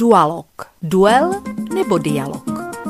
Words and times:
Dualog. 0.00 0.46
Duel 0.82 1.44
nebo 1.74 1.98
dialog. 1.98 2.44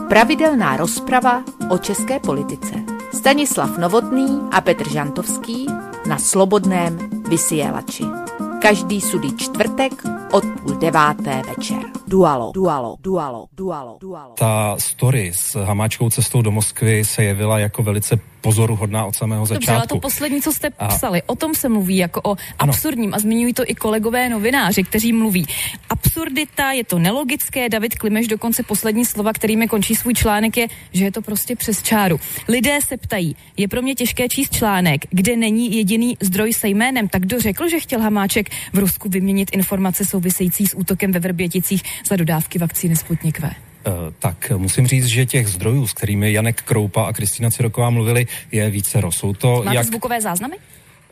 Pravidelná 0.08 0.76
rozprava 0.76 1.42
o 1.70 1.78
české 1.78 2.20
politice. 2.20 2.74
Stanislav 3.14 3.78
Novotný 3.78 4.40
a 4.50 4.60
Petr 4.60 4.88
Žantovský 4.88 5.66
na 6.06 6.18
Slobodném 6.18 6.98
vysielači. 7.28 8.04
Každý 8.62 9.00
sudý 9.00 9.36
čtvrtek 9.36 10.02
od 10.30 10.44
půl 10.44 10.74
deváté 10.74 11.42
večer. 11.56 11.78
Dualo, 12.08 12.52
dualo, 12.54 12.96
dualo, 13.00 13.46
dualo, 13.56 13.96
dualo. 14.00 14.34
Ta 14.38 14.76
story 14.78 15.32
s 15.34 15.64
Hamáčkou 15.64 16.10
cestou 16.10 16.42
do 16.42 16.50
Moskvy 16.50 17.04
se 17.04 17.24
jevila 17.24 17.58
jako 17.58 17.82
velice 17.82 18.20
pozoruhodná 18.40 19.04
od 19.04 19.16
samého 19.16 19.46
začátku. 19.46 19.60
Dobře, 19.60 19.72
ale 19.72 19.86
to 19.86 19.98
poslední, 19.98 20.42
co 20.42 20.52
jste 20.52 20.68
a... 20.78 20.88
psali, 20.88 21.22
o 21.26 21.36
tom 21.36 21.54
se 21.54 21.68
mluví 21.68 21.96
jako 21.96 22.20
o 22.24 22.36
absurdním 22.58 23.14
a 23.14 23.18
zmiňují 23.18 23.54
to 23.54 23.62
i 23.66 23.74
kolegové 23.74 24.28
novináři, 24.28 24.84
kteří 24.84 25.12
mluví. 25.12 25.46
Absurdita, 25.90 26.72
je 26.72 26.84
to 26.84 26.98
nelogické, 26.98 27.68
David 27.68 27.94
Klimeš 27.94 28.26
dokonce 28.28 28.62
poslední 28.62 29.04
slova, 29.04 29.32
kterými 29.32 29.68
končí 29.68 29.94
svůj 29.96 30.14
článek 30.14 30.56
je, 30.56 30.68
že 30.92 31.04
je 31.04 31.12
to 31.12 31.22
prostě 31.22 31.56
přes 31.56 31.82
čáru. 31.82 32.20
Lidé 32.48 32.78
se 32.88 32.96
ptají, 32.96 33.36
je 33.56 33.68
pro 33.68 33.82
mě 33.82 33.94
těžké 33.94 34.28
číst 34.28 34.54
článek, 34.54 35.00
kde 35.10 35.36
není 35.36 35.76
jediný 35.76 36.16
zdroj 36.20 36.52
se 36.52 36.68
jménem, 36.68 37.08
tak 37.08 37.22
kdo 37.22 37.40
řekl, 37.40 37.68
že 37.68 37.80
chtěl 37.80 38.00
Hamáček 38.00 38.50
v 38.72 38.78
Rusku 38.78 39.08
vyměnit 39.08 39.48
informace 39.52 40.04
související 40.20 40.66
s 40.66 40.76
útokem 40.76 41.12
ve 41.12 41.20
Vrběticích 41.20 41.82
za 42.08 42.16
dodávky 42.16 42.58
vakcíny 42.58 42.96
Sputnik 42.96 43.40
V? 43.40 43.44
Eh, 43.44 43.90
tak 44.18 44.52
musím 44.56 44.86
říct, 44.86 45.06
že 45.06 45.26
těch 45.26 45.48
zdrojů, 45.48 45.86
s 45.86 45.92
kterými 45.92 46.32
Janek 46.32 46.62
Kroupa 46.62 47.04
a 47.04 47.12
Kristina 47.12 47.50
Ciroková 47.50 47.90
mluvili, 47.90 48.26
je 48.52 48.70
více 48.70 49.00
Jsou 49.10 49.32
to 49.32 49.62
Máte 49.64 49.76
jak... 49.76 49.86
zvukové 49.86 50.20
záznamy? 50.20 50.56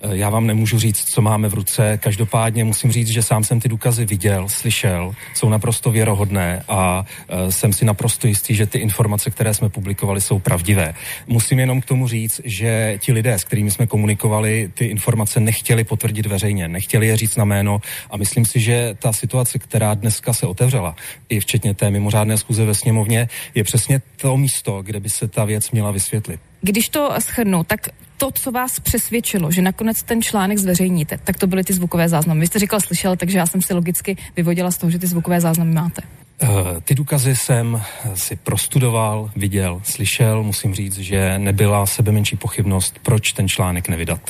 Eh, 0.01 0.16
já 0.16 0.30
vám 0.30 0.47
nemůžu 0.47 0.79
říct, 0.79 1.05
co 1.05 1.23
máme 1.23 1.48
v 1.48 1.55
ruce. 1.55 1.98
Každopádně 2.03 2.64
musím 2.64 2.92
říct, 2.92 3.09
že 3.09 3.23
sám 3.23 3.45
jsem 3.45 3.61
ty 3.61 3.69
důkazy 3.69 4.05
viděl, 4.05 4.48
slyšel, 4.48 5.14
jsou 5.34 5.48
naprosto 5.48 5.91
věrohodné 5.91 6.64
a 6.69 7.05
uh, 7.31 7.50
jsem 7.50 7.73
si 7.73 7.84
naprosto 7.84 8.27
jistý, 8.27 8.55
že 8.55 8.67
ty 8.67 8.78
informace, 8.78 9.31
které 9.31 9.55
jsme 9.55 9.69
publikovali, 9.69 10.20
jsou 10.20 10.39
pravdivé. 10.39 10.95
Musím 11.27 11.58
jenom 11.58 11.81
k 11.81 11.84
tomu 11.84 12.08
říct, 12.08 12.41
že 12.45 12.98
ti 13.00 13.12
lidé, 13.12 13.39
s 13.39 13.45
kterými 13.45 13.70
jsme 13.70 13.86
komunikovali, 13.86 14.70
ty 14.75 14.84
informace 14.84 15.41
nechtěli 15.41 15.84
potvrdit 15.84 16.27
veřejně, 16.27 16.69
nechtěli 16.69 17.06
je 17.06 17.17
říct 17.17 17.36
na 17.36 17.45
jméno 17.45 17.80
a 18.11 18.17
myslím 18.17 18.47
si, 18.47 18.61
že 18.61 18.97
ta 18.98 19.12
situace, 19.12 19.58
která 19.58 19.95
dneska 19.95 20.33
se 20.33 20.47
otevřela, 20.47 20.97
i 21.28 21.41
včetně 21.41 21.75
té 21.75 21.91
mimořádné 21.91 22.39
schůze 22.39 22.64
ve 22.64 22.75
sněmovně, 22.75 23.28
je 23.55 23.64
přesně 23.64 24.03
to 24.17 24.36
místo, 24.36 24.83
kde 24.83 25.01
by 25.01 25.11
se 25.11 25.28
ta 25.28 25.45
věc 25.45 25.70
měla 25.70 25.91
vysvětlit. 25.91 26.41
Když 26.61 26.89
to 26.89 27.14
schrnu, 27.19 27.64
tak 27.64 27.89
to, 28.19 28.31
co 28.31 28.51
vás 28.51 28.81
přesvědčilo, 28.81 29.51
že 29.51 29.62
nakonec 29.62 30.03
ten 30.03 30.23
článek 30.23 30.59
zveřejníte, 30.59 31.19
tak 31.25 31.39
to 31.39 31.47
byly 31.47 31.64
ty 31.64 31.73
zvukové 31.73 32.09
záznamy. 32.09 32.41
Vy 32.41 32.47
jste 32.47 32.59
říkal, 32.59 32.81
slyšel, 32.81 33.17
takže 33.17 33.39
já 33.39 33.47
jsem 33.47 33.62
si 33.62 33.75
logicky 33.75 34.17
vyvodila 34.37 34.70
z 34.70 34.79
toho, 34.79 34.91
že 34.91 34.98
ty 34.98 35.06
zvukové 35.06 35.41
záznamy 35.41 35.75
máte. 35.75 36.03
Uh, 36.42 36.81
ty 36.84 36.95
důkazy 36.95 37.36
jsem 37.36 37.83
si 38.14 38.36
prostudoval, 38.36 39.31
viděl, 39.36 39.81
slyšel. 39.84 40.42
Musím 40.42 40.75
říct, 40.75 40.98
že 40.98 41.39
nebyla 41.39 41.86
sebe 41.86 42.12
menší 42.12 42.36
pochybnost, 42.36 42.98
proč 43.03 43.33
ten 43.33 43.48
článek 43.48 43.89
nevydat. 43.89 44.23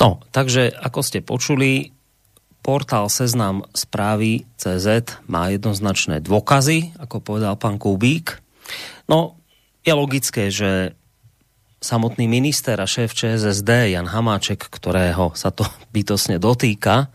No, 0.00 0.20
takže 0.30 0.72
ako 0.72 1.00
ste 1.04 1.20
počuli, 1.20 1.92
portál 2.64 3.08
Seznam 3.12 3.64
správy 3.76 4.48
CZ 4.56 5.20
má 5.28 5.52
jednoznačné 5.52 6.24
dôkazy, 6.24 6.96
ako 6.96 7.20
povedal 7.20 7.60
pán 7.60 7.76
Kubík. 7.76 8.40
No, 9.08 9.36
je 9.84 9.92
logické, 9.92 10.48
že 10.48 10.96
samotný 11.80 12.28
minister 12.28 12.76
a 12.76 12.86
šéf 12.86 13.16
ČSSD 13.16 13.96
Jan 13.96 14.06
Hamáček, 14.06 14.60
ktorého 14.60 15.32
sa 15.32 15.48
to 15.48 15.64
bytosne 15.96 16.36
dotýka, 16.36 17.08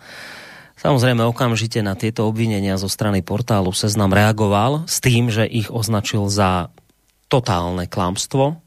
samozrejme 0.81 1.21
okamžite 1.23 1.79
na 1.85 1.93
tieto 1.93 2.25
obvinenia 2.25 2.75
zo 2.81 2.89
strany 2.89 3.21
portálu 3.21 3.71
Seznam 3.71 4.11
reagoval 4.11 4.89
s 4.89 4.99
tým, 4.99 5.29
že 5.29 5.45
ich 5.45 5.69
označil 5.69 6.27
za 6.27 6.73
totálne 7.29 7.85
klamstvo, 7.85 8.61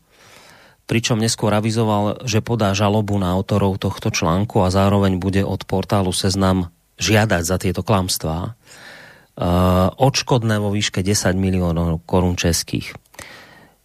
pričom 0.88 1.20
neskôr 1.20 1.52
avizoval, 1.52 2.24
že 2.24 2.40
podá 2.40 2.72
žalobu 2.72 3.20
na 3.20 3.36
autorov 3.36 3.76
tohto 3.76 4.08
článku 4.08 4.64
a 4.64 4.72
zároveň 4.72 5.20
bude 5.20 5.44
od 5.44 5.68
portálu 5.68 6.14
Seznam 6.16 6.72
žiadať 6.98 7.42
za 7.44 7.56
tieto 7.60 7.86
klamstvá 7.86 8.38
uh, 8.50 8.54
odškodné 9.94 10.58
vo 10.58 10.72
výške 10.74 11.04
10 11.04 11.38
miliónov 11.38 12.02
korun 12.08 12.34
českých. 12.34 12.96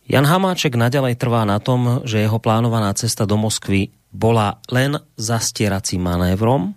Jan 0.03 0.27
Hamáček 0.27 0.75
naďalej 0.75 1.15
trvá 1.15 1.47
na 1.47 1.63
tom, 1.63 2.03
že 2.03 2.19
jeho 2.19 2.35
plánovaná 2.35 2.91
cesta 2.91 3.23
do 3.23 3.39
Moskvy 3.39 3.95
bola 4.11 4.59
len 4.67 4.99
zastieracím 5.15 6.03
manévrom. 6.03 6.75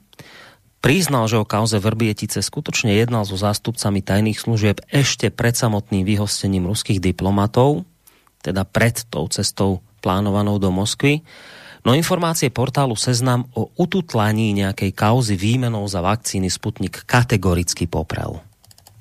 Priznal, 0.78 1.26
že 1.26 1.42
o 1.42 1.48
kauze 1.48 1.82
Vrbietice 1.82 2.38
skutočne 2.38 2.94
jednal 2.94 3.26
so 3.26 3.34
zástupcami 3.34 4.06
tajných 4.06 4.38
služieb 4.38 4.78
ešte 4.94 5.34
pred 5.34 5.58
samotným 5.58 6.06
vyhostením 6.06 6.70
ruských 6.70 7.02
diplomatov, 7.02 7.82
teda 8.46 8.62
pred 8.62 9.02
tou 9.10 9.26
cestou 9.26 9.82
plánovanou 9.98 10.62
do 10.62 10.70
Moskvy. 10.70 11.26
No 11.82 11.98
informácie 11.98 12.54
portálu 12.54 12.94
Seznam 12.94 13.50
o 13.58 13.74
ututlaní 13.74 14.54
nejakej 14.54 14.94
kauzy 14.94 15.34
výmenou 15.34 15.82
za 15.90 15.98
vakcíny 15.98 16.46
Sputnik 16.46 17.02
kategoricky 17.02 17.90
poprel. 17.90 18.38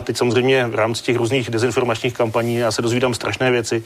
Teď 0.04 0.18
samozřejmě 0.18 0.68
v 0.68 0.76
rámci 0.76 1.04
těch 1.04 1.18
různých 1.18 1.50
dezinformačních 1.50 2.14
kampaní 2.14 2.56
já 2.56 2.72
se 2.72 2.82
dozvídám 2.82 3.14
strašné 3.14 3.52
věci. 3.52 3.84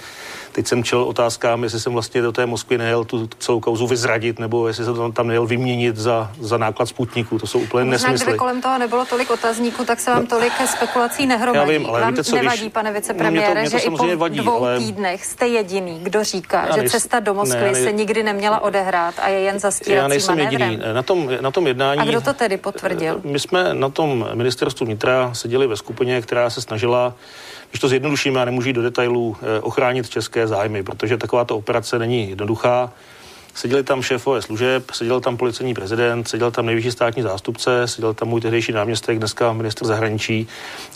Teď 0.59 0.67
jsem 0.67 0.83
čel 0.83 1.03
otázkám, 1.03 1.63
jestli 1.63 1.79
jsem 1.79 1.93
vlastně 1.93 2.21
do 2.21 2.31
té 2.31 2.45
Moskvy 2.45 2.77
nejel 2.77 3.05
tu 3.05 3.29
celou 3.39 3.59
kauzu 3.59 3.87
vyzradit, 3.87 4.39
nebo 4.39 4.67
jestli 4.67 4.85
jsem 4.85 5.11
tam 5.11 5.27
nejel 5.27 5.47
vyměnit 5.47 5.97
za, 5.97 6.31
za 6.39 6.57
náklad 6.57 6.85
sputníků. 6.85 7.39
To 7.39 7.47
jsou 7.47 7.59
úplně 7.59 7.85
Možná, 7.85 8.07
nesmysly. 8.07 8.25
kdyby 8.25 8.37
kolem 8.37 8.61
toho 8.61 8.77
nebylo 8.77 9.05
tolik 9.05 9.31
otazníků, 9.31 9.85
tak 9.85 9.99
se 9.99 10.11
vám 10.11 10.21
no. 10.21 10.27
tolik 10.27 10.53
spekulací 10.65 11.25
nehromadí. 11.25 11.73
Já 11.73 11.79
vím, 11.79 11.85
ale 11.89 12.01
vám 12.01 12.13
víte, 12.13 12.23
co, 12.23 12.35
nevadí, 12.35 12.61
když... 12.61 12.73
pane 12.73 12.93
vicepremiére, 12.93 13.63
no, 13.63 13.69
to, 13.69 13.77
že 13.77 13.83
i 13.83 13.89
po 13.89 14.17
vadí, 14.17 14.39
dvou 14.39 14.57
ale... 14.57 14.77
týdnech 14.77 15.25
jste 15.25 15.47
jediný, 15.47 15.99
kdo 16.03 16.23
říká, 16.23 16.65
já 16.65 16.75
že 16.75 16.79
nejsem... 16.79 16.99
cesta 16.99 17.19
do 17.19 17.33
Moskvy 17.33 17.61
ne, 17.61 17.71
ne... 17.71 17.83
se 17.83 17.91
nikdy 17.91 18.23
neměla 18.23 18.59
odehrát 18.59 19.15
a 19.19 19.27
je 19.27 19.39
jen 19.39 19.59
zastírací 19.59 20.01
Já 20.01 20.07
nejsem 20.07 20.37
manévrem. 20.37 20.71
jediný. 20.71 20.93
Na 20.93 21.03
tom, 21.03 21.29
na 21.41 21.51
tom 21.51 21.67
jednání... 21.67 22.01
A 22.01 22.05
kdo 22.05 22.21
to 22.21 22.33
tedy 22.33 22.57
potvrdil? 22.57 23.21
My 23.23 23.39
jsme 23.39 23.73
na 23.73 23.89
tom 23.89 24.29
ministerstvu 24.33 24.85
vnitra 24.85 25.33
seděli 25.33 25.67
ve 25.67 25.77
skupině, 25.77 26.21
která 26.21 26.49
se 26.49 26.61
snažila 26.61 27.13
když 27.69 27.79
to 27.79 27.87
zjednodušíme 27.87 28.41
a 28.41 28.45
nemůžu 28.45 28.71
do 28.71 28.81
detailů, 28.81 29.37
eh, 29.41 29.61
ochránit 29.61 30.09
české 30.09 30.47
zájmy, 30.47 30.83
protože 30.83 31.17
takováto 31.17 31.57
operace 31.57 31.99
není 31.99 32.29
jednoduchá. 32.29 32.91
Seděli 33.59 33.83
tam 33.83 34.01
šéfové 34.01 34.41
služeb, 34.41 34.91
seděl 34.91 35.21
tam 35.21 35.37
policejní 35.37 35.73
prezident, 35.73 36.27
seděl 36.27 36.51
tam 36.51 36.65
nejvyšší 36.65 36.91
státní 36.91 37.23
zástupce, 37.23 37.87
seděl 37.87 38.13
tam 38.13 38.27
můj 38.27 38.41
tehdejší 38.41 38.71
náměstek, 38.71 39.17
dneska 39.17 39.53
minister 39.53 39.87
zahraničí. 39.87 40.47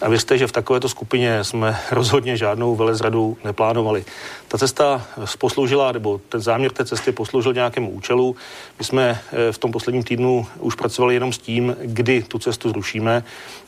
A 0.01 0.09
věřte, 0.09 0.37
že 0.37 0.47
v 0.47 0.51
takovéto 0.51 0.89
skupině 0.89 1.43
jsme 1.43 1.79
rozhodně 1.91 2.37
žádnou 2.37 2.75
velezradu 2.75 3.37
neplánovali. 3.43 4.05
Ta 4.47 4.57
cesta 4.57 5.07
posloužila, 5.37 5.91
nebo 5.91 6.21
ten 6.29 6.41
záměr 6.41 6.71
té 6.71 6.85
cesty 6.85 7.11
posloužil 7.11 7.53
nějakému 7.53 7.91
účelu. 7.91 8.35
My 8.79 8.85
jsme 8.85 9.21
eh, 9.31 9.51
v 9.51 9.57
tom 9.57 9.71
posledním 9.71 10.03
týdnu 10.03 10.47
už 10.59 10.75
pracovali 10.75 11.13
jenom 11.13 11.33
s 11.33 11.37
tím, 11.37 11.75
kdy 11.81 12.23
tu 12.23 12.39
cestu 12.39 12.69
zrušíme. 12.69 13.23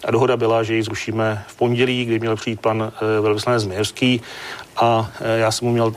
A 0.06 0.12
dohoda 0.12 0.38
byla, 0.38 0.64
že 0.64 0.76
ji 0.76 0.84
zrušíme 0.84 1.44
v 1.48 1.56
pondělí, 1.56 2.06
kdy 2.06 2.20
měl 2.20 2.36
přijít 2.36 2.60
pan 2.60 2.92
eh, 2.96 3.22
velvyslanec 3.22 3.64
Změrský 3.64 4.22
a 4.76 5.12
eh, 5.22 5.40
já 5.40 5.52
jsem 5.52 5.68
mu 5.68 5.74
měl 5.74 5.94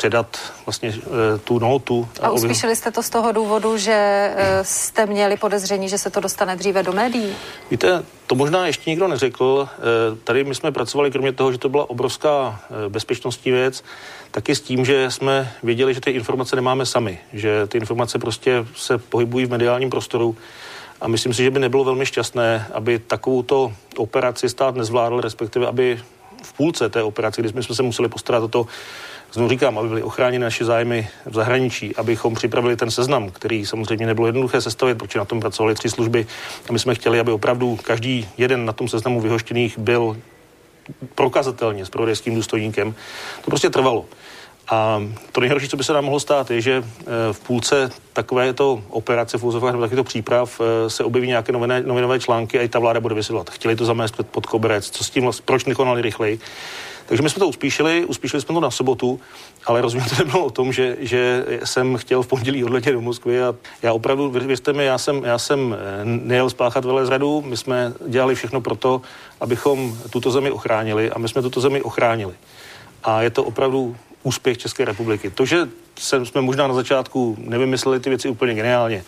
předat 0.00 0.52
vlastně 0.66 0.88
e, 0.88 1.38
tu 1.38 1.58
notu. 1.58 2.08
A 2.20 2.30
uspíšili 2.30 2.76
jste 2.76 2.90
to 2.90 3.02
z 3.02 3.10
toho 3.10 3.32
důvodu, 3.32 3.76
že 3.76 3.92
e, 3.92 4.64
jste 4.64 5.06
měli 5.06 5.36
podezření, 5.36 5.88
že 5.88 5.98
se 5.98 6.10
to 6.10 6.20
dostane 6.20 6.56
dříve 6.56 6.82
do 6.82 6.92
médií? 6.92 7.36
Víte, 7.70 8.02
to 8.26 8.34
možná 8.34 8.66
ještě 8.66 8.90
nikdo 8.90 9.08
neřekl. 9.08 9.68
E, 9.68 10.16
tady 10.24 10.44
my 10.44 10.54
jsme 10.54 10.72
pracovali, 10.72 11.10
kromě 11.10 11.32
toho, 11.32 11.52
že 11.52 11.58
to 11.58 11.68
byla 11.68 11.90
obrovská 11.90 12.60
bezpečnostní 12.88 13.52
věc, 13.52 13.84
taky 14.30 14.54
s 14.54 14.60
tím, 14.60 14.84
že 14.84 15.10
jsme 15.10 15.52
věděli, 15.62 15.94
že 15.94 16.00
ty 16.00 16.10
informace 16.10 16.56
nemáme 16.56 16.86
sami, 16.86 17.18
že 17.32 17.66
ty 17.66 17.78
informace 17.78 18.18
prostě 18.18 18.64
se 18.76 18.98
pohybují 18.98 19.46
v 19.46 19.50
mediálním 19.50 19.90
prostoru. 19.90 20.36
A 21.00 21.08
myslím 21.08 21.34
si, 21.34 21.44
že 21.44 21.50
by 21.50 21.58
nebylo 21.60 21.84
velmi 21.84 22.06
šťastné, 22.06 22.66
aby 22.72 22.98
takovouto 22.98 23.72
operaci 23.96 24.48
stát 24.48 24.74
nezvládl, 24.74 25.20
respektive 25.20 25.66
aby 25.66 26.00
v 26.42 26.52
půlce 26.52 26.88
té 26.88 27.02
operace, 27.02 27.42
kdy 27.42 27.48
jsme 27.48 27.62
se 27.62 27.82
museli 27.82 28.08
postarat 28.08 28.42
o 28.42 28.48
to, 28.48 28.66
Znovu 29.32 29.48
říkám, 29.48 29.78
aby 29.78 29.88
byly 29.88 30.02
ochráněny 30.02 30.44
naše 30.44 30.64
zájmy 30.64 31.08
v 31.26 31.34
zahraničí, 31.34 31.96
abychom 31.96 32.34
připravili 32.34 32.76
ten 32.76 32.90
seznam, 32.90 33.30
který 33.30 33.66
samozřejmě 33.66 34.06
nebylo 34.06 34.26
jednoduché 34.26 34.60
sestavit, 34.60 34.98
protože 34.98 35.18
na 35.18 35.24
tom 35.24 35.40
pracovali 35.40 35.74
tři 35.74 35.90
služby. 35.90 36.26
A 36.68 36.72
my 36.72 36.78
jsme 36.78 36.94
chtěli, 36.94 37.20
aby 37.20 37.32
opravdu 37.32 37.78
každý 37.82 38.28
jeden 38.38 38.64
na 38.64 38.72
tom 38.72 38.88
seznamu 38.88 39.20
vyhoštěných 39.20 39.78
byl 39.78 40.16
prokazatelně 41.14 41.86
s 41.86 41.90
prodejským 41.90 42.34
důstojníkem. 42.34 42.94
To 43.44 43.50
prostě 43.50 43.70
trvalo. 43.70 44.04
A 44.70 45.02
to 45.32 45.40
nejhorší, 45.40 45.68
co 45.68 45.76
by 45.76 45.84
se 45.84 45.92
nám 45.92 46.04
mohlo 46.04 46.20
stát, 46.20 46.50
je, 46.50 46.60
že 46.60 46.82
eh, 46.82 47.04
v 47.32 47.40
půlce 47.40 47.90
takovéto 48.12 48.82
operace 48.88 49.38
v 49.38 49.44
úzovách 49.44 49.72
nebo 49.72 49.82
takovýchto 49.82 50.04
příprav 50.04 50.60
eh, 50.60 50.90
se 50.90 51.04
objeví 51.04 51.28
nějaké 51.28 51.52
noviné, 51.52 51.82
novinové 51.82 52.20
články 52.20 52.58
a 52.58 52.62
i 52.62 52.68
ta 52.68 52.78
vláda 52.78 53.00
bude 53.00 53.14
vysvětlovat. 53.14 53.50
Chtěli 53.50 53.76
to 53.76 53.84
zamést 53.84 54.14
pod 54.22 54.46
koberec, 54.46 54.90
co 54.90 55.04
s 55.04 55.10
tím, 55.10 55.30
proč 55.44 55.64
nekonali 55.64 56.02
rychleji. 56.02 56.40
Takže 57.10 57.22
my 57.22 57.30
jsme 57.30 57.40
to 57.40 57.48
uspíšili, 57.48 58.04
uspíšili 58.04 58.42
jsme 58.42 58.54
to 58.54 58.60
na 58.60 58.70
sobotu, 58.70 59.20
ale 59.66 59.80
rozumím, 59.80 60.06
to 60.08 60.24
nebylo 60.24 60.44
o 60.44 60.50
tom, 60.50 60.72
že, 60.72 60.96
že 61.00 61.44
jsem 61.64 61.96
chtěl 61.96 62.22
v 62.22 62.26
pondělí 62.26 62.64
odletět 62.64 62.94
do 62.94 63.00
Moskvy 63.00 63.42
a 63.42 63.54
já 63.82 63.92
opravdu, 63.92 64.30
věřte 64.30 64.72
mi, 64.72 64.84
já 64.84 64.98
jsem, 64.98 65.24
já 65.24 65.38
jsem 65.38 65.76
eh, 65.78 66.04
nejel 66.04 66.50
spáchat 66.50 66.84
velezradu, 66.84 67.42
my 67.46 67.56
jsme 67.56 67.92
dělali 68.08 68.34
všechno 68.34 68.60
pro 68.60 68.76
to, 68.76 69.02
abychom 69.40 69.98
tuto 70.10 70.30
zemi 70.30 70.50
ochránili 70.50 71.10
a 71.10 71.18
my 71.18 71.28
jsme 71.28 71.42
tuto 71.42 71.60
zemi 71.60 71.82
ochránili. 71.82 72.34
A 73.04 73.22
je 73.22 73.30
to 73.30 73.44
opravdu 73.44 73.96
úspěch 74.22 74.58
České 74.58 74.84
republiky. 74.84 75.30
To, 75.30 75.44
že 75.44 75.68
jsme 76.24 76.40
možná 76.40 76.66
na 76.66 76.74
začátku 76.74 77.36
nevymysleli 77.38 78.00
ty 78.00 78.08
věci 78.08 78.28
úplně 78.28 78.54
geniálně, 78.54 79.04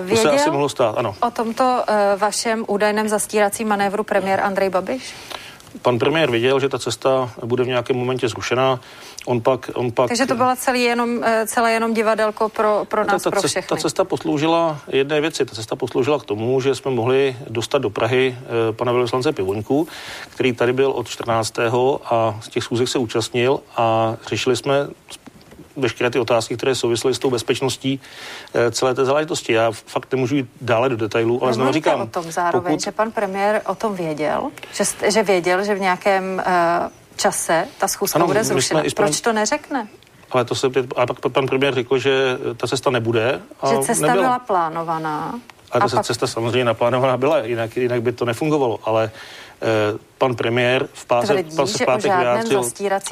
Věděl 0.00 0.16
to 0.16 0.22
se 0.22 0.30
asi 0.30 0.50
mohlo 0.50 0.68
stát, 0.68 0.98
ano. 0.98 1.14
o 1.20 1.30
tomto 1.30 1.64
uh, 1.64 2.20
vašem 2.20 2.64
údajném 2.68 3.08
zastíracím 3.08 3.68
manévru 3.68 4.04
premiér 4.04 4.40
Andrej 4.40 4.70
Babiš? 4.70 5.14
Pan 5.82 5.98
premiér 5.98 6.30
věděl, 6.30 6.60
že 6.60 6.68
ta 6.68 6.78
cesta 6.78 7.30
bude 7.44 7.64
v 7.64 7.66
nějakém 7.66 7.96
momentě 7.96 8.28
zrušená. 8.28 8.80
On 9.26 9.40
pak, 9.40 9.70
on 9.74 9.92
pak... 9.92 10.08
Takže 10.08 10.26
to 10.26 10.34
byla 10.34 10.56
celý 10.56 10.82
jenom, 10.82 11.24
eh, 11.24 11.46
celé 11.46 11.72
jenom 11.72 11.94
divadelko 11.94 12.48
pro, 12.48 12.84
pro 12.88 13.04
nás, 13.04 13.22
ta, 13.22 13.30
ta, 13.30 13.40
pro 13.40 13.48
všechny. 13.48 13.68
Ta 13.68 13.76
cesta 13.76 14.04
posloužila 14.04 14.80
jedné 14.88 15.20
věci. 15.20 15.44
Ta 15.44 15.54
cesta 15.54 15.76
posloužila 15.76 16.18
k 16.18 16.24
tomu, 16.24 16.60
že 16.60 16.74
jsme 16.74 16.90
mohli 16.90 17.36
dostat 17.48 17.78
do 17.78 17.90
Prahy 17.90 18.36
eh, 18.38 18.72
pana 18.72 18.92
velvyslance 18.92 19.32
Pivoňku, 19.32 19.88
který 20.30 20.52
tady 20.52 20.72
byl 20.72 20.90
od 20.90 21.08
14. 21.08 21.54
a 22.04 22.38
z 22.40 22.48
těch 22.48 22.64
schůzek 22.64 22.88
se 22.88 22.98
účastnil 22.98 23.60
a 23.76 24.16
řešili 24.28 24.56
jsme 24.56 24.88
veškeré 25.76 26.10
ty 26.10 26.18
otázky, 26.18 26.56
které 26.56 26.74
souvisely 26.74 27.14
s 27.14 27.18
tou 27.18 27.30
bezpečností 27.30 28.00
e, 28.54 28.70
celé 28.70 28.94
té 28.94 29.04
záležitosti. 29.04 29.52
Já 29.52 29.72
fakt 29.72 30.12
nemůžu 30.12 30.36
jít 30.36 30.48
dále 30.60 30.88
do 30.88 30.96
detailů, 30.96 31.42
ale 31.42 31.54
znovu 31.54 31.72
říkám... 31.72 32.00
o 32.00 32.06
tom 32.06 32.32
zároveň, 32.32 32.72
pokud... 32.72 32.84
že 32.84 32.92
pan 32.92 33.12
premiér 33.12 33.62
o 33.66 33.74
tom 33.74 33.94
věděl, 33.94 34.50
že, 34.72 35.10
že 35.10 35.22
věděl, 35.22 35.64
že 35.64 35.74
v 35.74 35.80
nějakém 35.80 36.42
uh, 36.46 36.90
čase 37.16 37.68
ta 37.78 37.88
schůzka 37.88 38.16
ano, 38.16 38.26
bude 38.26 38.44
zrušena. 38.44 38.82
Proč 38.96 39.20
to 39.20 39.32
neřekne? 39.32 39.88
Ale 40.30 40.44
to 40.44 40.54
se, 40.54 40.66
a 40.96 41.06
pak 41.06 41.18
pan 41.32 41.46
premiér 41.46 41.74
řekl, 41.74 41.98
že 41.98 42.38
ta 42.56 42.66
cesta 42.66 42.90
nebude. 42.90 43.40
A 43.60 43.70
že 43.70 43.78
cesta 43.78 44.06
nebyla. 44.06 44.24
byla 44.24 44.38
plánovaná. 44.38 45.40
A 45.72 45.78
ta 45.78 45.84
a 45.84 45.88
pak... 45.88 46.06
cesta 46.06 46.26
samozřejmě 46.26 46.64
naplánovaná 46.64 47.16
byla, 47.16 47.38
jinak, 47.38 47.76
jinak 47.76 48.02
by 48.02 48.12
to 48.12 48.24
nefungovalo. 48.24 48.78
Ale 48.84 49.10
Eh, 49.10 49.45
pan 50.18 50.34
premiér 50.34 50.88
v 50.92 51.06
páse, 51.06 51.26
Tvrdí, 51.26 51.50
v 51.50 51.84
pátek 51.84 52.18
vyjádřil, 52.18 52.62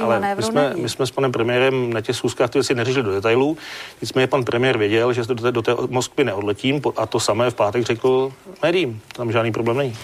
ale 0.01 0.35
my 0.35 0.43
jsme, 0.43 0.75
my 0.77 0.89
jsme 0.89 1.07
s 1.07 1.11
panem 1.11 1.33
premiérem 1.33 1.93
na 1.93 2.01
těch 2.01 2.17
schůzkách 2.17 2.51
ty 2.51 2.59
věci 2.59 2.75
neřešili 2.75 3.03
do 3.05 3.13
detailů, 3.13 3.57
nicméně 4.01 4.27
pan 4.27 4.45
premiér 4.45 4.79
věděl, 4.79 5.13
že 5.13 5.23
do 5.23 5.35
té, 5.35 5.53
do 5.53 5.63
té 5.63 5.75
Moskvy 5.89 6.25
neodletím 6.25 6.83
a 6.97 7.07
to 7.07 7.21
samé 7.21 7.51
v 7.51 7.55
pátek 7.55 7.83
řekl 7.85 8.33
médiím, 8.63 9.01
tam 9.13 9.33
žádný 9.33 9.53
problém 9.53 9.77
není. 9.77 9.97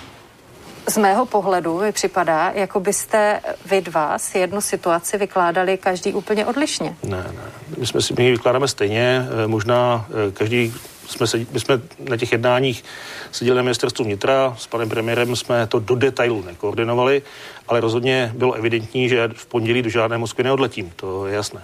Z 0.89 0.97
mého 0.97 1.27
pohledu 1.27 1.81
mi 1.81 1.93
připadá, 1.93 2.51
jako 2.55 2.81
byste 2.81 3.41
vy 3.67 3.81
dva 3.81 4.19
si 4.19 4.39
jednu 4.39 4.61
situaci 4.61 5.19
vykládali 5.19 5.79
každý 5.79 6.13
úplně 6.13 6.47
odlišně. 6.47 6.97
Ne, 7.03 7.17
ne. 7.17 7.43
My 7.79 7.87
jsme 7.87 8.03
si 8.03 8.15
my 8.19 8.31
vykládáme 8.31 8.69
stejně. 8.69 9.27
Eh, 9.45 9.47
možná 9.47 10.07
eh, 10.29 10.31
každý 10.31 10.75
jsme, 11.11 11.27
se, 11.27 11.39
my 11.53 11.61
jsme 11.61 11.81
na 11.99 12.17
těch 12.17 12.33
jednáních 12.33 12.85
seděli 13.33 13.57
na 13.57 13.63
ministerstvu 13.63 14.05
vnitra, 14.05 14.55
s 14.59 14.67
panem 14.67 14.89
premiérem 14.89 15.37
jsme 15.37 15.67
to 15.67 15.79
do 15.79 15.95
detailu 15.95 16.43
nekoordinovali, 16.43 17.23
ale 17.69 17.81
rozhodně 17.81 18.33
bylo 18.35 18.53
evidentní, 18.53 19.09
že 19.09 19.29
v 19.35 19.47
pondělí 19.47 19.83
do 19.83 19.91
žádné 19.91 20.19
Moskvy 20.19 20.45
neodletím, 20.45 20.93
to 20.97 21.27
je 21.27 21.35
jasné. 21.35 21.63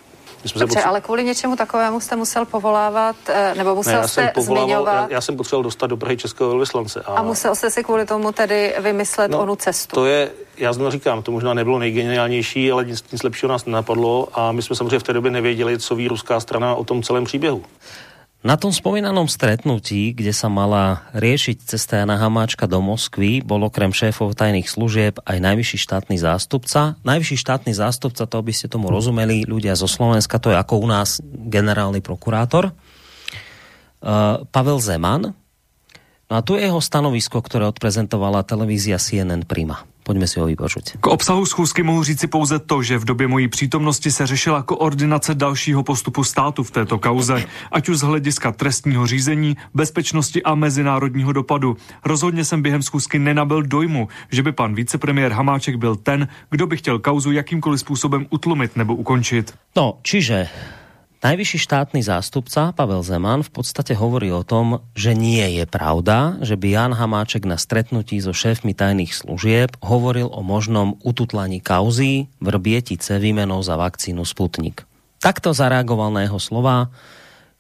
Dobře, 0.54 0.80
potře- 0.80 0.88
ale 0.88 1.00
kvůli 1.00 1.24
něčemu 1.24 1.56
takovému 1.56 2.00
jste 2.00 2.16
musel 2.16 2.44
povolávat, 2.44 3.16
eh, 3.28 3.54
nebo 3.56 3.74
musel 3.74 3.92
ne, 3.92 3.98
já 3.98 4.08
jste 4.08 4.32
zmiňovat... 4.40 5.10
Já, 5.10 5.14
já 5.14 5.20
jsem 5.20 5.36
potřeboval 5.36 5.62
dostat 5.62 5.86
do 5.86 5.96
Prahy 5.96 6.16
českého 6.16 6.50
velvyslance. 6.50 7.02
A... 7.06 7.14
a 7.14 7.22
musel 7.22 7.54
jste 7.54 7.70
si 7.70 7.84
kvůli 7.84 8.06
tomu 8.06 8.32
tedy 8.32 8.74
vymyslet 8.78 9.30
no, 9.30 9.38
onu 9.38 9.56
cestu. 9.56 9.94
To 9.94 10.06
je, 10.06 10.30
já 10.56 10.72
znovu 10.72 10.90
říkám, 10.90 11.22
to 11.22 11.32
možná 11.32 11.54
nebylo 11.54 11.78
nejgeniálnější, 11.78 12.72
ale 12.72 12.84
nic, 12.84 13.04
nic 13.12 13.22
lepšího 13.22 13.52
nás 13.52 13.64
nenapadlo 13.64 14.28
a 14.32 14.52
my 14.52 14.62
jsme 14.62 14.76
samozřejmě 14.76 14.98
v 14.98 15.02
té 15.02 15.12
době 15.12 15.30
nevěděli, 15.30 15.78
co 15.78 15.94
ví 15.94 16.08
ruská 16.08 16.40
strana 16.40 16.74
o 16.74 16.84
tom 16.84 17.02
celém 17.02 17.24
příběhu. 17.24 17.64
Na 18.46 18.54
tom 18.54 18.70
spomínanom 18.70 19.26
stretnutí, 19.26 20.14
kde 20.14 20.30
sa 20.30 20.46
mala 20.46 21.02
riešiť 21.18 21.66
cesta 21.66 21.98
Jana 21.98 22.14
Hamáčka 22.14 22.70
do 22.70 22.78
Moskvy, 22.78 23.42
bol 23.42 23.66
okrem 23.66 23.90
šéfov 23.90 24.38
tajných 24.38 24.70
služieb 24.70 25.18
aj 25.26 25.42
najvyšší 25.42 25.82
štátny 25.82 26.14
zástupca. 26.14 26.94
Najvyšší 27.02 27.42
štátny 27.42 27.74
zástupca, 27.74 28.22
to 28.22 28.38
by 28.38 28.52
ste 28.54 28.70
tomu 28.70 28.86
rozumeli, 28.86 29.42
ľudia 29.50 29.74
zo 29.74 29.90
Slovenska, 29.90 30.38
to 30.38 30.54
je 30.54 30.62
ako 30.62 30.78
u 30.78 30.86
nás 30.86 31.18
generálny 31.26 31.98
prokurátor. 31.98 32.70
Uh, 33.98 34.46
Pavel 34.54 34.78
Zeman. 34.78 35.34
No 36.30 36.32
a 36.38 36.40
tu 36.46 36.54
je 36.54 36.70
jeho 36.70 36.78
stanovisko, 36.78 37.42
ktoré 37.42 37.66
odprezentovala 37.66 38.46
televízia 38.46 39.02
CNN 39.02 39.42
Prima. 39.42 39.82
Pojďme 40.06 40.26
si 40.30 40.38
ho 40.38 40.46
vypočuť. 40.46 41.02
K 41.02 41.06
obsahu 41.06 41.46
schůzky 41.46 41.82
mohu 41.82 42.02
říci 42.02 42.26
pouze 42.26 42.58
to, 42.58 42.82
že 42.82 42.98
v 42.98 43.04
době 43.04 43.28
mojí 43.28 43.48
přítomnosti 43.48 44.10
se 44.10 44.26
řešila 44.26 44.62
koordinace 44.62 45.34
dalšího 45.34 45.82
postupu 45.82 46.24
státu 46.24 46.62
v 46.62 46.70
této 46.70 46.98
kauze, 46.98 47.44
ať 47.72 47.88
už 47.88 47.98
z 47.98 48.02
hlediska 48.02 48.52
trestního 48.52 49.06
řízení, 49.06 49.56
bezpečnosti 49.74 50.42
a 50.42 50.54
mezinárodního 50.54 51.32
dopadu. 51.32 51.76
Rozhodně 52.04 52.44
jsem 52.44 52.62
během 52.62 52.82
schůzky 52.82 53.18
nenabil 53.18 53.62
dojmu, 53.62 54.08
že 54.30 54.42
by 54.42 54.52
pan 54.52 54.74
vicepremiér 54.74 55.32
Hamáček 55.32 55.76
byl 55.76 55.96
ten, 55.96 56.28
kdo 56.50 56.66
by 56.66 56.76
chtěl 56.76 56.98
kauzu 56.98 57.32
jakýmkoliv 57.32 57.80
způsobem 57.80 58.26
utlumit 58.30 58.76
nebo 58.76 58.94
ukončit. 58.94 59.54
No, 59.76 59.98
čiže 60.02 60.48
Najvyšší 61.26 61.58
štátny 61.58 62.06
zástupca 62.06 62.70
Pavel 62.70 63.02
Zeman 63.02 63.42
v 63.42 63.50
podstate 63.50 63.98
hovorí 63.98 64.30
o 64.30 64.46
tom, 64.46 64.86
že 64.94 65.10
nie 65.10 65.58
je 65.58 65.66
pravda, 65.66 66.38
že 66.38 66.54
by 66.54 66.70
Jan 66.70 66.94
Hamáček 66.94 67.50
na 67.50 67.58
stretnutí 67.58 68.22
so 68.22 68.30
šéfmi 68.30 68.78
tajných 68.78 69.10
služieb 69.10 69.74
hovoril 69.82 70.30
o 70.30 70.46
možnom 70.46 70.94
ututlaní 71.02 71.58
kauzy 71.58 72.30
Vrbietice 72.38 73.18
výmenou 73.18 73.58
za 73.58 73.74
vakcínu 73.74 74.22
Sputnik. 74.22 74.86
Takto 75.18 75.50
zareagoval 75.50 76.14
na 76.14 76.30
jeho 76.30 76.38
slova 76.38 76.94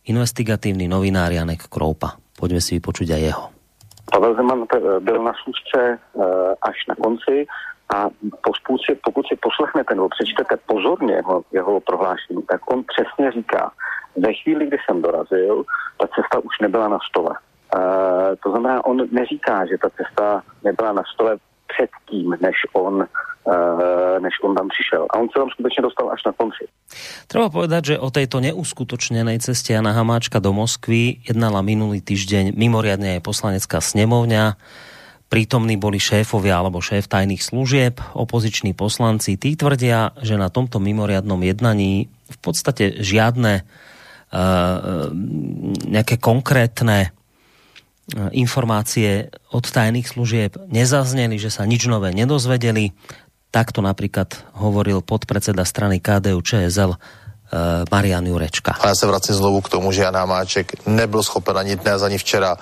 investigatívny 0.06 0.86
novinár 0.86 1.34
Janek 1.34 1.66
Kroupa. 1.66 2.22
Poďme 2.38 2.62
si 2.62 2.78
vypočuť 2.78 3.18
aj 3.18 3.22
jeho. 3.34 3.44
Pavel 4.14 4.38
Zeman 4.38 4.62
byl 5.02 5.18
na 5.26 5.34
schůzce 5.42 5.98
až 6.62 6.76
na 6.86 6.94
konci 6.94 7.50
a 7.94 8.08
pokud 8.42 8.78
si, 8.84 8.94
pokud 9.04 9.26
si 9.26 9.36
poslechnete 9.36 9.94
nebo 9.94 10.08
přečtete 10.08 10.56
pozorně 10.66 11.14
jeho, 11.14 11.42
jeho 11.52 11.80
prohlášení, 11.80 12.42
tak 12.42 12.70
on 12.70 12.84
přesně 12.86 13.32
říká, 13.32 13.70
ve 14.16 14.34
chvíli, 14.34 14.66
kdy 14.66 14.76
jsem 14.84 15.02
dorazil, 15.02 15.64
ta 16.00 16.06
cesta 16.06 16.38
už 16.38 16.58
nebyla 16.60 16.88
na 16.88 16.98
stole. 17.10 17.34
E, 17.36 17.80
to 18.36 18.50
znamená, 18.50 18.84
on 18.86 19.08
neříká, 19.12 19.66
že 19.66 19.78
ta 19.78 19.90
cesta 19.90 20.42
nebyla 20.64 20.92
na 20.92 21.02
stole 21.14 21.36
předtím, 21.66 22.36
než 22.40 22.56
on, 22.72 23.02
e, 23.02 24.20
než 24.20 24.34
on 24.42 24.54
tam 24.54 24.68
přišel. 24.68 25.06
A 25.10 25.18
on 25.18 25.28
se 25.28 25.38
tam 25.38 25.50
skutečně 25.50 25.82
dostal 25.82 26.10
až 26.10 26.24
na 26.26 26.32
konci. 26.32 26.64
Treba 27.26 27.50
povedať, 27.50 27.94
že 27.94 28.02
o 28.02 28.10
tejto 28.10 28.38
neuskutočnenej 28.38 29.42
ceste 29.42 29.74
Jana 29.74 29.92
Hamáčka 29.92 30.38
do 30.38 30.54
Moskvy 30.54 31.22
jednala 31.26 31.62
minulý 31.62 32.00
týždeň 32.00 32.54
mimoriadne 32.54 33.18
aj 33.18 33.26
poslanecká 33.26 33.82
snemovňa 33.82 34.56
prítomní 35.26 35.74
boli 35.74 35.98
šéfovia 35.98 36.62
alebo 36.62 36.78
šéf 36.78 37.10
tajných 37.10 37.42
služieb, 37.42 37.98
opoziční 38.14 38.72
poslanci. 38.72 39.34
Tí 39.34 39.58
tvrdia, 39.58 40.14
že 40.22 40.38
na 40.38 40.48
tomto 40.48 40.78
mimoriadnom 40.78 41.42
jednaní 41.42 42.06
v 42.26 42.38
podstate 42.42 43.02
žiadne 43.02 43.62
uh, 43.62 45.10
nejaké 45.86 46.18
konkrétne 46.18 47.14
informácie 48.30 49.34
od 49.50 49.66
tajných 49.66 50.06
služieb 50.06 50.54
nezazneli, 50.70 51.42
že 51.42 51.50
sa 51.50 51.66
nič 51.66 51.90
nové 51.90 52.14
nedozvedeli. 52.14 52.94
Takto 53.50 53.82
napríklad 53.82 54.30
hovoril 54.54 55.02
podpredseda 55.02 55.66
strany 55.66 55.98
KDU 55.98 56.38
ČSL 56.38 56.94
Eh, 56.94 57.25
Marian 57.90 58.26
Jurečka. 58.26 58.74
A 58.80 58.88
já 58.88 58.94
se 58.94 59.06
vracím 59.06 59.34
znovu 59.34 59.60
k 59.60 59.68
tomu, 59.68 59.92
že 59.92 60.02
Jan 60.02 60.16
Hamáček 60.16 60.86
nebyl 60.86 61.22
schopen 61.22 61.58
ani 61.58 61.76
dnes, 61.76 62.02
ani 62.02 62.18
včera 62.18 62.56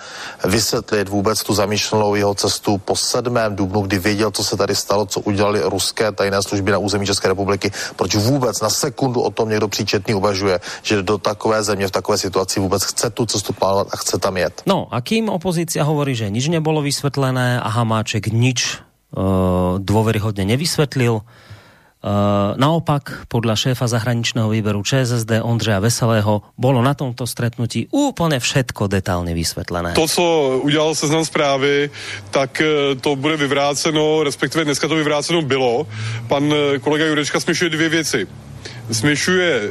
vysvětlit 0.44 1.08
vůbec 1.08 1.42
tu 1.42 1.54
zamýšlenou 1.54 2.14
jeho 2.14 2.34
cestu 2.34 2.78
po 2.78 2.96
7. 2.96 3.38
dubnu, 3.48 3.80
kdy 3.80 3.98
věděl, 3.98 4.30
co 4.30 4.44
se 4.44 4.56
tady 4.56 4.76
stalo, 4.76 5.06
co 5.06 5.20
udělali 5.20 5.60
ruské 5.64 6.12
tajné 6.12 6.42
služby 6.42 6.72
na 6.72 6.78
území 6.78 7.06
České 7.06 7.28
republiky, 7.28 7.72
proč 7.96 8.14
vůbec 8.14 8.60
na 8.60 8.70
sekundu 8.70 9.20
o 9.20 9.30
tom 9.30 9.48
někdo 9.48 9.68
příčetný 9.68 10.14
uvažuje, 10.14 10.60
že 10.82 11.02
do 11.02 11.18
takové 11.18 11.62
země 11.62 11.88
v 11.88 11.90
takové 11.90 12.18
situaci 12.18 12.60
vůbec 12.60 12.84
chce 12.84 13.10
tu 13.10 13.26
cestu 13.26 13.52
plánovat 13.52 13.88
a 13.92 13.96
chce 13.96 14.18
tam 14.18 14.36
jet. 14.36 14.62
No 14.66 14.86
a 14.90 15.00
kým 15.00 15.28
opozícia 15.28 15.84
hovorí, 15.84 16.14
že 16.14 16.30
nič 16.30 16.48
nebolo 16.48 16.84
vysvetlené 16.84 17.60
a 17.60 17.68
Hamáček 17.68 18.28
nič 18.32 18.78
uh, 19.16 19.80
dôveryhodne 19.80 20.44
nevysvetlil, 20.44 21.24
Uh, 21.24 21.53
naopak, 22.60 23.24
podľa 23.32 23.56
šéfa 23.56 23.88
zahraničného 23.88 24.52
výberu 24.52 24.84
ČSSD 24.84 25.40
Ondřeja 25.40 25.80
Veselého 25.80 26.44
bolo 26.60 26.84
na 26.84 26.92
tomto 26.92 27.24
stretnutí 27.24 27.88
úplne 27.88 28.36
všetko 28.40 28.92
detálně 28.92 29.32
vysvetlené. 29.34 29.96
To, 29.96 30.08
co 30.08 30.24
udělal 30.62 30.94
seznam 30.94 31.24
zprávy, 31.24 31.90
tak 32.30 32.60
eh, 32.60 32.94
to 33.00 33.16
bude 33.16 33.36
vyvráceno, 33.36 34.22
respektive 34.22 34.64
dneska 34.64 34.88
to 34.88 34.94
vyvráceno 34.94 35.42
bylo. 35.42 35.86
Pan 36.28 36.44
eh, 36.52 36.78
kolega 36.78 37.06
Jurečka 37.06 37.40
směšuje 37.40 37.70
dvě 37.70 37.88
věci 37.88 38.26
směšuje 38.90 39.50
e, 39.52 39.70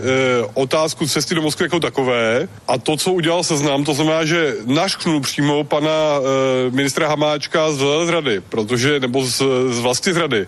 otázku 0.54 1.08
cesty 1.08 1.36
do 1.36 1.42
Moskvy 1.42 1.66
jako 1.66 1.80
takové 1.80 2.48
a 2.68 2.78
to, 2.78 2.98
co 2.98 3.14
udělal 3.14 3.44
seznam, 3.44 3.84
to 3.84 3.94
znamená, 3.94 4.26
že 4.26 4.56
našknul 4.66 5.22
přímo 5.22 5.64
pana 5.64 5.90
e, 5.90 6.72
ministra 6.72 7.08
Hamáčka 7.08 7.72
z 7.72 8.10
rady, 8.10 8.42
protože, 8.50 9.00
nebo 9.00 9.26
z, 9.26 9.42
z 9.70 9.80
z 10.14 10.18
rady, 10.18 10.48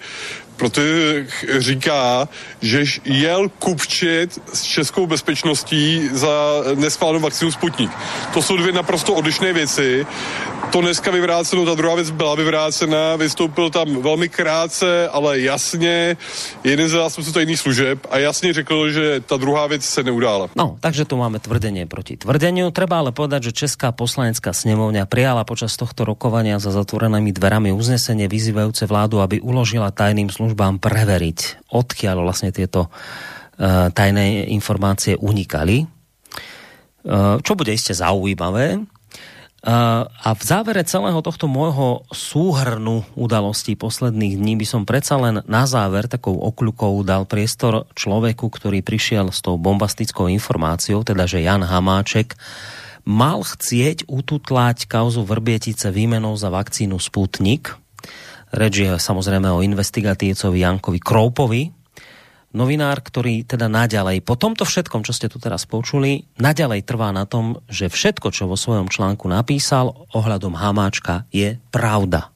protože 0.58 1.28
říká, 1.58 2.30
že 2.62 2.84
jel 3.06 3.50
kupčit 3.60 4.42
s 4.54 4.64
českou 4.64 5.08
bezpečností 5.08 6.10
za 6.14 6.64
neschválenou 6.76 7.20
vakcínu 7.20 7.52
Sputnik. 7.52 7.92
To 8.34 8.42
jsou 8.42 8.58
dvě 8.58 8.74
naprosto 8.74 9.14
odlišné 9.14 9.54
věci. 9.54 10.06
To 10.72 10.82
dneska 10.82 11.12
vyvráceno, 11.12 11.66
ta 11.66 11.76
druhá 11.76 11.96
věc 11.96 12.10
byla 12.10 12.36
vyvrácena, 12.36 13.16
vystoupil 13.16 13.70
tam 13.70 14.02
velmi 14.02 14.30
krátce, 14.30 15.10
ale 15.10 15.40
jasně 15.40 16.18
jeden 16.64 16.90
z 16.90 16.92
zástupců 16.92 17.32
tajných 17.32 17.60
služeb 17.60 18.00
a 18.10 18.18
jasně 18.18 18.54
řekl, 18.54 18.92
že 18.92 19.20
ta 19.26 19.38
druhá 19.38 19.68
věc 19.68 19.86
se 19.86 20.04
neudála. 20.04 20.50
No, 20.56 20.78
takže 20.80 21.06
tu 21.06 21.18
máme 21.18 21.40
tvrdenie 21.40 21.86
proti 21.86 22.18
tvrdeniu. 22.18 22.72
Treba 22.72 23.00
ale 23.00 23.12
povedať, 23.12 23.52
že 23.52 23.66
Česká 23.66 23.92
poslanecká 23.92 24.54
snemovňa 24.54 25.06
prijala 25.06 25.46
počas 25.46 25.78
tohto 25.78 26.06
rokovania 26.08 26.58
za 26.58 26.74
zatvorenými 26.74 27.32
dverami 27.32 27.70
uznesenie 27.72 28.26
vyzývajúce 28.26 28.90
vládu, 28.90 29.22
aby 29.22 29.40
uložila 29.40 29.94
tajným 29.94 30.32
službám 30.32 30.45
službám 30.46 30.78
preveriť, 30.78 31.66
odkiaľ 31.74 32.22
vlastne 32.22 32.54
tieto 32.54 32.94
uh, 32.94 33.90
tajné 33.90 34.54
informácie 34.54 35.18
unikali, 35.18 35.90
uh, 35.90 37.42
čo 37.42 37.58
bude 37.58 37.74
iste 37.74 37.98
zaujímavé. 37.98 38.86
Uh, 39.66 40.06
a 40.06 40.38
v 40.38 40.44
závere 40.46 40.86
celého 40.86 41.18
tohto 41.26 41.50
môjho 41.50 42.06
súhrnu 42.14 43.02
udalostí 43.18 43.74
posledných 43.74 44.38
dní 44.38 44.62
by 44.62 44.66
som 44.70 44.86
predsa 44.86 45.18
len 45.18 45.42
na 45.50 45.66
záver 45.66 46.06
takou 46.06 46.38
okľukou 46.38 47.02
dal 47.02 47.26
priestor 47.26 47.90
človeku, 47.98 48.46
ktorý 48.46 48.86
prišiel 48.86 49.34
s 49.34 49.42
tou 49.42 49.58
bombastickou 49.58 50.30
informáciou, 50.30 51.02
teda 51.02 51.26
že 51.26 51.42
Jan 51.42 51.66
Hamáček 51.66 52.38
mal 53.10 53.42
chcieť 53.42 54.06
ututlať 54.06 54.86
kauzu 54.86 55.26
Vrbietice 55.26 55.90
výmenou 55.90 56.38
za 56.38 56.54
vakcínu 56.54 57.02
Sputnik– 57.02 57.74
Reč 58.56 58.88
je 58.88 58.96
samozrejme 58.96 59.52
o 59.52 59.60
investigatívcovi 59.60 60.64
Jankovi 60.64 61.00
Kroupovi, 61.04 61.76
novinár, 62.56 63.04
ktorý 63.04 63.44
teda 63.44 63.68
naďalej, 63.68 64.24
po 64.24 64.40
tomto 64.40 64.64
všetkom, 64.64 65.04
čo 65.04 65.12
ste 65.12 65.28
tu 65.28 65.44
teraz 65.44 65.68
počuli, 65.68 66.24
naďalej 66.40 66.88
trvá 66.88 67.12
na 67.12 67.28
tom, 67.28 67.60
že 67.68 67.92
všetko, 67.92 68.32
čo 68.32 68.48
vo 68.48 68.56
svojom 68.56 68.88
článku 68.88 69.28
napísal 69.28 69.92
ohľadom 70.16 70.56
Hamáčka, 70.56 71.28
je 71.36 71.60
pravda. 71.68 72.32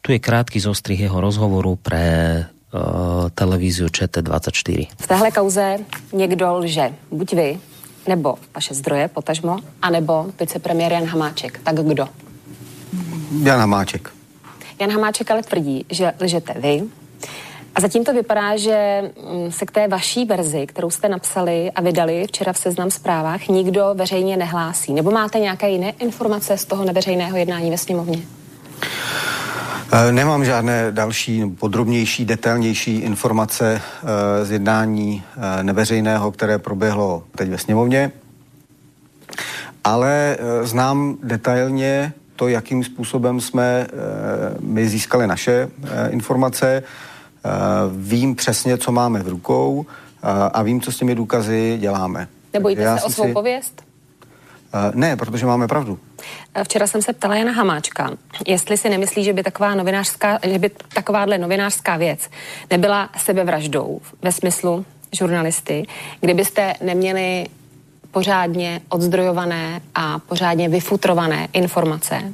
Tu 0.00 0.16
je 0.16 0.24
krátky 0.24 0.56
zostrih 0.56 0.96
jeho 0.96 1.20
rozhovoru 1.20 1.76
pre 1.76 2.04
uh, 2.48 3.28
televíziu 3.36 3.92
ČT24. 3.92 4.88
V 4.96 5.06
téhle 5.06 5.30
kauze 5.30 5.84
někdo 6.16 6.64
lže. 6.64 6.96
Buď 7.12 7.28
vy, 7.36 7.48
nebo 8.08 8.40
vaše 8.56 8.72
zdroje, 8.72 9.12
potažmo, 9.12 9.60
anebo 9.84 10.32
vicepremiér 10.40 10.92
Jan 10.96 11.04
Hamáček. 11.04 11.60
Tak 11.60 11.84
kdo? 11.84 12.08
Jan 13.44 13.60
Hamáček. 13.60 14.19
Jan 14.80 14.90
Hamáček 14.90 15.30
ale 15.30 15.42
tvrdí, 15.42 15.86
že 15.90 16.12
lžete 16.20 16.54
vy. 16.56 16.82
A 17.74 17.80
zatím 17.80 18.04
to 18.04 18.12
vypadá, 18.12 18.56
že 18.56 19.02
mm, 19.32 19.52
se 19.52 19.66
k 19.66 19.70
té 19.70 19.88
vaší 19.88 20.24
verzi, 20.24 20.66
kterou 20.66 20.90
jste 20.90 21.08
napsali 21.08 21.70
a 21.70 21.80
vydali 21.80 22.26
včera 22.26 22.52
v 22.52 22.58
seznam 22.58 22.90
zprávách, 22.90 23.48
nikdo 23.48 23.90
veřejně 23.94 24.36
nehlásí. 24.36 24.92
Nebo 24.94 25.10
máte 25.10 25.38
nějaké 25.38 25.70
jiné 25.70 25.90
informace 25.90 26.58
z 26.58 26.64
toho 26.64 26.84
neveřejného 26.84 27.36
jednání 27.36 27.70
ve 27.70 27.78
sněmovně? 27.78 28.22
Eh, 29.92 30.12
nemám 30.12 30.44
žádné 30.44 30.92
další 30.92 31.46
podrobnější, 31.46 32.24
detailnější 32.24 32.98
informace 32.98 33.80
eh, 33.82 34.44
z 34.44 34.50
jednání 34.50 35.22
eh, 35.36 35.62
neveřejného, 35.62 36.32
které 36.32 36.58
proběhlo 36.58 37.22
teď 37.36 37.48
ve 37.48 37.58
sněmovně, 37.58 38.12
ale 39.84 40.36
znám 40.62 41.16
detailně 41.22 42.12
to, 42.40 42.48
jakým 42.48 42.84
způsobem 42.84 43.40
jsme 43.40 43.86
eh, 43.86 43.88
my 44.60 44.88
získali 44.88 45.26
naše 45.26 45.68
eh, 45.84 46.10
informace. 46.10 46.82
Eh, 46.82 47.50
vím 47.96 48.34
přesně, 48.34 48.78
co 48.78 48.92
máme 48.92 49.22
v 49.22 49.28
rukou 49.28 49.86
a 50.52 50.62
vím, 50.62 50.80
co 50.80 50.92
s 50.92 50.96
těmi 50.96 51.14
důkazy 51.14 51.76
děláme. 51.80 52.28
Nebojíte 52.52 52.98
se 52.98 53.04
o 53.04 53.10
svou 53.10 53.24
si... 53.24 53.32
pověst? 53.32 53.82
Ne, 54.94 55.16
protože 55.16 55.46
máme 55.46 55.68
pravdu. 55.68 55.98
Včera 56.64 56.86
jsem 56.86 57.02
se 57.02 57.12
ptala 57.12 57.34
Jana 57.34 57.52
Hamáčka, 57.52 58.10
jestli 58.46 58.76
si 58.76 58.88
nemyslí, 58.88 59.24
že 59.24 59.32
by 59.32 59.42
taková 59.42 59.74
novinářská, 59.74 60.38
že 60.42 60.58
by 60.58 60.70
takováhle 60.94 61.38
novinářská 61.38 61.96
věc 61.96 62.30
nebyla 62.70 63.08
sebevraždou 63.16 64.00
ve 64.22 64.32
smyslu 64.32 64.84
žurnalisty, 65.12 65.86
kdybyste 66.20 66.74
neměli 66.80 67.46
pořádně 68.10 68.80
odzdrojované 68.88 69.80
a 69.94 70.18
pořádně 70.18 70.68
vyfutrované 70.68 71.48
informace, 71.52 72.32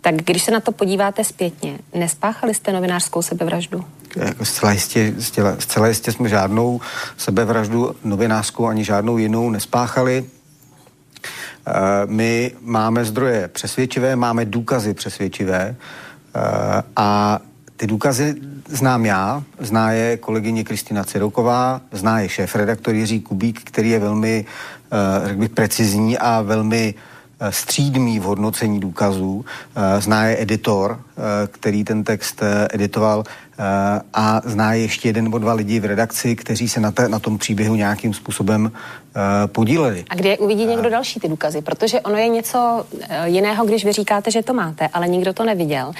tak 0.00 0.14
když 0.14 0.42
se 0.42 0.50
na 0.50 0.60
to 0.60 0.72
podíváte 0.72 1.24
zpětně, 1.24 1.78
nespáchali 1.94 2.54
jste 2.54 2.72
novinářskou 2.72 3.22
sebevraždu? 3.22 3.84
Jako 4.16 4.44
zcela, 4.44 4.72
jistě, 4.72 5.14
zcela, 5.18 5.56
zcela 5.58 5.88
jistě 5.88 6.12
jsme 6.12 6.28
žádnou 6.28 6.80
sebevraždu 7.16 7.96
novinářskou 8.04 8.66
ani 8.66 8.84
žádnou 8.84 9.18
jinou 9.18 9.50
nespáchali. 9.50 10.24
Uh, 10.24 11.74
my 12.06 12.52
máme 12.60 13.04
zdroje 13.04 13.48
přesvědčivé, 13.48 14.16
máme 14.16 14.44
důkazy 14.44 14.94
přesvědčivé 14.94 15.76
uh, 16.36 16.42
a 16.96 17.38
ty 17.76 17.86
důkazy 17.86 18.34
znám 18.68 19.06
já, 19.06 19.42
zná 19.58 19.92
je 19.92 20.16
kolegyně 20.16 20.64
Kristina 20.64 21.04
Ciroková, 21.04 21.80
zná 21.92 22.20
je 22.20 22.28
šéf-redaktor 22.28 22.94
Jiří 22.94 23.20
Kubík, 23.20 23.60
který 23.64 23.90
je 23.90 23.98
velmi 23.98 24.44
Eh, 24.44 24.81
řekl 25.24 25.40
bych, 25.40 25.50
precizní 25.50 26.18
a 26.18 26.42
velmi 26.42 26.94
eh, 27.40 27.52
střídmý 27.52 28.20
v 28.20 28.22
hodnocení 28.22 28.80
důkazů. 28.80 29.44
Eh, 29.76 30.00
zná 30.00 30.24
je 30.24 30.42
editor, 30.42 31.00
který 31.46 31.84
ten 31.84 32.04
text 32.04 32.42
editoval 32.72 33.24
a 34.14 34.40
zná 34.44 34.74
ještě 34.74 35.08
jeden 35.08 35.24
nebo 35.24 35.38
dva 35.38 35.52
lidi 35.52 35.80
v 35.80 35.84
redakci, 35.84 36.36
kteří 36.36 36.68
se 36.68 36.80
na, 36.80 36.90
te, 36.90 37.08
na 37.08 37.18
tom 37.18 37.38
příběhu 37.38 37.74
nějakým 37.74 38.14
způsobem 38.14 38.72
podíleli. 39.46 40.04
A 40.10 40.14
kde 40.14 40.38
uvidí 40.38 40.66
někdo 40.66 40.90
další 40.90 41.20
ty 41.20 41.28
důkazy? 41.28 41.62
Protože 41.62 42.00
ono 42.00 42.16
je 42.16 42.28
něco 42.28 42.86
jiného, 43.24 43.64
když 43.64 43.84
vy 43.84 43.92
říkáte, 43.92 44.30
že 44.30 44.42
to 44.42 44.54
máte, 44.54 44.88
ale 44.88 45.08
nikdo 45.08 45.32
to 45.32 45.44
neviděl. 45.44 45.92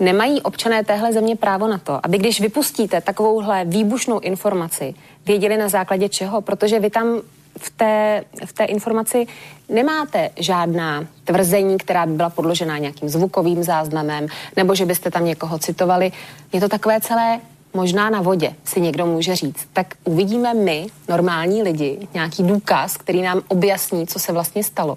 Nemají 0.00 0.42
občané 0.42 0.84
téhle 0.84 1.12
země 1.12 1.36
právo 1.36 1.68
na 1.68 1.78
to, 1.78 2.00
aby 2.02 2.18
když 2.18 2.40
vypustíte 2.40 3.00
takovouhle 3.00 3.64
výbušnou 3.64 4.20
informaci, 4.20 4.94
věděli 5.26 5.56
na 5.56 5.68
základě 5.68 6.08
čeho, 6.08 6.40
protože 6.40 6.80
vy 6.80 6.90
tam 6.90 7.20
v 7.60 7.70
té, 7.70 8.24
v 8.46 8.52
té 8.52 8.64
informaci 8.64 9.26
nemáte 9.68 10.30
žádná 10.36 11.04
tvrzení, 11.24 11.78
která 11.78 12.06
by 12.06 12.12
byla 12.12 12.30
podložená 12.30 12.78
nějakým 12.78 13.08
zvukovým 13.08 13.62
záznamem, 13.62 14.26
nebo 14.56 14.74
že 14.74 14.86
byste 14.86 15.10
tam 15.10 15.24
někoho 15.24 15.58
citovali. 15.58 16.12
Je 16.52 16.60
to 16.60 16.68
takové 16.68 17.00
celé 17.00 17.40
možná 17.74 18.10
na 18.10 18.22
vodě, 18.22 18.54
si 18.64 18.80
někdo 18.80 19.06
může 19.06 19.36
říct. 19.36 19.68
Tak 19.72 19.94
uvidíme 20.04 20.54
my, 20.54 20.86
normální 21.08 21.62
lidi, 21.62 22.08
nějaký 22.14 22.42
důkaz, 22.42 22.96
který 22.96 23.22
nám 23.22 23.42
objasní, 23.48 24.06
co 24.06 24.18
se 24.18 24.32
vlastně 24.32 24.64
stalo. 24.64 24.96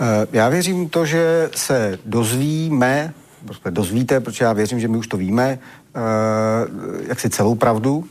Eh, 0.00 0.26
já 0.32 0.48
věřím 0.48 0.88
to, 0.88 1.06
že 1.06 1.50
se 1.54 1.98
dozvíme, 2.04 3.14
dozvíte, 3.70 4.20
protože 4.20 4.44
já 4.44 4.52
věřím, 4.52 4.80
že 4.80 4.88
my 4.88 4.96
už 4.96 5.06
to 5.06 5.16
víme, 5.16 5.58
eh, 5.58 6.00
jak 7.08 7.20
si 7.20 7.30
celou 7.30 7.54
pravdu, 7.54 8.04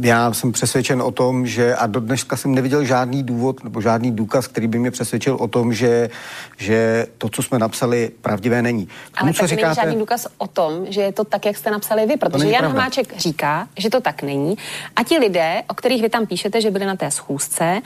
já 0.00 0.32
jsem 0.32 0.52
přesvědčen 0.52 1.02
o 1.02 1.10
tom, 1.10 1.46
že 1.46 1.76
a 1.76 1.86
do 1.86 2.00
dneška 2.00 2.36
jsem 2.36 2.54
neviděl 2.54 2.84
žádný 2.84 3.22
důvod 3.22 3.64
nebo 3.64 3.80
žádný 3.80 4.10
důkaz, 4.10 4.46
který 4.46 4.66
by 4.66 4.78
mě 4.78 4.90
přesvědčil 4.90 5.36
o 5.40 5.48
tom, 5.48 5.74
že, 5.74 6.10
že 6.58 7.06
to, 7.18 7.28
co 7.28 7.42
jsme 7.42 7.58
napsali, 7.58 8.10
pravdivé 8.20 8.62
není. 8.62 8.88
Ale 9.14 9.32
tak 9.32 9.48
říkáte, 9.48 9.66
není 9.66 9.74
žádný 9.74 9.98
důkaz 9.98 10.26
o 10.38 10.46
tom, 10.46 10.86
že 10.88 11.00
je 11.00 11.12
to 11.12 11.24
tak, 11.24 11.46
jak 11.46 11.56
jste 11.56 11.70
napsali 11.70 12.06
vy, 12.06 12.16
protože 12.16 12.44
Jan 12.44 12.58
pravda. 12.58 12.78
Hamáček 12.78 13.18
říká, 13.18 13.68
že 13.78 13.90
to 13.90 14.00
tak 14.00 14.22
není. 14.22 14.58
A 14.96 15.02
ti 15.02 15.18
lidé, 15.18 15.62
o 15.68 15.74
kterých 15.74 16.02
vy 16.02 16.08
tam 16.08 16.26
píšete, 16.26 16.60
že 16.60 16.70
byli 16.70 16.86
na 16.86 16.96
té 16.96 17.10
schůzce, 17.10 17.80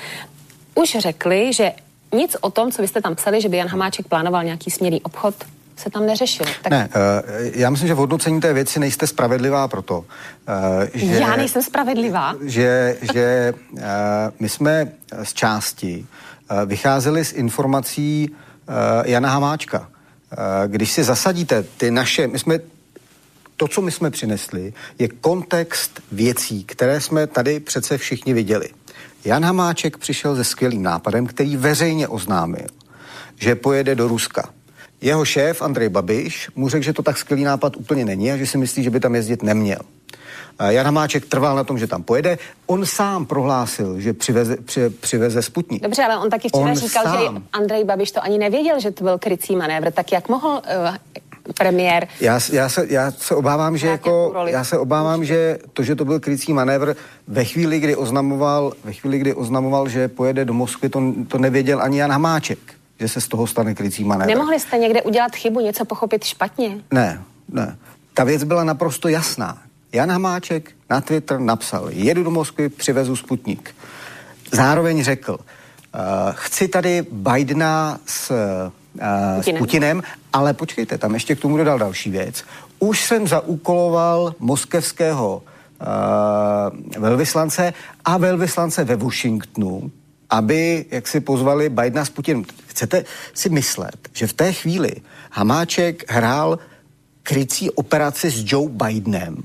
už 0.74 0.96
řekli, 0.98 1.52
že 1.52 1.72
nic 2.14 2.36
o 2.40 2.50
tom, 2.50 2.72
co 2.72 2.82
vy 2.82 2.88
jste 2.88 3.00
tam 3.00 3.14
psali, 3.14 3.40
že 3.40 3.48
by 3.48 3.56
Jan 3.56 3.68
Hamáček 3.68 4.08
plánoval 4.08 4.44
nějaký 4.44 4.70
směrný 4.70 5.02
obchod, 5.02 5.34
se 5.76 5.90
tam 5.90 6.06
neřešilo. 6.06 6.48
Tak... 6.62 6.70
Ne, 6.70 6.88
uh, 6.88 7.50
já 7.54 7.70
myslím, 7.70 7.88
že 7.88 7.94
v 7.94 7.96
hodnocení 7.96 8.40
té 8.40 8.52
věci 8.52 8.80
nejste 8.80 9.06
spravedlivá 9.06 9.68
proto. 9.68 9.98
Uh, 9.98 10.04
že, 10.94 11.06
já 11.06 11.36
nejsem 11.36 11.62
spravedlivá? 11.62 12.34
Že, 12.42 12.96
že 13.12 13.54
uh, 13.72 13.80
my 14.38 14.48
jsme 14.48 14.92
z 15.22 15.32
části 15.32 16.06
vycházeli 16.66 17.24
z 17.24 17.32
informací 17.32 18.30
Jana 19.04 19.30
Hamáčka. 19.30 19.88
Když 20.66 20.92
si 20.92 21.04
zasadíte 21.04 21.62
ty 21.62 21.90
naše, 21.90 22.26
my 22.26 22.38
jsme 22.38 22.58
to, 23.56 23.68
co 23.68 23.82
my 23.82 23.92
jsme 23.92 24.10
přinesli, 24.10 24.72
je 24.98 25.08
kontext 25.08 26.00
věcí, 26.12 26.64
které 26.64 27.00
jsme 27.00 27.26
tady 27.26 27.60
přece 27.60 27.98
všichni 27.98 28.34
viděli. 28.34 28.68
Jan 29.24 29.44
Hamáček 29.44 29.96
přišel 29.98 30.36
se 30.36 30.44
skvělým 30.44 30.82
nápadem, 30.82 31.26
který 31.26 31.56
veřejně 31.56 32.08
oznámil, 32.08 32.66
že 33.36 33.54
pojede 33.54 33.94
do 33.94 34.08
Ruska 34.08 34.48
jeho 35.00 35.24
šéf 35.24 35.62
Andrej 35.62 35.88
Babiš 35.88 36.50
mu 36.54 36.68
řekl, 36.68 36.84
že 36.84 36.92
to 36.92 37.02
tak 37.02 37.18
skvělý 37.18 37.44
nápad 37.44 37.76
úplně 37.76 38.04
není 38.04 38.32
a 38.32 38.36
že 38.36 38.46
si 38.46 38.58
myslí, 38.58 38.82
že 38.82 38.90
by 38.90 39.00
tam 39.00 39.14
jezdit 39.14 39.42
neměl. 39.42 39.78
Jan 40.68 40.86
Hamáček 40.86 41.26
trval 41.26 41.56
na 41.56 41.64
tom, 41.64 41.78
že 41.78 41.86
tam 41.86 42.02
pojede. 42.02 42.38
On 42.66 42.86
sám 42.86 43.26
prohlásil, 43.26 44.00
že 44.00 44.12
přiveze, 44.12 44.56
při, 44.56 44.90
přiveze 44.90 45.42
Sputnik. 45.42 45.82
Dobře, 45.82 46.02
ale 46.02 46.18
on 46.18 46.30
taky 46.30 46.48
včera 46.48 46.64
on 46.64 46.76
říkal, 46.76 47.04
sám. 47.04 47.36
že 47.36 47.42
Andrej 47.52 47.84
Babiš 47.84 48.10
to 48.10 48.24
ani 48.24 48.38
nevěděl, 48.38 48.80
že 48.80 48.90
to 48.90 49.04
byl 49.04 49.18
krycí 49.18 49.56
manévr. 49.56 49.90
Tak 49.90 50.12
jak 50.12 50.28
mohl 50.28 50.48
uh, 50.48 50.96
premiér. 51.54 52.08
Já, 52.20 52.40
já, 52.52 52.68
se, 52.68 52.86
já 52.88 53.10
se 53.10 53.34
obávám, 53.34 53.76
že 53.76 53.86
jako, 53.86 54.34
já 54.46 54.64
se 54.64 54.78
obávám, 54.78 55.24
že 55.24 55.58
to, 55.72 55.82
že 55.82 55.94
to 55.94 56.04
byl 56.04 56.20
krycí 56.20 56.52
manévr, 56.52 56.94
ve 57.28 57.44
chvíli, 57.44 57.80
kdy 57.80 57.96
oznamoval, 57.96 58.72
ve 58.84 58.92
chvíli, 58.92 59.18
kdy 59.18 59.34
oznamoval, 59.34 59.88
že 59.88 60.08
pojede 60.08 60.44
do 60.44 60.54
Moskvy, 60.54 60.88
to, 60.88 61.02
to 61.28 61.38
nevěděl 61.38 61.82
ani 61.82 61.98
Jan 61.98 62.12
Hamáček, 62.12 62.58
že 63.00 63.08
se 63.08 63.20
z 63.20 63.28
toho 63.28 63.46
stane 63.46 63.74
krycí 63.74 64.04
manévr. 64.04 64.28
Nemohli 64.28 64.60
jste 64.60 64.78
někde 64.78 65.02
udělat 65.02 65.36
chybu, 65.36 65.60
něco 65.60 65.84
pochopit 65.84 66.24
špatně? 66.24 66.78
Ne, 66.90 67.22
ne. 67.48 67.76
Ta 68.14 68.24
věc 68.24 68.44
byla 68.44 68.64
naprosto 68.64 69.08
jasná. 69.08 69.58
Jan 69.92 70.10
Hamáček 70.10 70.72
na 70.90 71.00
Twitter 71.00 71.40
napsal, 71.40 71.88
jedu 71.90 72.24
do 72.24 72.30
Moskvy, 72.30 72.68
přivezu 72.68 73.16
Sputnik. 73.16 73.74
Zároveň 74.52 75.04
řekl, 75.04 75.32
uh, 75.32 75.40
chci 76.32 76.68
tady 76.68 77.06
Bidena 77.12 77.98
s, 78.06 78.30
uh, 78.30 78.36
Putinem. 79.36 79.56
s 79.56 79.58
Putinem, 79.58 80.02
ale 80.32 80.54
počkejte, 80.54 80.98
tam 80.98 81.14
ještě 81.14 81.34
k 81.34 81.40
tomu 81.40 81.56
dodal 81.56 81.78
další 81.78 82.10
věc. 82.10 82.44
Už 82.78 83.04
jsem 83.04 83.28
zaúkoloval 83.28 84.34
moskevského 84.38 85.42
uh, 86.96 87.02
velvyslance 87.02 87.74
a 88.04 88.16
velvyslance 88.16 88.84
ve 88.84 88.96
Washingtonu, 88.96 89.90
aby 90.30 90.84
jak 90.90 91.08
si 91.08 91.20
pozvali 91.20 91.68
Bidena 91.68 92.04
s 92.04 92.10
Putinem. 92.10 92.44
Chcete 92.66 93.04
si 93.34 93.48
myslet, 93.48 94.08
že 94.12 94.26
v 94.26 94.32
té 94.32 94.52
chvíli 94.52 94.92
Hamáček 95.30 96.12
hrál 96.12 96.58
krycí 97.22 97.70
operaci 97.70 98.30
s 98.30 98.52
Joe 98.52 98.68
Bidenem, 98.68 99.42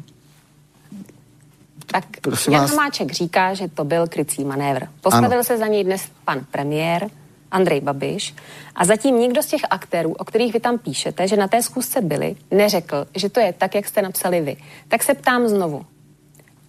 tak 1.91 2.05
Prosím 2.21 2.53
Jan 2.53 2.61
vás... 2.61 2.71
Hamáček 2.71 3.11
říká, 3.11 3.53
že 3.53 3.67
to 3.67 3.83
byl 3.83 4.07
krycí 4.07 4.43
manévr. 4.43 4.87
Postavil 5.01 5.33
ano. 5.33 5.43
se 5.43 5.57
za 5.57 5.67
něj 5.67 5.83
dnes 5.83 6.01
pan 6.25 6.45
premiér 6.51 7.09
Andrej 7.51 7.81
Babiš 7.81 8.35
a 8.75 8.85
zatím 8.85 9.19
nikdo 9.19 9.43
z 9.43 9.45
těch 9.45 9.61
aktérů, 9.69 10.13
o 10.13 10.25
kterých 10.25 10.53
vy 10.53 10.59
tam 10.59 10.77
píšete, 10.77 11.27
že 11.27 11.37
na 11.37 11.47
té 11.47 11.63
zkusce 11.63 12.01
byli, 12.01 12.35
neřekl, 12.51 13.07
že 13.15 13.29
to 13.29 13.39
je 13.39 13.53
tak, 13.53 13.75
jak 13.75 13.87
jste 13.87 14.01
napsali 14.01 14.41
vy. 14.41 14.57
Tak 14.87 15.03
se 15.03 15.13
ptám 15.13 15.47
znovu. 15.47 15.85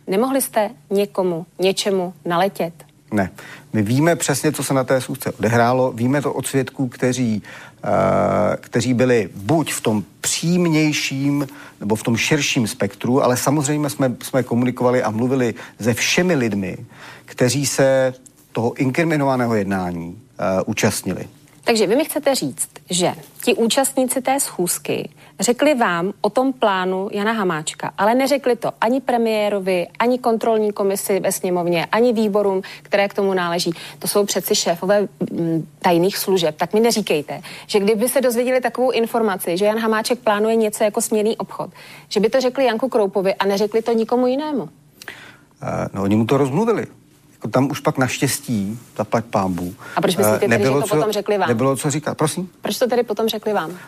Nemohli 0.06 0.42
jste 0.42 0.70
někomu, 0.90 1.46
něčemu 1.58 2.14
naletět? 2.24 2.74
Ne. 3.12 3.30
My 3.72 3.82
víme 3.82 4.16
přesně, 4.16 4.52
co 4.52 4.62
se 4.62 4.74
na 4.74 4.84
té 4.84 5.00
schůzce 5.00 5.32
odehrálo. 5.32 5.92
Víme 5.92 6.22
to 6.22 6.32
od 6.32 6.46
svědků, 6.46 6.88
kteří, 6.88 7.42
uh, 7.84 7.90
kteří 8.56 8.94
byli 8.94 9.30
buď 9.34 9.72
v 9.72 9.80
tom 9.80 10.04
přímějším 10.20 11.46
nebo 11.80 11.96
v 11.96 12.02
tom 12.02 12.16
širším 12.16 12.66
spektru, 12.66 13.22
ale 13.22 13.36
samozřejmě 13.36 13.90
jsme, 13.90 14.16
jsme 14.22 14.42
komunikovali 14.42 15.02
a 15.02 15.10
mluvili 15.10 15.54
se 15.80 15.94
všemi 15.94 16.34
lidmi, 16.34 16.76
kteří 17.24 17.66
se 17.66 18.14
toho 18.52 18.74
inkriminovaného 18.74 19.54
jednání 19.54 20.08
uh, 20.08 20.16
účastnili. 20.66 21.28
Takže 21.64 21.86
vy 21.86 21.96
mi 21.96 22.04
chcete 22.04 22.34
říct, 22.34 22.68
že 22.90 23.14
ti 23.44 23.54
účastníci 23.54 24.22
té 24.22 24.40
schůzky 24.40 25.10
řekli 25.40 25.74
vám 25.74 26.12
o 26.20 26.30
tom 26.30 26.52
plánu 26.52 27.08
Jana 27.12 27.32
Hamáčka, 27.32 27.92
ale 27.98 28.14
neřekli 28.14 28.56
to 28.56 28.70
ani 28.80 29.00
premiérovi, 29.00 29.86
ani 29.98 30.18
kontrolní 30.18 30.72
komisi 30.72 31.20
ve 31.20 31.32
sněmovně, 31.32 31.86
ani 31.86 32.12
výborům, 32.12 32.62
které 32.82 33.08
k 33.08 33.14
tomu 33.14 33.34
náleží. 33.34 33.72
To 33.98 34.08
jsou 34.08 34.24
přeci 34.24 34.54
šéfové 34.54 35.00
mm, 35.00 35.68
tajných 35.78 36.18
služeb. 36.18 36.56
Tak 36.58 36.74
mi 36.74 36.80
neříkejte, 36.80 37.42
že 37.66 37.80
kdyby 37.80 38.08
se 38.08 38.20
dozvěděli 38.20 38.60
takovou 38.60 38.90
informaci, 38.90 39.56
že 39.56 39.64
Jan 39.64 39.78
Hamáček 39.78 40.18
plánuje 40.18 40.56
něco 40.56 40.84
jako 40.84 41.00
směný 41.00 41.36
obchod, 41.36 41.70
že 42.08 42.20
by 42.20 42.28
to 42.30 42.40
řekli 42.40 42.64
Janku 42.64 42.88
Kroupovi 42.88 43.34
a 43.34 43.46
neřekli 43.46 43.82
to 43.82 43.92
nikomu 43.92 44.26
jinému. 44.26 44.62
Uh, 44.62 44.68
no, 45.92 46.02
oni 46.02 46.16
mu 46.16 46.26
to 46.26 46.36
rozmluvili 46.36 46.86
jako 47.42 47.48
tam 47.48 47.70
už 47.70 47.80
pak 47.80 47.98
naštěstí, 47.98 48.78
zaplať 48.96 49.24
pámbu. 49.24 49.74
A 49.96 50.00
proč 50.00 50.16
myslíte, 50.16 50.48
nebylo, 50.48 50.76
že 50.76 50.82
to 50.82 50.88
co, 50.88 50.96
potom 50.96 51.12
řekli 51.12 51.38
vám? 51.38 51.48
Nebylo 51.48 51.76
co 51.76 51.90
říkat, 51.90 52.16
prosím. 52.16 52.50
Proč 52.60 52.78
to 52.78 52.86
tedy 52.86 53.02
potom 53.02 53.28
řekli 53.28 53.52
vám? 53.52 53.78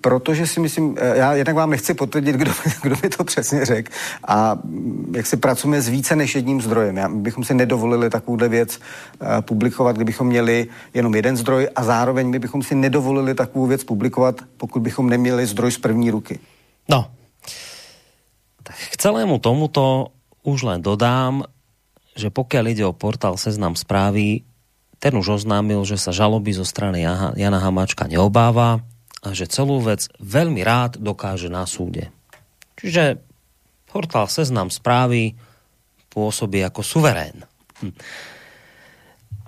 protože 0.00 0.46
si 0.46 0.60
myslím, 0.60 0.96
eh, 1.00 1.18
já 1.18 1.34
jednak 1.34 1.56
vám 1.56 1.70
nechci 1.70 1.94
potvrdit, 1.94 2.36
kdo, 2.36 2.52
kdo 2.82 2.96
mi 3.02 3.08
to 3.08 3.24
přesně 3.24 3.64
řekl 3.64 3.92
a 4.24 4.54
mm, 4.54 5.12
jak 5.16 5.26
si 5.26 5.36
pracujeme 5.36 5.82
s 5.82 5.88
více 5.88 6.16
než 6.16 6.34
jedním 6.34 6.62
zdrojem. 6.62 6.96
Já, 6.96 7.08
bychom 7.08 7.44
si 7.44 7.54
nedovolili 7.54 8.10
takovouhle 8.10 8.48
věc 8.48 8.78
uh, 8.78 9.28
publikovat, 9.40 9.96
kdybychom 9.96 10.26
měli 10.26 10.66
jenom 10.94 11.14
jeden 11.14 11.36
zdroj 11.36 11.68
a 11.76 11.84
zároveň 11.84 12.28
my 12.28 12.38
bychom 12.38 12.62
si 12.62 12.74
nedovolili 12.74 13.34
takovou 13.34 13.66
věc 13.66 13.84
publikovat, 13.84 14.40
pokud 14.56 14.82
bychom 14.82 15.10
neměli 15.10 15.46
zdroj 15.46 15.72
z 15.72 15.78
první 15.78 16.10
ruky. 16.10 16.38
No, 16.88 17.10
tak 18.62 18.76
k 18.92 18.96
celému 18.96 19.38
tomuto 19.38 20.06
už 20.42 20.62
len 20.62 20.82
dodám, 20.82 21.44
že 22.12 22.28
pokiaľ 22.28 22.64
ide 22.72 22.84
o 22.84 22.96
portál 22.96 23.36
Seznam 23.40 23.76
správy, 23.76 24.44
ten 25.02 25.12
už 25.18 25.42
oznámil, 25.42 25.82
že 25.82 25.98
sa 25.98 26.14
žaloby 26.14 26.54
zo 26.54 26.62
strany 26.62 27.02
Jana 27.34 27.60
Hamáčka 27.60 28.06
neobáva, 28.06 28.84
a 29.22 29.30
že 29.30 29.46
celú 29.46 29.78
vec 29.78 30.10
veľmi 30.18 30.66
rád 30.66 30.98
dokáže 30.98 31.46
na 31.46 31.62
súde. 31.62 32.10
Čiže 32.74 33.22
portál 33.86 34.26
Seznam 34.26 34.66
správy 34.66 35.38
pôsobí 36.10 36.58
ako 36.66 36.82
suverén. 36.82 37.46
Hm. 37.78 37.94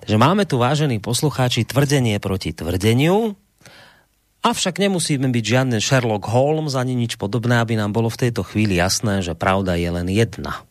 Takže 0.06 0.16
máme 0.20 0.46
tu, 0.46 0.62
vážení 0.62 1.02
poslucháči, 1.02 1.66
tvrdenie 1.66 2.22
proti 2.22 2.54
tvrdeniu, 2.54 3.34
avšak 4.46 4.78
nemusíme 4.78 5.26
byť 5.26 5.44
žiadny 5.44 5.78
Sherlock 5.82 6.28
Holmes 6.28 6.78
ani 6.78 6.94
nič 6.94 7.18
podobné, 7.18 7.58
aby 7.58 7.74
nám 7.74 7.90
bolo 7.90 8.12
v 8.12 8.28
tejto 8.28 8.46
chvíli 8.46 8.78
jasné, 8.78 9.24
že 9.24 9.34
pravda 9.34 9.74
je 9.74 9.90
len 9.90 10.06
jedna. 10.06 10.62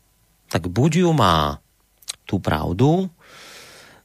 Tak 0.54 0.70
buď 0.70 1.04
ju 1.04 1.12
má 1.12 1.63
tú 2.26 2.40
pravdu, 2.40 3.12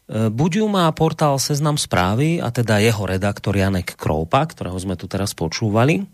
Eh, 0.09 0.33
buď 0.33 0.65
ju 0.65 0.67
má 0.73 0.89
portál 0.97 1.37
Seznam 1.37 1.77
správy, 1.77 2.41
a 2.41 2.49
teda 2.49 2.81
jeho 2.81 3.05
redaktor 3.05 3.53
Janek 3.53 3.93
Kroupa, 3.93 4.41
ktorého 4.49 4.81
sme 4.81 4.97
tu 4.97 5.05
teraz 5.05 5.37
počúvali, 5.37 6.09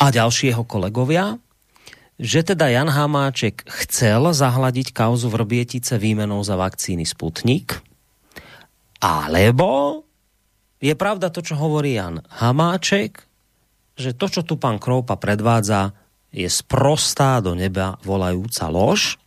a 0.00 0.08
ďalší 0.08 0.56
jeho 0.56 0.64
kolegovia, 0.64 1.36
že 2.16 2.40
teda 2.40 2.72
Jan 2.72 2.88
Hamáček 2.88 3.68
chcel 3.84 4.32
zahladiť 4.32 4.96
kauzu 4.96 5.28
Vrbietice 5.28 6.00
výmenou 6.00 6.40
za 6.40 6.56
vakcíny 6.56 7.04
Sputnik, 7.04 7.76
alebo 9.04 10.02
je 10.80 10.96
pravda 10.96 11.28
to, 11.28 11.44
čo 11.44 11.60
hovorí 11.60 12.00
Jan 12.00 12.24
Hamáček, 12.40 13.20
že 14.00 14.16
to, 14.16 14.32
čo 14.32 14.48
tu 14.48 14.56
pán 14.56 14.80
Kroupa 14.80 15.20
predvádza, 15.20 15.92
je 16.32 16.48
sprostá 16.48 17.44
do 17.44 17.52
neba 17.52 18.00
volajúca 18.00 18.64
lož, 18.72 19.20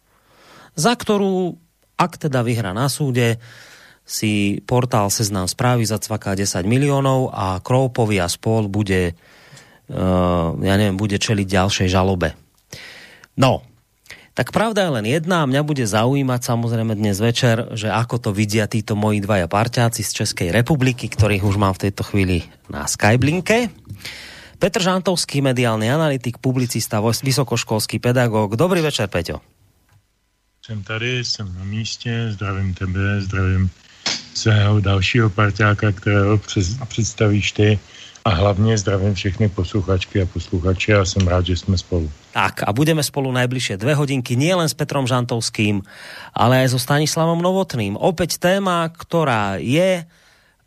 za 0.74 0.98
ktorú 0.98 1.61
ak 2.02 2.18
teda 2.18 2.42
vyhra 2.42 2.74
na 2.74 2.90
súde, 2.90 3.38
si 4.02 4.60
portál 4.66 5.14
Seznam 5.14 5.46
správy 5.46 5.86
zacvaká 5.86 6.34
10 6.34 6.66
miliónov 6.66 7.30
a 7.30 7.62
Kroupovi 7.62 8.18
a 8.18 8.26
spol 8.26 8.66
bude, 8.66 9.14
uh, 9.14 10.58
ja 10.58 10.76
neviem, 10.82 10.98
bude 10.98 11.22
čeliť 11.22 11.46
ďalšej 11.46 11.88
žalobe. 11.94 12.34
No, 13.38 13.62
tak 14.34 14.50
pravda 14.50 14.90
je 14.90 14.96
len 14.98 15.06
jedna 15.06 15.46
a 15.46 15.50
mňa 15.50 15.62
bude 15.62 15.86
zaujímať 15.86 16.42
samozrejme 16.42 16.98
dnes 16.98 17.22
večer, 17.22 17.78
že 17.78 17.94
ako 17.94 18.18
to 18.18 18.30
vidia 18.34 18.66
títo 18.66 18.98
moji 18.98 19.22
dvaja 19.22 19.46
parťáci 19.46 20.02
z 20.02 20.26
Českej 20.26 20.50
republiky, 20.50 21.06
ktorých 21.06 21.46
už 21.46 21.62
mám 21.62 21.78
v 21.78 21.88
tejto 21.88 22.02
chvíli 22.08 22.48
na 22.72 22.90
Skyblinke. 22.90 23.70
Petr 24.58 24.82
Žantovský, 24.82 25.42
mediálny 25.42 25.90
analytik, 25.90 26.38
publicista, 26.38 27.02
vysokoškolský 27.02 27.98
pedagóg. 27.98 28.58
Dobrý 28.58 28.82
večer, 28.82 29.10
Peťo 29.10 29.51
jsem 30.65 30.84
tady, 30.84 31.26
jsem 31.26 31.58
na 31.58 31.63
místě, 31.63 32.32
zdravím 32.32 32.74
tebe, 32.74 33.21
zdravím 33.21 33.69
svého 34.34 34.80
dalšího 34.80 35.30
parťáka, 35.30 35.91
kterého 35.91 36.38
přes, 36.38 36.78
představíš 36.88 37.52
ty 37.52 37.80
a 38.26 38.30
hlavně 38.30 38.78
zdravím 38.78 39.13
všechny 39.13 39.50
posluchačky 39.50 40.21
a 40.21 40.26
posluchače 40.26 40.93
a 40.93 41.06
jsem 41.06 41.28
rád, 41.28 41.45
že 41.45 41.58
jsme 41.58 41.78
spolu. 41.78 42.12
Tak 42.32 42.62
a 42.62 42.74
budeme 42.74 43.02
spolu 43.02 43.34
najbližšie 43.34 43.82
dve 43.82 43.97
hodinky, 43.97 44.38
nielen 44.38 44.69
s 44.69 44.78
Petrom 44.78 45.10
Žantovským, 45.10 45.82
ale 46.30 46.62
aj 46.62 46.78
so 46.78 46.80
Stanislavom 46.80 47.41
Novotným. 47.41 47.97
Opäť 47.97 48.38
téma, 48.38 48.86
ktorá 48.93 49.58
je 49.58 50.06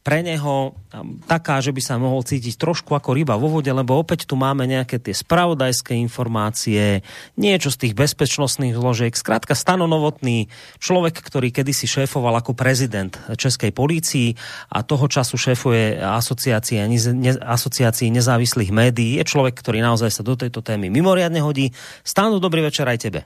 pre 0.04 0.20
neho 0.20 0.76
taká, 1.24 1.64
že 1.64 1.72
by 1.72 1.80
sa 1.80 1.96
mohol 1.96 2.20
cítiť 2.20 2.60
trošku 2.60 2.92
ako 2.92 3.16
ryba 3.16 3.40
vo 3.40 3.48
vode, 3.48 3.72
lebo 3.72 3.96
opäť 3.96 4.28
tu 4.28 4.36
máme 4.36 4.68
nejaké 4.68 5.00
tie 5.00 5.16
spravodajské 5.16 5.96
informácie, 5.96 7.00
niečo 7.40 7.72
z 7.72 7.88
tých 7.88 7.94
bezpečnostných 7.96 8.76
zložiek. 8.76 9.16
Skrátka 9.16 9.56
stanonovotný 9.56 10.52
človek, 10.76 11.24
ktorý 11.24 11.48
kedysi 11.48 11.88
šéfoval 11.88 12.36
ako 12.36 12.52
prezident 12.52 13.16
Českej 13.32 13.72
polícii 13.72 14.36
a 14.68 14.84
toho 14.84 15.08
času 15.08 15.40
šéfuje 15.40 15.96
asociácie, 15.96 16.84
ne, 16.84 17.32
asociácii 17.40 18.12
nezávislých 18.12 18.76
médií. 18.76 19.16
Je 19.16 19.24
človek, 19.24 19.56
ktorý 19.56 19.80
naozaj 19.80 20.20
sa 20.20 20.20
do 20.20 20.36
tejto 20.36 20.60
témy 20.60 20.92
mimoriadne 20.92 21.40
hodí. 21.40 21.72
Stanu, 22.04 22.44
dobrý 22.44 22.60
večer 22.60 22.84
aj 22.84 23.08
tebe. 23.08 23.24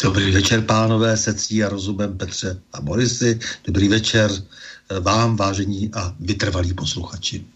Dobrý 0.00 0.32
večer, 0.32 0.64
pánové, 0.64 1.12
secí 1.12 1.60
a 1.60 1.68
rozumem 1.68 2.16
Petře 2.16 2.56
a 2.72 2.80
Borisy. 2.80 3.36
Dobrý 3.66 3.90
večer 3.90 4.32
vám, 4.98 5.38
vážení 5.38 5.90
a 5.94 6.10
vytrvalí 6.18 6.74
posluchači. 6.74 7.46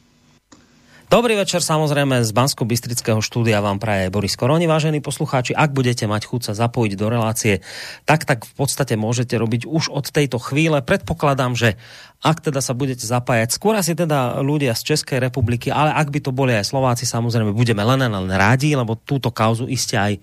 Dobrý 1.05 1.37
večer, 1.37 1.61
samozrejme 1.61 2.25
z 2.25 2.33
bansko 2.35 2.65
bystrického 2.67 3.21
štúdia 3.21 3.61
vám 3.63 3.79
praje 3.79 4.11
Boris 4.11 4.35
Koroni, 4.35 4.65
vážení 4.67 4.99
poslucháči. 4.99 5.55
Ak 5.55 5.71
budete 5.71 6.09
mať 6.09 6.27
chuť 6.27 6.41
sa 6.51 6.53
zapojiť 6.57 6.93
do 6.97 7.07
relácie, 7.07 7.61
tak 8.09 8.25
tak 8.27 8.43
v 8.49 8.55
podstate 8.57 8.97
môžete 8.97 9.37
robiť 9.37 9.69
už 9.69 9.93
od 9.93 10.11
tejto 10.11 10.41
chvíle. 10.41 10.81
Predpokladám, 10.81 11.55
že 11.55 11.77
ak 12.25 12.41
teda 12.41 12.65
sa 12.65 12.73
budete 12.73 13.05
zapájať, 13.05 13.53
skôr 13.53 13.77
asi 13.77 13.93
teda 13.93 14.41
ľudia 14.41 14.73
z 14.73 14.97
Českej 14.97 15.21
republiky, 15.21 15.69
ale 15.69 15.93
ak 15.93 16.09
by 16.09 16.25
to 16.25 16.33
boli 16.33 16.57
aj 16.57 16.73
Slováci, 16.73 17.05
samozrejme 17.05 17.53
budeme 17.53 17.85
len 17.85 18.01
len 18.01 18.33
rádi, 18.33 18.73
lebo 18.73 18.97
túto 18.97 19.29
kauzu 19.29 19.69
iste 19.69 20.01
aj 20.01 20.17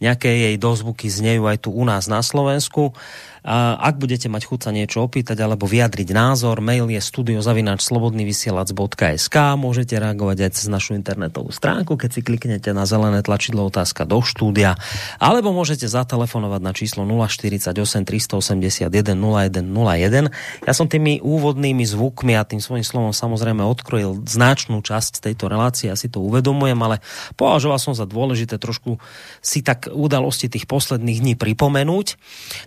nejaké 0.00 0.32
jej 0.32 0.56
dozvuky 0.56 1.12
znejú 1.12 1.44
aj 1.44 1.68
tu 1.68 1.70
u 1.76 1.84
nás 1.84 2.08
na 2.08 2.24
Slovensku. 2.24 2.96
Ak 3.42 3.98
budete 3.98 4.30
mať 4.30 4.46
chuť 4.46 4.60
sa 4.62 4.70
niečo 4.70 5.02
opýtať 5.02 5.34
alebo 5.42 5.66
vyjadriť 5.66 6.14
názor, 6.14 6.62
mail 6.62 6.86
je 6.86 7.02
studiozavinačslobodnyvysielac.sk 7.02 9.36
Môžete 9.58 9.98
reagovať 9.98 10.46
aj 10.46 10.50
cez 10.54 10.70
našu 10.70 10.94
internetovú 10.94 11.50
stránku, 11.50 11.98
keď 11.98 12.10
si 12.14 12.22
kliknete 12.22 12.70
na 12.70 12.86
zelené 12.86 13.18
tlačidlo 13.18 13.66
otázka 13.66 14.06
do 14.06 14.22
štúdia, 14.22 14.78
alebo 15.18 15.50
môžete 15.50 15.90
zatelefonovať 15.90 16.60
na 16.62 16.70
číslo 16.70 17.02
048 17.02 17.74
381 18.06 18.86
0101. 19.18 20.30
Ja 20.62 20.70
som 20.70 20.86
tými 20.86 21.18
úvodnými 21.42 21.82
zvukmi 21.82 22.38
a 22.38 22.46
tým 22.46 22.62
svojím 22.62 22.86
slovom 22.86 23.10
samozrejme 23.10 23.66
odkrojil 23.66 24.22
značnú 24.22 24.78
časť 24.78 25.18
tejto 25.18 25.50
relácie, 25.50 25.90
asi 25.90 26.06
to 26.06 26.22
uvedomujem, 26.22 26.78
ale 26.78 27.02
považoval 27.34 27.82
som 27.82 27.98
za 27.98 28.06
dôležité 28.06 28.62
trošku 28.62 29.02
si 29.42 29.66
tak 29.66 29.90
udalosti 29.90 30.46
tých 30.46 30.70
posledných 30.70 31.18
dní 31.18 31.34
pripomenúť. 31.34 32.14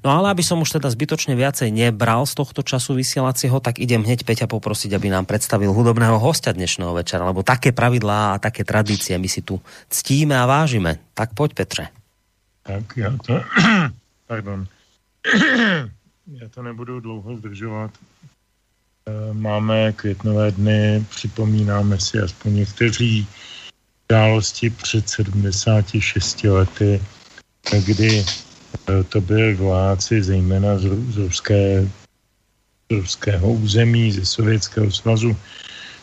No 0.04 0.12
ale 0.12 0.36
aby 0.36 0.44
som 0.44 0.60
už 0.60 0.76
teda 0.76 0.92
zbytočne 0.92 1.40
viacej 1.40 1.72
nebral 1.72 2.28
z 2.28 2.36
tohto 2.36 2.60
času 2.68 3.00
vysielacieho, 3.00 3.64
tak 3.64 3.80
idem 3.80 4.04
hneď 4.04 4.28
Peťa 4.28 4.52
poprosiť, 4.52 4.92
aby 4.92 5.08
nám 5.08 5.24
predstavil 5.24 5.72
hudobného 5.72 6.20
hostia 6.20 6.52
dnešného 6.52 6.92
večera, 6.92 7.24
lebo 7.24 7.48
také 7.48 7.72
pravidlá 7.72 8.36
a 8.36 8.42
také 8.44 8.68
tradície 8.68 9.16
my 9.16 9.32
si 9.32 9.40
tu 9.40 9.64
ctíme 9.88 10.36
a 10.36 10.44
vážime. 10.44 11.00
Tak 11.16 11.32
poď 11.32 11.56
Petře. 11.56 11.86
Tak 12.66 12.98
já 12.98 13.14
to, 13.26 13.42
pardon, 14.28 14.68
já 16.28 16.50
to 16.50 16.64
nebudu 16.64 17.00
dlouho 17.00 17.38
zdržovat. 17.38 17.92
Eh, 19.08 19.34
máme 19.34 19.94
květnové 19.94 20.52
dny, 20.52 21.06
připomínáme 21.10 22.00
si 22.00 22.20
aspoň 22.20 22.56
někteří 22.56 23.28
události 24.10 24.70
před 24.70 25.10
76 25.10 26.44
lety, 26.44 27.02
kdy 27.86 28.26
Eh, 28.90 29.04
to 29.04 29.22
byli 29.22 29.54
vojáci 29.56 30.24
zejména 30.24 30.78
z, 30.78 30.84
z, 31.14 31.18
ruské, 31.18 31.90
z 32.92 32.96
ruského 32.96 33.52
území, 33.52 34.12
ze 34.12 34.26
Sovětského 34.26 34.92
svazu, 34.92 35.38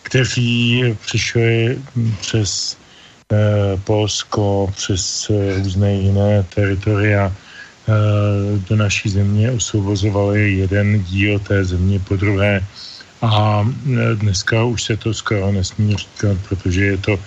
kteří 0.03 0.85
přišli 1.01 1.79
přes 2.21 2.77
eh, 3.33 3.77
Polsko, 3.85 4.73
přes 4.77 5.31
eh, 5.31 5.59
různé 5.59 5.95
jiné 5.95 6.43
teritoria 6.55 7.33
eh, 7.33 7.93
do 8.69 8.77
naší 8.77 9.09
země, 9.09 9.51
osvobozovali 9.51 10.53
jeden 10.53 11.03
díl 11.03 11.38
té 11.38 11.65
země 11.65 11.99
po 11.99 12.17
druhé. 12.17 12.67
A 13.23 13.63
eh, 13.63 14.15
dneska 14.15 14.65
už 14.65 14.83
se 14.83 14.97
to 14.97 15.15
skoro 15.15 15.53
nesmí 15.53 15.97
říkat, 15.97 16.37
protože 16.49 16.85
je 16.85 16.99
to 16.99 17.19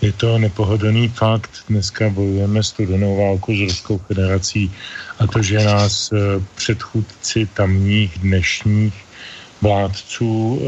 je 0.00 0.12
to 0.12 0.38
nepohodlný 0.38 1.08
fakt. 1.08 1.50
Dneska 1.68 2.10
bojujeme 2.10 2.62
studenou 2.62 3.16
válku 3.16 3.56
s 3.56 3.60
Ruskou 3.60 3.98
federací 3.98 4.72
a 5.18 5.26
to, 5.26 5.42
že 5.42 5.64
nás 5.64 6.12
eh, 6.12 6.16
předchůdci 6.54 7.46
tamních 7.54 8.18
dnešních 8.18 8.94
vládců 9.64 10.60
e, 10.60 10.64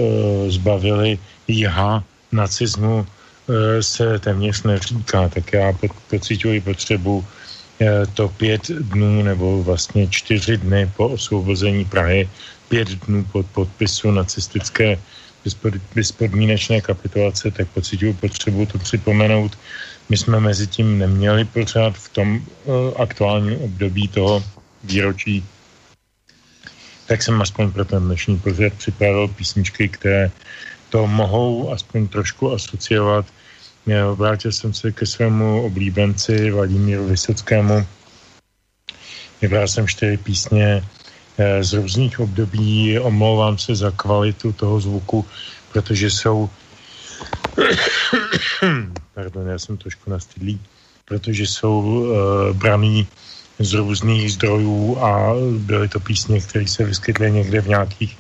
zbavili 0.51 1.19
jiha 1.49 2.05
nacismu, 2.33 3.05
e, 3.05 3.83
se 3.83 4.19
téměř 4.19 4.62
neříká. 4.62 5.29
Tak 5.29 5.53
já 5.53 5.73
pocituji 6.11 6.61
potřebu 6.61 7.25
e, 7.81 8.07
to 8.17 8.29
pět 8.29 8.73
dnů 8.73 9.23
nebo 9.23 9.62
vlastně 9.62 10.09
čtyři 10.09 10.57
dny 10.57 10.91
po 10.97 11.09
osvobození 11.09 11.85
Prahy, 11.85 12.29
pět 12.68 12.88
dnů 12.88 13.24
po 13.33 13.42
podpisu 13.42 14.11
nacistické 14.11 14.98
bezpodmínečné 15.94 16.81
kapitulace, 16.81 17.50
tak 17.50 17.68
pocituju 17.68 18.12
potřebu 18.12 18.66
to 18.66 18.79
připomenout. 18.79 19.59
My 20.09 20.16
jsme 20.16 20.40
mezi 20.40 20.66
tím 20.66 20.98
neměli 20.98 21.44
pořád 21.44 21.94
v 21.94 22.09
tom 22.09 22.29
uh, 22.37 22.74
aktuálním 23.02 23.59
období 23.59 24.09
toho 24.09 24.44
výročí, 24.85 25.44
tak 27.07 27.22
jsem 27.22 27.42
aspoň 27.42 27.72
pro 27.72 27.85
ten 27.85 28.02
dnešní 28.02 28.38
pořad 28.38 28.72
připravil 28.72 29.29
písničky, 29.29 29.88
které 29.88 30.31
to 30.90 31.07
mohou 31.07 31.72
aspoň 31.72 32.09
trošku 32.09 32.52
asociovat. 32.52 33.26
Vrátil 34.14 34.52
jsem 34.52 34.74
se 34.74 34.92
ke 34.92 35.07
svému 35.07 35.62
oblíbenci 35.62 36.50
Vladimíru 36.50 37.07
Vysockému. 37.07 37.87
Vybral 39.42 39.68
jsem 39.68 39.88
čtyři 39.88 40.16
písně 40.16 40.83
Eh, 40.83 40.96
z 41.61 41.72
různých 41.72 42.20
období. 42.20 42.99
Omlouvám 42.99 43.59
se 43.59 43.77
za 43.77 43.90
kvalitu 43.90 44.53
toho 44.53 44.81
zvuku, 44.81 45.25
protože 45.72 46.11
jsou 46.11 46.51
pardon, 49.14 49.49
já 49.49 49.59
jsem 49.59 49.77
trošku 49.77 50.11
nastydlý, 50.11 50.61
protože 51.05 51.46
jsou 51.46 51.81
uh, 51.81 52.57
braný 52.57 53.07
z 53.59 53.72
různých 53.72 54.33
zdrojů 54.33 54.99
a 55.01 55.33
byly 55.59 55.88
to 55.88 56.01
písně, 56.01 56.40
které 56.40 56.68
se 56.68 56.85
vyskytly 56.85 57.33
někde 57.33 57.61
v 57.61 57.68
nějakých 57.68 58.16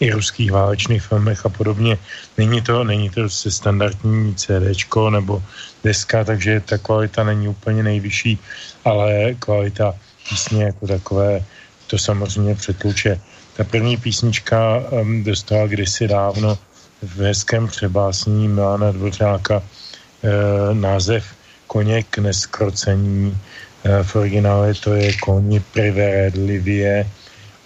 i 0.00 0.10
ruských 0.10 0.52
válečných 0.52 1.02
filmech 1.02 1.46
a 1.46 1.48
podobně. 1.48 1.98
Není 2.38 2.62
to, 2.62 2.84
není 2.84 3.10
to 3.10 3.30
se 3.30 3.50
standardní 3.50 4.34
CDčko 4.34 5.10
nebo 5.10 5.42
deska, 5.84 6.24
takže 6.24 6.60
ta 6.60 6.78
kvalita 6.78 7.24
není 7.24 7.48
úplně 7.48 7.82
nejvyšší, 7.82 8.38
ale 8.84 9.34
kvalita 9.34 9.94
písně 10.28 10.64
jako 10.64 10.86
takové 10.86 11.44
to 11.86 11.98
samozřejmě 11.98 12.54
přetluče. 12.54 13.20
Ta 13.56 13.64
první 13.64 13.96
písnička 13.96 14.82
um, 14.90 15.24
dostala 15.24 15.66
kdysi 15.66 16.08
dávno 16.08 16.58
v 17.02 17.20
hezkém 17.20 17.68
přebásnění 17.68 18.48
Milana 18.48 18.92
Dvořáka 18.92 19.62
e, 19.62 20.74
název 20.74 21.24
Koně 21.66 22.02
k 22.02 22.18
neskrocení. 22.18 23.38
E, 23.84 24.02
v 24.02 24.16
originále 24.16 24.74
to 24.74 24.94
je 24.94 25.12
Koně 25.16 25.60
privedlivě 25.72 27.10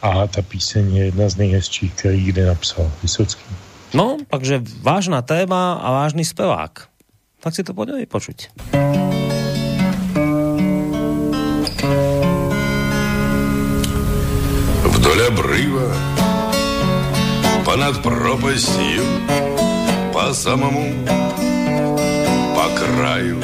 a 0.02 0.26
ta 0.26 0.42
píseň 0.42 0.96
je 0.96 1.04
jedna 1.04 1.28
z 1.28 1.36
nejhezčích, 1.36 1.94
který 1.94 2.24
kdy 2.24 2.42
napsal 2.42 2.92
Vysocký. 3.02 3.44
No, 3.94 4.16
takže 4.30 4.62
vážná 4.82 5.22
téma 5.22 5.72
a 5.72 5.90
vážný 5.90 6.24
zpěvák. 6.24 6.86
Tak 7.40 7.54
si 7.54 7.64
to 7.64 7.74
pojďme 7.74 7.98
vypočuť. 7.98 8.36
počuť. 8.70 9.19
Обрыва, 15.30 15.94
понад 17.64 18.02
пропастью, 18.02 19.02
по 20.12 20.32
самому, 20.34 20.92
по 22.56 22.66
краю. 22.78 23.40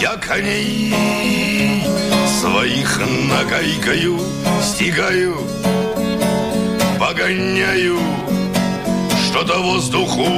Я 0.00 0.16
коней 0.16 1.82
своих 2.40 3.00
нагайкаю, 3.30 4.20
стигаю, 4.62 5.36
погоняю, 7.00 7.98
что-то 9.26 9.58
воздуху 9.60 10.28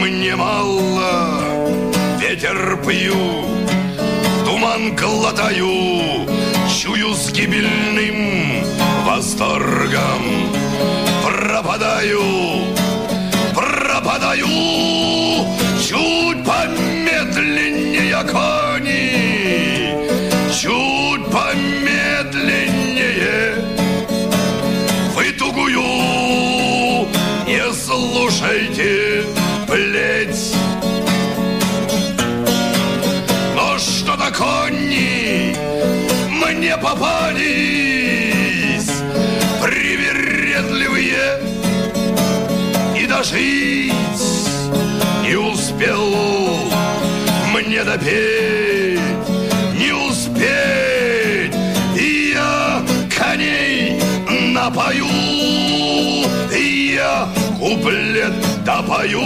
мне 0.00 0.34
мало, 0.34 1.40
ветер 2.20 2.76
пью, 2.84 3.44
туман 4.44 4.96
глотаю, 4.96 6.37
чую 6.78 7.12
с 7.12 7.32
гибельным 7.32 8.64
восторгом. 9.04 10.52
Пропадаю, 11.24 12.22
пропадаю, 13.52 14.46
чуть 15.82 16.44
помедленнее 16.44 18.22
кони, 18.30 18.67
мне 36.68 36.76
попались 36.76 37.40
привередливые 39.62 41.40
и 42.94 43.06
дожить 43.06 43.94
не 45.26 45.34
успел. 45.34 46.14
Мне 47.54 47.82
допеть, 47.84 49.00
не 49.78 49.92
успеть, 49.92 51.54
и 51.98 52.34
я 52.34 52.82
коней 53.18 54.02
напою, 54.52 55.06
и 56.54 56.96
я 56.96 57.28
куплет 57.58 58.34
допою. 58.66 59.22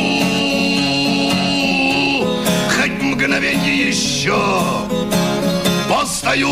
Хоть 2.70 3.02
мгновенье 3.02 3.88
еще 3.88 4.38
постою 6.22 6.48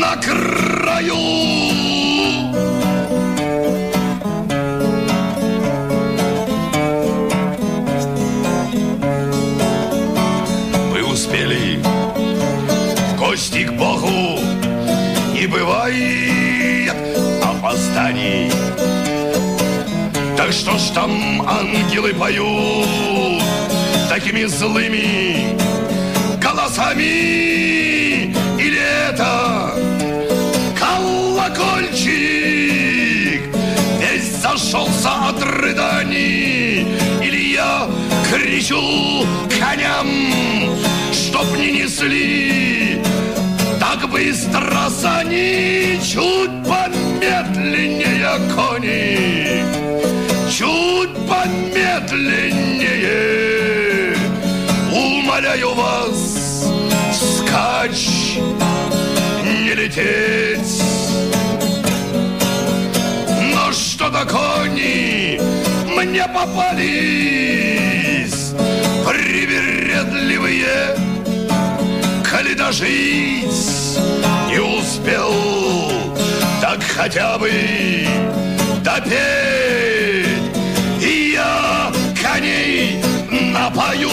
на 0.00 0.16
краю. 0.16 1.16
Вы 10.92 11.02
успели 11.04 11.80
в 11.82 13.18
гости 13.18 13.64
к 13.64 13.72
Богу 13.72 14.40
Не 15.34 15.46
бывает 15.46 16.92
опозданий. 17.42 18.50
Так 20.36 20.52
что 20.52 20.76
ж 20.76 20.90
там 20.94 21.42
ангелы 21.46 22.12
поют 22.14 23.42
Такими 24.08 24.44
злыми 24.44 25.56
голосами. 26.70 28.32
Или 28.58 28.80
это 29.08 29.72
колокольчик? 30.78 32.10
Весь 34.00 34.36
зашелся 34.40 35.10
от 35.28 35.42
рыданий. 35.42 36.86
Или 37.22 37.52
я 37.54 37.88
кричу 38.30 39.26
коням 39.58 40.08
Чтоб 41.12 41.46
не 41.56 41.72
несли? 41.72 43.02
Так 43.78 44.08
быстро 44.08 44.88
сани 44.90 45.98
Чуть 46.02 46.50
помедленнее 46.68 48.38
кони. 48.54 49.64
Чуть 50.50 51.14
помедленнее. 51.28 54.16
Умоляю 54.92 55.74
вас 55.74 56.39
Скач 57.50 58.38
Не 59.42 59.74
лететь. 59.74 60.82
Но 63.52 63.72
что-то 63.72 64.24
кони 64.24 65.40
Мне 65.92 66.28
попались 66.28 66.94
Привередливые 69.04 70.96
Коли 72.30 72.54
дожить 72.54 73.98
не 74.48 74.60
успел 74.60 75.32
Так 76.60 76.80
хотя 76.84 77.36
бы 77.36 77.50
допеть 78.84 80.38
И 81.02 81.32
я 81.34 81.90
коней 82.22 83.02
напою. 83.52 84.10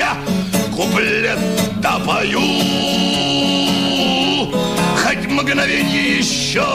Я 0.00 0.16
куплет 0.74 1.38
допою 1.89 2.41
Хоть 5.01 5.25
мгновенье 5.27 6.17
еще 6.17 6.65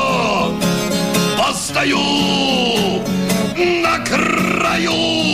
Постою 1.39 1.99
на 3.57 3.99
краю 4.05 5.31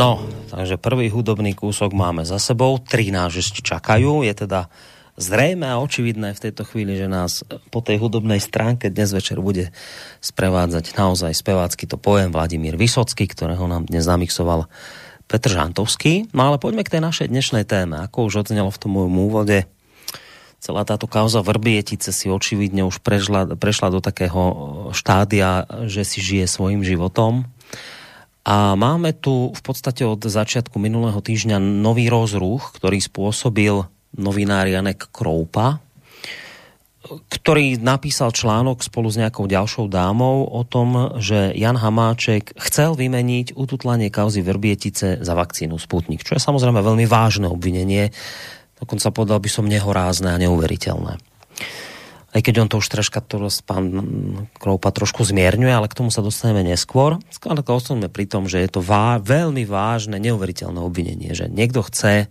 No, 0.00 0.16
takže 0.48 0.80
prvý 0.80 1.12
hudobný 1.12 1.52
kúsok 1.52 1.92
máme 1.92 2.24
za 2.24 2.40
sebou, 2.40 2.80
tri 2.80 3.12
nás 3.12 3.36
ešte 3.36 3.60
čakajú, 3.60 4.24
je 4.24 4.32
teda 4.32 4.72
zrejme 5.15 5.67
a 5.67 5.79
očividné 5.79 6.35
v 6.35 6.43
tejto 6.47 6.67
chvíli, 6.67 6.99
že 6.99 7.07
nás 7.07 7.43
po 7.71 7.79
tej 7.79 7.99
hudobnej 8.03 8.43
stránke 8.43 8.91
dnes 8.91 9.15
večer 9.15 9.39
bude 9.39 9.71
sprevádzať 10.19 10.95
naozaj 10.95 11.31
spevácky 11.31 11.87
to 11.87 11.95
pojem 11.95 12.35
Vladimír 12.35 12.75
Vysocký, 12.75 13.27
ktorého 13.27 13.65
nám 13.67 13.87
dnes 13.87 14.03
zamixoval 14.03 14.67
Petr 15.25 15.55
Žantovský. 15.55 16.29
No 16.35 16.51
ale 16.53 16.61
poďme 16.61 16.83
k 16.83 16.99
tej 16.99 17.01
našej 17.01 17.27
dnešnej 17.31 17.65
téme. 17.65 18.03
Ako 18.03 18.29
už 18.29 18.45
odznelo 18.45 18.69
v 18.69 18.79
tom 18.79 18.91
môjom 18.93 19.15
úvode, 19.25 19.65
celá 20.59 20.83
táto 20.83 21.07
kauza 21.07 21.41
Vrbietice 21.41 22.11
si 22.11 22.27
očividne 22.29 22.85
už 22.85 23.01
prešla, 23.01 23.57
prešla 23.57 23.89
do 23.89 24.03
takého 24.03 24.41
štádia, 24.91 25.65
že 25.87 26.03
si 26.03 26.19
žije 26.21 26.45
svojim 26.45 26.83
životom 26.83 27.47
a 28.45 28.77
máme 28.77 29.09
tu 29.17 29.49
v 29.57 29.61
podstate 29.65 30.05
od 30.05 30.21
začiatku 30.21 30.77
minulého 30.77 31.17
týždňa 31.17 31.57
nový 31.57 32.13
rozruch, 32.13 32.77
ktorý 32.77 33.01
spôsobil 33.01 33.89
novinár 34.17 34.67
Janek 34.67 35.11
Kroupa, 35.11 35.79
ktorý 37.05 37.77
napísal 37.77 38.33
článok 38.33 38.81
spolu 38.81 39.13
s 39.13 39.21
nejakou 39.21 39.45
ďalšou 39.45 39.85
dámou 39.85 40.49
o 40.49 40.65
tom, 40.65 41.21
že 41.21 41.53
Jan 41.53 41.77
Hamáček 41.77 42.57
chcel 42.57 42.97
vymeniť 42.97 43.53
ututlanie 43.53 44.09
kauzy 44.09 44.41
Vrbietice 44.41 45.21
za 45.21 45.33
vakcínu 45.37 45.77
Sputnik, 45.77 46.25
čo 46.25 46.33
je 46.33 46.41
samozrejme 46.41 46.81
veľmi 46.81 47.05
vážne 47.05 47.45
obvinenie, 47.45 48.09
dokonca 48.81 49.13
povedal 49.13 49.37
by 49.37 49.49
som 49.53 49.69
nehorázne 49.69 50.33
a 50.33 50.41
neuveriteľné 50.41 51.21
aj 52.35 52.43
keď 52.43 52.55
on 52.59 52.67
to 52.67 52.83
už 52.83 52.91
troška 52.91 53.23
to 53.23 53.39
pán 53.63 53.87
Kroupa 54.59 54.91
trošku 54.91 55.23
zmierňuje, 55.23 55.71
ale 55.71 55.87
k 55.87 55.95
tomu 55.95 56.11
sa 56.11 56.19
dostaneme 56.19 56.67
neskôr. 56.67 57.15
Skôr 57.31 57.55
ostaneme 57.55 58.11
pri 58.11 58.27
tom, 58.27 58.51
že 58.51 58.59
je 58.59 58.75
to 58.75 58.83
vá, 58.83 59.23
veľmi 59.23 59.63
vážne, 59.63 60.19
neuveriteľné 60.19 60.83
obvinenie, 60.83 61.31
že 61.31 61.47
niekto 61.47 61.79
chce 61.87 62.27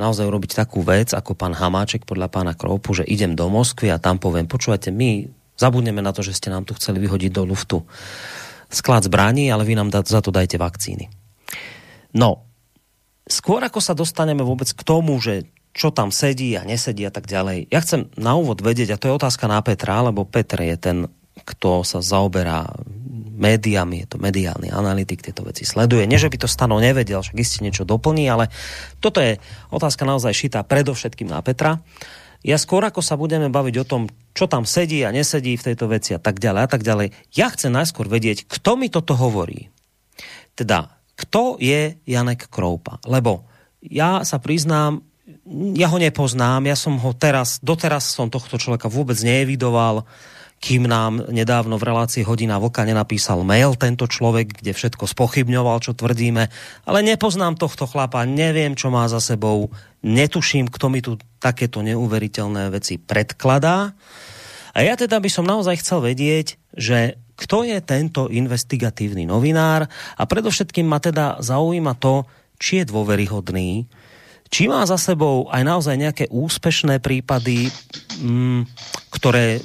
naozaj 0.00 0.28
urobiť 0.28 0.52
takú 0.56 0.84
vec, 0.84 1.12
ako 1.16 1.36
pán 1.36 1.56
Hamáček 1.56 2.04
podľa 2.04 2.28
pána 2.28 2.52
Kroupu, 2.52 2.92
že 2.92 3.04
idem 3.08 3.32
do 3.32 3.48
Moskvy 3.48 3.92
a 3.92 4.00
tam 4.00 4.20
poviem, 4.20 4.44
počúvajte, 4.48 4.92
my 4.92 5.28
zabudneme 5.56 6.04
na 6.04 6.12
to, 6.12 6.20
že 6.20 6.36
ste 6.36 6.52
nám 6.52 6.68
tu 6.68 6.76
chceli 6.76 7.00
vyhodiť 7.00 7.30
do 7.32 7.42
luftu 7.48 7.82
sklad 8.68 9.06
zbraní, 9.06 9.48
ale 9.48 9.64
vy 9.64 9.78
nám 9.78 9.88
za 9.92 10.20
to 10.20 10.34
dajte 10.34 10.60
vakcíny. 10.60 11.08
No, 12.16 12.44
skôr 13.24 13.62
ako 13.64 13.80
sa 13.80 13.96
dostaneme 13.96 14.42
vôbec 14.42 14.68
k 14.70 14.82
tomu, 14.82 15.16
že 15.18 15.48
čo 15.76 15.92
tam 15.92 16.08
sedí 16.08 16.56
a 16.56 16.64
nesedí 16.64 17.04
a 17.04 17.12
tak 17.12 17.28
ďalej. 17.28 17.68
Ja 17.68 17.84
chcem 17.84 18.08
na 18.16 18.32
úvod 18.32 18.64
vedieť, 18.64 18.96
a 18.96 19.00
to 19.00 19.12
je 19.12 19.18
otázka 19.20 19.44
na 19.44 19.60
Petra, 19.60 20.00
lebo 20.00 20.24
Petr 20.24 20.64
je 20.64 20.76
ten, 20.80 20.98
kto 21.44 21.84
sa 21.84 22.00
zaoberá 22.00 22.64
médiami, 23.36 24.02
je 24.04 24.16
to 24.16 24.18
mediálny 24.18 24.72
analytik, 24.72 25.20
tieto 25.20 25.44
veci 25.44 25.68
sleduje. 25.68 26.08
Nie, 26.08 26.16
že 26.16 26.32
by 26.32 26.40
to 26.40 26.48
Stano 26.48 26.80
nevedel, 26.80 27.20
však 27.20 27.36
iste 27.36 27.60
niečo 27.60 27.84
doplní, 27.84 28.24
ale 28.32 28.48
toto 29.04 29.20
je 29.20 29.36
otázka 29.68 30.08
naozaj 30.08 30.32
šitá 30.32 30.64
predovšetkým 30.64 31.28
na 31.28 31.44
Petra. 31.44 31.84
Ja 32.40 32.56
skôr 32.56 32.80
ako 32.86 33.04
sa 33.04 33.20
budeme 33.20 33.52
baviť 33.52 33.74
o 33.82 33.88
tom, 33.88 34.02
čo 34.32 34.48
tam 34.48 34.64
sedí 34.64 35.04
a 35.04 35.12
nesedí 35.12 35.58
v 35.60 35.66
tejto 35.72 35.90
veci 35.90 36.16
a 36.16 36.20
tak 36.20 36.40
ďalej 36.40 36.62
a 36.64 36.68
tak 36.70 36.82
ďalej, 36.84 37.12
ja 37.36 37.52
chcem 37.52 37.72
najskôr 37.72 38.08
vedieť, 38.08 38.48
kto 38.48 38.80
mi 38.80 38.88
toto 38.88 39.12
hovorí. 39.12 39.68
Teda, 40.56 40.96
kto 41.16 41.60
je 41.60 42.00
Janek 42.08 42.48
Kroupa? 42.48 43.00
Lebo 43.04 43.44
ja 43.84 44.24
sa 44.24 44.40
priznám, 44.40 45.04
ja 45.76 45.92
ho 45.92 45.98
nepoznám, 46.00 46.64
ja 46.64 46.76
som 46.78 46.96
ho 46.96 47.10
teraz, 47.12 47.60
doteraz 47.60 48.08
som 48.08 48.32
tohto 48.32 48.56
človeka 48.56 48.88
vôbec 48.88 49.18
neevidoval, 49.20 50.06
kým 50.56 50.88
nám 50.88 51.28
nedávno 51.28 51.76
v 51.76 51.86
relácii 51.92 52.24
Hodina 52.24 52.56
Vlka 52.56 52.88
nenapísal 52.88 53.44
mail 53.44 53.76
tento 53.76 54.08
človek, 54.08 54.64
kde 54.64 54.72
všetko 54.72 55.04
spochybňoval, 55.04 55.84
čo 55.84 55.92
tvrdíme, 55.92 56.48
ale 56.88 56.98
nepoznám 57.04 57.60
tohto 57.60 57.84
chlapa, 57.84 58.24
neviem, 58.24 58.72
čo 58.72 58.88
má 58.88 59.04
za 59.06 59.20
sebou, 59.20 59.68
netuším, 60.00 60.72
kto 60.72 60.86
mi 60.88 61.04
tu 61.04 61.20
takéto 61.38 61.84
neuveriteľné 61.84 62.72
veci 62.72 62.96
predkladá. 62.96 63.92
A 64.76 64.78
ja 64.84 64.96
teda 64.96 65.20
by 65.20 65.28
som 65.32 65.48
naozaj 65.48 65.80
chcel 65.80 66.04
vedieť, 66.04 66.60
že 66.76 67.20
kto 67.36 67.68
je 67.68 67.78
tento 67.84 68.32
investigatívny 68.32 69.28
novinár 69.28 69.84
a 70.16 70.22
predovšetkým 70.24 70.88
ma 70.88 71.00
teda 71.00 71.40
zaujíma 71.44 72.00
to, 72.00 72.24
či 72.56 72.80
je 72.80 72.88
dôveryhodný, 72.88 73.84
či 74.46 74.70
má 74.70 74.86
za 74.86 74.96
sebou 74.96 75.50
aj 75.50 75.62
naozaj 75.66 75.96
nejaké 75.98 76.24
úspešné 76.30 77.02
prípady, 77.02 77.70
mm, 78.22 78.62
ktoré 79.10 79.58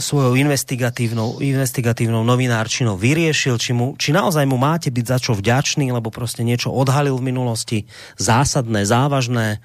svojou 0.00 0.34
investigatívnou, 0.38 1.42
investigatívnou 1.42 2.24
novinárčinou 2.24 2.96
vyriešil, 2.96 3.60
či, 3.60 3.72
mu, 3.76 3.94
či 4.00 4.14
naozaj 4.14 4.44
mu 4.48 4.56
máte 4.56 4.88
byť 4.88 5.06
za 5.06 5.18
čo 5.20 5.32
vďačný, 5.36 5.92
lebo 5.92 6.10
prostě 6.10 6.42
niečo 6.42 6.72
odhalil 6.72 7.16
v 7.18 7.28
minulosti, 7.28 7.78
zásadné, 8.16 8.86
závažné. 8.86 9.60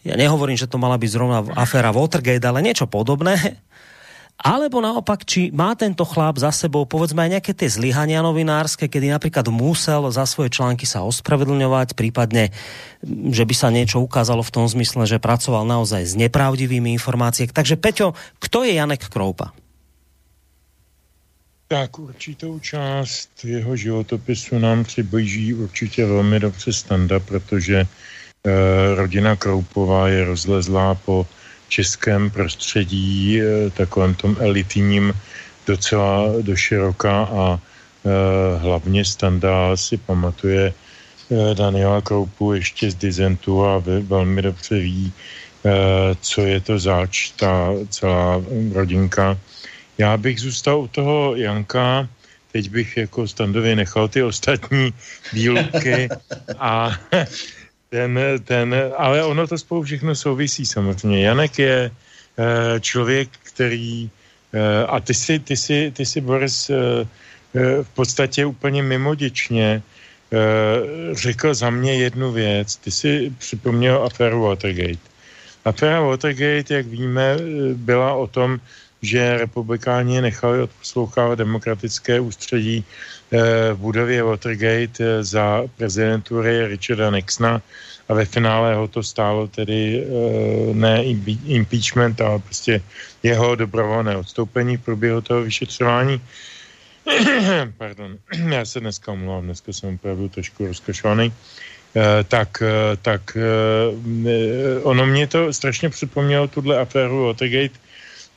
Ja 0.00 0.16
nehovorím, 0.16 0.56
že 0.56 0.70
to 0.70 0.80
mala 0.80 0.96
byť 0.96 1.10
zrovna 1.12 1.44
aféra 1.60 1.92
Watergate, 1.92 2.44
ale 2.48 2.64
niečo 2.64 2.88
podobné. 2.88 3.60
Alebo 4.40 4.80
naopak, 4.80 5.28
či 5.28 5.52
má 5.52 5.76
tento 5.76 6.00
chlap 6.08 6.40
za 6.40 6.48
sebou, 6.48 6.88
povedzme 6.88 7.28
aj 7.28 7.30
nejaké 7.36 7.52
tie 7.52 7.68
zlyhania 7.68 8.24
novinárske, 8.24 8.88
kedy 8.88 9.12
napríklad 9.12 9.52
musel 9.52 10.08
za 10.08 10.24
svoje 10.24 10.48
články 10.48 10.88
sa 10.88 11.04
ospravedlňovať, 11.04 11.92
prípadne, 11.92 12.48
že 13.04 13.44
by 13.44 13.54
sa 13.54 13.68
niečo 13.68 14.00
ukázalo 14.00 14.40
v 14.40 14.54
tom 14.56 14.64
zmysle, 14.64 15.04
že 15.04 15.20
pracoval 15.20 15.68
naozaj 15.68 16.08
s 16.08 16.14
nepravdivými 16.16 16.88
informáciami. 16.96 17.52
Takže 17.52 17.76
Peťo, 17.76 18.16
kto 18.40 18.64
je 18.64 18.80
Janek 18.80 19.12
Kroupa? 19.12 19.52
Tak 21.68 22.00
určitou 22.00 22.58
část 22.58 23.44
jeho 23.44 23.76
životopisu 23.76 24.58
nám 24.58 24.84
přiblíží 24.84 25.54
určitě 25.54 26.06
velmi 26.06 26.40
dobře 26.40 26.72
Standa, 26.72 27.20
protože 27.20 27.76
e, 27.78 27.86
rodina 28.94 29.36
Kroupová 29.36 30.08
je 30.08 30.24
rozlezlá 30.24 30.94
po 30.94 31.26
českém 31.70 32.30
prostředí, 32.30 33.40
e, 33.40 33.70
takovém 33.70 34.14
tom 34.14 34.36
elitním, 34.40 35.14
docela 35.66 36.42
do 36.42 36.56
široka 36.56 37.24
a 37.30 37.54
e, 37.54 37.58
hlavně 38.58 39.04
Standa 39.04 39.76
si 39.76 39.96
pamatuje 39.96 40.74
e, 40.74 40.74
Daniela 41.54 42.00
Kroupu 42.00 42.52
ještě 42.52 42.90
z 42.90 42.94
Dizentu 42.94 43.64
a 43.64 43.82
velmi 44.02 44.42
dobře 44.42 44.78
ví, 44.78 45.12
co 46.20 46.40
je 46.40 46.60
to 46.60 46.78
zač, 46.78 47.36
ta 47.36 47.68
celá 47.92 48.40
rodinka. 48.72 49.36
Já 49.98 50.16
bych 50.16 50.40
zůstal 50.40 50.80
u 50.80 50.88
toho 50.88 51.36
Janka, 51.36 52.08
teď 52.52 52.70
bych 52.70 52.96
jako 52.96 53.28
standově 53.28 53.76
nechal 53.76 54.08
ty 54.08 54.22
ostatní 54.22 54.94
výluky 55.32 56.08
a 56.58 56.96
ten, 57.90 58.18
ten, 58.44 58.74
ale 58.96 59.24
ono 59.24 59.46
to 59.46 59.58
spolu 59.58 59.82
všechno 59.82 60.14
souvisí 60.14 60.66
samozřejmě. 60.66 61.26
Janek 61.26 61.58
je 61.58 61.90
uh, 61.90 62.78
člověk, 62.80 63.28
který, 63.42 64.06
uh, 64.06 64.94
a 64.94 65.00
ty 65.00 65.14
si, 65.14 65.38
ty 65.38 65.56
si, 65.56 65.90
ty 65.90 66.06
si 66.06 66.20
Boris, 66.20 66.70
uh, 66.70 66.76
v 67.82 67.88
podstatě 67.94 68.46
úplně 68.46 68.82
mimodičně 68.82 69.82
řekl 71.12 71.54
za 71.54 71.70
mě 71.70 71.98
jednu 71.98 72.32
věc. 72.32 72.76
Ty 72.76 72.90
si 72.90 73.34
připomněl 73.38 74.06
aféru 74.06 74.42
Watergate. 74.42 75.02
Aféra 75.64 76.00
Watergate, 76.00 76.74
jak 76.74 76.86
víme, 76.86 77.36
byla 77.74 78.14
o 78.14 78.26
tom, 78.26 78.60
že 79.02 79.36
republikáni 79.36 80.20
nechali 80.20 80.62
odposlouchávat 80.62 81.38
demokratické 81.38 82.20
ústředí 82.20 82.84
eh, 82.84 83.19
v 83.74 83.76
budově 83.76 84.22
Watergate 84.22 85.04
eh, 85.04 85.24
za 85.24 85.62
prezidentury 85.76 86.66
Richarda 86.66 87.10
Nixona 87.10 87.62
a 88.08 88.14
ve 88.14 88.24
finále 88.24 88.74
ho 88.74 88.88
to 88.88 89.02
stálo 89.02 89.48
tedy 89.48 90.02
eh, 90.02 90.74
ne 90.74 91.04
impeachment, 91.46 92.20
ale 92.20 92.38
prostě 92.38 92.82
jeho 93.22 93.54
dobrovolné 93.54 94.16
odstoupení 94.16 94.76
v 94.76 94.84
průběhu 94.84 95.20
toho 95.20 95.42
vyšetřování. 95.42 96.20
Pardon, 97.78 98.18
já 98.48 98.64
se 98.64 98.80
dneska 98.80 99.12
omlouvám, 99.12 99.44
dneska 99.44 99.72
jsem 99.72 99.94
opravdu 99.94 100.28
trošku 100.28 100.66
rozkošovaný. 100.66 101.32
tak, 102.28 102.62
tak 103.02 103.36
ono 104.82 105.06
mě 105.06 105.26
to 105.26 105.52
strašně 105.52 105.90
připomnělo 105.90 106.48
tuhle 106.48 106.78
aféru 106.78 107.26
Watergate, 107.26 107.74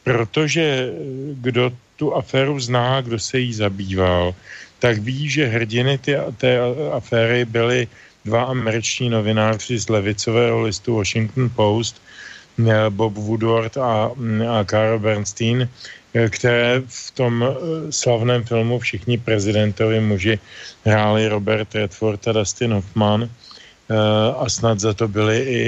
protože 0.04 0.62
eh, 0.62 0.94
kdo 1.34 1.72
tu 1.96 2.16
aféru 2.16 2.60
zná, 2.60 3.02
kdo 3.02 3.20
se 3.20 3.40
jí 3.40 3.54
zabýval, 3.54 4.36
tak 4.84 5.00
ví, 5.00 5.32
že 5.32 5.48
hrdiny 5.48 5.96
ty, 5.98 6.12
té 6.38 6.60
aféry 6.92 7.48
byly 7.48 7.88
dva 8.28 8.52
američní 8.52 9.10
novináři 9.10 9.80
z 9.80 9.88
levicového 9.90 10.62
listu 10.62 11.00
Washington 11.00 11.48
Post, 11.56 11.96
eh, 12.60 12.92
Bob 12.92 13.16
Woodward 13.16 13.78
a, 13.80 14.12
a 14.52 14.64
Carl 14.68 15.00
Bernstein, 15.00 15.64
eh, 15.64 16.30
které 16.30 16.84
v 16.84 17.12
tom 17.16 17.32
slavném 17.90 18.44
filmu 18.44 18.80
Všichni 18.80 19.18
prezidentovi 19.24 20.04
muži 20.04 20.36
hráli 20.84 21.32
Robert 21.32 21.72
Redford 21.72 22.20
a 22.28 22.32
Dustin 22.44 22.76
Hoffman 22.76 23.32
a 24.38 24.50
snad 24.50 24.80
za 24.80 24.94
to 24.94 25.08
byli 25.08 25.38
i 25.40 25.62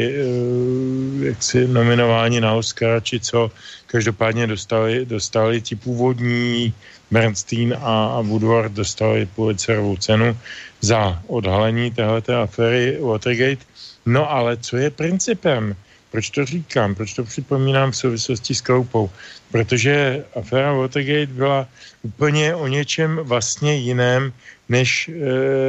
jaksi 1.25 1.67
nominováni 1.67 2.41
na 2.41 2.53
Oscara, 2.53 2.99
či 2.99 3.19
co. 3.19 3.51
Každopádně 3.87 4.47
dostali, 4.47 5.05
dostali 5.05 5.61
ti 5.61 5.75
původní 5.75 6.73
Bernstein 7.11 7.73
a, 7.81 8.05
a 8.05 8.21
Woodward 8.21 8.71
dostali 8.71 9.25
Pulitzerovou 9.25 9.95
cenu 9.95 10.37
za 10.81 11.21
odhalení 11.27 11.91
téhleté 11.91 12.35
aféry 12.35 12.97
Watergate. 13.01 13.65
No 14.05 14.31
ale 14.31 14.57
co 14.57 14.77
je 14.77 14.89
principem? 14.89 15.75
Proč 16.11 16.29
to 16.29 16.45
říkám? 16.45 16.95
Proč 16.95 17.13
to 17.13 17.23
připomínám 17.23 17.91
v 17.91 17.97
souvislosti 17.97 18.55
s 18.55 18.61
Kroupou? 18.61 19.09
Protože 19.51 20.25
aféra 20.35 20.73
Watergate 20.73 21.33
byla 21.33 21.67
úplně 22.03 22.55
o 22.55 22.67
něčem 22.67 23.19
vlastně 23.23 23.75
jiném, 23.75 24.33
než 24.69 25.09
e, 25.09 25.13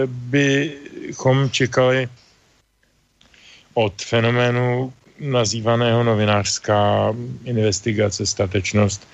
bychom 0.06 1.50
čekali 1.50 2.08
od 3.76 4.02
fenoménu 4.02 4.92
nazývaného 5.20 6.04
novinářská 6.04 7.14
investigace, 7.44 8.26
statečnost, 8.26 9.08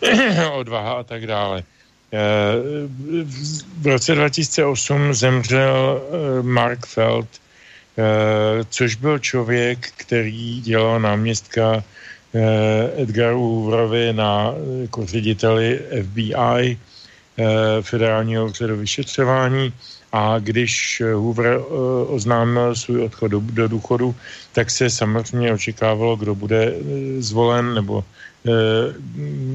odvaha 0.52 0.92
a 0.92 1.02
tak 1.02 1.26
dále. 1.26 1.62
Eh, 2.12 2.18
v 3.80 3.86
roce 3.86 4.14
2008 4.14 5.14
zemřel 5.14 6.02
eh, 6.02 6.42
Mark 6.42 6.86
Feld, 6.86 7.28
eh, 7.98 8.64
což 8.70 8.94
byl 8.94 9.18
člověk, 9.18 9.90
který 9.96 10.60
dělal 10.60 11.00
náměstka 11.00 11.84
Edgaru 12.96 13.40
Hooverovi 13.40 14.12
na 14.12 14.52
jako 14.82 15.06
řediteli 15.06 15.80
FBI, 16.02 16.78
federálního 17.80 18.46
úřadu 18.46 18.76
vyšetřování 18.76 19.72
a 20.16 20.38
když 20.40 21.02
Hoover 21.14 21.46
eh, 21.46 21.60
oznámil 22.08 22.72
svůj 22.74 23.04
odchod 23.04 23.28
do, 23.28 23.40
do 23.40 23.68
důchodu, 23.68 24.14
tak 24.52 24.70
se 24.70 24.88
samozřejmě 24.90 25.52
očekávalo, 25.52 26.16
kdo 26.16 26.32
bude 26.34 26.72
eh, 26.72 26.72
zvolen 27.20 27.74
nebo 27.76 28.00
eh, 28.00 28.50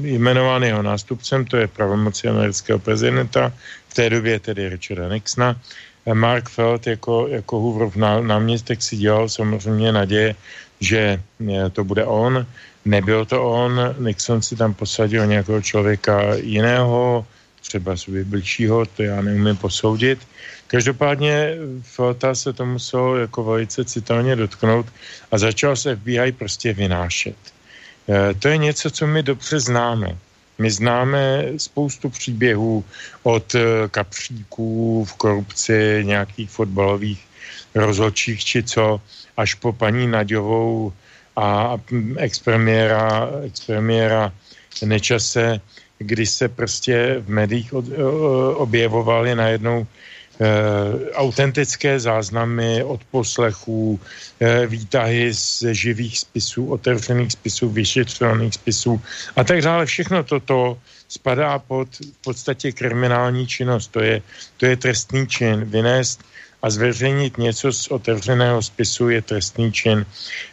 jmenován 0.06 0.62
jeho 0.62 0.82
nástupcem, 0.82 1.44
to 1.50 1.56
je 1.58 1.66
pravomoci 1.66 2.28
amerického 2.30 2.78
prezidenta, 2.78 3.50
v 3.88 3.94
té 3.94 4.10
době 4.10 4.38
tedy 4.38 4.68
Richarda 4.68 5.10
Nixona. 5.10 5.58
Mark 6.02 6.48
Feld 6.50 6.86
jako, 6.86 7.28
jako 7.28 7.60
Hooverov 7.60 7.94
náměstek 8.26 8.82
si 8.82 8.96
dělal 8.96 9.28
samozřejmě 9.28 9.92
naděje, 9.92 10.34
že 10.80 11.22
to 11.72 11.84
bude 11.84 12.02
on. 12.02 12.46
Nebyl 12.84 13.22
to 13.26 13.38
on, 13.38 13.78
Nixon 14.02 14.42
si 14.42 14.58
tam 14.58 14.74
posadil 14.74 15.26
nějakého 15.26 15.62
člověka 15.62 16.34
jiného, 16.42 17.26
třeba 17.62 17.94
blížšího, 18.24 18.86
to 18.86 19.02
já 19.02 19.22
neumím 19.22 19.56
posoudit. 19.56 20.18
Každopádně 20.72 21.56
Felta 21.82 22.34
se 22.34 22.52
to 22.52 22.66
musel 22.66 23.16
jako 23.16 23.44
velice 23.44 23.84
citelně 23.84 24.36
dotknout 24.36 24.86
a 25.32 25.38
začal 25.38 25.76
se 25.76 25.96
FBI 25.96 26.32
prostě 26.32 26.72
vynášet. 26.72 27.36
E, 28.08 28.34
to 28.34 28.48
je 28.48 28.56
něco, 28.56 28.90
co 28.90 29.06
my 29.06 29.22
dobře 29.22 29.60
známe. 29.60 30.16
My 30.58 30.70
známe 30.70 31.44
spoustu 31.56 32.08
příběhů 32.08 32.84
od 33.22 33.54
e, 33.54 33.60
kapříků 33.88 35.04
v 35.04 35.12
korupci, 35.14 36.00
nějakých 36.08 36.50
fotbalových 36.50 37.20
rozhodčích 37.74 38.44
či 38.44 38.62
co, 38.62 39.00
až 39.36 39.54
po 39.54 39.72
paní 39.72 40.08
Naďovou 40.08 40.92
a 41.36 41.76
expremiéra, 42.16 43.28
expremiéra 43.44 44.32
Nečase, 44.84 45.60
kdy 45.98 46.26
se 46.26 46.48
prostě 46.48 47.20
v 47.20 47.28
médiích 47.28 47.74
objevovaly 48.56 49.34
najednou 49.34 49.84
Eh, 49.84 50.11
autentické 51.14 52.00
záznamy 52.00 52.84
od 52.84 53.00
poslechů, 53.10 54.00
eh, 54.40 54.66
výtahy 54.66 55.34
z 55.34 55.62
živých 55.72 56.18
spisů, 56.18 56.66
otevřených 56.66 57.32
spisů, 57.32 57.68
vyšetřovaných 57.68 58.54
spisů 58.54 59.00
a 59.36 59.44
tak 59.44 59.62
dále. 59.62 59.86
Všechno 59.86 60.24
toto 60.24 60.78
spadá 61.08 61.58
pod 61.58 61.88
v 61.94 62.18
podstatě 62.24 62.72
kriminální 62.72 63.46
činnost. 63.46 63.92
To 63.92 64.00
je, 64.00 64.22
to 64.56 64.66
je 64.66 64.76
trestný 64.76 65.26
čin. 65.28 65.64
Vynést 65.64 66.24
a 66.62 66.70
zveřejnit 66.70 67.38
něco 67.38 67.72
z 67.72 67.88
otevřeného 67.88 68.62
spisu 68.62 69.08
je 69.08 69.22
trestný 69.22 69.72
čin. 69.72 70.06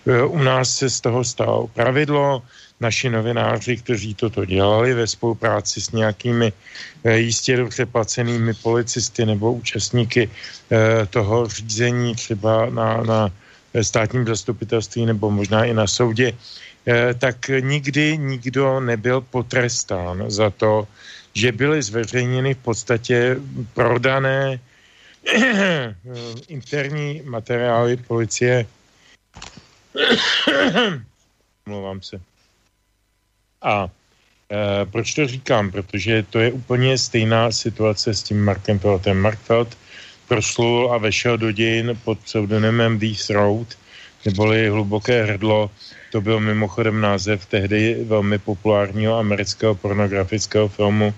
Eh, 0.08 0.24
u 0.24 0.38
nás 0.38 0.76
se 0.76 0.90
z 0.90 1.02
toho 1.02 1.24
stalo 1.24 1.68
pravidlo, 1.68 2.42
naši 2.80 3.10
novináři, 3.10 3.78
kteří 3.78 4.16
toto 4.16 4.46
dělali 4.46 4.94
ve 4.94 5.08
spolupráci 5.08 5.82
s 5.82 5.92
nějakými 5.92 6.54
eh, 7.04 7.18
jistě 7.18 7.58
dobře 7.58 7.86
placenými 7.86 8.54
policisty 8.54 9.26
nebo 9.26 9.54
účastníky 9.54 10.30
eh, 10.30 11.06
toho 11.06 11.48
řízení 11.48 12.16
třeba 12.16 12.70
na, 12.70 13.04
na 13.04 13.32
státním 13.82 14.28
zastupitelství 14.28 15.06
nebo 15.06 15.32
možná 15.32 15.66
i 15.66 15.74
na 15.74 15.88
soudě, 15.88 16.34
eh, 16.88 17.14
tak 17.14 17.48
nikdy 17.60 18.18
nikdo 18.18 18.80
nebyl 18.80 19.22
potrestán 19.22 20.26
za 20.28 20.50
to, 20.50 20.88
že 21.34 21.52
byly 21.52 21.82
zveřejněny 21.84 22.54
v 22.54 22.58
podstatě 22.58 23.38
prodané 23.74 24.60
interní 26.48 27.22
materiály 27.26 27.98
policie. 27.98 28.66
Mluvám 31.66 32.02
se. 32.02 32.22
A 33.62 33.90
e, 34.52 34.86
proč 34.86 35.14
to 35.14 35.28
říkám? 35.28 35.72
Protože 35.72 36.24
to 36.30 36.40
je 36.40 36.52
úplně 36.52 36.98
stejná 36.98 37.52
situace 37.52 38.14
s 38.14 38.24
tím 38.24 38.44
Markem 38.44 38.80
Feltem. 38.80 39.18
Mark 39.18 39.40
Felt 39.40 39.78
proslul 40.28 40.94
a 40.94 40.98
vešel 40.98 41.38
do 41.38 41.52
dějin 41.52 42.00
pod 42.04 42.20
pseudonymem 42.20 43.00
The 43.00 43.18
Throat, 43.28 43.68
neboli 44.26 44.70
Hluboké 44.70 45.24
hrdlo. 45.24 45.72
To 46.12 46.22
byl 46.22 46.40
mimochodem 46.40 47.02
název 47.02 47.46
tehdy 47.46 48.04
velmi 48.04 48.38
populárního 48.38 49.18
amerického 49.18 49.76
pornografického 49.76 50.68
filmu, 50.68 51.14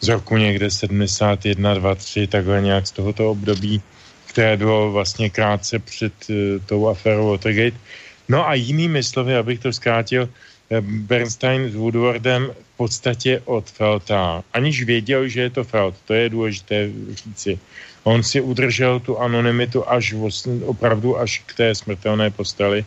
z 0.00 0.08
roku 0.08 0.36
někde 0.36 0.70
71, 0.70 1.74
2, 1.74 1.94
3, 1.94 2.26
takhle 2.26 2.60
nějak 2.60 2.86
z 2.86 2.90
tohoto 2.90 3.30
období, 3.30 3.82
které 4.26 4.56
bylo 4.56 4.92
vlastně 4.92 5.30
krátce 5.30 5.78
před 5.78 6.12
uh, 6.28 6.36
tou 6.66 6.88
aférou 6.88 7.30
Watergate. 7.30 7.76
No 8.28 8.48
a 8.48 8.54
jinými 8.54 9.02
slovy, 9.02 9.36
abych 9.36 9.58
to 9.58 9.72
zkrátil, 9.72 10.28
eh, 10.28 10.53
Bernstein 10.80 11.70
s 11.70 11.74
Woodwardem 11.74 12.50
v 12.74 12.76
podstatě 12.76 13.42
od 13.44 13.70
Felta, 13.70 14.44
aniž 14.52 14.82
věděl, 14.82 15.28
že 15.28 15.40
je 15.40 15.50
to 15.50 15.64
Felt, 15.64 15.94
to 16.04 16.14
je 16.14 16.28
důležité 16.28 16.90
říci. 17.10 17.58
On 18.02 18.22
si 18.22 18.40
udržel 18.40 19.00
tu 19.00 19.18
anonymitu 19.18 19.88
až 19.88 20.14
opravdu 20.64 21.18
až 21.18 21.42
k 21.46 21.54
té 21.54 21.74
smrtelné 21.74 22.30
posteli, 22.30 22.84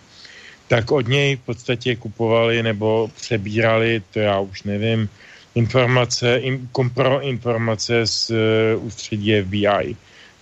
tak 0.67 0.91
od 0.91 1.07
něj 1.07 1.36
v 1.36 1.39
podstatě 1.39 1.95
kupovali 1.95 2.63
nebo 2.63 3.09
přebírali, 3.15 4.01
to 4.13 4.19
já 4.19 4.39
už 4.39 4.63
nevím, 4.63 5.09
informace, 5.55 6.38
in, 6.38 6.69
kompro 6.71 7.21
informace 7.21 8.07
z 8.07 8.30
uh, 8.30 8.86
ústředí 8.86 9.41
FBI 9.41 9.95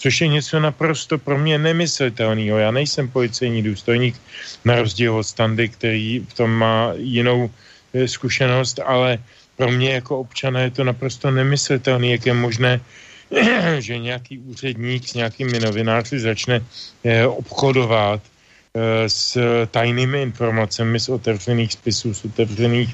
což 0.06 0.22
je 0.22 0.28
něco 0.38 0.60
naprosto 0.60 1.18
pro 1.18 1.34
mě 1.34 1.58
nemyslitelného. 1.58 2.62
Já 2.62 2.70
nejsem 2.72 3.10
policejní 3.10 3.66
důstojník, 3.66 4.14
na 4.62 4.78
rozdíl 4.78 5.18
od 5.18 5.26
Standy, 5.26 5.70
který 5.70 6.22
v 6.30 6.34
tom 6.34 6.52
má 6.62 6.94
jinou 6.94 7.50
e, 7.50 8.06
zkušenost, 8.06 8.86
ale 8.86 9.18
pro 9.58 9.74
mě 9.74 9.98
jako 9.98 10.22
občana 10.22 10.62
je 10.62 10.72
to 10.78 10.84
naprosto 10.86 11.34
nemyslitelné, 11.34 12.22
jak 12.22 12.26
je 12.26 12.34
možné, 12.38 12.82
že 13.82 13.98
nějaký 13.98 14.46
úředník 14.46 15.10
s 15.10 15.18
nějakými 15.18 15.58
novináři 15.58 16.22
začne 16.22 16.62
e, 17.02 17.26
obchodovat 17.26 18.22
e, 18.22 19.10
s 19.10 19.42
tajnými 19.74 20.22
informacemi 20.22 21.02
z 21.02 21.10
otevřených 21.10 21.74
spisů, 21.74 22.14
z 22.14 22.30
otevřených 22.30 22.94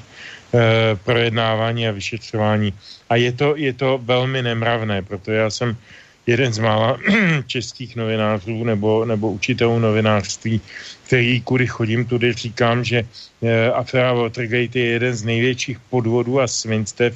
projednávání 1.04 1.88
a 1.88 1.96
vyšetřování. 1.96 2.72
A 3.08 3.16
je 3.16 3.32
to, 3.32 3.56
je 3.56 3.72
to 3.72 4.00
velmi 4.04 4.42
nemravné, 4.44 5.00
protože 5.00 5.36
já 5.36 5.50
jsem 5.50 5.76
jeden 6.26 6.52
z 6.52 6.58
mála 6.58 6.98
českých 7.46 7.96
novinářů 7.96 8.64
nebo, 8.64 9.04
nebo 9.04 9.32
učitelů 9.32 9.78
novinářství, 9.78 10.60
který 11.06 11.40
kudy 11.40 11.66
chodím, 11.66 12.04
tudy 12.04 12.32
říkám, 12.32 12.84
že 12.84 13.04
e, 13.42 13.70
aféra 13.72 14.12
Watergate 14.12 14.78
je 14.78 14.86
jeden 14.86 15.14
z 15.14 15.22
největších 15.24 15.78
podvodů 15.90 16.40
a 16.40 16.46
svinstev 16.46 17.14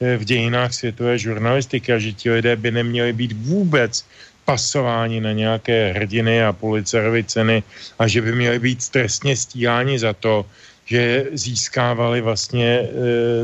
e, 0.00 0.16
v 0.16 0.24
dějinách 0.24 0.74
světové 0.74 1.18
žurnalistiky 1.18 1.92
a 1.92 1.98
že 1.98 2.12
ti 2.12 2.30
lidé 2.30 2.56
by 2.56 2.70
neměli 2.70 3.12
být 3.12 3.32
vůbec 3.32 4.06
pasováni 4.44 5.20
na 5.20 5.32
nějaké 5.32 5.92
hrdiny 5.92 6.44
a 6.44 6.52
policerovi 6.52 7.24
ceny 7.24 7.62
a 7.98 8.08
že 8.08 8.22
by 8.22 8.32
měli 8.32 8.58
být 8.58 8.88
trestně 8.88 9.36
stíháni 9.36 9.98
za 9.98 10.12
to, 10.12 10.46
že 10.84 11.32
získávali 11.32 12.20
vlastně 12.20 12.68
e, 12.68 12.88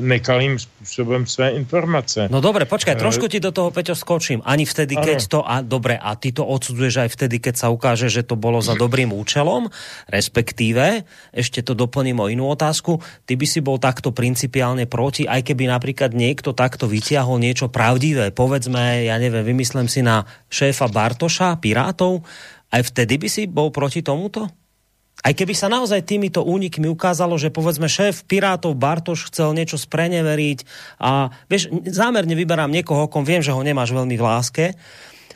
nekalým 0.01 0.59
způsobem 0.59 1.27
své 1.27 1.51
informace. 1.57 2.29
No 2.29 2.45
dobre, 2.45 2.69
počkaj, 2.69 3.01
trošku 3.01 3.33
ti 3.33 3.41
do 3.41 3.49
toho, 3.49 3.73
Peťo, 3.73 3.97
skočím. 3.97 4.45
Ani 4.45 4.69
vtedy, 4.69 4.97
ano. 4.97 5.05
keď 5.09 5.19
to, 5.25 5.41
a 5.41 5.65
dobre, 5.65 5.97
a 5.97 6.13
ty 6.21 6.37
to 6.37 6.45
odsudzuješ 6.45 7.09
aj 7.09 7.09
vtedy, 7.17 7.41
keď 7.41 7.55
sa 7.57 7.67
ukáže, 7.73 8.13
že 8.13 8.29
to 8.29 8.37
bolo 8.37 8.61
za 8.61 8.77
dobrým 8.77 9.09
účelom, 9.17 9.73
respektíve, 10.13 11.09
ešte 11.33 11.65
to 11.65 11.73
doplním 11.73 12.21
o 12.21 12.29
inú 12.29 12.53
otázku, 12.53 13.01
ty 13.25 13.41
by 13.41 13.47
si 13.49 13.65
bol 13.65 13.81
takto 13.81 14.13
principiálne 14.13 14.85
proti, 14.85 15.25
aj 15.25 15.41
keby 15.41 15.65
napríklad 15.65 16.13
niekto 16.13 16.53
takto 16.53 16.85
vytiahol 16.85 17.41
niečo 17.41 17.73
pravdivé, 17.73 18.37
povedzme, 18.37 19.09
ja 19.09 19.17
neviem, 19.17 19.49
vymyslím 19.49 19.89
si 19.89 20.05
na 20.05 20.29
šéfa 20.53 20.93
Bartoša, 20.93 21.57
Pirátov, 21.57 22.21
aj 22.71 22.85
vtedy 22.93 23.17
by 23.17 23.29
si 23.33 23.43
bol 23.49 23.73
proti 23.73 24.05
tomuto? 24.05 24.60
Aj 25.21 25.37
keby 25.37 25.53
sa 25.53 25.69
naozaj 25.69 26.01
týmito 26.09 26.41
únikmi 26.41 26.89
ukázalo, 26.89 27.37
že 27.37 27.53
povedzme 27.53 27.93
šéf 27.93 28.25
Pirátov 28.25 28.73
Bartoš 28.73 29.29
chcel 29.29 29.53
niečo 29.53 29.77
spreneveriť 29.77 30.59
a 30.97 31.29
vieš, 31.45 31.69
zámerne 31.93 32.33
vyberám 32.33 32.73
niekoho, 32.73 33.05
kom 33.13 33.29
viem, 33.29 33.45
že 33.45 33.53
ho 33.53 33.61
nemáš 33.61 33.93
veľmi 33.93 34.17
v 34.17 34.25
láske, 34.25 34.65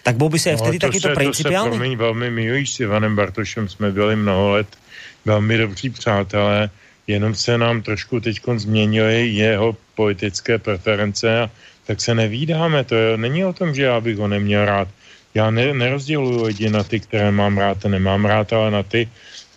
tak 0.04 0.20
bol 0.20 0.28
by 0.28 0.36
si 0.36 0.52
aj 0.52 0.56
no, 0.56 0.62
vtedy 0.68 0.78
no, 0.80 0.84
takýto 0.88 1.08
se, 1.08 1.14
principiální? 1.14 1.70
To 1.70 1.76
se, 1.76 1.80
promiň, 1.80 1.96
velmi 1.96 2.30
miluješ 2.30 2.68
s 2.72 2.80
Ivanem 2.80 3.16
Bartošem, 3.16 3.68
jsme 3.68 3.92
byli 3.92 4.16
mnoho 4.16 4.50
let 4.50 4.68
velmi 5.24 5.58
dobří 5.58 5.90
přátelé, 5.90 6.70
jenom 7.06 7.34
se 7.34 7.58
nám 7.58 7.82
trošku 7.82 8.20
teď 8.20 8.40
změnily 8.56 9.28
jeho 9.28 9.76
politické 9.94 10.58
preference 10.58 11.40
a 11.40 11.50
tak 11.86 12.00
se 12.00 12.14
nevídáme. 12.14 12.84
To 12.84 12.94
je, 12.94 13.16
není 13.16 13.44
o 13.44 13.52
tom, 13.52 13.74
že 13.74 13.82
já 13.82 14.00
bych 14.00 14.16
ho 14.16 14.28
neměl 14.28 14.64
rád. 14.64 14.88
Já 15.34 15.50
ne, 15.50 15.74
nerozděluji 15.74 16.42
lidi 16.42 16.70
na 16.70 16.84
ty, 16.84 17.00
které 17.00 17.30
mám 17.30 17.58
rád 17.58 17.84
a 17.84 17.88
nemám 17.88 18.24
rád, 18.24 18.52
ale 18.52 18.70
na 18.70 18.82
ty, 18.82 19.08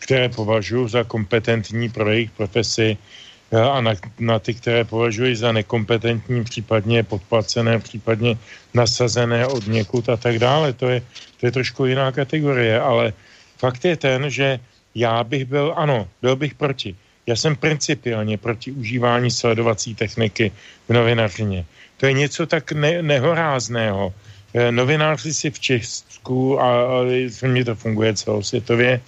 které 0.07 0.31
považuji 0.31 0.87
za 0.87 1.03
kompetentní 1.03 1.91
pro 1.91 2.07
jejich 2.07 2.31
profesi 2.31 2.95
eh, 2.95 3.59
a 3.59 3.83
na, 3.83 3.91
na 4.23 4.39
ty, 4.39 4.55
které 4.55 4.87
považuji 4.87 5.35
za 5.35 5.51
nekompetentní, 5.51 6.47
případně 6.47 7.03
podplacené, 7.03 7.75
případně 7.83 8.39
nasazené 8.71 9.43
od 9.43 9.67
někud 9.67 10.07
a 10.07 10.15
tak 10.15 10.39
dále. 10.39 10.71
To 10.79 10.87
je, 10.87 11.03
to 11.39 11.45
je 11.45 11.51
trošku 11.51 11.91
jiná 11.91 12.07
kategorie, 12.15 12.79
ale 12.79 13.11
fakt 13.59 13.83
je 13.83 13.99
ten, 13.99 14.31
že 14.31 14.63
já 14.95 15.23
bych 15.27 15.45
byl, 15.45 15.75
ano, 15.75 16.07
byl 16.23 16.39
bych 16.39 16.55
proti. 16.55 16.95
Já 17.27 17.35
jsem 17.35 17.59
principiálně 17.59 18.39
proti 18.39 18.71
užívání 18.71 19.27
sledovací 19.27 19.91
techniky 19.91 20.55
v 20.87 20.93
novinařině. 20.95 21.67
To 21.99 22.07
je 22.07 22.13
něco 22.15 22.47
tak 22.47 22.71
ne, 22.71 23.03
nehorázného. 23.03 24.15
Eh, 24.55 24.71
novináři 24.71 25.33
si 25.35 25.51
v 25.51 25.59
Česku, 25.59 26.55
a, 26.63 27.03
a 27.03 27.03
mě 27.43 27.65
to 27.67 27.75
funguje 27.75 28.15
celosvětově, 28.15 29.03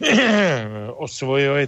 osvojili 0.96 1.66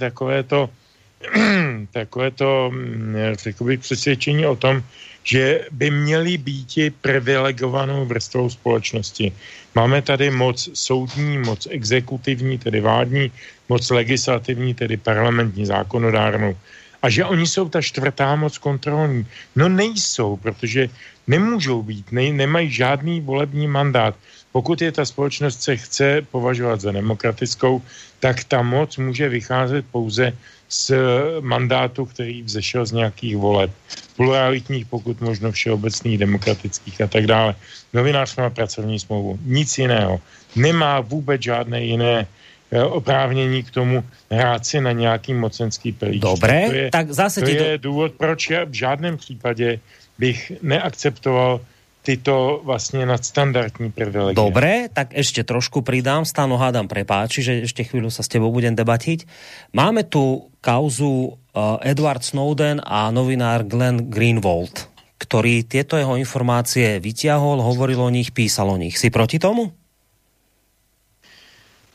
takovéto, 1.92 2.70
mm, 2.72 3.16
řekl 3.32 3.64
bych, 3.64 3.80
přesvědčení 3.80 4.46
o 4.46 4.56
tom, 4.56 4.82
že 5.24 5.68
by 5.70 5.90
měli 5.90 6.38
být 6.38 6.66
privilegovanou 7.00 8.04
vrstvou 8.06 8.50
společnosti. 8.50 9.32
Máme 9.74 10.02
tady 10.02 10.30
moc 10.30 10.68
soudní, 10.74 11.38
moc 11.38 11.68
exekutivní, 11.70 12.58
tedy 12.58 12.80
vládní, 12.80 13.32
moc 13.68 13.90
legislativní, 13.90 14.74
tedy 14.74 14.96
parlamentní, 14.96 15.66
zákonodárnou. 15.66 16.56
A 17.02 17.10
že 17.10 17.24
oni 17.24 17.46
jsou 17.46 17.68
ta 17.68 17.80
čtvrtá 17.80 18.36
moc 18.36 18.58
kontrolní. 18.58 19.26
No 19.56 19.68
nejsou, 19.68 20.36
protože 20.36 20.88
nemůžou 21.26 21.82
být, 21.82 22.12
ne, 22.12 22.32
nemají 22.32 22.70
žádný 22.70 23.20
volební 23.20 23.66
mandát. 23.66 24.14
Pokud 24.53 24.82
je 24.82 24.92
ta 24.92 25.05
společnost 25.05 25.62
se 25.62 25.76
chce 25.76 26.22
považovat 26.30 26.80
za 26.80 26.92
demokratickou, 26.92 27.82
tak 28.20 28.44
ta 28.44 28.62
moc 28.62 28.96
může 28.96 29.28
vycházet 29.28 29.84
pouze 29.90 30.32
z 30.68 30.92
mandátu, 31.40 32.05
který 32.07 32.42
vzešel 32.42 32.86
z 32.86 32.92
nějakých 32.92 33.36
voleb. 33.36 33.70
Pluralitních, 34.16 34.86
pokud 34.86 35.20
možno 35.20 35.53
všeobecných, 35.53 36.18
demokratických 36.18 37.01
a 37.01 37.07
tak 37.07 37.26
dále. 37.26 37.55
Novinář 37.92 38.36
má 38.36 38.51
pracovní 38.51 38.98
smlouvu. 38.98 39.38
Nic 39.44 39.78
jiného. 39.78 40.20
Nemá 40.57 41.01
vůbec 41.01 41.42
žádné 41.42 41.84
jiné 41.84 42.26
eh, 42.70 42.82
oprávnění 42.82 43.62
k 43.62 43.70
tomu 43.70 44.05
hrát 44.30 44.66
si 44.66 44.80
na 44.80 44.92
nějaký 44.92 45.34
mocenský 45.34 45.92
pelíč. 45.92 46.22
Dobré, 46.22 46.66
to 46.66 46.74
je, 46.74 46.90
tak 46.90 47.12
zase 47.12 47.40
to 47.40 47.51
je 47.51 47.78
do... 47.78 47.90
důvod, 47.90 48.12
proč 48.18 48.51
já 48.51 48.64
v 48.64 48.72
žádném 48.72 49.16
případě 49.16 49.80
bych 50.18 50.53
neakceptoval 50.62 51.61
tyto 52.03 52.61
vlastně 52.64 53.07
nadstandardní 53.07 53.92
privilegie. 53.92 54.34
Dobre, 54.34 54.88
tak 54.88 55.12
ešte 55.12 55.44
trošku 55.44 55.84
pridám, 55.84 56.24
Stano 56.24 56.57
hádam 56.57 56.88
prepáči, 56.88 57.44
že 57.44 57.68
ešte 57.68 57.84
chvíľu 57.84 58.09
sa 58.09 58.24
s 58.24 58.32
tebou 58.32 58.48
budem 58.48 58.72
debatiť. 58.72 59.28
Máme 59.76 60.09
tu 60.09 60.48
kauzu 60.64 61.36
uh, 61.36 61.76
Edward 61.84 62.24
Snowden 62.24 62.80
a 62.80 63.12
novinár 63.12 63.68
Glenn 63.68 64.09
Greenwald, 64.09 64.88
ktorý 65.20 65.68
tieto 65.68 66.01
jeho 66.01 66.16
informácie 66.16 66.96
vyťahol, 67.05 67.61
hovoril 67.61 68.01
o 68.01 68.11
nich, 68.11 68.32
písal 68.32 68.72
o 68.72 68.80
nich. 68.80 68.96
Si 68.96 69.12
proti 69.12 69.36
tomu? 69.36 69.68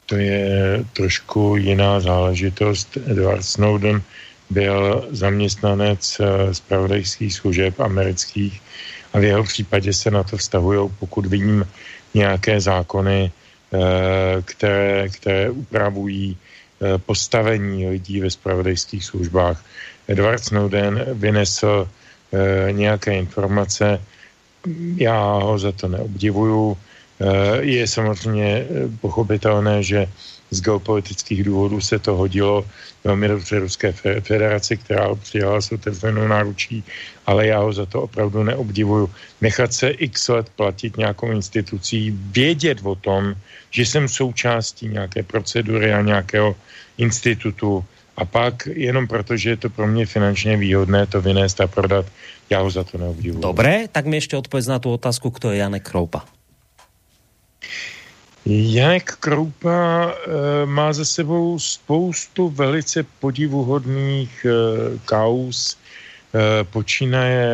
To 0.06 0.22
je 0.22 0.86
trošku 0.94 1.58
jiná 1.58 1.98
záležitost. 1.98 2.94
Edward 3.10 3.42
Snowden 3.42 4.06
byl 4.50 5.10
zaměstnanec 5.10 6.22
spravodajských 6.54 7.34
eh, 7.34 7.38
služeb 7.42 7.74
amerických 7.80 8.62
a 9.16 9.20
v 9.20 9.24
jeho 9.24 9.44
případě 9.44 9.94
se 9.94 10.12
na 10.12 10.24
to 10.24 10.38
vztahují, 10.38 10.90
pokud 11.00 11.26
vidím 11.26 11.64
nějaké 12.14 12.62
zákony, 12.62 13.32
eh, 13.32 13.80
které, 14.44 15.10
které 15.10 15.50
upravují 15.50 16.36
eh, 16.36 16.98
postavení 16.98 17.88
lidí 17.88 18.20
ve 18.20 18.30
spravodajských 18.30 19.04
službách. 19.06 19.64
Edward 20.08 20.44
Snowden 20.44 21.06
vynesl 21.16 21.88
eh, 21.88 22.72
nějaké 22.76 23.16
informace, 23.16 24.04
já 24.98 25.22
ho 25.24 25.60
za 25.60 25.72
to 25.72 25.88
neobdivuju. 25.88 26.78
Je 27.62 27.88
samozřejmě 27.88 28.66
pochopitelné, 29.02 29.84
že 29.84 30.10
z 30.52 30.62
geopolitických 30.62 31.44
důvodů 31.44 31.82
se 31.82 32.00
to 32.00 32.16
hodilo 32.16 32.66
velmi 33.04 33.28
dobře 33.28 33.60
Ruské 33.60 33.92
federaci, 34.22 34.78
která 34.78 35.08
ho 35.08 35.16
přijala 35.16 35.62
s 35.62 35.72
otevřenou 35.72 36.28
náručí, 36.28 36.84
ale 37.26 37.48
já 37.48 37.60
ho 37.60 37.74
za 37.74 37.86
to 37.86 38.02
opravdu 38.02 38.44
neobdivuju. 38.44 39.12
Nechat 39.42 39.74
se 39.74 39.90
x 39.90 40.28
let 40.28 40.50
platit 40.56 40.98
nějakou 40.98 41.32
institucí, 41.32 42.12
vědět 42.32 42.78
o 42.84 42.96
tom, 42.96 43.36
že 43.72 43.86
jsem 43.86 44.08
součástí 44.08 44.88
nějaké 44.88 45.24
procedury 45.24 45.94
a 45.94 46.02
nějakého 46.02 46.56
institutu 46.98 47.86
a 48.18 48.26
pak 48.26 48.68
jenom 48.72 49.08
proto, 49.08 49.38
že 49.38 49.50
je 49.50 49.58
to 49.58 49.70
pro 49.70 49.88
mě 49.88 50.06
finančně 50.06 50.58
výhodné 50.58 51.06
to 51.06 51.22
vynést 51.22 51.62
a 51.62 51.68
prodat, 51.68 52.06
já 52.50 52.62
ho 52.62 52.70
za 52.70 52.84
to 52.84 52.98
neobdivuji. 52.98 53.42
Dobré, 53.42 53.88
tak 53.92 54.06
mi 54.06 54.18
ještě 54.18 54.38
odpověď 54.38 54.68
na 54.68 54.80
tu 54.80 54.94
otázku, 54.94 55.30
kdo 55.30 55.52
je 55.52 55.58
Janek 55.58 55.90
Kroupa. 55.90 56.26
Janek 58.46 59.18
Kroupa 59.20 60.14
e, 60.14 60.66
má 60.66 60.94
za 60.94 61.06
sebou 61.06 61.60
spoustu 61.60 62.50
velice 62.50 63.04
podivuhodných 63.20 64.46
e, 64.46 64.50
kaus, 65.06 65.74
e, 65.74 66.64
počínaje 66.64 67.50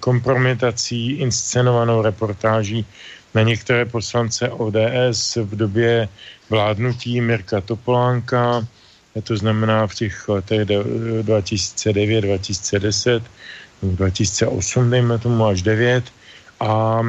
kompromitací, 0.00 1.22
inscenovanou 1.22 2.02
reportáží 2.02 2.86
na 3.34 3.42
některé 3.42 3.84
poslance 3.84 4.50
ODS 4.50 5.36
v 5.36 5.56
době 5.56 6.08
vládnutí 6.50 7.20
Mirka 7.20 7.60
Topolánka, 7.60 8.66
to 9.22 9.36
znamená 9.36 9.86
v 9.86 9.94
těch 9.94 10.28
letech 10.28 10.62
2009, 11.22 12.20
2010, 12.20 13.22
2008, 13.82 14.90
dejme 14.90 15.18
tomu 15.18 15.46
až 15.46 15.62
9. 15.62 16.04
A 16.60 17.00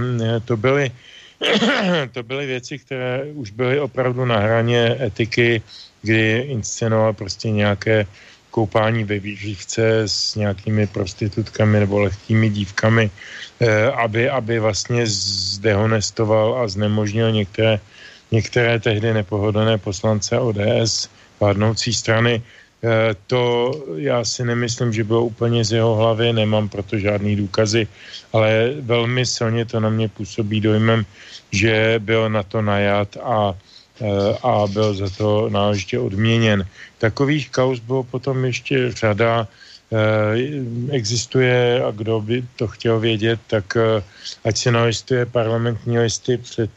to 0.46 0.58
byly 0.58 0.92
to 2.12 2.24
byly 2.24 2.46
věci, 2.46 2.80
které 2.80 3.24
už 3.34 3.52
byly 3.52 3.80
opravdu 3.80 4.26
na 4.26 4.38
hraně 4.40 4.98
etiky, 5.02 5.62
kdy 6.02 6.46
inscenoval 6.50 7.14
prostě 7.14 7.52
nějaké 7.52 8.06
koupání 8.52 9.04
ve 9.04 9.20
výživce 9.20 10.10
s 10.10 10.36
nějakými 10.36 10.88
prostitutkami 10.88 11.80
nebo 11.80 12.00
lehkými 12.00 12.50
dívkami, 12.50 13.12
eh, 13.60 13.92
aby, 13.92 14.30
aby 14.30 14.60
vlastně 14.60 15.06
zdehonestoval 15.08 16.58
a 16.58 16.68
znemožnil 16.68 17.32
některé, 17.32 17.80
některé 18.32 18.80
tehdy 18.80 19.14
nepohodlné 19.14 19.78
poslance 19.78 20.40
ODS 20.40 21.10
vládnoucí 21.40 21.94
strany. 21.94 22.42
Eh, 22.84 23.16
to 23.28 23.74
já 23.96 24.22
si 24.24 24.46
nemyslím, 24.46 24.94
že 24.94 25.04
bylo 25.04 25.26
úplně 25.26 25.66
z 25.66 25.72
jeho 25.72 25.96
hlavy, 25.96 26.34
nemám 26.34 26.70
proto 26.70 26.98
žádný 26.98 27.36
důkazy, 27.36 27.88
ale 28.34 28.74
velmi 28.82 29.26
silně 29.26 29.66
to 29.66 29.80
na 29.80 29.90
mě 29.90 30.10
působí 30.10 30.62
dojmem, 30.62 31.06
že 31.52 31.98
byl 31.98 32.30
na 32.30 32.44
to 32.44 32.62
najat 32.62 33.18
a, 33.18 33.58
eh, 34.02 34.38
a 34.44 34.68
byl 34.70 34.94
za 34.94 35.10
to 35.10 35.50
náležitě 35.50 36.00
odměněn. 36.00 36.70
Takových 37.02 37.50
kaus 37.50 37.80
bylo 37.82 38.04
potom 38.04 38.46
ještě 38.46 38.94
řada, 38.94 39.50
eh, 39.90 40.38
existuje, 40.94 41.82
a 41.82 41.90
kdo 41.92 42.22
by 42.22 42.46
to 42.62 42.68
chtěl 42.68 43.00
vědět, 43.02 43.40
tak 43.50 43.74
ať 44.46 44.54
se 44.58 44.70
nalistuje 44.72 45.26
parlamentní 45.26 45.98
listy 45.98 46.38
před 46.38 46.70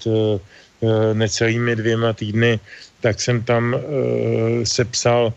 necelými 1.13 1.77
dvěma 1.77 2.17
týdny, 2.17 2.57
tak 3.05 3.21
jsem 3.21 3.45
tam 3.45 3.77
sepsal 4.65 5.37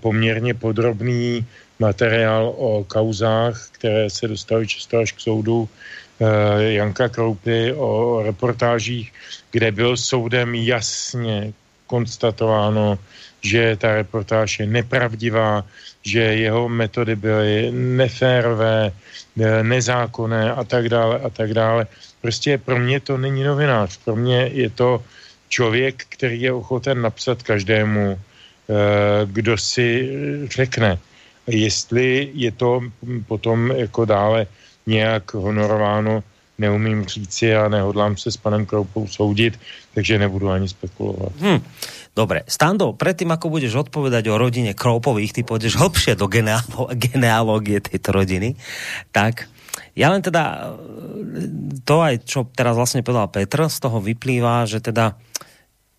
poměrně 0.00 0.54
podrobný 0.54 1.46
materiál 1.78 2.54
o 2.56 2.84
kauzách, 2.84 3.68
které 3.72 4.10
se 4.10 4.28
dostaly 4.28 4.66
často 4.66 4.98
až 4.98 5.12
k 5.12 5.20
soudu 5.20 5.68
eh, 5.68 6.72
Janka 6.76 7.08
Kroupy, 7.08 7.72
o 7.72 8.22
reportážích, 8.22 9.12
kde 9.50 9.72
byl 9.72 9.96
soudem 9.96 10.54
jasně 10.54 11.52
konstatováno, 11.86 12.98
že 13.40 13.76
ta 13.76 13.94
reportáž 13.94 14.60
je 14.60 14.66
nepravdivá, 14.66 15.64
že 16.02 16.20
jeho 16.20 16.68
metody 16.68 17.16
byly 17.16 17.72
neférové, 17.72 18.92
eh, 18.92 19.62
nezákonné 19.62 20.52
a 20.52 20.64
tak 20.64 20.88
dále 20.88 21.18
a 21.18 21.28
tak 21.30 21.54
dále. 21.54 21.86
Prostě 22.20 22.58
pro 22.58 22.78
mě 22.78 23.00
to 23.00 23.18
není 23.18 23.42
novinář, 23.42 23.98
pro 24.04 24.16
mě 24.16 24.52
je 24.52 24.70
to 24.70 25.02
člověk, 25.48 26.04
který 26.08 26.40
je 26.46 26.52
ochoten 26.52 27.02
napsat 27.02 27.42
každému 27.42 28.20
kdo 29.24 29.58
si 29.58 30.10
řekne, 30.50 30.98
jestli 31.46 32.30
je 32.34 32.52
to 32.52 32.80
potom 33.26 33.70
jako 33.70 34.04
dále 34.04 34.46
nějak 34.86 35.34
honorováno, 35.34 36.22
neumím 36.58 37.04
říci 37.04 37.56
a 37.56 37.68
nehodlám 37.68 38.16
se 38.16 38.30
s 38.30 38.36
panem 38.36 38.66
Kroupou 38.66 39.08
soudit, 39.08 39.60
takže 39.94 40.18
nebudu 40.18 40.50
ani 40.50 40.68
spekulovat. 40.68 41.32
Hmm. 41.40 41.60
Dobre, 42.10 42.42
Stando, 42.50 42.92
predtým 42.92 43.30
ako 43.30 43.46
budeš 43.48 43.86
odpovedať 43.86 44.28
o 44.28 44.36
rodine 44.36 44.74
Kroupových, 44.74 45.30
ty 45.30 45.40
pôjdeš 45.46 45.78
hlbšie 45.78 46.18
do 46.18 46.26
genealógie 46.92 47.78
tejto 47.80 48.10
rodiny, 48.12 48.58
tak 49.14 49.46
ja 49.94 50.10
len 50.10 50.18
teda 50.18 50.74
to 51.86 52.02
aj, 52.02 52.26
čo 52.26 52.50
teraz 52.50 52.74
vlastne 52.74 53.06
povedal 53.06 53.30
Petr, 53.30 53.70
z 53.70 53.78
toho 53.78 54.02
vyplýva, 54.02 54.66
že 54.66 54.82
teda 54.82 55.14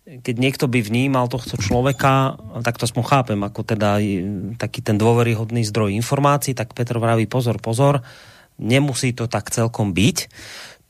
keď 0.02 0.34
niekto 0.34 0.66
by 0.66 0.82
vnímal 0.82 1.30
tohto 1.30 1.54
človeka, 1.54 2.34
tak 2.66 2.74
to 2.74 2.90
aspoň 2.90 3.04
chápem, 3.06 3.40
ako 3.46 3.60
teda 3.62 4.02
taký 4.58 4.82
ten 4.82 4.98
dôveryhodný 4.98 5.62
zdroj 5.62 5.94
informácií, 5.94 6.58
tak 6.58 6.74
Petr 6.74 6.98
vraví 6.98 7.30
pozor, 7.30 7.62
pozor, 7.62 8.02
nemusí 8.58 9.14
to 9.14 9.30
tak 9.30 9.54
celkom 9.54 9.94
byť. 9.94 10.26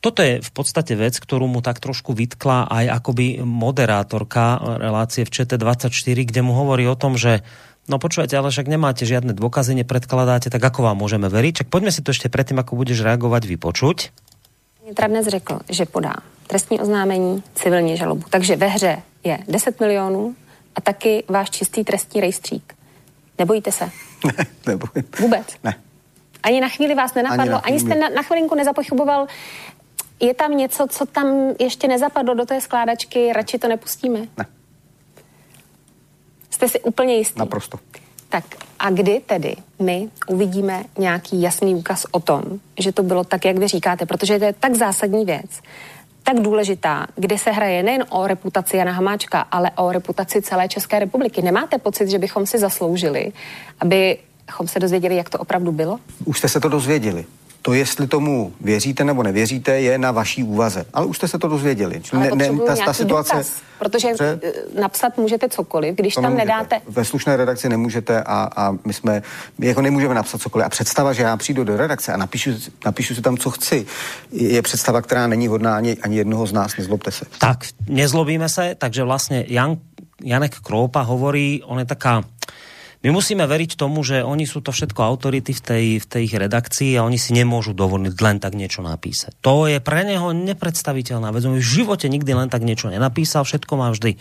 Toto 0.03 0.19
je 0.19 0.41
v 0.41 0.51
podstate 0.51 0.97
vec, 0.99 1.15
ktorú 1.15 1.47
mu 1.47 1.63
tak 1.63 1.79
trošku 1.79 2.11
vytkla 2.11 2.67
aj 2.67 2.85
akoby 2.99 3.39
moderátorka 3.45 4.59
relácie 4.81 5.23
v 5.23 5.31
ČT24, 5.31 6.17
kde 6.27 6.41
mu 6.43 6.57
hovorí 6.57 6.83
o 6.89 6.97
tom, 6.97 7.15
že 7.15 7.45
no 7.87 8.01
počúvajte, 8.01 8.35
ale 8.35 8.51
však 8.51 8.67
nemáte 8.67 9.07
žiadne 9.07 9.31
dôkazy, 9.31 9.79
nepredkladáte, 9.79 10.51
tak 10.51 10.59
ako 10.59 10.91
vám 10.91 10.99
môžeme 10.99 11.31
veriť? 11.31 11.63
Čak 11.63 11.67
poďme 11.71 11.93
si 11.93 12.03
to 12.03 12.11
ešte 12.11 12.27
predtým, 12.27 12.59
ako 12.59 12.75
budeš 12.75 13.05
reagovať, 13.05 13.45
vypočuť. 13.47 13.97
Vnitra 14.83 15.07
dnes 15.07 15.29
řekl, 15.29 15.63
že 15.71 15.87
podá 15.87 16.19
trestní 16.53 16.81
oznámení, 16.81 17.43
civilní 17.55 17.97
žalobu. 17.97 18.23
Takže 18.29 18.55
ve 18.55 18.67
hře 18.67 19.01
je 19.23 19.39
10 19.47 19.79
milionů 19.79 20.35
a 20.75 20.81
taky 20.81 21.23
váš 21.27 21.49
čistý 21.49 21.83
trestní 21.83 22.21
rejstřík. 22.21 22.73
Nebojíte 23.39 23.71
se? 23.71 23.89
Ne, 24.37 24.45
nebojím. 24.67 25.09
Vůbec? 25.19 25.47
Ne. 25.63 25.75
Ani 26.43 26.61
na 26.61 26.69
chvíli 26.69 26.95
vás 26.95 27.13
nenapadlo, 27.13 27.55
ani, 27.55 27.63
ani 27.63 27.79
jste 27.79 27.95
na, 27.95 28.09
na 28.09 28.21
chvilinku 28.21 28.55
nezapochyboval, 28.55 29.27
je 30.19 30.33
tam 30.33 30.57
něco, 30.57 30.87
co 30.89 31.05
tam 31.05 31.53
ještě 31.59 31.87
nezapadlo 31.87 32.33
do 32.33 32.45
té 32.45 32.61
skládačky, 32.61 33.33
radši 33.33 33.59
to 33.59 33.67
nepustíme? 33.67 34.19
Ne. 34.19 34.45
Jste 36.49 36.69
si 36.69 36.79
úplně 36.79 37.15
jistý? 37.15 37.39
Naprosto. 37.39 37.79
Tak 38.29 38.43
a 38.79 38.89
kdy 38.89 39.21
tedy 39.25 39.55
my 39.79 40.09
uvidíme 40.27 40.83
nějaký 40.97 41.41
jasný 41.41 41.75
úkaz 41.75 42.05
o 42.11 42.19
tom, 42.19 42.43
že 42.79 42.91
to 42.91 43.03
bylo 43.03 43.23
tak, 43.23 43.45
jak 43.45 43.57
vy 43.57 43.67
říkáte, 43.67 44.05
protože 44.05 44.39
to 44.39 44.45
je 44.45 44.53
tak 44.53 44.75
zásadní 44.75 45.25
věc, 45.25 45.61
tak 46.23 46.39
důležitá, 46.39 47.07
kde 47.15 47.37
se 47.37 47.51
hraje 47.51 47.83
nejen 47.83 48.05
o 48.09 48.27
reputaci 48.27 48.77
Jana 48.77 48.91
Hamáčka, 48.91 49.39
ale 49.39 49.71
o 49.75 49.91
reputaci 49.91 50.41
celé 50.41 50.67
České 50.67 50.99
republiky. 50.99 51.41
Nemáte 51.41 51.77
pocit, 51.77 52.09
že 52.09 52.19
bychom 52.19 52.45
si 52.45 52.59
zasloužili, 52.59 53.31
abychom 53.79 54.67
se 54.67 54.79
dozvěděli, 54.79 55.15
jak 55.15 55.29
to 55.29 55.37
opravdu 55.37 55.71
bylo? 55.71 55.99
Už 56.25 56.37
jste 56.37 56.49
se 56.49 56.59
to 56.59 56.69
dozvěděli. 56.69 57.25
To, 57.65 57.73
jestli 57.73 58.07
tomu 58.07 58.53
věříte 58.61 59.03
nebo 59.03 59.23
nevěříte, 59.23 59.81
je 59.81 59.97
na 59.97 60.11
vaší 60.11 60.43
úvaze. 60.43 60.85
Ale 60.93 61.05
už 61.05 61.17
jste 61.17 61.27
se 61.27 61.39
to 61.39 61.47
dozvěděli. 61.47 62.01
Ale 62.13 62.31
ne, 62.35 62.51
ne, 62.51 62.59
ta, 62.67 62.75
ta 62.75 62.93
situace. 62.93 63.33
Důkaz, 63.33 63.61
protože 63.79 64.07
že, 64.17 64.39
eh, 64.43 64.81
napsat 64.81 65.17
můžete 65.17 65.49
cokoliv, 65.49 65.95
když 65.95 66.15
tam 66.15 66.23
nemůžete. 66.23 66.45
nedáte. 66.45 66.81
Ve 66.87 67.05
slušné 67.05 67.37
redakci 67.37 67.69
nemůžete 67.69 68.23
a, 68.23 68.49
a 68.55 68.71
my 68.85 68.93
jsme, 68.93 69.21
my 69.57 69.67
jako 69.67 69.81
nemůžeme 69.81 70.15
napsat 70.15 70.41
cokoliv. 70.41 70.65
A 70.65 70.69
představa, 70.69 71.13
že 71.13 71.23
já 71.23 71.37
přijdu 71.37 71.63
do 71.63 71.77
redakce 71.77 72.13
a 72.13 72.17
napíšu, 72.17 72.51
napíšu 72.85 73.15
si 73.15 73.21
tam, 73.21 73.37
co 73.37 73.49
chci, 73.49 73.85
je 74.31 74.61
představa, 74.61 75.01
která 75.01 75.27
není 75.27 75.47
hodná 75.47 75.75
ani, 75.75 75.97
ani 76.01 76.17
jednoho 76.17 76.47
z 76.47 76.53
nás, 76.53 76.77
nezlobte 76.77 77.11
se. 77.11 77.25
Tak, 77.39 77.59
nezlobíme 77.87 78.49
se, 78.49 78.75
takže 78.77 79.03
vlastně 79.03 79.45
Jan, 79.47 79.77
Janek 80.23 80.59
Kroupa 80.59 81.01
hovorí, 81.01 81.63
on 81.63 81.79
je 81.79 81.85
taká 81.85 82.23
my 83.03 83.11
musíme 83.11 83.43
veriť 83.43 83.75
tomu, 83.75 83.99
že 83.99 84.23
oni 84.23 84.47
sú 84.47 84.63
to 84.63 84.71
všetko 84.71 85.03
autority 85.03 85.51
v 85.51 85.61
tej, 85.61 85.85
v 85.99 86.05
tej 86.07 86.21
ich 86.23 86.35
redakcii 86.39 86.95
a 86.95 87.03
oni 87.03 87.19
si 87.19 87.35
nemôžu 87.35 87.75
dovoliť 87.75 88.15
len 88.23 88.39
tak 88.39 88.55
niečo 88.55 88.79
napísať. 88.79 89.35
To 89.43 89.67
je 89.67 89.83
pre 89.83 90.07
neho 90.07 90.31
nepredstaviteľná 90.31 91.35
vec. 91.35 91.43
On 91.43 91.59
v 91.59 91.59
živote 91.59 92.07
nikdy 92.07 92.31
len 92.31 92.47
tak 92.47 92.63
niečo 92.63 92.87
nenapísal, 92.87 93.43
všetko 93.43 93.73
má 93.75 93.91
vždy 93.91 94.15
e, 94.15 94.19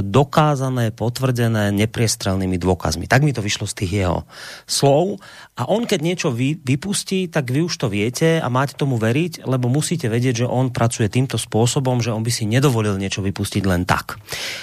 dokázané, 0.00 0.96
potvrdené 0.96 1.76
nepriestrelnými 1.76 2.56
dôkazmi. 2.56 3.04
Tak 3.04 3.20
mi 3.20 3.36
to 3.36 3.44
vyšlo 3.44 3.68
z 3.68 3.84
tých 3.84 3.92
jeho 4.00 4.24
slov. 4.64 5.20
A 5.60 5.68
on, 5.68 5.84
keď 5.84 6.00
niečo 6.00 6.28
vy, 6.32 6.56
vypustí, 6.56 7.28
tak 7.28 7.52
vy 7.52 7.68
už 7.68 7.84
to 7.84 7.92
viete 7.92 8.40
a 8.40 8.48
máte 8.48 8.80
tomu 8.80 8.96
veriť, 8.96 9.44
lebo 9.44 9.68
musíte 9.68 10.08
vedieť, 10.08 10.44
že 10.44 10.46
on 10.48 10.72
pracuje 10.72 11.12
týmto 11.12 11.36
spôsobom, 11.36 12.00
že 12.00 12.16
on 12.16 12.24
by 12.24 12.32
si 12.32 12.48
nedovolil 12.48 12.96
niečo 12.96 13.20
vypustiť 13.20 13.60
len 13.68 13.84
tak. 13.84 14.16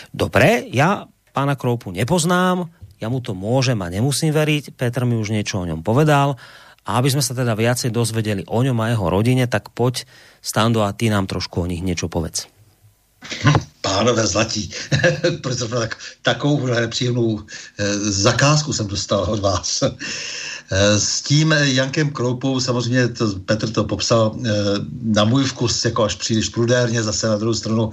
Dobre, 0.09 0.65
ja 0.73 1.05
pána 1.33 1.53
Kroupu 1.53 1.89
nepoznám, 1.93 2.69
ja 3.03 3.11
mu 3.11 3.19
to 3.19 3.35
môžem 3.35 3.75
a 3.83 3.91
nemusím 3.91 4.31
veriť, 4.31 4.79
Petr 4.79 5.03
mi 5.03 5.19
už 5.19 5.35
niečo 5.35 5.59
o 5.59 5.67
ňom 5.67 5.83
povedal 5.83 6.39
a 6.87 6.89
aby 6.99 7.11
sme 7.11 7.19
sa 7.19 7.35
teda 7.35 7.51
viacej 7.51 7.91
dozvedeli 7.91 8.47
o 8.47 8.63
ňom 8.63 8.79
a 8.79 8.95
jeho 8.95 9.11
rodine, 9.11 9.43
tak 9.51 9.75
poď 9.75 10.07
Stando 10.43 10.83
a 10.83 10.95
ty 10.95 11.07
nám 11.11 11.27
trošku 11.27 11.63
o 11.63 11.69
nich 11.69 11.79
niečo 11.83 12.11
povedz. 12.11 12.47
Pánové 13.79 14.27
zlatí, 14.27 14.71
proč 15.43 15.57
tak, 15.69 15.95
takovou 16.21 16.67
nepříjemnou 16.67 17.39
e, 17.39 17.43
zakázku 18.11 18.73
jsem 18.73 18.87
dostal 18.87 19.19
od 19.19 19.39
vás. 19.39 19.83
E, 20.73 20.99
S 20.99 21.21
tím 21.21 21.51
Jankem 21.51 22.09
Kroupou, 22.09 22.59
samozřejmě 22.59 23.07
to, 23.07 23.39
Petr 23.45 23.69
to 23.69 23.83
popsal 23.83 24.35
na 25.01 25.23
můj 25.23 25.43
vkus 25.43 25.85
jako 25.85 26.03
až 26.03 26.15
příliš 26.15 26.49
prudérně, 26.49 27.03
zase 27.03 27.27
na 27.27 27.37
druhou 27.37 27.53
stranu 27.53 27.89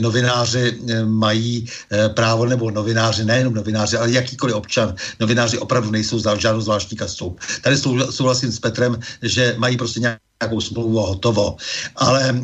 novináři 0.00 0.78
mají 1.04 1.66
právo, 2.14 2.46
nebo 2.46 2.70
novináři, 2.70 3.24
nejenom 3.24 3.54
novináři, 3.54 3.96
ale 3.96 4.10
jakýkoliv 4.10 4.56
občan, 4.56 4.94
novináři 5.20 5.58
opravdu 5.58 5.90
nejsou 5.90 6.18
žádnou 6.38 6.60
zvláštní 6.60 6.96
kastou. 6.96 7.36
Tady 7.62 7.76
souhlasím 8.10 8.52
s 8.52 8.58
Petrem, 8.58 8.98
že 9.22 9.54
mají 9.58 9.76
prostě 9.76 10.00
nějak 10.00 10.18
nějakou 10.42 10.60
smlouvu 10.60 11.00
a 11.00 11.06
hotovo. 11.14 11.56
Ale 11.96 12.30
e, 12.30 12.34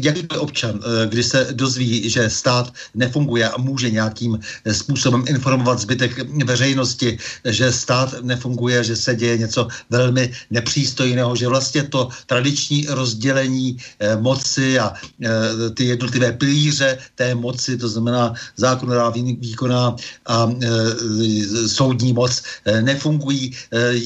jakýkoliv 0.00 0.42
občan, 0.42 0.80
e, 0.80 1.06
kdy 1.06 1.22
se 1.22 1.38
dozví, 1.52 2.08
že 2.08 2.30
stát 2.30 2.72
nefunguje 2.96 3.44
a 3.48 3.60
může 3.60 3.90
nějakým 3.90 4.40
e, 4.40 4.74
způsobem 4.74 5.24
informovat 5.28 5.78
zbytek 5.78 6.16
veřejnosti, 6.44 7.18
že 7.44 7.72
stát 7.72 8.24
nefunguje, 8.24 8.84
že 8.84 8.96
se 8.96 9.14
děje 9.14 9.38
něco 9.38 9.68
velmi 9.90 10.32
nepřístojného, 10.50 11.36
že 11.36 11.48
vlastně 11.48 11.82
to 11.92 12.08
tradiční 12.26 12.86
rozdělení 12.88 13.76
moci 14.20 14.78
a 14.78 14.92
ty 15.74 15.84
jednotlivé 15.84 16.32
pilíře 16.32 16.98
té 17.14 17.34
moci, 17.34 17.76
to 17.76 17.88
znamená 17.88 18.32
zákonodárná, 18.56 19.12
výkonná 19.40 19.96
a 20.26 20.48
soudní 21.66 22.12
moc 22.12 22.42
nefungují, 22.80 23.52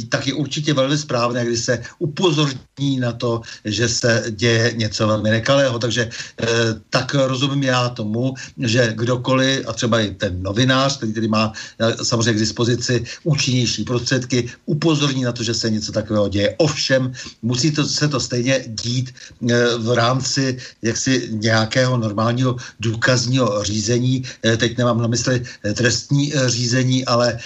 tak 0.08 0.26
je 0.26 0.34
určitě 0.34 0.74
velmi 0.74 0.98
správné, 0.98 1.44
když 1.44 1.60
se 1.60 1.82
upozorní 1.98 2.58
na 2.80 3.12
to, 3.12 3.40
že 3.64 3.88
se 3.88 4.24
děje 4.30 4.72
něco 4.76 5.06
velmi 5.06 5.30
nekalého. 5.30 5.78
Takže 5.78 6.08
eh, 6.08 6.46
tak 6.90 7.14
rozumím 7.14 7.62
já 7.62 7.88
tomu, 7.88 8.34
že 8.58 8.92
kdokoliv, 8.94 9.68
a 9.68 9.72
třeba 9.72 10.00
i 10.00 10.10
ten 10.10 10.42
novinář, 10.42 10.96
který 10.96 11.12
tedy 11.12 11.28
má 11.28 11.52
eh, 11.52 12.04
samozřejmě 12.04 12.32
k 12.32 12.44
dispozici 12.46 13.04
účinnější 13.24 13.84
prostředky, 13.84 14.48
upozorní 14.66 15.22
na 15.22 15.32
to, 15.32 15.42
že 15.42 15.54
se 15.54 15.70
něco 15.70 15.92
takového 15.92 16.28
děje. 16.28 16.54
Ovšem, 16.58 17.12
musí 17.42 17.70
to, 17.70 17.84
se 17.84 18.08
to 18.08 18.20
stejně 18.20 18.64
dít 18.68 19.12
eh, 19.12 19.76
v 19.78 19.92
rámci 19.94 20.56
jaksi 20.82 21.28
nějakého 21.30 21.96
normálního 21.96 22.56
důkazního 22.80 23.64
řízení. 23.64 24.22
Teď 24.56 24.78
nemám 24.78 25.00
na 25.02 25.06
mysli 25.06 25.42
trestní 25.74 26.32
řízení, 26.46 27.04
ale 27.04 27.38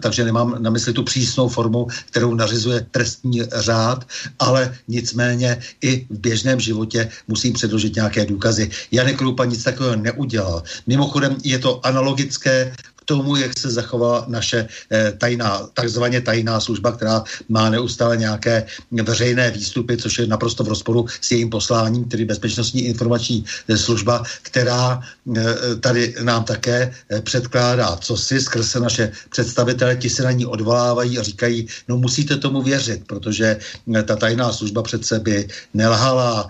takže 0.00 0.24
nemám 0.24 0.56
na 0.62 0.70
mysli 0.70 0.92
tu 0.92 1.02
přísnou 1.02 1.48
formu, 1.48 1.86
kterou 2.10 2.34
nařizuje 2.34 2.86
trestní 2.90 3.42
řád, 3.52 4.06
ale 4.38 4.61
nic 4.88 5.02
nicméně 5.12 5.60
i 5.82 6.06
v 6.10 6.18
běžném 6.18 6.60
životě 6.60 7.08
musím 7.28 7.52
předložit 7.52 7.94
nějaké 7.94 8.24
důkazy. 8.24 8.70
Janek 8.92 9.18
Krupa 9.18 9.44
nic 9.44 9.62
takového 9.62 9.96
neudělal. 9.96 10.62
Mimochodem 10.86 11.36
je 11.44 11.58
to 11.58 11.86
analogické 11.86 12.72
k 13.02 13.04
tomu, 13.04 13.36
jak 13.36 13.58
se 13.58 13.70
zachovala 13.70 14.24
naše 14.30 14.66
eh, 14.90 15.12
tajná, 15.18 15.66
takzvaně 15.74 16.20
tajná 16.20 16.60
služba, 16.60 16.92
která 16.94 17.24
má 17.48 17.70
neustále 17.70 18.16
nějaké 18.16 18.66
veřejné 19.02 19.50
výstupy, 19.50 19.96
což 19.96 20.18
je 20.18 20.26
naprosto 20.26 20.62
v 20.64 20.68
rozporu 20.78 21.06
s 21.20 21.30
jejím 21.30 21.50
posláním, 21.50 22.04
tedy 22.04 22.24
bezpečnostní 22.24 22.86
informační 22.86 23.42
eh, 23.42 23.78
služba, 23.78 24.22
která 24.42 25.02
eh, 25.02 25.42
tady 25.82 26.14
nám 26.22 26.44
také 26.44 26.94
předkládá, 27.26 27.98
co 27.98 28.16
si 28.16 28.40
skrze 28.40 28.80
naše 28.80 29.12
představitele, 29.30 29.96
ti 29.96 30.10
se 30.10 30.22
na 30.22 30.30
ní 30.30 30.46
odvolávají 30.46 31.18
a 31.18 31.22
říkají, 31.22 31.66
no 31.88 31.98
musíte 31.98 32.36
tomu 32.38 32.62
věřit, 32.62 33.02
protože 33.06 33.58
ta 34.04 34.16
tajná 34.16 34.52
služba 34.52 34.82
přece 34.82 35.18
by 35.18 35.48
nelhala. 35.74 36.48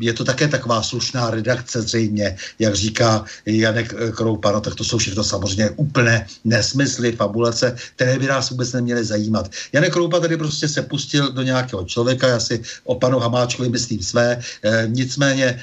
Je 0.00 0.12
to 0.12 0.24
také 0.24 0.48
taková 0.48 0.82
slušná 0.82 1.30
redakce 1.30 1.82
zřejmě, 1.82 2.36
jak 2.58 2.74
říká 2.74 3.24
Janek 3.46 3.94
Kroupa, 4.14 4.52
no 4.52 4.60
tak 4.60 4.74
to 4.74 4.84
jsou 4.84 4.98
všechno 4.98 5.24
samozřejmě 5.24 5.70
úplné 5.78 6.26
nesmysly, 6.44 7.12
fabulace, 7.12 7.76
které 7.96 8.18
by 8.18 8.26
nás 8.26 8.50
vůbec 8.50 8.72
neměly 8.72 9.04
zajímat. 9.04 9.50
Janek 9.72 9.92
Kroupa 9.92 10.20
tady 10.20 10.36
prostě 10.36 10.68
se 10.68 10.82
pustil 10.82 11.32
do 11.32 11.42
nějakého 11.42 11.84
člověka, 11.84 12.28
já 12.28 12.40
si 12.40 12.62
o 12.84 12.94
panu 12.98 13.18
Hamáčkovi 13.18 13.68
myslím 13.68 14.02
své, 14.02 14.42
e, 14.62 14.84
nicméně 14.90 15.46
e, 15.46 15.62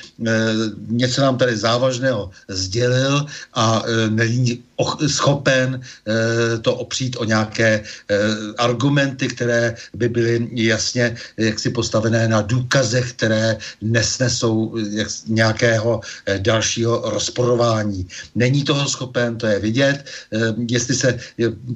něco 0.87 1.21
nám 1.21 1.37
tady 1.37 1.57
závažného 1.57 2.31
sdělil 2.47 3.25
a 3.53 3.83
e, 3.83 4.09
není 4.09 4.63
schopen 5.07 5.79
e, 5.79 6.57
to 6.59 6.75
opřít 6.75 7.15
o 7.19 7.23
nějaké 7.23 7.71
e, 7.73 7.83
argumenty, 8.57 9.27
které 9.27 9.75
by 9.93 10.09
byly 10.09 10.47
jasně 10.51 11.15
jaksi 11.37 11.69
postavené 11.69 12.27
na 12.27 12.41
důkazech, 12.41 13.13
které 13.13 13.57
nesnesou 13.81 14.75
jak, 14.91 15.07
nějakého 15.27 16.01
dalšího 16.37 17.01
rozporování. 17.05 18.07
Není 18.35 18.63
toho 18.63 18.87
schopen, 18.87 19.37
to 19.37 19.47
je 19.47 19.59
vidět. 19.59 20.04
Eh, 20.33 20.53
jestli 20.69 20.95
se 20.95 21.19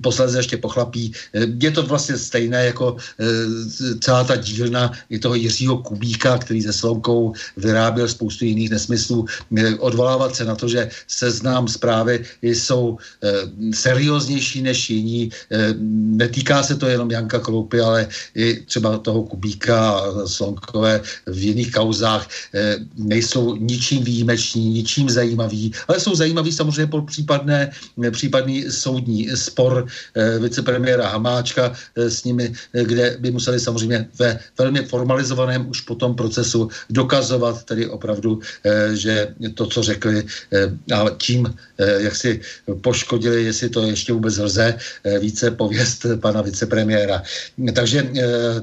posledně 0.01 0.37
ještě 0.37 0.57
pochlapí. 0.57 1.13
Eh, 1.33 1.47
je 1.61 1.71
to 1.71 1.83
vlastně 1.83 2.17
stejné 2.17 2.65
jako 2.65 2.95
eh, 3.19 3.25
celá 3.99 4.23
ta 4.23 4.35
dílna 4.35 4.91
i 5.09 5.19
toho 5.19 5.35
Jiřího 5.35 5.77
Kubíka, 5.77 6.37
který 6.37 6.61
se 6.61 6.73
Slonkou 6.73 7.33
vyráběl 7.57 8.07
spoustu 8.07 8.45
jiných 8.45 8.69
nesmyslů. 8.69 9.25
Odvolávat 9.79 10.35
se 10.35 10.45
na 10.45 10.55
to, 10.55 10.67
že 10.67 10.89
seznám 11.07 11.67
zprávy 11.67 12.25
jsou 12.41 12.97
serióznější 13.73 14.61
než 14.61 14.89
jiní. 14.89 15.29
Netýká 16.15 16.63
se 16.63 16.75
to 16.75 16.87
jenom 16.87 17.11
Janka 17.11 17.39
Kroupy, 17.39 17.79
ale 17.81 18.07
i 18.35 18.63
třeba 18.65 18.97
toho 18.97 19.23
Kubíka 19.23 19.89
a 19.89 20.27
Slonkové 20.27 21.01
v 21.25 21.39
jiných 21.43 21.71
kauzách 21.71 22.27
nejsou 22.97 23.55
ničím 23.55 24.03
výjimeční, 24.03 24.69
ničím 24.69 25.09
zajímavý, 25.09 25.71
ale 25.87 25.99
jsou 25.99 26.15
zajímaví 26.15 26.51
samozřejmě 26.51 26.87
po 26.87 27.01
případné, 27.01 27.71
případný 28.19 28.67
soudní 28.67 29.31
spor 29.31 29.87
eh, 29.87 30.39
vicepremiéra 30.43 31.07
Hamáčka 31.07 31.71
eh, 31.71 32.11
s 32.11 32.27
nimi, 32.27 32.51
eh, 32.51 32.83
kde 32.83 33.15
by 33.19 33.31
museli 33.31 33.59
samozřejmě 33.59 34.11
ve 34.19 34.39
velmi 34.59 34.83
formalizovaném 34.83 35.63
už 35.71 35.87
potom 35.87 36.19
procesu 36.19 36.67
dokazovat 36.91 37.63
tedy 37.63 37.87
opravdu, 37.87 38.39
že 38.93 39.33
to, 39.55 39.65
co 39.65 39.83
řekli 39.83 40.25
a 40.91 41.05
tím, 41.17 41.47
jak 41.77 42.15
si 42.15 42.41
poškodili, 42.81 43.43
jestli 43.43 43.69
to 43.69 43.85
ještě 43.85 44.13
vůbec 44.13 44.37
lze, 44.37 44.75
více 45.19 45.51
pověst 45.51 46.05
pana 46.19 46.41
vicepremiéra. 46.41 47.23
Takže 47.73 48.09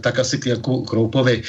tak 0.00 0.18
asi 0.18 0.38
k 0.38 0.46
Janku 0.46 0.84
Kroupovi. 0.84 1.42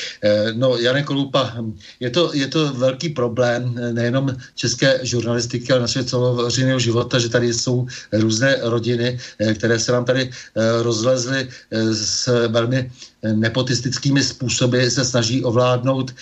No, 0.54 0.78
Janek 0.78 1.06
Kroupa, 1.06 1.58
je 2.00 2.10
to, 2.10 2.32
je 2.34 2.48
to 2.48 2.74
velký 2.74 3.10
problém 3.10 3.76
nejenom 3.92 4.36
české 4.56 5.00
žurnalistiky, 5.04 5.74
ale 5.74 5.82
našeho 5.82 6.06
celoveřejného 6.06 6.80
života, 6.80 7.20
že 7.20 7.30
tady 7.30 7.54
jsou 7.54 7.88
různé 8.12 8.58
rodiny, 8.62 9.20
eh, 9.40 9.54
které 9.54 9.80
se 9.80 9.92
nám 9.92 10.06
tady 10.06 10.30
eh, 10.30 10.84
rozlezly 10.84 11.50
eh, 11.72 11.94
s 11.94 12.48
velmi 12.48 12.92
nepotistickými 13.24 14.24
způsoby 14.24 14.88
se 14.88 15.06
snaží 15.06 15.44
ovládnout 15.44 16.16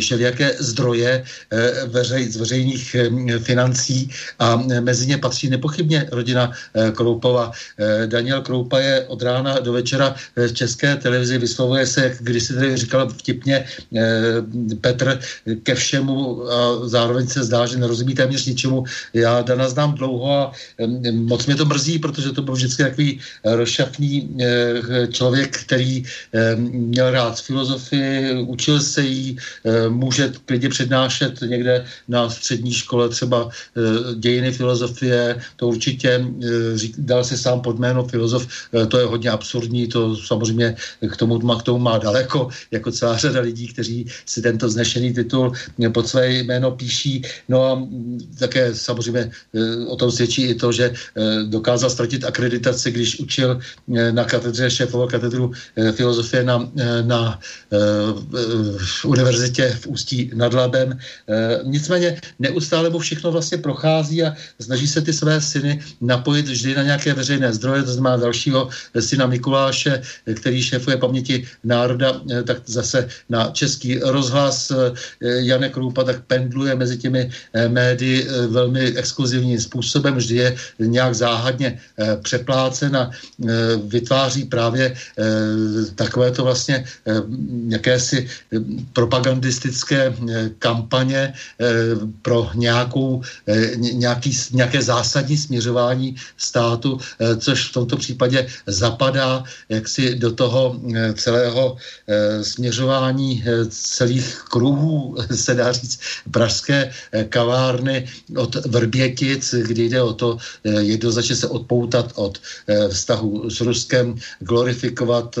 všelijaké 0.00 0.56
zdroje 0.58 1.24
veřej, 1.86 2.28
z 2.28 2.36
veřejných 2.36 2.96
financí 3.38 4.10
a 4.38 4.56
mezi 4.80 5.06
ně 5.06 5.18
patří 5.18 5.48
nepochybně 5.48 6.08
rodina 6.12 6.52
Kroupova. 6.92 7.52
Daniel 8.06 8.42
Kroupa 8.42 8.78
je 8.78 9.04
od 9.06 9.22
rána 9.22 9.58
do 9.58 9.72
večera 9.72 10.14
v 10.36 10.52
české 10.52 10.96
televizi, 10.96 11.38
vyslovuje 11.38 11.86
se, 11.86 12.02
jak 12.04 12.12
když 12.20 12.42
si 12.42 12.54
tady 12.54 12.76
říkal 12.76 13.08
vtipně 13.08 13.64
Petr, 14.80 15.20
ke 15.62 15.74
všemu 15.74 16.16
a 16.50 16.88
zároveň 16.88 17.26
se 17.26 17.44
zdá, 17.44 17.66
že 17.66 17.78
nerozumí 17.78 18.14
téměř 18.14 18.46
ničemu. 18.46 18.84
Já 19.14 19.42
Dana 19.42 19.68
znám 19.68 19.94
dlouho 19.94 20.38
a 20.38 20.52
moc 21.12 21.46
mě 21.46 21.56
to 21.56 21.64
mrzí, 21.64 21.98
protože 21.98 22.32
to 22.32 22.42
byl 22.42 22.54
vždycky 22.54 22.82
takový 22.82 23.20
rozšafný 23.44 24.36
eh, 24.40 25.06
člověk, 25.10 25.56
který 25.56 26.04
eh, 26.04 26.35
měl 26.56 27.10
rád 27.10 27.40
filozofii, 27.40 28.34
učil 28.46 28.80
se 28.80 29.02
jí, 29.02 29.36
eh, 29.64 29.88
může 29.88 30.32
klidně 30.44 30.68
přednášet 30.68 31.40
někde 31.40 31.84
na 32.08 32.30
střední 32.30 32.72
škole 32.72 33.08
třeba 33.08 33.50
dějiny 34.14 34.52
filozofie, 34.52 35.38
to 35.56 35.68
určitě 35.68 36.24
dal 36.98 37.24
si 37.24 37.38
sám 37.38 37.60
pod 37.60 37.78
jméno 37.78 38.04
filozof, 38.04 38.46
to 38.88 38.98
je 38.98 39.06
hodně 39.06 39.30
absurdní, 39.30 39.86
to 39.86 40.16
samozřejmě 40.16 40.76
k 41.10 41.16
tomu, 41.16 41.38
k 41.38 41.62
tomu 41.62 41.78
má 41.78 41.98
daleko, 41.98 42.48
jako 42.70 42.92
celá 42.92 43.16
řada 43.16 43.40
lidí, 43.40 43.68
kteří 43.68 44.06
si 44.26 44.42
tento 44.42 44.68
znešený 44.68 45.14
titul 45.14 45.52
pod 45.92 46.08
své 46.08 46.32
jméno 46.32 46.70
píší. 46.70 47.22
No 47.48 47.64
a 47.64 47.88
také 48.38 48.74
samozřejmě 48.74 49.30
o 49.88 49.96
tom 49.96 50.10
svědčí 50.10 50.42
i 50.42 50.54
to, 50.54 50.72
že 50.72 50.92
dokázal 51.48 51.90
ztratit 51.90 52.24
akreditaci, 52.24 52.90
když 52.90 53.20
učil 53.20 53.60
eh, 53.96 54.12
na 54.12 54.24
katedře, 54.24 54.70
šéfoval 54.70 55.08
katedru 55.08 55.52
eh, 55.76 55.92
filozofie 56.26 56.44
na, 56.44 56.56
eh, 56.78 57.02
na 57.02 57.40
univerzitě 59.04 59.76
v 59.80 59.86
Ústí 59.86 60.30
nad 60.34 60.54
Labem. 60.54 60.98
Nicméně 61.64 62.20
neustále 62.38 62.90
mu 62.90 62.98
všechno 62.98 63.32
vlastně 63.32 63.58
prochází 63.58 64.22
a 64.22 64.34
snaží 64.60 64.86
se 64.86 65.00
ty 65.02 65.12
své 65.12 65.40
syny 65.40 65.80
napojit 66.00 66.48
vždy 66.48 66.74
na 66.74 66.82
nějaké 66.82 67.14
veřejné 67.14 67.52
zdroje, 67.52 67.82
to 67.82 67.92
znamená 67.92 68.16
dalšího 68.16 68.68
syna 69.00 69.26
Mikuláše, 69.26 70.02
který 70.34 70.62
šéfuje 70.62 70.96
paměti 70.96 71.46
národa, 71.64 72.20
tak 72.44 72.62
zase 72.66 73.08
na 73.28 73.50
český 73.50 73.98
rozhlas 73.98 74.72
Janek 75.20 75.72
Kroupa 75.72 76.04
tak 76.04 76.24
pendluje 76.26 76.74
mezi 76.74 76.96
těmi 76.96 77.30
médii 77.68 78.28
velmi 78.48 78.96
exkluzivním 78.96 79.60
způsobem, 79.60 80.16
vždy 80.16 80.34
je 80.34 80.56
nějak 80.78 81.14
záhadně 81.14 81.78
přeplácen 82.22 82.96
a 82.96 83.10
vytváří 83.86 84.44
právě 84.44 84.96
takové 86.16 86.30
to 86.30 86.44
vlastně 86.44 86.84
jakési 87.68 88.28
propagandistické 88.92 90.16
kampaně 90.58 91.34
pro 92.22 92.50
nějakou, 92.54 93.22
nějaký, 93.76 94.32
nějaké 94.52 94.82
zásadní 94.82 95.36
směřování 95.36 96.16
státu, 96.36 96.98
což 97.38 97.68
v 97.68 97.72
tomto 97.72 97.96
případě 97.96 98.46
zapadá 98.66 99.44
jaksi 99.68 100.14
do 100.14 100.32
toho 100.32 100.80
celého 101.14 101.76
směřování 102.42 103.44
celých 103.68 104.44
kruhů, 104.48 105.16
se 105.34 105.54
dá 105.54 105.72
říct, 105.72 106.00
pražské 106.30 106.92
kavárny 107.28 108.08
od 108.36 108.56
Vrbětic, 108.66 109.54
kdy 109.68 109.88
jde 109.88 110.02
o 110.02 110.12
to 110.12 110.38
jednoznačně 110.64 111.36
se 111.36 111.48
odpoutat 111.48 112.12
od 112.14 112.40
vztahu 112.88 113.50
s 113.50 113.60
Ruskem, 113.60 114.16
glorifikovat 114.40 115.38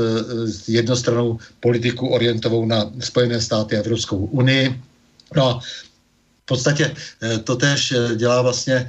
jednostranou 0.68 1.38
politiku 1.60 2.08
orientovou 2.08 2.66
na 2.66 2.92
Spojené 3.00 3.40
státy 3.40 3.76
a 3.76 3.78
Evropskou 3.78 4.16
unii. 4.16 4.80
No 5.36 5.48
a 5.48 5.60
v 6.42 6.46
podstatě 6.46 6.94
to 7.44 7.56
tež 7.56 7.94
dělá 8.16 8.42
vlastně 8.42 8.88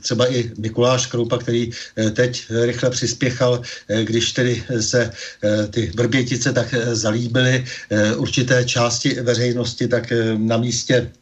třeba 0.00 0.32
i 0.32 0.50
Mikuláš 0.58 1.06
Kroupa, 1.06 1.38
který 1.38 1.70
teď 2.12 2.46
rychle 2.62 2.90
přispěchal, 2.90 3.62
když 4.02 4.32
tedy 4.32 4.64
se 4.80 5.10
ty 5.70 5.92
vrbětice 5.96 6.52
tak 6.52 6.74
zalíbily 6.92 7.64
určité 8.16 8.64
části 8.64 9.20
veřejnosti, 9.20 9.88
tak 9.88 10.12
na 10.36 10.56
místě 10.56 11.10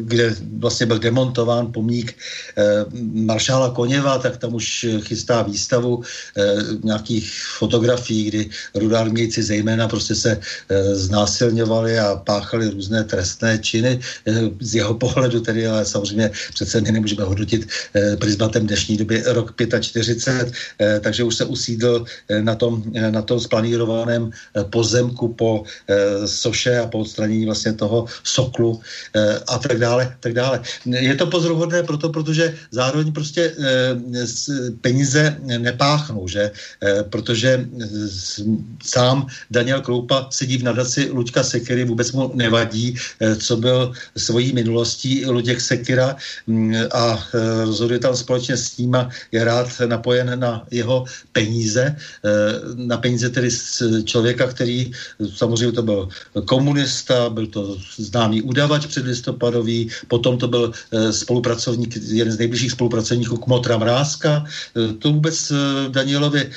kde 0.00 0.34
vlastně 0.58 0.86
byl 0.86 0.98
demontován 0.98 1.72
pomník 1.72 2.14
eh, 2.56 2.84
maršála 3.12 3.70
Koněva, 3.70 4.18
tak 4.18 4.36
tam 4.36 4.54
už 4.54 4.86
chystá 5.00 5.42
výstavu 5.42 6.02
eh, 6.02 6.56
nějakých 6.82 7.34
fotografií, 7.58 8.24
kdy 8.24 8.50
rudármějci 8.74 9.42
zejména 9.42 9.88
prostě 9.88 10.14
se 10.14 10.40
znásilňovali 10.92 11.98
a 11.98 12.16
páchali 12.16 12.70
různé 12.70 13.04
trestné 13.04 13.58
činy. 13.58 14.00
Z 14.60 14.74
jeho 14.74 14.94
pohledu 14.94 15.40
tedy, 15.40 15.66
ale 15.66 15.84
samozřejmě 15.84 16.30
přece 16.54 16.80
my 16.80 16.92
nemůžeme 16.92 17.24
hodnotit 17.24 17.68
prismatem 18.18 18.66
dnešní 18.66 18.96
doby 18.96 19.22
rok 19.26 19.54
45, 19.80 20.52
takže 21.00 21.24
už 21.24 21.36
se 21.36 21.44
usídl 21.44 22.04
na 22.40 22.54
tom, 22.54 22.82
na 23.10 23.22
tom 23.22 23.40
splanírovaném 23.40 24.30
pozemku 24.70 25.28
po 25.28 25.64
soše 26.26 26.78
a 26.78 26.86
po 26.86 26.98
odstranění 26.98 27.46
vlastně 27.46 27.72
toho 27.72 28.06
Soklu 28.40 28.80
eh, 29.12 29.36
a 29.48 29.58
tak 29.60 29.76
dále, 29.76 30.16
tak 30.20 30.32
dále. 30.32 30.64
Je 30.88 31.14
to 31.14 31.28
pozoruhodné 31.28 31.84
proto, 31.84 32.08
protože 32.08 32.56
zároveň 32.72 33.12
prostě 33.12 33.52
eh, 33.52 34.76
peníze 34.80 35.36
nepáchnou, 35.44 36.24
že? 36.24 36.50
Eh, 36.80 37.04
protože 37.04 37.68
sám 38.80 39.28
Daniel 39.52 39.84
Kroupa 39.84 40.32
sedí 40.32 40.56
v 40.56 40.64
nadaci 40.72 41.12
Luďka 41.12 41.44
Sekery, 41.44 41.84
vůbec 41.84 42.12
mu 42.12 42.32
nevadí, 42.34 42.96
co 43.36 43.56
byl 43.56 43.92
svojí 44.16 44.52
minulostí 44.52 45.26
Luděk 45.26 45.60
Sekira 45.60 46.16
mm, 46.46 46.74
a 46.92 47.18
rozhoduje 47.64 47.98
tam 47.98 48.16
společně 48.16 48.56
s 48.56 48.78
ním 48.78 48.94
a 48.94 49.08
je 49.32 49.44
rád 49.44 49.68
napojen 49.86 50.38
na 50.38 50.64
jeho 50.70 51.04
peníze, 51.32 51.96
na 52.74 52.96
peníze 52.96 53.28
tedy 53.30 53.50
z 53.50 53.82
člověka, 54.04 54.46
který 54.46 54.92
samozřejmě 55.34 55.72
to 55.72 55.82
byl 55.82 56.08
komunista, 56.46 57.30
byl 57.30 57.46
to 57.46 57.76
známý 58.30 58.42
udavač 58.42 58.86
předlistopadový, 58.86 59.90
potom 60.08 60.38
to 60.38 60.48
byl 60.48 60.72
eh, 60.72 61.12
spolupracovník, 61.12 61.96
jeden 61.96 62.32
z 62.32 62.38
nejbližších 62.38 62.72
spolupracovníků 62.72 63.36
Kmotra 63.36 63.78
Mrázka. 63.78 64.44
Eh, 64.46 64.92
to 65.02 65.12
vůbec 65.12 65.50
eh, 65.50 65.54
Danielovi 65.90 66.50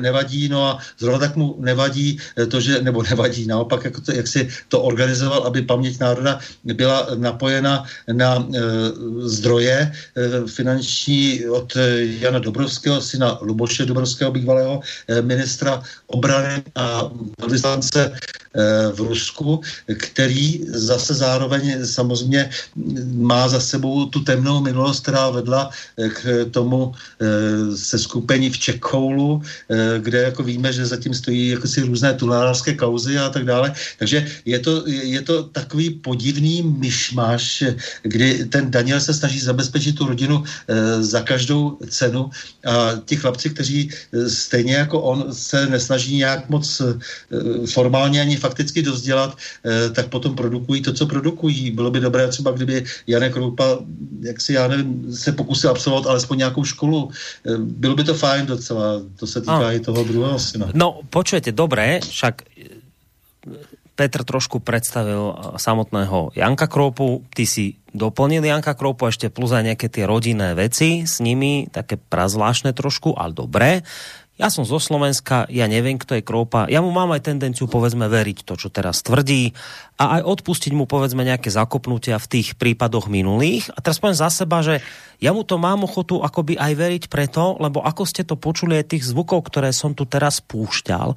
nevadí, 0.00 0.48
no 0.48 0.64
a 0.64 0.78
zrovna 0.98 1.18
tak 1.18 1.36
mu 1.36 1.56
nevadí 1.58 2.18
to, 2.48 2.60
že, 2.60 2.82
nebo 2.82 3.02
nevadí, 3.02 3.46
naopak, 3.46 3.84
jak, 3.84 4.00
to, 4.00 4.12
jak 4.12 4.26
si 4.26 4.48
to 4.68 4.82
organizoval, 4.82 5.42
aby 5.42 5.62
paměť 5.62 6.00
národa 6.00 6.38
byla 6.64 7.08
napojena 7.16 7.84
na 8.12 8.46
zdroje 9.20 9.92
finanční 10.46 11.46
od 11.48 11.76
Jana 12.20 12.38
Dobrovského, 12.38 13.00
syna 13.00 13.38
Luboše 13.40 13.84
Dobrovského, 13.86 14.30
bývalého 14.30 14.80
ministra 15.20 15.82
obrany 16.06 16.62
a 16.74 17.10
vyslanце 17.48 18.12
v 18.92 19.00
Rusku, 19.00 19.60
který 19.98 20.60
zase 20.68 21.14
zároveň 21.16 21.86
samozřejmě 21.86 22.50
má 23.16 23.48
za 23.48 23.60
sebou 23.60 24.06
tu 24.06 24.20
temnou 24.20 24.60
minulost, 24.60 25.02
která 25.02 25.30
vedla 25.30 25.70
eh, 25.96 26.08
k 26.08 26.46
tomu 26.50 26.92
eh, 26.92 27.76
se 27.76 27.98
skupení 27.98 28.50
v 28.50 28.58
Čekoulu, 28.58 29.42
eh, 29.42 29.98
kde 29.98 30.18
jako 30.22 30.42
víme, 30.42 30.72
že 30.72 30.86
zatím 30.86 31.14
stojí 31.14 31.48
jako 31.48 31.66
si 31.66 31.80
různé 31.82 32.14
tunelářské 32.14 32.74
kauzy 32.74 33.18
a 33.18 33.30
tak 33.30 33.44
dále. 33.44 33.72
Takže 33.98 34.26
je 34.44 34.58
to, 34.58 34.84
je 34.86 35.22
to 35.22 35.42
takový 35.42 35.90
podivný 35.90 36.62
myšmaš, 36.62 37.64
kdy 38.02 38.44
ten 38.44 38.70
Daniel 38.70 39.00
se 39.00 39.14
snaží 39.14 39.40
zabezpečit 39.40 39.96
tu 39.96 40.06
rodinu 40.06 40.44
za 41.00 41.20
každou 41.22 41.78
cenu 41.88 42.30
a 42.66 43.00
ti 43.04 43.16
chlapci, 43.16 43.50
kteří 43.50 43.90
stejně 44.28 44.74
jako 44.74 45.00
on 45.00 45.32
se 45.32 45.66
nesnaží 45.66 46.16
nějak 46.16 46.50
moc 46.50 46.82
formálně 47.66 48.20
ani 48.20 48.36
fakticky 48.36 48.82
dozdělat, 48.82 49.36
tak 49.92 50.08
potom 50.08 50.36
produkují 50.36 50.82
to, 50.82 50.92
co 50.92 51.05
produkují. 51.06 51.70
Bylo 51.70 51.90
by 51.90 52.00
dobré 52.00 52.28
třeba, 52.28 52.50
kdyby 52.50 52.84
Janek 53.06 53.36
Roupa, 53.36 53.64
jak 54.20 54.40
si 54.40 54.52
já 54.52 54.68
nevím, 54.68 55.14
se 55.14 55.32
pokusil 55.32 55.70
absolvovat 55.70 56.06
alespoň 56.06 56.38
nějakou 56.38 56.64
školu. 56.64 57.10
Eh, 57.46 57.58
bylo 57.58 57.94
by 57.94 58.04
to 58.04 58.14
fajn 58.14 58.46
docela, 58.46 59.02
to 59.16 59.26
se 59.26 59.40
týká 59.40 59.70
no. 59.70 59.72
i 59.72 59.80
toho 59.80 60.04
druhého 60.04 60.38
syna. 60.38 60.68
No, 60.74 61.00
počujete, 61.10 61.52
dobré, 61.52 62.00
však 62.00 62.42
eh, 62.42 62.76
Petr 63.96 64.28
trošku 64.28 64.60
predstavil 64.60 65.32
eh, 65.32 65.34
samotného 65.56 66.36
Janka 66.36 66.68
Kropu, 66.68 67.24
ty 67.32 67.48
si 67.48 67.80
doplnil 67.96 68.44
Janka 68.44 68.76
Kropu 68.76 69.08
ešte 69.08 69.32
plus 69.32 69.56
aj 69.56 69.72
nejaké 69.72 69.88
tie 69.88 70.04
rodinné 70.04 70.52
veci 70.52 71.08
s 71.08 71.24
nimi, 71.24 71.64
také 71.72 71.96
prazvláštne 71.96 72.76
trošku, 72.76 73.16
ale 73.16 73.32
dobré. 73.32 73.80
Ja 74.36 74.52
som 74.52 74.68
zo 74.68 74.76
Slovenska, 74.76 75.48
ja 75.48 75.64
neviem, 75.64 75.96
kto 75.96 76.20
je 76.20 76.20
Kroupa. 76.20 76.68
Ja 76.68 76.84
mu 76.84 76.92
mám 76.92 77.08
aj 77.16 77.24
tendenciu, 77.24 77.64
povedzme, 77.72 78.04
veriť 78.04 78.44
to, 78.44 78.60
čo 78.60 78.68
teraz 78.68 79.00
tvrdí 79.00 79.56
a 79.96 80.20
aj 80.20 80.28
odpustiť 80.28 80.76
mu, 80.76 80.84
povedzme, 80.84 81.24
nejaké 81.24 81.48
zakopnutia 81.48 82.20
v 82.20 82.28
tých 82.28 82.60
prípadoch 82.60 83.08
minulých. 83.08 83.72
A 83.72 83.80
teraz 83.80 83.96
poviem 83.96 84.20
za 84.20 84.28
seba, 84.28 84.60
že 84.60 84.84
ja 85.24 85.32
mu 85.32 85.40
to 85.40 85.56
mám 85.56 85.88
ochotu 85.88 86.20
akoby 86.20 86.60
aj 86.60 86.72
veriť 86.76 87.04
preto, 87.08 87.56
lebo 87.56 87.80
ako 87.80 88.04
ste 88.04 88.28
to 88.28 88.36
počuli 88.36 88.76
aj 88.76 88.92
tých 88.92 89.08
zvukov, 89.08 89.48
ktoré 89.48 89.72
som 89.72 89.96
tu 89.96 90.04
teraz 90.04 90.44
púšťal, 90.44 91.16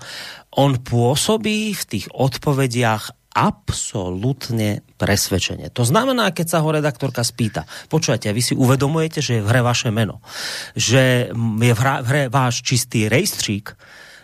on 0.55 0.79
pôsobí 0.79 1.75
v 1.75 1.83
tých 1.83 2.07
odpovediach 2.15 3.18
absolútne 3.33 4.81
presvedčenie. 4.97 5.69
To 5.77 5.85
znamená, 5.85 6.33
keď 6.33 6.47
sa 6.49 6.59
ho 6.65 6.69
redaktorka 6.73 7.21
spýta, 7.21 7.69
počujete, 7.87 8.33
vy 8.33 8.41
si 8.41 8.53
uvedomujete, 8.57 9.21
že 9.21 9.39
je 9.39 9.45
v 9.45 9.49
hre 9.53 9.61
vaše 9.61 9.93
meno, 9.93 10.19
že 10.73 11.29
je 11.37 11.73
v 11.73 11.81
hre 11.83 12.23
váš 12.27 12.65
čistý 12.65 13.05
rejstřík, 13.05 13.77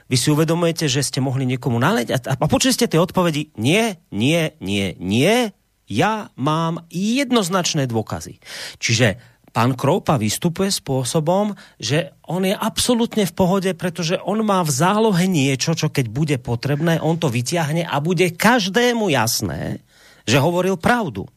vy 0.05 0.17
si 0.21 0.29
uvedomujete, 0.29 0.85
že 0.85 1.01
ste 1.01 1.17
mohli 1.17 1.49
niekomu 1.49 1.81
naleť 1.81 2.07
a, 2.13 2.17
a 2.37 2.45
počuli 2.45 2.73
ste 2.73 2.85
tie 2.85 3.01
odpovedi, 3.01 3.53
nie, 3.57 3.97
nie, 4.13 4.53
nie, 4.61 4.93
nie, 5.01 5.49
ja 5.85 6.33
mám 6.33 6.85
jednoznačné 6.89 7.85
dôkazy. 7.85 8.41
Čiže 8.81 9.21
pán 9.55 9.79
Kroupa 9.79 10.19
vystupuje 10.19 10.67
spôsobom, 10.67 11.55
že 11.79 12.11
on 12.27 12.43
je 12.43 12.51
absolútne 12.51 13.23
v 13.23 13.31
pohode, 13.31 13.71
pretože 13.71 14.19
on 14.19 14.43
má 14.43 14.59
v 14.67 14.75
zálohe 14.75 15.31
niečo, 15.31 15.71
čo 15.71 15.87
keď 15.87 16.11
bude 16.11 16.35
potrebné, 16.43 16.99
on 16.99 17.15
to 17.15 17.31
vyťahne 17.31 17.87
a 17.87 17.95
bude 18.03 18.35
každému 18.35 19.07
jasné, 19.15 19.79
že 20.27 20.43
hovoril 20.43 20.75
pravdu. 20.75 21.31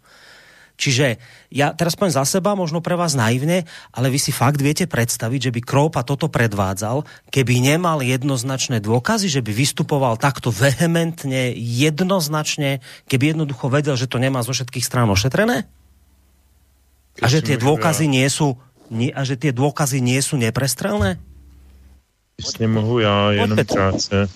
Čiže 0.78 1.18
ja 1.50 1.74
teraz 1.74 1.98
poviem 1.98 2.14
za 2.14 2.22
seba, 2.22 2.54
možno 2.54 2.78
pre 2.78 2.94
vás 2.94 3.18
naivne, 3.18 3.66
ale 3.90 4.14
vy 4.14 4.18
si 4.22 4.30
fakt 4.30 4.62
viete 4.62 4.86
predstaviť, 4.86 5.50
že 5.50 5.54
by 5.54 5.60
Kroupa 5.62 6.06
toto 6.06 6.30
predvádzal, 6.30 7.02
keby 7.34 7.58
nemal 7.58 7.98
jednoznačné 8.02 8.78
dôkazy, 8.78 9.26
že 9.26 9.42
by 9.42 9.50
vystupoval 9.50 10.18
takto 10.22 10.54
vehementne, 10.54 11.50
jednoznačne, 11.58 12.78
keby 13.10 13.34
jednoducho 13.34 13.66
vedel, 13.70 13.98
že 13.98 14.06
to 14.06 14.22
nemá 14.22 14.42
zo 14.46 14.54
všetkých 14.54 14.86
strán 14.86 15.10
ošetrené? 15.10 15.66
A 17.22 17.26
že 17.28 17.42
tie 17.42 17.56
dôkazy 17.58 18.06
nie 18.06 18.26
sú 18.30 18.56
nie, 18.88 19.12
a 19.12 19.20
že 19.24 19.36
tie 19.36 19.52
dôkazy 19.52 20.00
nie 20.00 20.16
sú 20.22 20.40
neprestrelné? 20.40 21.20
Jestli 22.38 22.66
mohu 22.66 22.98
já 22.98 23.32
jenom 23.32 23.58
krátce. 23.66 24.28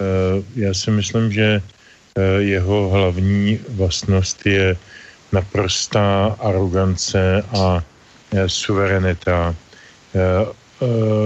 Uh, 0.00 0.44
já 0.56 0.74
si 0.74 0.90
myslím, 0.90 1.32
že 1.32 1.62
uh, 1.62 2.22
jeho 2.42 2.88
hlavní 2.88 3.58
vlastnost 3.68 4.46
je 4.46 4.76
naprostá 5.32 6.36
arogance 6.40 7.42
a 7.56 7.80
uh, 7.80 7.82
suverenita. 8.46 9.54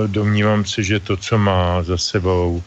Domnívám 0.07 0.65
se, 0.65 0.83
že 0.83 1.01
to, 1.01 1.17
co 1.17 1.39
má 1.39 1.83
za 1.83 1.99
sebou, 1.99 2.63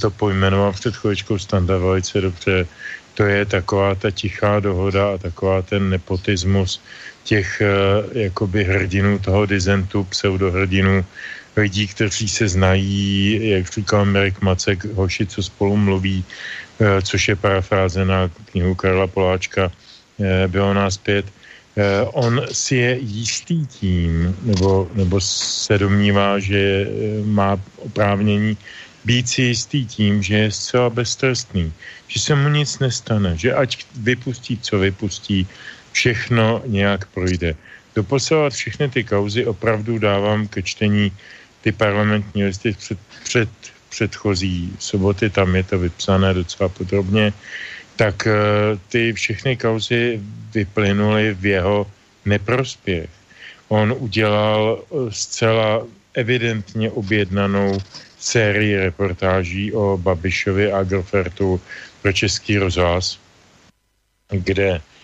to 0.00 0.10
pojmenoval 0.10 0.72
před 0.72 0.96
chvíličkou 0.96 1.38
Standa 1.38 1.78
velice 1.78 2.20
dobře, 2.20 2.66
to 3.14 3.22
je 3.22 3.44
taková 3.44 3.94
ta 3.94 4.10
tichá 4.10 4.60
dohoda 4.60 5.14
a 5.14 5.18
taková 5.18 5.62
ten 5.62 5.90
nepotismus 5.90 6.80
těch 7.26 7.58
uh, 7.58 8.16
jakoby 8.16 8.64
hrdinů 8.64 9.18
toho 9.18 9.46
dizentu, 9.46 10.04
pseudohrdinů, 10.04 11.04
lidí, 11.56 11.86
kteří 11.86 12.28
se 12.28 12.48
znají, 12.48 13.40
jak 13.50 13.66
říkal 13.66 14.04
Mirek 14.04 14.40
Macek, 14.40 14.84
hoši, 14.94 15.26
co 15.26 15.42
spolu 15.42 15.76
mluví, 15.76 16.24
uh, 16.78 17.02
což 17.02 17.28
je 17.28 17.36
parafráze 17.36 18.04
na 18.04 18.30
knihu 18.50 18.74
Karla 18.74 19.06
Poláčka, 19.06 19.66
uh, 19.66 20.26
bylo 20.46 20.74
nás 20.74 20.96
pět. 20.96 21.26
On 22.16 22.40
si 22.52 22.76
je 22.76 22.96
jistý 23.04 23.66
tím, 23.68 24.32
nebo, 24.48 24.88
nebo 24.96 25.20
se 25.20 25.76
domnívá, 25.76 26.40
že 26.40 26.88
má 27.24 27.60
oprávnění 27.76 28.56
být 29.04 29.28
si 29.28 29.42
jistý 29.42 29.86
tím, 29.86 30.22
že 30.22 30.34
je 30.34 30.50
zcela 30.50 30.90
beztrestný, 30.90 31.72
že 32.08 32.20
se 32.20 32.34
mu 32.34 32.48
nic 32.48 32.78
nestane, 32.78 33.36
že 33.36 33.52
ať 33.54 33.84
vypustí, 33.92 34.58
co 34.58 34.78
vypustí, 34.78 35.46
všechno 35.96 36.60
nějak 36.68 37.08
projde. 37.16 37.56
Doposovat 37.96 38.52
všechny 38.52 38.88
ty 38.88 39.04
kauzy 39.04 39.48
opravdu 39.48 39.98
dávám 39.98 40.48
ke 40.48 40.60
čtení 40.62 41.08
ty 41.64 41.72
parlamentní 41.72 42.44
listy 42.44 42.76
před, 42.76 42.98
před 43.24 43.48
předchozí 43.88 44.76
soboty, 44.78 45.30
tam 45.30 45.56
je 45.56 45.62
to 45.62 45.78
vypsané 45.78 46.34
docela 46.34 46.68
podrobně, 46.68 47.32
tak 47.96 48.28
uh, 48.28 48.76
ty 48.92 49.12
všechny 49.12 49.56
kauzy 49.56 50.20
vyplynuly 50.52 51.32
v 51.32 51.46
jeho 51.46 51.88
neprospěch. 52.28 53.08
On 53.72 53.96
udělal 53.96 54.84
uh, 54.92 55.08
zcela 55.08 55.86
evidentně 56.14 56.90
objednanou 56.90 57.80
sérii 58.20 58.76
reportáží 58.76 59.72
o 59.72 59.96
Babišovi 59.96 60.72
a 60.72 60.84
Agrofertu 60.84 61.60
pro 62.02 62.12
Český 62.12 62.58
rozhlas, 62.60 63.16
kde 64.28 64.80
Eh, 64.80 64.95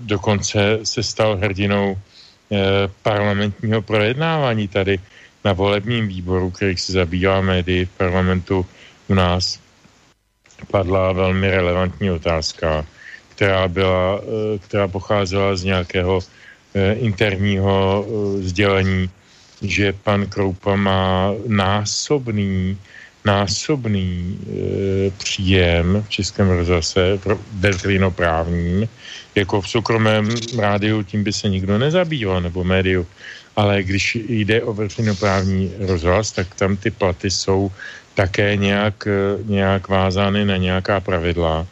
dokonce 0.00 0.78
se 0.82 1.02
stal 1.02 1.36
hrdinou 1.36 1.96
eh, 1.96 2.56
parlamentního 3.02 3.82
projednávání 3.82 4.68
tady 4.68 4.98
na 5.44 5.52
volebním 5.52 6.08
výboru, 6.08 6.50
který 6.50 6.76
se 6.76 6.92
zabývá 6.92 7.40
médii 7.40 7.84
v 7.84 7.90
parlamentu 7.90 8.66
u 9.08 9.14
nás. 9.14 9.60
Padla 10.70 11.12
velmi 11.12 11.50
relevantní 11.50 12.10
otázka, 12.10 12.86
která, 13.28 13.68
byla, 13.68 14.20
eh, 14.20 14.58
která 14.58 14.88
pocházela 14.88 15.56
z 15.56 15.64
nějakého 15.64 16.20
interního 17.00 18.06
sdělení, 18.38 19.10
že 19.62 19.92
pan 19.92 20.26
Kroupa 20.26 20.76
má 20.76 21.32
násobný 21.46 22.78
násobný 23.24 24.38
e, 24.38 25.10
příjem 25.10 26.04
v 26.06 26.08
Českém 26.08 26.48
rozhlase 26.50 27.20
veřejnoprávním, 27.52 28.88
jako 29.34 29.60
v 29.60 29.68
soukromém 29.68 30.28
rádiu 30.58 31.02
tím 31.02 31.24
by 31.24 31.32
se 31.32 31.48
nikdo 31.48 31.78
nezabýval, 31.78 32.40
nebo 32.40 32.64
médiu, 32.64 33.06
ale 33.56 33.82
když 33.82 34.18
jde 34.28 34.62
o 34.62 34.72
veřejnoprávní 34.72 35.72
rozhlas, 35.78 36.32
tak 36.32 36.54
tam 36.54 36.76
ty 36.76 36.90
platy 36.90 37.30
jsou 37.30 37.70
také 38.14 38.56
nějak, 38.56 39.06
e, 39.06 39.42
nějak 39.44 39.88
vázány 39.88 40.44
na 40.44 40.56
nějaká 40.56 41.00
pravidla. 41.00 41.66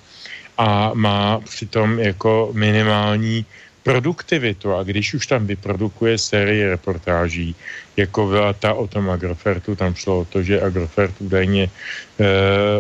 A 0.59 0.91
má 0.95 1.41
přitom 1.41 1.99
jako 1.99 2.51
minimální 2.53 3.45
produktivitu 3.87 4.75
a 4.75 4.83
když 4.83 5.15
už 5.15 5.27
tam 5.27 5.47
vyprodukuje 5.47 6.19
série 6.19 6.71
reportáží, 6.75 7.55
jako 7.97 8.27
byla 8.27 8.53
ta 8.53 8.75
o 8.75 8.91
tom 8.91 9.11
Agrofertu, 9.11 9.79
tam 9.79 9.95
šlo 9.95 10.21
o 10.21 10.25
to, 10.25 10.43
že 10.43 10.59
Agrofert 10.59 11.15
údajně 11.23 11.71
e, 11.71 11.71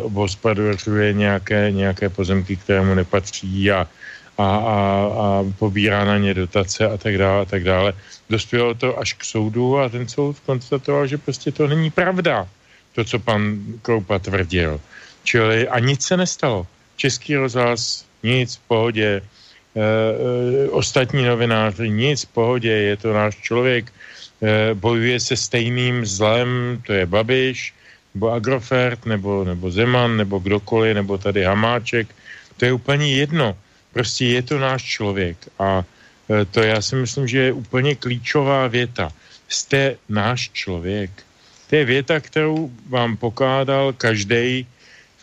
obhospodařuje 0.03 1.13
nějaké, 1.13 1.71
nějaké 1.71 2.11
pozemky, 2.11 2.59
které 2.59 2.83
mu 2.83 2.95
nepatří 2.95 3.71
a, 3.71 3.87
a, 4.35 4.43
a, 4.43 4.47
a 4.59 5.45
pobírá 5.59 6.03
na 6.05 6.19
ně 6.19 6.35
dotace 6.35 6.83
a 6.83 6.99
tak 6.99 7.15
dále 7.19 7.43
a 7.43 7.45
tak 7.45 7.63
dále. 7.63 7.95
Dospělo 8.27 8.75
to 8.75 8.99
až 8.99 9.15
k 9.15 9.25
soudu 9.25 9.79
a 9.79 9.89
ten 9.89 10.11
soud 10.11 10.43
konstatoval, 10.43 11.07
že 11.07 11.23
prostě 11.23 11.55
to 11.55 11.71
není 11.71 11.91
pravda, 11.95 12.51
to, 12.99 13.05
co 13.05 13.19
pan 13.23 13.63
Kroupa 13.83 14.19
tvrdil. 14.19 14.81
Čili 15.23 15.69
a 15.71 15.79
nic 15.79 16.03
se 16.03 16.17
nestalo. 16.19 16.67
Český 16.99 17.37
rozhlas, 17.39 18.05
nic, 18.27 18.57
v 18.57 18.63
pohodě, 18.67 19.23
e, 19.77 19.81
e, 19.81 20.69
ostatní 20.71 21.25
novináři, 21.25 21.91
nic, 21.91 22.25
v 22.25 22.29
pohodě, 22.29 22.73
je 22.73 22.97
to 22.97 23.13
náš 23.13 23.37
člověk, 23.37 23.93
e, 24.43 24.75
bojuje 24.75 25.21
se 25.21 25.37
stejným 25.37 26.07
zlem, 26.07 26.83
to 26.87 26.93
je 26.93 27.07
Babiš, 27.07 27.75
nebo 28.15 28.33
Agrofert, 28.33 29.07
nebo, 29.07 29.45
nebo 29.45 29.71
Zeman, 29.71 30.17
nebo 30.17 30.39
kdokoliv, 30.39 30.95
nebo 30.95 31.19
tady 31.19 31.45
Hamáček, 31.45 32.09
to 32.57 32.65
je 32.65 32.73
úplně 32.73 33.17
jedno. 33.17 33.57
Prostě 33.93 34.27
je 34.27 34.43
to 34.43 34.59
náš 34.59 34.83
člověk 34.83 35.37
a 35.59 35.85
to 36.51 36.61
já 36.61 36.83
si 36.83 36.97
myslím, 36.97 37.29
že 37.29 37.39
je 37.39 37.53
úplně 37.53 37.95
klíčová 37.95 38.67
věta. 38.67 39.13
Jste 39.49 39.97
náš 40.09 40.51
člověk. 40.53 41.11
To 41.71 41.77
je 41.77 41.85
věta, 41.85 42.21
kterou 42.21 42.71
vám 42.89 43.17
pokládal 43.17 43.93
každý 43.93 44.67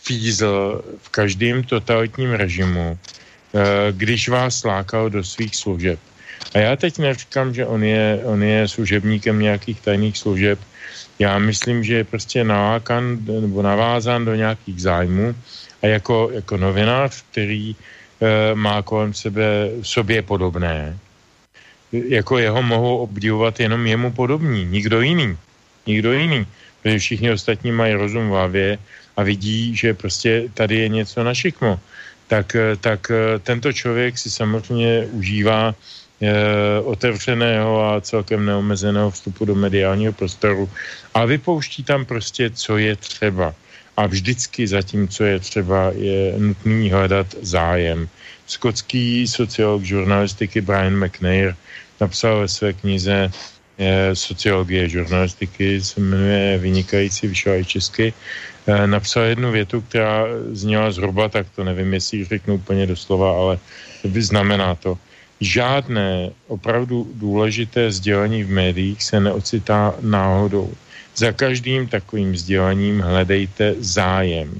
fízl 0.04 0.84
v 1.02 1.10
každém 1.10 1.64
totalitním 1.64 2.32
režimu, 2.32 3.00
když 3.92 4.30
vás 4.30 4.64
lákal 4.64 5.10
do 5.10 5.24
svých 5.24 5.56
služeb. 5.56 6.00
A 6.54 6.58
já 6.58 6.76
teď 6.76 6.98
neříkám, 6.98 7.54
že 7.54 7.66
on 7.66 7.84
je, 7.84 8.20
on 8.24 8.44
je 8.44 8.68
služebníkem 8.68 9.40
nějakých 9.40 9.82
tajných 9.82 10.18
služeb. 10.18 10.60
Já 11.20 11.40
myslím, 11.40 11.84
že 11.84 11.94
je 11.96 12.04
prostě 12.04 12.44
nalákan 12.44 13.18
nebo 13.26 13.62
navázán 13.62 14.26
do 14.26 14.36
nějakých 14.36 14.82
zájmů 14.82 15.36
a 15.82 15.88
jako, 15.88 16.30
jako 16.34 16.58
novinář, 16.58 17.24
který 17.32 17.76
e, 17.76 17.76
má 18.56 18.82
kolem 18.82 19.14
sebe 19.14 19.70
sobě 19.82 20.22
podobné, 20.22 20.98
jako 21.92 22.38
jeho 22.38 22.64
mohou 22.64 22.98
obdivovat 22.98 23.60
jenom 23.60 23.88
jemu 23.88 24.12
podobní, 24.12 24.66
nikdo 24.66 25.02
jiný. 25.02 25.38
Nikdo 25.86 26.14
jiný. 26.14 26.48
Protože 26.82 27.00
všichni 27.00 27.32
ostatní 27.32 27.72
mají 27.72 27.94
rozum 27.94 28.28
v 28.28 28.32
hlavě 28.32 28.78
a 29.18 29.24
vidí, 29.24 29.76
že 29.76 29.94
prostě 29.94 30.50
tady 30.54 30.76
je 30.76 30.90
něco 30.90 31.24
na 31.24 31.34
šikmo. 31.34 31.80
Tak, 32.34 32.56
eh, 32.58 32.74
tak 32.82 33.14
eh, 33.14 33.40
tento 33.46 33.70
člověk 33.70 34.18
si 34.18 34.30
samozřejmě 34.30 35.06
užívá 35.14 35.76
otevřeného 36.84 37.84
a 37.84 38.02
celkem 38.02 38.46
neomezeného 38.46 39.12
vstupu 39.12 39.46
do 39.46 39.56
mediálního 39.56 40.14
prostoru 40.14 40.70
a 41.14 41.26
vypouští 41.26 41.84
tam 41.84 42.06
prostě, 42.06 42.50
co 42.50 42.78
je 42.78 42.96
třeba. 42.96 43.52
A 43.98 44.08
vždycky 44.08 44.68
za 44.68 44.82
tím, 44.82 45.08
co 45.12 45.24
je 45.24 45.40
třeba, 45.40 45.92
je 45.92 46.34
nutný 46.40 46.92
hledat 46.96 47.28
zájem. 47.42 48.08
Skotský 48.48 49.28
sociolog 49.28 49.84
žurnalistiky 49.84 50.62
Brian 50.64 50.96
McNair 50.96 51.60
napsal 52.00 52.40
ve 52.40 52.48
své 52.48 52.74
knize 52.74 53.32
Sociologie 54.14 54.90
žurnalistiky, 54.90 55.82
se 55.82 56.00
jmenuje 56.00 56.58
Vynikající, 56.58 57.28
vyšla 57.28 57.56
i 57.56 57.66
česky, 57.66 58.14
napsal 58.86 59.24
jednu 59.24 59.52
větu, 59.52 59.82
která 59.82 60.26
zněla 60.52 60.92
zhruba, 60.92 61.30
tak 61.30 61.48
to 61.56 61.64
nevím, 61.64 61.94
jestli 61.94 62.18
ji 62.18 62.26
řeknu 62.26 62.56
úplně 62.56 62.86
doslova, 62.86 63.32
ale 63.38 63.60
znamená 64.04 64.76
to 64.76 64.98
žádné 65.44 66.32
opravdu 66.48 67.12
důležité 67.14 67.92
sdělení 67.92 68.44
v 68.44 68.50
médiích 68.50 69.04
se 69.04 69.20
neocitá 69.20 69.96
náhodou. 70.02 70.74
Za 71.16 71.32
každým 71.32 71.88
takovým 71.88 72.38
sdělením 72.38 73.00
hledejte 73.00 73.76
zájem. 73.80 74.50
E, 74.56 74.60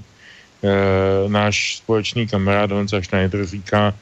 náš 1.30 1.78
společný 1.78 2.28
kamarád 2.28 2.72
Honza 2.72 3.02
Schneider 3.02 3.46
říká 3.46 3.94
e, 3.94 3.96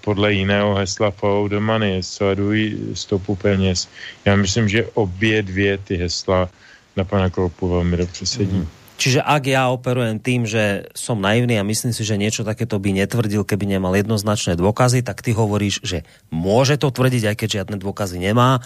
podle 0.00 0.32
jiného 0.32 0.74
hesla 0.74 1.10
follow 1.10 1.48
the 1.48 1.60
money, 1.60 2.02
sleduj 2.02 2.78
stopu 2.94 3.36
peněz. 3.36 3.88
Já 4.24 4.36
myslím, 4.36 4.68
že 4.68 4.86
obě 4.94 5.42
dvě 5.42 5.78
ty 5.78 5.96
hesla 5.96 6.48
na 6.96 7.04
pana 7.04 7.30
Kroupu 7.30 7.68
velmi 7.68 7.96
dobře 7.96 8.26
sedí. 8.26 8.56
Mm. 8.56 8.68
Čiže 8.96 9.20
ak 9.20 9.42
ja 9.44 9.68
operujem 9.68 10.16
tým, 10.16 10.48
že 10.48 10.88
som 10.96 11.20
naivný 11.20 11.60
a 11.60 11.68
myslím 11.68 11.92
si, 11.92 12.00
že 12.00 12.16
niečo 12.16 12.48
takéto 12.48 12.80
by 12.80 12.96
netvrdil, 13.04 13.44
keby 13.44 13.68
nemal 13.68 13.92
jednoznačné 13.92 14.56
dôkazy, 14.56 15.04
tak 15.04 15.20
ty 15.20 15.36
hovoríš, 15.36 15.84
že 15.84 16.08
môže 16.32 16.80
to 16.80 16.88
tvrdiť, 16.88 17.32
aj 17.32 17.36
keď 17.36 17.48
žiadne 17.60 17.76
dôkazy 17.76 18.16
nemá, 18.16 18.64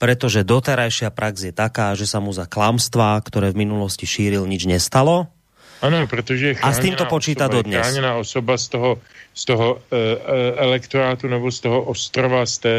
pretože 0.00 0.48
doterajšia 0.48 1.12
prax 1.12 1.52
je 1.52 1.52
taká, 1.52 1.92
že 1.92 2.08
sa 2.08 2.24
mu 2.24 2.32
za 2.32 2.48
klamstvá, 2.48 3.20
ktoré 3.20 3.52
v 3.52 3.68
minulosti 3.68 4.08
šíril, 4.08 4.48
nič 4.48 4.64
nestalo. 4.64 5.28
Ano, 5.84 6.08
protože 6.08 6.56
a 6.64 6.72
s 6.72 6.80
tím 6.80 6.96
to 6.96 7.04
počítá 7.04 7.52
osoba, 7.52 7.56
dodnes. 7.60 7.84
Chráněná 7.84 8.16
osoba 8.16 8.56
z 8.56 8.68
toho, 8.68 8.90
z 9.34 9.42
toho 9.44 9.68
e, 9.92 10.16
elektorátu 10.56 11.28
nebo 11.28 11.52
z 11.52 11.60
toho 11.60 11.84
ostrova, 11.84 12.46
z 12.46 12.58
té, 12.58 12.74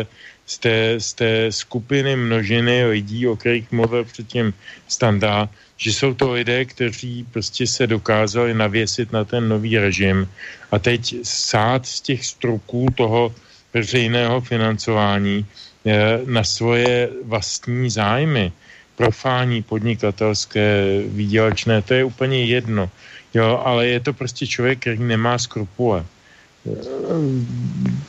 z 0.46 0.58
té, 0.58 0.78
z 0.98 1.14
té 1.14 1.32
skupiny 1.52 2.16
množiny 2.16 2.86
lidí, 2.86 3.28
o 3.28 3.36
kterých 3.36 3.72
mluvil 3.72 4.04
předtím 4.06 4.54
Standa, 4.88 5.50
že 5.78 5.94
jsou 5.94 6.14
to 6.14 6.32
lidé, 6.32 6.66
kteří 6.66 7.26
prostě 7.32 7.68
se 7.68 7.88
dokázali 7.88 8.54
navěsit 8.54 9.12
na 9.12 9.24
ten 9.24 9.50
nový 9.50 9.78
režim 9.78 10.28
a 10.72 10.80
teď 10.80 11.16
sát 11.24 11.86
z 11.86 12.02
těch 12.02 12.26
struků 12.26 12.88
toho 12.96 13.34
veřejného 13.74 14.42
financování 14.42 15.46
eh, 15.86 16.20
na 16.26 16.44
svoje 16.44 17.10
vlastní 17.24 17.90
zájmy, 17.90 18.52
profání 18.96 19.64
podnikatelské, 19.64 20.84
výdělečné, 21.08 21.82
to 21.82 21.94
je 21.94 22.04
úplně 22.04 22.46
jedno. 22.46 22.90
Jo, 23.34 23.62
ale 23.66 23.88
je 23.88 24.00
to 24.00 24.14
prostě 24.14 24.48
člověk, 24.48 24.80
který 24.80 25.00
nemá 25.00 25.38
skrupule. 25.38 26.06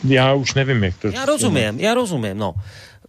Já 0.05 0.35
už 0.35 0.55
nevím, 0.55 0.85
jak 0.85 0.97
to... 0.97 1.09
Já 1.09 1.25
rozumím, 1.25 1.81
já 1.81 1.95
rozumím, 1.95 2.39
no. 2.39 2.55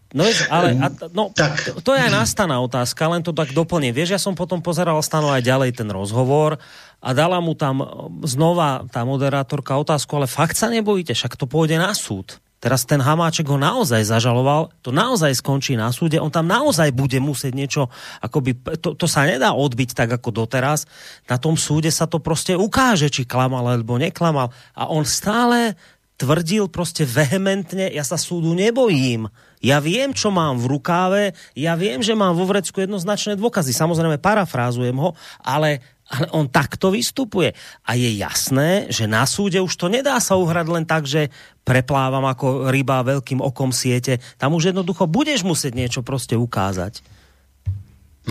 No 0.10 0.26
ale 0.50 0.74
a, 0.74 0.90
no, 1.14 1.30
tak. 1.30 1.54
To, 1.70 1.86
to 1.86 1.92
je 1.94 2.02
aj 2.02 2.10
nastaná 2.10 2.58
otázka, 2.66 3.06
len 3.06 3.22
to 3.22 3.30
tak 3.30 3.54
doplním. 3.54 3.94
Vieš, 3.94 4.18
ja 4.18 4.22
som 4.22 4.34
potom 4.34 4.58
pozeral 4.58 4.98
stano 5.06 5.30
aj 5.30 5.46
ďalej 5.46 5.78
ten 5.78 5.86
rozhovor 5.86 6.58
a 6.98 7.10
dala 7.14 7.38
mu 7.38 7.54
tam 7.54 7.86
znova 8.26 8.90
tá 8.90 9.06
moderátorka 9.06 9.78
otázku, 9.78 10.18
ale 10.18 10.26
fakt 10.26 10.58
sa 10.58 10.66
nebojíte, 10.74 11.14
však 11.14 11.38
to 11.38 11.46
pôjde 11.46 11.78
na 11.78 11.94
súd. 11.94 12.42
Teraz 12.60 12.84
ten 12.84 13.00
Hamáček 13.00 13.48
ho 13.48 13.56
naozaj 13.56 14.04
zažaloval, 14.04 14.76
to 14.84 14.92
naozaj 14.92 15.32
skončí 15.32 15.80
na 15.80 15.96
súde, 15.96 16.20
on 16.20 16.28
tam 16.28 16.44
naozaj 16.44 16.92
bude 16.92 17.16
musieť 17.24 17.54
niečo, 17.56 17.88
akoby, 18.20 18.52
to, 18.84 19.00
to 19.00 19.08
sa 19.08 19.24
nedá 19.24 19.56
odbiť 19.56 19.96
tak 19.96 20.12
ako 20.12 20.44
doteraz, 20.44 20.84
na 21.32 21.40
tom 21.40 21.56
súde 21.56 21.88
sa 21.88 22.04
to 22.04 22.20
prostě 22.20 22.60
ukáže, 22.60 23.08
či 23.08 23.24
klamal 23.24 23.64
alebo 23.64 23.96
neklamal 23.96 24.52
a 24.76 24.92
on 24.92 25.08
stále 25.08 25.80
tvrdil 26.20 26.68
prostě 26.68 27.08
vehementně, 27.08 27.96
ja 27.96 28.04
sa 28.04 28.20
súdu 28.20 28.52
nebojím, 28.52 29.32
ja 29.60 29.78
viem, 29.84 30.16
čo 30.16 30.32
mám 30.32 30.56
v 30.56 30.80
rukáve, 30.80 31.24
ja 31.56 31.76
viem, 31.76 32.00
že 32.00 32.16
mám 32.16 32.36
vo 32.36 32.48
vrecku 32.48 32.80
jednoznačné 32.80 33.36
dôkazy. 33.36 33.76
Samozrejme, 33.76 34.20
parafrázujem 34.20 34.96
ho, 34.96 35.16
ale 35.44 35.84
ale 36.10 36.26
on 36.34 36.50
takto 36.50 36.90
vystupuje. 36.90 37.54
A 37.86 37.94
je 37.94 38.10
jasné, 38.18 38.90
že 38.90 39.06
na 39.06 39.30
súde 39.30 39.62
už 39.62 39.78
to 39.78 39.94
nedá 39.94 40.18
sa 40.18 40.42
uhrať 40.42 40.66
len 40.66 40.82
tak, 40.82 41.06
že 41.06 41.30
preplávam 41.62 42.26
ako 42.26 42.74
ryba 42.74 43.06
veľkým 43.06 43.38
okom 43.46 43.70
siete. 43.70 44.18
Tam 44.42 44.58
už 44.58 44.74
jednoducho 44.74 45.06
budeš 45.06 45.46
musieť 45.46 45.78
niečo 45.78 46.02
prostě 46.02 46.34
ukázať. 46.34 47.06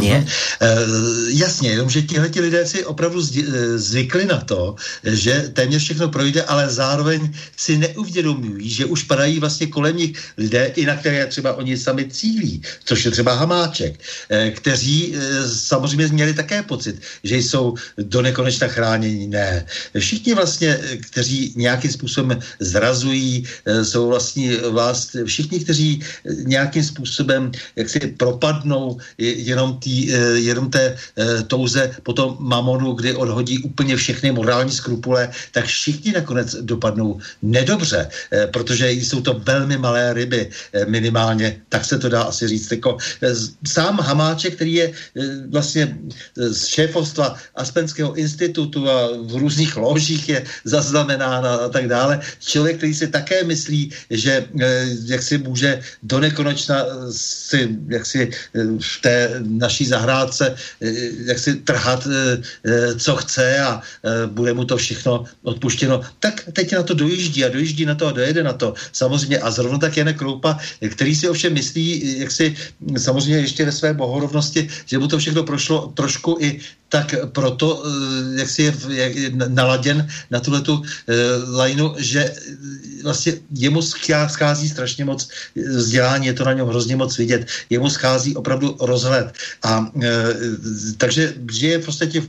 Nie? 0.01 0.27
Uh, 0.63 1.29
jasně, 1.29 1.71
jenomže 1.71 2.03
tihle 2.03 2.31
lidé 2.41 2.67
si 2.67 2.85
opravdu 2.85 3.23
eh, 3.23 3.79
zvykli 3.79 4.27
na 4.27 4.41
to, 4.41 4.75
že 5.05 5.51
téměř 5.53 5.83
všechno 5.83 6.09
projde, 6.09 6.43
ale 6.43 6.71
zároveň 6.71 7.33
si 7.57 7.79
neuvědomují, 7.79 8.71
že 8.71 8.85
už 8.85 9.03
padají 9.03 9.41
vlastně 9.41 9.67
kolem 9.67 9.97
nich 9.97 10.13
lidé, 10.39 10.73
i 10.77 10.87
na 10.87 10.97
které 10.97 11.27
třeba 11.27 11.55
oni 11.55 11.77
sami 11.77 12.05
cílí, 12.09 12.63
což 12.85 13.05
je 13.05 13.11
třeba 13.11 13.35
Hamáček, 13.35 13.95
uh, 13.99 14.55
kteří 14.55 15.09
uh, 15.09 15.23
samozřejmě 15.51 16.09
měli 16.09 16.35
také 16.35 16.63
pocit, 16.63 17.01
že 17.25 17.37
jsou 17.37 17.75
do 17.99 18.23
nekonečna 18.23 18.69
chráněni. 18.69 19.27
Ne. 19.27 19.67
Všichni 19.99 20.35
vlastně, 20.35 20.79
kteří 21.11 21.53
nějakým 21.57 21.91
způsobem 21.91 22.39
zrazují, 22.61 23.47
jsou 23.83 24.09
vlastně 24.09 24.57
vlast, 24.57 25.17
všichni, 25.25 25.61
kteří 25.61 26.03
nějakým 26.45 26.85
způsobem 26.85 27.53
jak 27.77 27.89
si 27.89 27.99
propadnou 28.01 28.99
jenom 29.19 29.79
tý, 29.79 29.88
eh, 29.89 30.39
jenom 30.39 30.71
té 30.71 30.97
eh, 30.97 31.43
touze 31.47 31.91
potom 32.03 32.37
mamonu, 32.41 32.93
kdy 32.93 33.15
odhodí 33.15 33.59
úplně 33.59 33.97
všechny 33.97 34.33
morální 34.33 34.73
skrupule, 34.73 35.31
tak 35.53 35.65
všichni 35.65 36.13
nakonec 36.13 36.55
dopadnou 36.61 37.21
nedobře, 37.43 38.09
eh, 38.09 38.47
protože 38.47 38.91
jsou 38.93 39.21
to 39.21 39.41
velmi 39.45 39.79
malé 39.79 40.13
ryby 40.15 40.51
minimálně, 40.87 41.61
tak 41.69 41.85
se 41.85 41.99
to 41.99 42.09
dá 42.09 42.23
asi 42.23 42.49
říct. 42.49 42.71
Jako, 42.73 42.99
sám 43.67 43.99
Hamáček, 44.01 44.55
který 44.55 44.75
je 44.75 44.87
vlastně 45.51 45.99
z 46.37 46.67
šéfovstva 46.67 47.37
Aspenského 47.57 48.15
institutu 48.15 48.91
a 48.91 49.09
v 49.27 49.37
různých 49.37 49.77
ložích 49.77 50.29
je 50.29 50.39
zaznamenán 50.65 51.47
a, 51.47 51.55
a 51.55 51.69
tak 51.69 51.89
dále, 51.89 52.21
člověk, 52.41 52.77
který 52.77 52.95
si 52.95 53.07
také 53.09 53.45
myslí, 53.45 53.93
že 54.11 54.47
jak 55.07 55.23
si 55.23 55.39
může 55.39 55.81
do 56.03 56.21
nekonečna 56.21 56.85
si, 57.11 57.79
jak 57.89 58.07
si 58.07 58.31
v 58.81 58.97
té 59.03 59.41
naší 59.43 59.78
zahrádce 59.87 60.55
eh, 60.55 60.93
jak 61.25 61.39
si 61.39 61.55
trhat, 61.57 62.09
eh, 62.11 62.43
eh, 62.65 62.95
co 62.95 63.17
chce 63.17 63.59
a 63.61 63.83
bude 64.27 64.53
mu 64.55 64.65
to 64.65 64.77
všechno 64.77 65.25
odpuštěno. 65.43 66.01
Tak 66.21 66.49
teď 66.53 66.73
na 66.73 66.83
to 66.83 66.95
dojíždí 66.95 67.45
a 67.45 67.49
dojíždí 67.49 67.85
na 67.85 67.95
to 67.95 68.07
a 68.07 68.13
dojede 68.13 68.43
na 68.43 68.53
to. 68.53 68.75
Samozřejmě 68.93 69.39
a 69.39 69.51
zrovna 69.51 69.79
tak 69.79 69.97
Janek 69.97 70.19
Kroupa, 70.19 70.59
který 70.91 71.15
si 71.15 71.29
ovšem 71.29 71.55
myslí, 71.55 72.19
jak 72.19 72.31
si 72.31 72.57
samozřejmě 72.97 73.41
ještě 73.41 73.65
ve 73.65 73.73
své 73.73 73.95
bohorovnosti, 73.95 74.69
že 74.87 74.99
mu 74.99 75.09
to 75.09 75.19
všechno 75.19 75.43
prošlo 75.43 75.93
trošku 75.95 76.39
i 76.41 76.61
tak 76.89 77.15
proto, 77.33 77.85
jak 78.37 78.49
si 78.51 78.63
je 78.63 78.73
je 78.89 79.31
naladěn 79.49 80.09
na 80.31 80.41
tuhle 80.41 80.61
tu 80.61 80.75
uh, 80.75 80.85
lajnu, 81.49 81.95
že 81.99 82.35
vlastně 83.03 83.33
jemu 83.55 83.83
schází 84.29 84.69
strašně 84.69 85.05
moc 85.05 85.29
vzdělání, 85.57 86.27
je 86.27 86.35
to 86.35 86.45
na 86.45 86.53
něm 86.53 86.67
hrozně 86.67 86.97
moc 86.97 87.19
vidět, 87.19 87.47
jemu 87.71 87.91
schází 87.91 88.37
opravdu 88.37 88.77
rozhled. 88.81 89.33
A 89.63 89.93
takže 90.97 91.35
žije 91.53 91.79
prostě 91.79 92.07
tě 92.07 92.23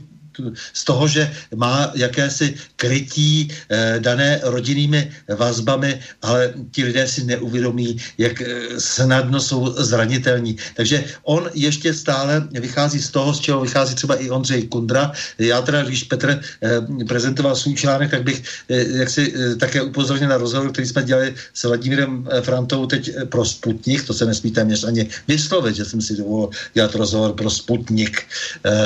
z 0.72 0.84
toho, 0.84 1.08
že 1.08 1.30
má 1.54 1.90
jakési 1.94 2.54
krytí 2.76 3.48
eh, 3.50 3.96
dané 3.98 4.40
rodinnými 4.42 5.10
vazbami, 5.28 6.00
ale 6.22 6.54
ti 6.70 6.84
lidé 6.84 7.08
si 7.08 7.24
neuvědomí, 7.24 7.96
jak 8.18 8.40
eh, 8.40 8.46
snadno 8.78 9.40
jsou 9.40 9.74
zranitelní. 9.78 10.56
Takže 10.76 11.04
on 11.22 11.50
ještě 11.54 11.94
stále 11.94 12.48
vychází 12.50 13.00
z 13.02 13.10
toho, 13.10 13.34
z 13.34 13.40
čeho 13.40 13.60
vychází 13.60 13.94
třeba 13.94 14.14
i 14.16 14.30
Ondřej 14.30 14.68
Kundra. 14.68 15.12
Já 15.38 15.62
teda, 15.62 15.82
když 15.82 16.04
Petr 16.04 16.40
eh, 16.62 17.04
prezentoval 17.08 17.56
svůj 17.56 17.74
článek, 17.74 18.10
tak 18.10 18.22
bych 18.22 18.42
jak 18.68 19.10
si 19.10 19.34
také 19.58 19.82
upozornil 19.82 20.28
na 20.28 20.36
rozhovor, 20.36 20.72
který 20.72 20.86
jsme 20.86 21.02
dělali 21.02 21.34
s 21.54 21.64
Vladimírem 21.64 22.28
Frantou 22.40 22.86
teď 22.86 23.10
pro 23.28 23.44
Sputnik, 23.44 24.06
to 24.06 24.14
se 24.14 24.26
nesmí 24.26 24.50
téměř 24.50 24.84
ani 24.84 25.08
vyslovit, 25.28 25.76
že 25.76 25.84
jsem 25.84 26.00
si 26.00 26.16
dovolil 26.16 26.50
dělat 26.74 26.94
rozhovor 26.94 27.32
pro 27.32 27.50
Sputnik. 27.50 28.22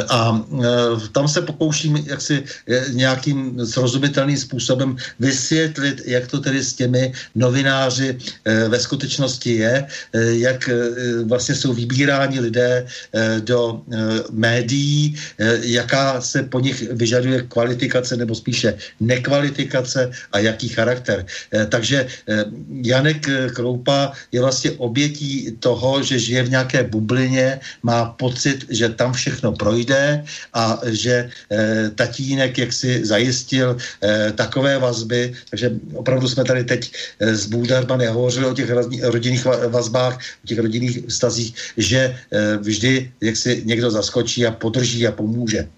A 0.09 0.45
tam 1.13 1.29
se 1.35 1.43
pokouším 1.43 1.99
jaksi 2.07 2.47
eh, 2.47 2.95
nějakým 2.95 3.67
srozumitelným 3.67 4.39
způsobem 4.39 4.97
vysvětlit, 5.19 6.07
jak 6.07 6.31
to 6.31 6.39
tedy 6.39 6.63
s 6.63 6.79
těmi 6.79 7.11
novináři 7.35 8.15
eh, 8.15 8.69
ve 8.71 8.79
skutečnosti 8.79 9.59
je, 9.59 9.75
eh, 9.83 10.19
jak 10.47 10.71
vlastně 11.27 11.55
jsou 11.55 11.73
vybíráni 11.75 12.41
lidé 12.41 12.87
do 13.45 13.83
médií, 14.31 15.17
jaká 15.63 16.21
se 16.21 16.43
po 16.47 16.61
nich 16.61 16.85
vyžaduje 16.93 17.49
kvalifikace 17.49 18.17
nebo 18.17 18.35
spíše 18.35 18.77
nekvalifikace 19.01 20.11
a 20.33 20.37
jaký 20.39 20.69
charakter. 20.69 21.25
Takže 21.69 22.07
Janek 22.85 23.27
Kroupa 23.55 24.13
je 24.33 24.41
vlastně 24.41 24.71
obětí 24.77 25.57
toho, 25.61 26.03
že 26.03 26.19
žije 26.19 26.43
v 26.43 26.51
nějaké 26.51 26.81
bublině, 26.85 27.61
má 27.83 28.15
pocit, 28.19 28.69
že 28.69 28.89
tam 28.95 29.13
všechno 29.13 29.53
projde 29.57 30.25
a 30.53 30.81
že 30.91 31.24
Eh, 31.51 31.91
tatínek 31.95 32.59
jak 32.59 32.73
si 32.73 33.07
zajistil 33.07 33.77
eh, 34.03 34.33
takové 34.33 34.79
vazby, 34.79 35.35
takže 35.51 35.71
opravdu 35.95 36.29
jsme 36.29 36.45
tady 36.45 36.65
teď 36.65 36.93
eh, 37.21 37.35
s 37.37 37.47
Bůdarma 37.47 37.97
nehovořili 37.97 38.47
o 38.47 38.55
těch 38.55 38.71
rodinných 39.03 39.45
vazbách, 39.69 40.19
o 40.45 40.47
těch 40.47 40.59
rodinných 40.59 40.99
vztazích, 41.09 41.55
že 41.77 42.17
vždy 42.61 43.13
jak 43.21 43.37
si 43.37 43.63
někdo 43.65 43.91
zaskočí 43.91 44.47
a 44.47 44.51
podrží 44.51 45.07
a 45.07 45.13
pomůže. 45.13 45.69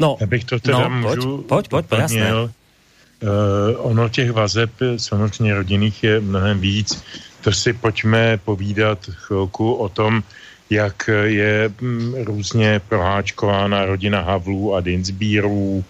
No, 0.00 0.16
Já 0.20 0.26
bych 0.26 0.44
to 0.44 0.60
teda 0.60 0.88
no, 0.88 0.90
můžu... 0.90 1.42
Pojď, 1.42 1.68
pojď, 1.68 1.86
pojď, 1.86 2.00
jasné. 2.00 2.34
Uh, 2.34 2.50
ono 3.78 4.08
těch 4.08 4.32
vazeb 4.32 4.70
samozřejmě 4.96 5.54
rodinných 5.54 6.04
je 6.04 6.20
mnohem 6.20 6.60
víc. 6.60 7.02
To 7.40 7.52
si 7.52 7.72
pojďme 7.72 8.38
povídat 8.44 8.98
chvilku 9.10 9.74
o 9.74 9.88
tom, 9.88 10.22
jak 10.70 11.10
je 11.24 11.72
mm, 11.80 12.14
různě 12.24 12.80
proháčkována 12.88 13.84
rodina 13.84 14.20
Havlů 14.20 14.74
a 14.74 14.80
Dinsbírů, 14.80 15.84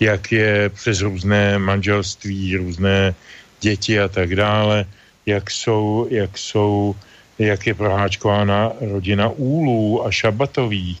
jak 0.00 0.32
je 0.32 0.68
přes 0.68 1.00
různé 1.00 1.58
manželství, 1.58 2.56
různé 2.56 3.14
děti 3.60 4.00
a 4.00 4.08
tak 4.08 4.36
dále, 4.36 4.84
jak 5.26 5.50
jsou, 5.50 6.06
jak 6.10 6.38
jsou, 6.38 6.94
jak 7.38 7.66
je 7.66 7.74
proháčkována 7.74 8.72
rodina 8.80 9.28
Úlů 9.28 10.06
a 10.06 10.10
Šabatových, 10.10 11.00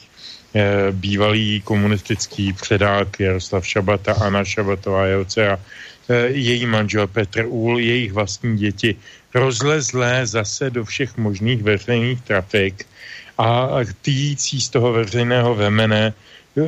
eh, 0.54 0.92
bývalý 0.92 1.60
komunistický 1.64 2.52
předák 2.52 3.20
Jaroslav 3.20 3.66
Šabata, 3.66 4.12
Anna 4.12 4.44
Šabatová, 4.44 5.06
jeho 5.06 5.24
dcera, 5.24 5.56
eh, 6.08 6.26
její 6.36 6.66
manžel 6.66 7.06
Petr 7.06 7.46
Úl, 7.48 7.78
jejich 7.78 8.12
vlastní 8.12 8.58
děti, 8.58 8.96
rozlezlé 9.34 10.26
zase 10.26 10.70
do 10.70 10.84
všech 10.84 11.16
možných 11.16 11.62
veřejných 11.62 12.20
trafik, 12.20 12.89
a 13.40 13.80
týjící 14.02 14.60
z 14.60 14.68
toho 14.68 14.92
veřejného 14.92 15.54
vemene 15.54 16.12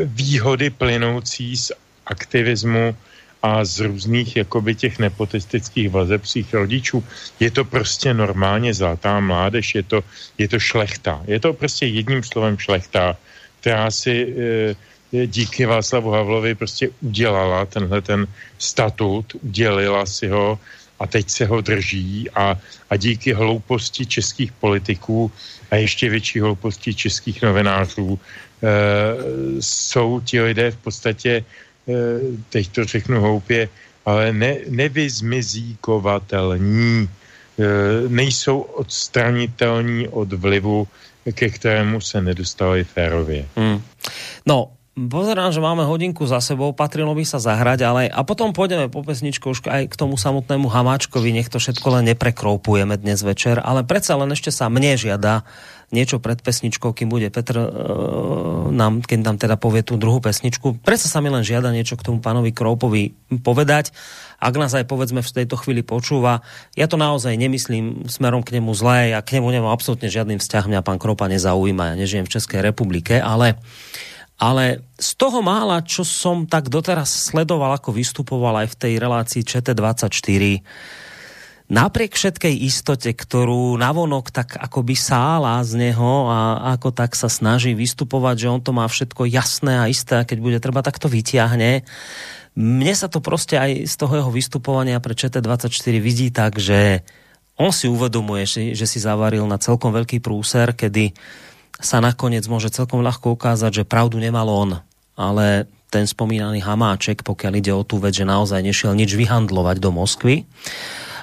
výhody 0.04 0.70
plynoucí 0.70 1.56
z 1.56 1.72
aktivismu 2.06 2.96
a 3.42 3.64
z 3.64 3.80
různých 3.80 4.36
jakoby 4.36 4.74
těch 4.74 4.98
nepotistických 4.98 5.90
vazeb 5.90 6.24
svých 6.24 6.54
rodičů. 6.54 7.04
Je 7.40 7.50
to 7.50 7.64
prostě 7.64 8.14
normálně 8.14 8.74
zlatá 8.74 9.20
mládež, 9.20 9.74
je 9.74 9.82
to, 9.82 10.00
je 10.38 10.48
to 10.48 10.58
šlechta. 10.58 11.20
Je 11.26 11.40
to 11.40 11.52
prostě 11.52 11.86
jedním 11.86 12.22
slovem 12.22 12.56
šlechta, 12.56 13.16
která 13.60 13.90
si 13.90 14.14
e, 15.12 15.26
díky 15.26 15.66
Václavu 15.66 16.10
Havlovi 16.10 16.54
prostě 16.54 16.88
udělala 17.02 17.66
tenhle 17.66 18.00
ten 18.00 18.26
statut, 18.58 19.36
udělila 19.42 20.06
si 20.06 20.28
ho 20.28 20.58
a 21.00 21.06
teď 21.06 21.30
se 21.30 21.44
ho 21.46 21.60
drží 21.60 22.30
a, 22.30 22.56
a 22.90 22.96
díky 22.96 23.32
hlouposti 23.32 24.06
českých 24.06 24.52
politiků 24.52 25.32
a 25.72 25.76
ještě 25.76 26.12
větší 26.12 26.40
hlouposti 26.40 26.94
českých 26.94 27.42
novinářů 27.42 28.12
e, 28.12 28.18
jsou 29.60 30.20
ti 30.20 30.40
lidé 30.40 30.70
v 30.70 30.76
podstatě 30.76 31.44
teď 32.48 32.68
to 32.68 32.84
řeknu 32.84 33.20
houpě, 33.20 33.68
ale 34.06 34.32
ne, 34.32 34.56
nevyzmizíkovatelní, 34.68 37.08
nejsou 38.08 38.60
odstranitelní 38.60 40.08
od 40.08 40.32
vlivu, 40.32 40.88
ke 41.32 41.50
kterému 41.50 42.00
se 42.00 42.22
nedostali 42.22 42.84
férově. 42.84 43.48
Hmm. 43.56 43.82
No, 44.46 44.70
Pozerám, 44.92 45.56
že 45.56 45.64
máme 45.64 45.88
hodinku 45.88 46.28
za 46.28 46.36
sebou, 46.44 46.76
patrilo 46.76 47.16
by 47.16 47.24
sa 47.24 47.40
zahrať, 47.40 47.80
ale 47.80 48.02
a 48.12 48.20
potom 48.28 48.52
pôjdeme 48.52 48.92
po 48.92 49.00
pesničku 49.00 49.56
už 49.56 49.64
aj 49.64 49.88
k 49.88 49.96
tomu 49.96 50.20
samotnému 50.20 50.68
Hamáčkovi, 50.68 51.32
nech 51.32 51.48
to 51.48 51.56
všetko 51.56 51.96
len 51.96 52.12
neprekroupujeme 52.12 53.00
dnes 53.00 53.24
večer, 53.24 53.56
ale 53.56 53.88
predsa 53.88 54.20
len 54.20 54.28
ešte 54.36 54.52
sa 54.52 54.68
mne 54.68 55.00
žiada 55.00 55.48
niečo 55.96 56.20
pred 56.20 56.36
pesničkou, 56.44 56.92
kým 56.92 57.08
bude 57.08 57.32
Petr 57.32 57.56
uh, 57.56 58.68
nám, 58.68 59.00
keď 59.00 59.18
nám 59.24 59.36
teda 59.40 59.56
povie 59.56 59.80
tú 59.80 59.96
druhú 59.96 60.20
pesničku. 60.20 60.84
Predsa 60.84 61.08
sa 61.08 61.24
mi 61.24 61.32
len 61.32 61.40
žiada 61.40 61.72
niečo 61.72 61.96
k 61.96 62.12
tomu 62.12 62.20
pánovi 62.20 62.52
Kroupovi 62.52 63.16
povedať. 63.40 63.96
Ak 64.44 64.52
nás 64.60 64.76
aj 64.76 64.84
povedzme 64.84 65.24
v 65.24 65.34
tejto 65.40 65.56
chvíli 65.56 65.80
počúva, 65.80 66.44
ja 66.76 66.84
to 66.84 67.00
naozaj 67.00 67.32
nemyslím 67.32 68.12
smerom 68.12 68.44
k 68.44 68.60
nemu 68.60 68.76
zlé, 68.76 69.16
ja 69.16 69.24
k 69.24 69.40
nemu 69.40 69.48
nemám 69.56 69.72
absolútne 69.72 70.12
žiadnym 70.12 70.36
vzťah, 70.36 70.68
mňa 70.68 70.80
pán 70.84 71.00
Kroupa 71.00 71.32
nezaujíma, 71.32 71.92
ja 71.92 71.94
nežijem 71.96 72.28
v 72.28 72.32
Českej 72.36 72.60
republike, 72.60 73.16
ale 73.16 73.56
ale 74.40 74.84
z 74.98 75.10
toho 75.14 75.42
mála, 75.44 75.84
čo 75.84 76.02
som 76.02 76.48
tak 76.48 76.72
doteraz 76.72 77.30
sledoval, 77.30 77.76
ako 77.78 77.94
vystupoval 77.94 78.64
aj 78.64 78.68
v 78.74 78.78
tej 78.78 78.92
relácii 78.98 79.42
ČT24, 79.46 80.42
napriek 81.72 82.12
všetkej 82.12 82.54
istote, 82.68 83.08
ktorú 83.16 83.80
navonok 83.80 84.28
tak 84.28 84.60
akoby 84.60 84.92
sála 84.92 85.62
z 85.64 85.88
neho 85.88 86.28
a 86.28 86.72
ako 86.76 86.92
tak 86.92 87.16
sa 87.16 87.32
snaží 87.32 87.72
vystupovať, 87.72 88.36
že 88.44 88.52
on 88.52 88.60
to 88.60 88.76
má 88.76 88.84
všetko 88.84 89.24
jasné 89.24 89.80
a 89.80 89.88
isté 89.88 90.20
a 90.20 90.28
keď 90.28 90.38
bude 90.42 90.58
treba, 90.60 90.84
tak 90.84 91.00
to 91.00 91.08
vyťahne. 91.08 91.80
Mne 92.52 92.92
sa 92.92 93.08
to 93.08 93.24
prostě 93.24 93.56
aj 93.56 93.88
z 93.88 93.94
toho 93.96 94.12
jeho 94.20 94.30
vystupovania 94.30 95.00
pre 95.00 95.16
ČT24 95.16 95.94
vidí 95.96 96.28
tak, 96.28 96.60
že 96.60 97.00
on 97.56 97.72
si 97.72 97.88
uvedomuje, 97.88 98.74
že 98.76 98.86
si 98.88 98.98
zavaril 99.00 99.48
na 99.48 99.56
celkom 99.56 99.92
veľký 99.92 100.20
prúser, 100.20 100.76
kedy 100.76 101.16
sa 101.82 101.98
nakoniec 101.98 102.46
môže 102.46 102.70
celkom 102.70 103.02
ľahko 103.02 103.34
ukázať, 103.34 103.82
že 103.82 103.88
pravdu 103.88 104.22
nemal 104.22 104.46
on, 104.48 104.70
ale 105.18 105.66
ten 105.92 106.08
spomínaný 106.08 106.64
Hamáček, 106.64 107.20
pokiaľ 107.20 107.52
ide 107.60 107.72
o 107.76 107.84
tú 107.84 108.00
vec, 108.00 108.16
že 108.16 108.24
naozaj 108.24 108.64
nešiel 108.64 108.96
nič 108.96 109.12
vyhandlovať 109.12 109.76
do 109.76 109.92
Moskvy. 109.92 110.48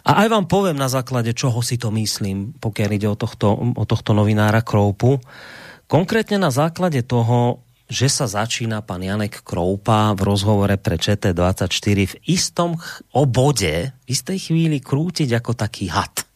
A 0.05 0.24
aj 0.24 0.28
vám 0.30 0.45
poviem 0.45 0.78
na 0.78 0.88
základe, 0.88 1.34
čoho 1.34 1.60
si 1.66 1.82
to 1.82 1.89
myslím, 1.89 2.53
pokiaľ 2.62 2.89
ide 2.93 3.07
o 3.10 3.18
tohto, 3.18 3.57
o 3.74 3.84
tohto 3.89 4.14
novinára 4.14 4.62
Kroupu. 4.62 5.18
Konkrétne 5.89 6.38
na 6.38 6.53
základe 6.53 7.01
toho, 7.01 7.66
že 7.89 8.05
sa 8.05 8.30
začína 8.30 8.86
pan 8.86 9.01
Janek 9.01 9.41
Kroupa 9.41 10.14
v 10.14 10.22
rozhovore 10.22 10.78
pre 10.78 11.01
ČT24 11.01 11.97
v 12.05 12.16
istom 12.30 12.78
obode, 13.10 13.89
v 13.89 14.05
istej 14.05 14.53
chvíli 14.53 14.78
krútiť 14.78 15.34
ako 15.34 15.57
taký 15.57 15.89
had. 15.89 16.28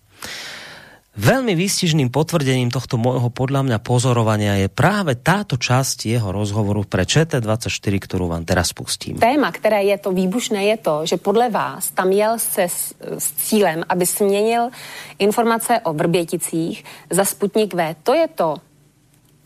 Veľmi 1.14 1.54
výstižným 1.54 2.10
potvrdením 2.10 2.74
tohto 2.74 2.98
môjho 2.98 3.30
podľa 3.30 3.62
mňa 3.62 3.78
pozorovania 3.86 4.58
je 4.58 4.66
práve 4.66 5.14
táto 5.14 5.62
časť 5.62 6.10
jeho 6.10 6.34
rozhovoru 6.34 6.82
pre 6.90 7.06
ČT24, 7.06 7.94
ktorú 8.02 8.34
vám 8.34 8.42
teraz 8.50 8.74
pustím. 8.74 9.22
Téma, 9.22 9.54
které 9.54 9.94
je 9.94 9.98
to 10.02 10.10
výbušné, 10.10 10.74
je 10.74 10.78
to, 10.82 10.96
že 11.06 11.22
podle 11.22 11.54
vás 11.54 11.94
tam 11.94 12.10
jel 12.10 12.42
se 12.42 12.66
s, 12.66 12.98
s 12.98 13.28
cílem, 13.46 13.86
aby 13.86 14.06
směnil 14.10 14.74
informace 15.22 15.80
o 15.86 15.94
Vrběticích 15.94 16.82
za 17.14 17.26
Sputnik 17.26 17.78
V. 17.78 17.96
To 18.04 18.14
je 18.14 18.28
to, 18.28 18.58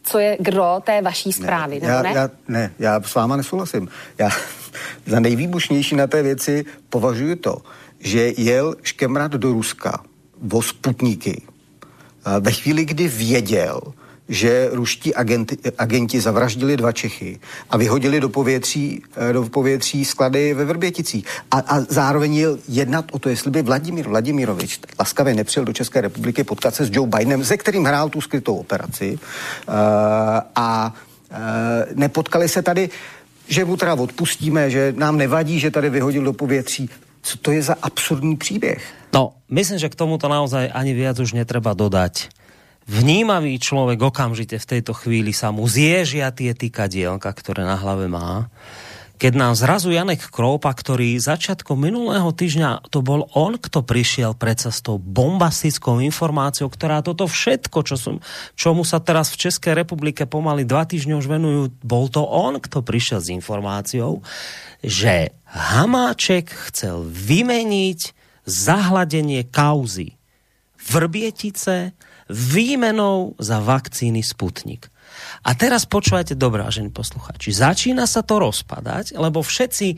co 0.03 0.19
je 0.19 0.37
gro 0.39 0.79
té 0.83 1.01
vaší 1.01 1.33
zprávy, 1.33 1.79
ne, 1.83 1.87
já, 1.87 2.01
ne? 2.01 2.11
Já, 2.15 2.29
ne, 2.47 2.71
já 2.79 3.01
s 3.01 3.15
váma 3.15 3.35
nesouhlasím. 3.35 3.91
Já 4.17 4.29
za 5.05 5.19
nejvýbušnější 5.19 5.95
na 5.95 6.07
té 6.07 6.23
věci 6.23 6.65
považuji 6.89 7.35
to, 7.35 7.57
že 7.99 8.31
jel 8.37 8.75
škemrat 8.83 9.31
do 9.31 9.51
Ruska 9.51 9.99
o 10.51 10.61
Sputníky, 10.61 11.41
ve 12.39 12.51
chvíli, 12.51 12.85
kdy 12.85 13.07
věděl, 13.07 13.81
že 14.29 14.69
ruští 14.71 15.15
agenti, 15.15 15.57
agenti 15.77 16.21
zavraždili 16.21 16.77
dva 16.77 16.91
Čechy 16.91 17.39
a 17.69 17.77
vyhodili 17.77 18.19
do 18.19 18.29
povětří, 18.29 19.03
eh, 19.29 19.33
do 19.33 19.43
povětří 19.43 20.05
sklady 20.05 20.53
ve 20.53 20.65
Vrběticích. 20.65 21.25
A, 21.51 21.57
a 21.59 21.79
zároveň 21.89 22.35
jel 22.35 22.57
jednat 22.67 23.05
o 23.11 23.19
to, 23.19 23.29
jestli 23.29 23.51
by 23.51 23.61
Vladimír 23.61 24.07
Vladimirovič 24.07 24.79
laskavě 24.99 25.33
nepřijel 25.33 25.65
do 25.65 25.73
České 25.73 26.01
republiky 26.01 26.43
potkat 26.43 26.75
se 26.75 26.85
s 26.85 26.89
Joe 26.93 27.07
Bidenem, 27.07 27.45
se 27.45 27.57
kterým 27.57 27.85
hrál 27.85 28.09
tu 28.09 28.21
skrytou 28.21 28.55
operaci 28.55 29.19
uh, 29.67 29.73
a 30.55 30.93
uh, 31.31 31.37
nepotkali 31.95 32.49
se 32.49 32.61
tady 32.61 32.89
že 33.47 33.65
mu 33.65 33.77
teda 33.77 33.93
odpustíme, 33.93 34.69
že 34.69 34.93
nám 34.97 35.17
nevadí, 35.17 35.59
že 35.59 35.71
tady 35.71 35.89
vyhodil 35.89 36.23
do 36.23 36.33
povětří. 36.33 36.89
Co 37.27 37.35
to 37.43 37.51
je 37.51 37.61
za 37.61 37.75
absurdní 37.81 38.39
příběh? 38.39 38.79
No, 39.11 39.35
myslím, 39.51 39.83
že 39.83 39.91
k 39.91 39.99
tomuto 39.99 40.31
naozaj 40.31 40.71
ani 40.71 40.95
viac 40.95 41.19
už 41.19 41.35
netreba 41.35 41.75
dodať. 41.75 42.31
Vnímavý 42.87 43.59
človek 43.59 43.99
okamžite 43.99 44.55
v 44.55 44.69
tejto 44.79 44.95
chvíli 44.95 45.35
sa 45.35 45.51
mu 45.51 45.67
zježia 45.67 46.31
tie 46.31 46.55
tykadielka, 46.55 47.27
ktoré 47.35 47.67
na 47.67 47.75
hlave 47.75 48.07
má. 48.07 48.47
Keď 49.17 49.33
nám 49.33 49.57
zrazu 49.57 49.89
Janek 49.89 50.29
Kroupa, 50.29 50.69
ktorý 50.69 51.17
začiatkom 51.17 51.73
minulého 51.73 52.29
týždňa, 52.29 52.85
to 52.93 53.01
bol 53.01 53.25
on, 53.33 53.57
kto 53.57 53.81
prišiel 53.81 54.37
predsa 54.37 54.69
s 54.69 54.85
tou 54.85 55.01
bombastickou 55.01 55.97
informáciou, 56.05 56.69
ktorá 56.69 57.01
toto 57.01 57.25
všetko, 57.25 57.77
čo 57.81 57.97
som, 57.97 58.15
čomu 58.53 58.85
sa 58.85 59.01
teraz 59.01 59.33
v 59.33 59.49
Českej 59.49 59.73
republike 59.73 60.29
pomaly 60.29 60.69
dva 60.69 60.85
týždne 60.85 61.17
už 61.17 61.25
venujú, 61.25 61.73
bol 61.81 62.13
to 62.13 62.21
on, 62.21 62.61
kto 62.61 62.85
prišiel 62.85 63.17
s 63.17 63.33
informáciou, 63.33 64.21
že 64.85 65.33
Hamáček 65.49 66.53
chcel 66.69 67.01
vymeniť 67.01 68.13
zahladenie 68.45 69.49
kauzy 69.49 70.13
Vrbietice 70.87 71.97
výmenou 72.29 73.35
za 73.41 73.59
vakcíny 73.59 74.23
Sputnik. 74.23 74.87
A 75.45 75.53
teraz 75.53 75.87
počúvajte 75.87 76.35
dobré, 76.35 76.65
vážení 76.65 76.89
posluchači. 76.91 77.53
Začína 77.53 78.05
sa 78.09 78.25
to 78.25 78.41
rozpadať, 78.41 79.15
lebo 79.15 79.45
všetci 79.45 79.97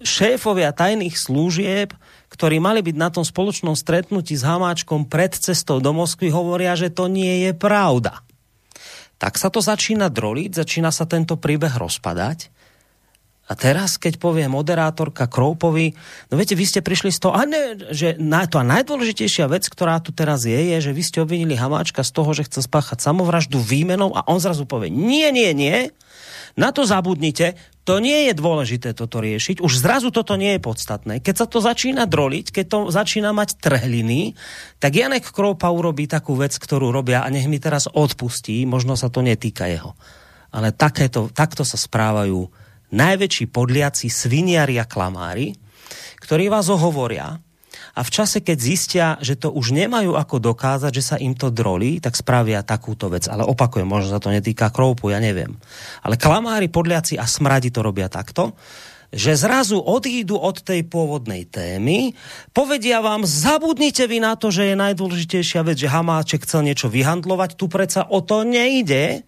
šéfovia 0.00 0.72
tajných 0.72 1.16
služieb, 1.16 1.92
ktorí 2.32 2.56
mali 2.62 2.80
byť 2.80 2.96
na 2.96 3.08
tom 3.12 3.24
spoločnom 3.26 3.76
stretnutí 3.76 4.32
s 4.38 4.46
Hamáčkom 4.46 5.10
pred 5.10 5.36
cestou 5.36 5.82
do 5.82 5.92
Moskvy, 5.92 6.32
hovoria, 6.32 6.72
že 6.78 6.88
to 6.88 7.10
nie 7.10 7.48
je 7.48 7.52
pravda. 7.52 8.24
Tak 9.20 9.36
sa 9.36 9.52
to 9.52 9.60
začína 9.60 10.08
droliť, 10.08 10.56
začína 10.56 10.88
sa 10.88 11.04
tento 11.04 11.36
príbeh 11.36 11.76
rozpadať 11.76 12.48
a 13.50 13.58
teraz, 13.58 13.98
keď 13.98 14.22
povie 14.22 14.46
moderátorka 14.46 15.26
Kroupovi, 15.26 15.98
no 16.30 16.38
viete, 16.38 16.54
vy 16.54 16.70
ste 16.70 16.86
prišli 16.86 17.10
z 17.10 17.18
toho, 17.18 17.34
a 17.34 17.42
ne, 17.42 17.74
že 17.90 18.14
na, 18.22 18.46
to 18.46 18.62
a 18.62 18.64
najdôležitejšia 18.64 19.50
vec, 19.50 19.66
ktorá 19.66 19.98
tu 19.98 20.14
teraz 20.14 20.46
je, 20.46 20.54
je, 20.54 20.78
že 20.78 20.94
vy 20.94 21.02
ste 21.02 21.18
obvinili 21.18 21.58
Hamáčka 21.58 22.06
z 22.06 22.14
toho, 22.14 22.30
že 22.30 22.46
chce 22.46 22.70
spáchať 22.70 23.02
samovraždu 23.02 23.58
výmenou 23.58 24.14
a 24.14 24.22
on 24.30 24.38
zrazu 24.38 24.70
povie, 24.70 24.94
nie, 24.94 25.34
nie, 25.34 25.50
nie, 25.50 25.90
na 26.54 26.70
to 26.70 26.86
zabudnite, 26.86 27.58
to 27.82 27.98
nie 27.98 28.30
je 28.30 28.38
dôležité 28.38 28.94
toto 28.94 29.18
riešiť, 29.18 29.58
už 29.58 29.82
zrazu 29.82 30.14
toto 30.14 30.38
nie 30.38 30.54
je 30.54 30.62
podstatné. 30.62 31.18
Keď 31.18 31.34
sa 31.34 31.46
to 31.50 31.58
začína 31.58 32.06
droliť, 32.06 32.54
keď 32.54 32.64
to 32.70 32.78
začína 32.94 33.34
mať 33.34 33.58
trhliny, 33.58 34.38
tak 34.78 34.94
Janek 34.94 35.26
Kroupa 35.26 35.74
urobí 35.74 36.06
takú 36.06 36.38
vec, 36.38 36.54
ktorú 36.54 36.94
robia 36.94 37.26
a 37.26 37.28
nech 37.34 37.50
mi 37.50 37.58
teraz 37.58 37.90
odpustí, 37.90 38.62
možno 38.62 38.94
sa 38.94 39.10
to 39.10 39.26
netýka 39.26 39.66
jeho. 39.66 39.98
Ale 40.54 40.70
takéto, 40.70 41.30
takto 41.34 41.66
sa 41.66 41.74
správajú 41.74 42.59
najväčší 42.90 43.50
podliaci 43.50 44.06
sviniari 44.10 44.78
a 44.78 44.86
klamári, 44.86 45.54
ktorí 46.20 46.50
vás 46.50 46.70
ohovoria 46.70 47.40
a 47.94 48.00
v 48.06 48.10
čase, 48.10 48.38
keď 48.38 48.58
zistia, 48.58 49.06
že 49.18 49.34
to 49.34 49.50
už 49.50 49.74
nemajú 49.74 50.14
ako 50.14 50.38
dokázať, 50.38 50.92
že 50.94 51.02
sa 51.02 51.16
im 51.18 51.34
to 51.34 51.50
drolí, 51.50 51.98
tak 51.98 52.14
spravia 52.14 52.62
takúto 52.62 53.10
vec. 53.10 53.26
Ale 53.26 53.42
opakujem, 53.42 53.86
možno 53.86 54.14
sa 54.14 54.22
to 54.22 54.30
netýka 54.30 54.70
kroupu, 54.70 55.10
ja 55.10 55.18
neviem. 55.18 55.58
Ale 56.06 56.14
klamári, 56.14 56.70
podliaci 56.70 57.18
a 57.18 57.26
smradi 57.26 57.74
to 57.74 57.82
robia 57.82 58.06
takto, 58.06 58.54
že 59.10 59.34
zrazu 59.34 59.82
odídu 59.82 60.38
od 60.38 60.62
tej 60.62 60.86
pôvodnej 60.86 61.50
témy, 61.50 62.14
povedia 62.54 63.02
vám, 63.02 63.26
zabudnite 63.26 64.06
vy 64.06 64.22
na 64.22 64.38
to, 64.38 64.54
že 64.54 64.70
je 64.70 64.74
najdôležitejšia 64.78 65.66
vec, 65.66 65.82
že 65.82 65.90
Hamáček 65.90 66.46
chcel 66.46 66.70
niečo 66.70 66.86
vyhandlovať, 66.86 67.58
tu 67.58 67.66
predsa 67.66 68.06
o 68.06 68.22
to 68.22 68.46
nejde, 68.46 69.26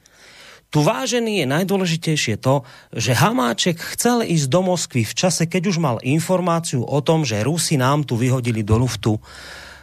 tu 0.72 0.80
vážený 0.80 1.44
je 1.44 1.46
najdôležitejšie 1.52 2.40
to, 2.40 2.64
že 2.96 3.12
Hamáček 3.12 3.76
chcel 3.92 4.24
ísť 4.24 4.48
do 4.48 4.64
Moskvy 4.64 5.04
v 5.04 5.12
čase, 5.12 5.44
keď 5.44 5.68
už 5.68 5.76
mal 5.76 6.00
informáciu 6.00 6.80
o 6.80 6.98
tom, 7.04 7.28
že 7.28 7.44
Rusi 7.44 7.76
nám 7.76 8.08
tu 8.08 8.16
vyhodili 8.16 8.64
do 8.64 8.80
luftu 8.80 9.20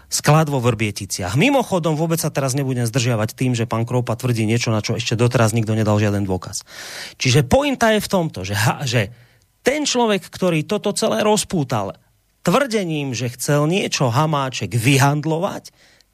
sklad 0.10 0.50
vo 0.50 0.58
Vrbieticiach. 0.58 1.38
Mimochodom, 1.38 1.94
vôbec 1.94 2.18
sa 2.18 2.34
teraz 2.34 2.58
nebudem 2.58 2.90
zdržiavať 2.90 3.38
tým, 3.38 3.54
že 3.54 3.70
pán 3.70 3.86
Kroupa 3.86 4.18
tvrdí 4.18 4.50
niečo, 4.50 4.74
na 4.74 4.82
čo 4.82 4.98
ešte 4.98 5.14
doteraz 5.14 5.54
nikto 5.54 5.78
nedal 5.78 6.02
žiaden 6.02 6.26
dôkaz. 6.26 6.66
Čiže 7.22 7.46
pointa 7.46 7.94
je 7.94 8.02
v 8.02 8.10
tomto, 8.10 8.42
že, 8.42 8.58
ha, 8.58 8.82
že 8.82 9.14
ten 9.62 9.86
človek, 9.86 10.26
ktorý 10.26 10.66
toto 10.66 10.90
celé 10.98 11.22
rozpútal 11.22 11.94
tvrdením, 12.42 13.14
že 13.14 13.30
chcel 13.30 13.70
niečo 13.70 14.10
Hamáček 14.10 14.74
vyhandlovať, 14.74 15.70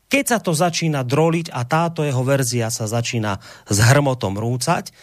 keď 0.06 0.24
sa 0.26 0.40
to 0.42 0.54
začína 0.54 1.02
droliť 1.02 1.50
a 1.50 1.66
táto 1.66 2.06
jeho 2.06 2.22
verzia 2.22 2.70
sa 2.70 2.86
začína 2.86 3.42
s 3.66 3.78
hrmotom 3.82 4.38
rúcať, 4.38 4.94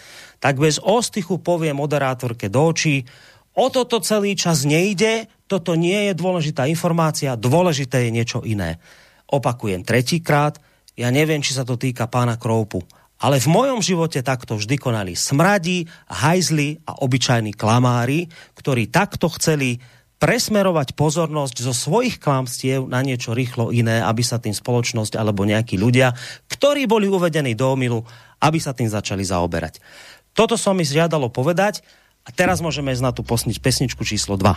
tak 0.42 0.58
bez 0.58 0.82
ostychu 0.82 1.38
povie 1.38 1.74
moderátorke 1.74 2.50
do 2.50 2.70
očí, 2.70 3.06
O 3.52 3.68
toto 3.68 4.00
celý 4.00 4.32
čas 4.32 4.64
nejde, 4.64 5.28
toto 5.44 5.76
nie 5.76 6.08
je 6.08 6.16
dôležitá 6.16 6.64
informácia, 6.72 7.36
dôležité 7.36 8.08
je 8.08 8.10
niečo 8.16 8.40
iné. 8.48 8.80
Opakujem 9.28 9.84
tretíkrát, 9.84 10.56
ja 10.96 11.12
neviem, 11.12 11.44
či 11.44 11.52
sa 11.52 11.64
to 11.64 11.76
týka 11.76 12.08
pána 12.08 12.40
Kroupu, 12.40 12.80
ale 13.20 13.36
v 13.36 13.52
mojom 13.52 13.84
živote 13.84 14.24
takto 14.24 14.56
vždy 14.56 14.80
konali 14.80 15.12
smradí, 15.12 15.84
hajzli 16.08 16.80
a 16.88 17.04
obyčajní 17.04 17.52
klamári, 17.52 18.24
ktorí 18.56 18.88
takto 18.88 19.28
chceli 19.36 19.76
presmerovať 20.22 20.94
pozornosť 20.94 21.66
zo 21.66 21.74
svojich 21.74 22.22
klamstiev 22.22 22.86
na 22.86 23.02
niečo 23.02 23.34
rýchlo 23.34 23.74
iné, 23.74 23.98
aby 23.98 24.22
sa 24.22 24.38
tým 24.38 24.54
spoločnosť 24.54 25.18
alebo 25.18 25.42
nejakí 25.42 25.74
ľudia, 25.74 26.14
ktorí 26.46 26.86
boli 26.86 27.10
uvedení 27.10 27.58
do 27.58 27.74
omilu, 27.74 28.06
aby 28.38 28.62
sa 28.62 28.70
tým 28.70 28.86
začali 28.86 29.26
zaoberať. 29.26 29.82
Toto 30.30 30.54
som 30.54 30.78
mi 30.78 30.86
žiadalo 30.86 31.26
povedať 31.26 31.82
a 32.22 32.30
teraz 32.30 32.62
můžeme 32.62 32.94
jít 32.94 33.02
na 33.02 33.10
posniť 33.10 33.58
pesničku 33.58 34.06
číslo 34.06 34.38
2. 34.38 34.54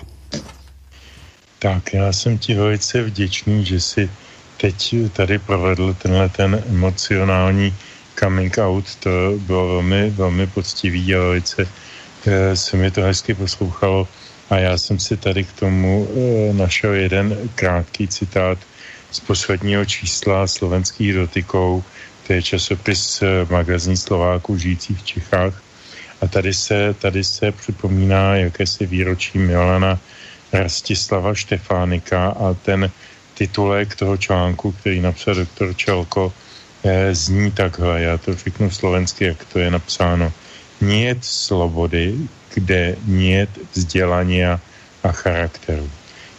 Tak, 1.59 1.93
já 1.93 2.13
jsem 2.13 2.37
ti 2.37 2.53
velice 2.53 3.01
vděčný, 3.01 3.65
že 3.65 3.81
si 3.81 4.09
teď 4.57 4.95
tady 5.13 5.39
provedl 5.39 5.93
tenhle 5.93 6.29
ten 6.29 6.63
emocionální 6.69 7.73
coming 8.19 8.57
out. 8.57 8.85
To 8.95 9.09
bylo 9.37 9.67
velmi, 9.67 10.09
velmi 10.09 10.47
poctivý 10.47 11.15
a 11.15 11.19
velice 11.19 11.67
eh, 12.25 12.55
se 12.55 12.77
mi 12.77 12.91
to 12.91 13.01
hezky 13.01 13.33
poslouchalo. 13.33 14.07
A 14.49 14.57
já 14.57 14.77
jsem 14.77 14.99
si 14.99 15.17
tady 15.17 15.43
k 15.43 15.53
tomu 15.53 16.07
eh, 16.07 16.53
našel 16.53 16.93
jeden 16.93 17.37
krátký 17.55 18.07
citát 18.07 18.57
z 19.11 19.19
posledního 19.19 19.85
čísla 19.85 20.47
slovenských 20.47 21.13
dotykou. 21.13 21.83
To 22.27 22.33
je 22.33 22.43
časopis 22.43 23.21
eh, 23.21 23.45
magazín 23.49 23.97
Slováků 23.97 24.57
žijících 24.57 24.99
v 24.99 25.05
Čechách. 25.05 25.61
A 26.21 26.27
tady 26.27 26.53
se, 26.53 26.95
tady 26.99 27.23
se 27.23 27.51
připomíná 27.51 28.35
jakési 28.35 28.85
výročí 28.85 29.37
Milana 29.37 29.99
Rastislava 30.53 31.33
Štefánika 31.33 32.27
a 32.29 32.53
ten 32.53 32.91
titulek 33.33 33.95
toho 33.95 34.17
článku, 34.17 34.71
který 34.71 35.01
napsal 35.01 35.35
doktor 35.35 35.73
Čelko, 35.75 36.33
eh, 36.83 37.15
zní 37.15 37.51
takhle, 37.51 38.01
já 38.01 38.17
to 38.17 38.35
řeknu 38.35 38.71
slovensky, 38.71 39.25
jak 39.25 39.45
to 39.45 39.59
je 39.59 39.71
napsáno. 39.71 40.33
Niet 40.81 41.25
slobody, 41.25 42.13
kde 42.55 42.95
niet 43.05 43.51
vzdělání 43.75 44.45
a 44.45 45.11
charakteru. 45.11 45.89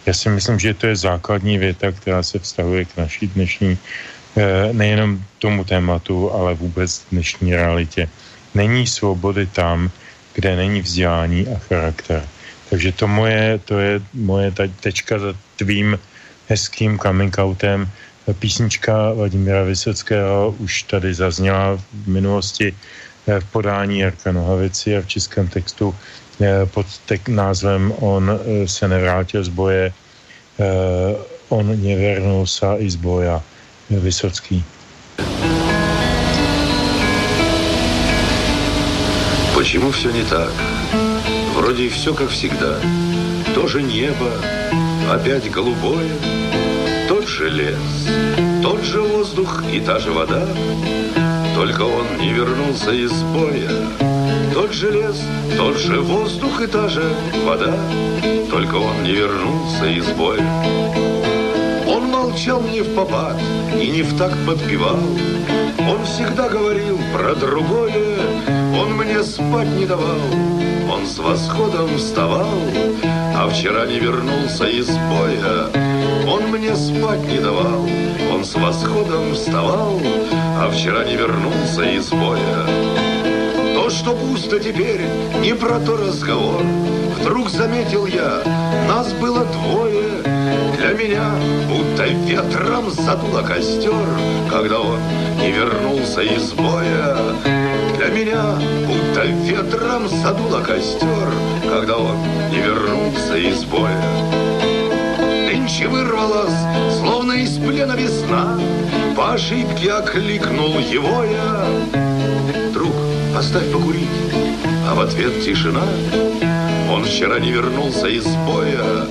Já 0.07 0.13
si 0.15 0.29
myslím, 0.29 0.59
že 0.59 0.75
to 0.75 0.87
je 0.87 0.97
základní 0.97 1.59
věta, 1.59 1.93
která 1.93 2.23
se 2.23 2.39
vztahuje 2.39 2.85
k 2.85 2.97
naší 2.97 3.27
dnešní, 3.27 3.79
eh, 4.37 4.73
nejenom 4.73 5.23
tomu 5.39 5.65
tématu, 5.65 6.33
ale 6.33 6.55
vůbec 6.55 7.05
dnešní 7.13 7.55
realitě. 7.55 8.09
Není 8.55 8.87
svobody 8.87 9.47
tam, 9.47 9.91
kde 10.35 10.57
není 10.57 10.81
vzdělání 10.81 11.47
a 11.49 11.59
charakter. 11.59 12.23
Takže 12.71 12.93
to, 12.93 13.07
moje, 13.09 13.59
to 13.65 13.79
je 13.79 14.01
moje 14.15 14.53
tečka 14.81 15.19
za 15.19 15.33
tvým 15.57 15.99
hezkým 16.49 16.99
coming 16.99 17.39
outem. 17.39 17.89
Písnička 18.39 19.13
Vladimíra 19.13 19.63
Vysockého 19.63 20.55
už 20.59 20.83
tady 20.83 21.15
zazněla 21.15 21.79
v 21.79 22.09
minulosti 22.09 22.75
v 23.40 23.46
podání 23.52 24.00
Jarka 24.00 24.32
Nohavici 24.32 24.98
a 24.98 25.02
v 25.02 25.08
českém 25.08 25.48
textu 25.48 25.96
eh, 26.42 26.66
pod 26.66 26.86
tek 27.06 27.30
názvem 27.30 27.94
On 28.00 28.32
eh, 28.32 28.68
se 28.68 28.88
nevrátil 28.88 29.44
z 29.44 29.50
boje, 29.50 29.94
on 31.50 31.66
nevernul 31.82 32.46
sa 32.46 32.78
i 32.78 32.86
z 32.86 32.96
boja 32.96 33.42
Vysocký. 33.90 34.64
Почему 39.56 39.92
все 39.92 40.12
не 40.12 40.24
так? 40.24 40.52
Вроде 41.56 41.90
все 41.90 42.14
как 42.14 42.30
всегда. 42.30 42.80
То 43.54 43.68
же 43.68 43.82
небо, 43.82 44.32
опять 45.12 45.52
голубое, 45.52 46.10
тот 47.08 47.28
же 47.28 47.50
лес, 47.50 48.08
тот 48.64 48.84
же 48.84 49.02
воздух 49.02 49.64
и 49.72 49.80
та 49.80 50.00
же 50.00 50.12
вода. 50.12 50.48
Только 51.57 51.81
он 51.81 52.19
не 52.21 52.35
вернулся 52.35 52.93
из 52.93 53.13
боя. 53.33 53.71
Тот 54.53 54.75
же 54.75 54.91
лес, 54.91 55.17
тот 55.57 55.79
же 55.79 56.03
воздух 56.03 56.61
и 56.61 56.67
та 56.67 56.87
же 56.87 57.03
вода. 57.47 57.75
Только 58.51 58.75
он 58.75 59.03
не 59.03 59.13
вернулся 59.13 59.87
из 59.87 60.07
боя. 60.11 60.47
Он 61.89 62.11
молчал 62.11 62.61
не 62.61 62.83
в 62.83 62.95
попад 62.95 63.41
и 63.75 63.89
не 63.89 64.03
в 64.03 64.19
так 64.19 64.37
подпевал. 64.47 65.01
Он 65.79 66.05
всегда 66.05 66.51
говорил 66.51 66.99
про 67.15 67.35
другое, 67.35 68.19
он 68.79 68.93
мне 68.93 69.23
спать 69.23 69.69
не 69.79 69.87
давал, 69.87 70.21
он 70.93 71.07
с 71.07 71.19
восходом 71.19 71.97
вставал, 71.97 72.51
а 73.35 73.49
вчера 73.49 73.87
не 73.87 73.99
вернулся 73.99 74.67
из 74.67 74.89
боя. 74.89 75.86
Он 76.29 76.49
мне 76.51 76.75
спать 76.75 77.27
не 77.29 77.39
давал, 77.39 77.87
он 78.33 78.45
с 78.45 78.55
восходом 78.55 79.35
вставал, 79.35 80.01
а 80.59 80.71
вчера 80.71 81.05
не 81.05 81.17
вернулся 81.17 81.83
из 81.83 82.09
боя. 82.11 82.67
То, 83.75 83.91
что 83.91 84.15
пусто 84.15 84.59
теперь, 84.59 85.03
не 85.41 85.55
про 85.55 85.79
то 85.79 85.97
разговор. 85.97 86.63
Вдруг 87.21 87.49
заметил 87.49 88.07
я, 88.07 88.43
нас 88.89 89.13
было 89.15 89.45
двое. 89.45 90.23
Для 90.77 90.93
меня 90.93 91.31
будто 91.69 92.05
ветром 92.05 92.91
задуло 92.91 93.43
костер, 93.43 94.07
когда 94.51 94.81
он 94.81 94.99
не 95.41 95.51
вернулся 95.51 96.23
из 96.23 96.53
боя. 96.53 97.17
Для 97.97 98.09
меня 98.09 98.43
будто 98.87 99.25
ветром 99.25 100.09
задуло 100.09 100.61
костер, 100.61 101.29
Когда 101.69 101.97
он 101.97 102.17
не 102.51 102.59
вернулся 102.59 103.37
из 103.37 103.65
боя. 103.65 104.46
Нынче 105.77 105.89
вырвалась, 105.89 106.99
словно 106.99 107.33
из 107.33 107.59
плена 107.59 107.93
весна, 107.93 108.59
По 109.15 109.35
ошибке 109.35 109.93
окликнул 109.93 110.79
его 110.79 111.23
я. 111.23 111.67
Друг, 112.73 112.95
оставь 113.37 113.71
покурить, 113.71 114.09
а 114.89 114.95
в 114.95 115.01
ответ 115.01 115.45
тишина. 115.45 115.83
Он 116.91 117.05
вчера 117.05 117.39
не 117.41 117.51
вернулся 117.51 118.07
из 118.07 118.25
боя. 118.25 119.07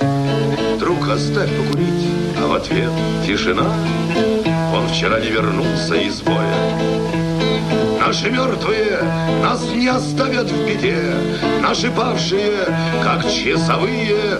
Друг, 0.80 1.08
оставь 1.08 1.50
покурить, 1.56 2.08
а 2.42 2.48
в 2.48 2.54
ответ 2.54 2.90
тишина. 3.24 3.72
Он 4.74 4.88
вчера 4.88 5.20
не 5.20 5.28
вернулся 5.28 5.94
из 5.94 6.20
боя. 6.20 6.85
Наши 8.06 8.30
мертвые 8.30 9.00
нас 9.42 9.60
не 9.74 9.88
оставят 9.88 10.48
в 10.48 10.64
беде, 10.64 11.12
Наши 11.60 11.90
павшие, 11.90 12.52
как 13.02 13.28
часовые, 13.28 14.38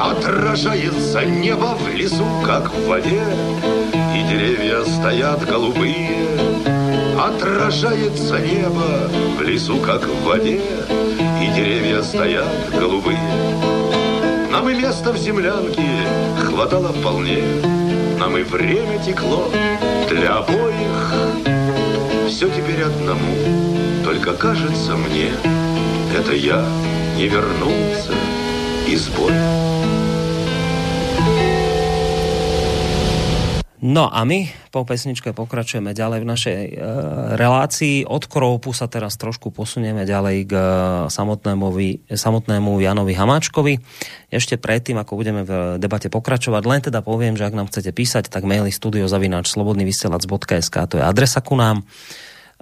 Отражается 0.00 1.22
небо 1.22 1.76
в 1.78 1.94
лесу, 1.94 2.24
как 2.42 2.72
в 2.72 2.86
воде, 2.86 3.22
И 4.16 4.22
деревья 4.30 4.82
стоят 4.84 5.46
голубые. 5.46 6.26
Отражается 7.20 8.38
небо 8.38 9.10
в 9.38 9.42
лесу, 9.42 9.76
как 9.76 10.06
в 10.06 10.24
воде, 10.24 10.62
И 11.42 11.54
деревья 11.54 12.00
стоят 12.00 12.48
голубые. 12.80 13.18
Нам 14.50 14.70
и 14.70 14.74
место 14.74 15.12
в 15.12 15.18
землянке 15.18 15.86
хватало 16.46 16.94
вполне, 16.94 17.44
Нам 18.18 18.38
и 18.38 18.42
время 18.42 18.98
текло 19.04 19.50
для 20.08 20.38
обоих, 20.38 21.41
все 22.32 22.48
теперь 22.48 22.82
одному, 22.82 23.36
только 24.02 24.32
кажется 24.32 24.96
мне, 24.96 25.32
это 26.16 26.32
я 26.32 26.66
не 27.14 27.28
вернулся 27.28 28.14
из 28.88 29.08
боя. 29.08 29.71
No 33.82 34.06
a 34.06 34.22
my 34.22 34.46
po 34.70 34.86
pesničke 34.86 35.34
pokračujeme 35.34 35.90
ďalej 35.90 36.22
v 36.22 36.30
našej 36.30 36.54
e, 36.54 36.72
relácii. 37.34 38.06
Od 38.06 38.30
Kroupu 38.30 38.70
sa 38.70 38.86
teraz 38.86 39.18
trošku 39.18 39.50
posunieme 39.50 40.06
ďalej 40.06 40.46
k 40.46 40.52
e, 40.54 40.62
samotnému, 41.10 41.66
samotnému 42.06 42.78
Janovi 42.78 43.18
Hamáčkovi. 43.18 43.82
Ešte 44.30 44.54
predtým, 44.54 45.02
ako 45.02 45.18
budeme 45.18 45.42
v 45.42 45.82
debate 45.82 46.06
pokračovať, 46.14 46.62
len 46.62 46.80
teda 46.86 47.02
poviem, 47.02 47.34
že 47.34 47.42
ak 47.42 47.58
nám 47.58 47.66
chcete 47.74 47.90
písať, 47.90 48.30
tak 48.30 48.46
maily 48.46 48.70
studiozavináč 48.70 49.50
slobodnyvysielac.sk 49.50 50.76
to 50.86 51.02
je 51.02 51.04
adresa 51.04 51.42
ku 51.42 51.58
nám 51.58 51.82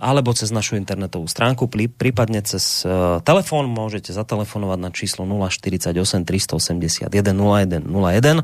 alebo 0.01 0.33
cez 0.33 0.49
našu 0.49 0.81
internetovú 0.81 1.29
stránku, 1.29 1.69
prípadne 1.69 2.41
cez 2.41 2.83
uh, 2.89 3.21
telefón 3.21 3.69
môžete 3.69 4.17
zatelefonovať 4.17 4.79
na 4.81 4.91
číslo 4.91 5.29
048 5.29 5.93
381 6.25 7.13
0101. 7.13 8.41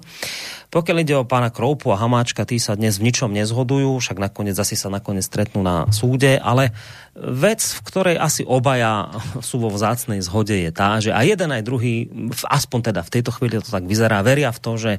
Pokiaľ 0.66 0.96
ide 1.00 1.14
o 1.16 1.24
pána 1.24 1.48
Kroupu 1.48 1.94
a 1.94 1.96
Hamáčka, 1.96 2.44
tí 2.44 2.60
sa 2.60 2.76
dnes 2.76 3.00
v 3.00 3.08
ničom 3.08 3.32
nezhodujú, 3.32 3.96
však 3.96 4.18
nakoniec 4.20 4.58
asi 4.58 4.76
sa 4.76 4.92
nakoniec 4.92 5.24
stretnú 5.24 5.64
na 5.64 5.88
súde, 5.88 6.36
ale 6.36 6.76
vec, 7.16 7.64
v 7.64 7.80
ktorej 7.86 8.16
asi 8.20 8.44
obaja 8.44 9.08
sú 9.40 9.62
vo 9.62 9.72
vzácnej 9.72 10.20
zhode 10.20 10.52
je 10.52 10.70
tá, 10.74 11.00
že 11.00 11.16
aj 11.16 11.24
jeden 11.32 11.50
aj 11.54 11.62
druhý, 11.64 12.10
aspoň 12.44 12.92
teda 12.92 13.00
v 13.00 13.12
tejto 13.16 13.30
chvíli 13.32 13.62
to 13.62 13.72
tak 13.72 13.88
vyzerá, 13.88 14.20
veria 14.20 14.52
v 14.52 14.60
to, 14.60 14.72
že 14.76 14.92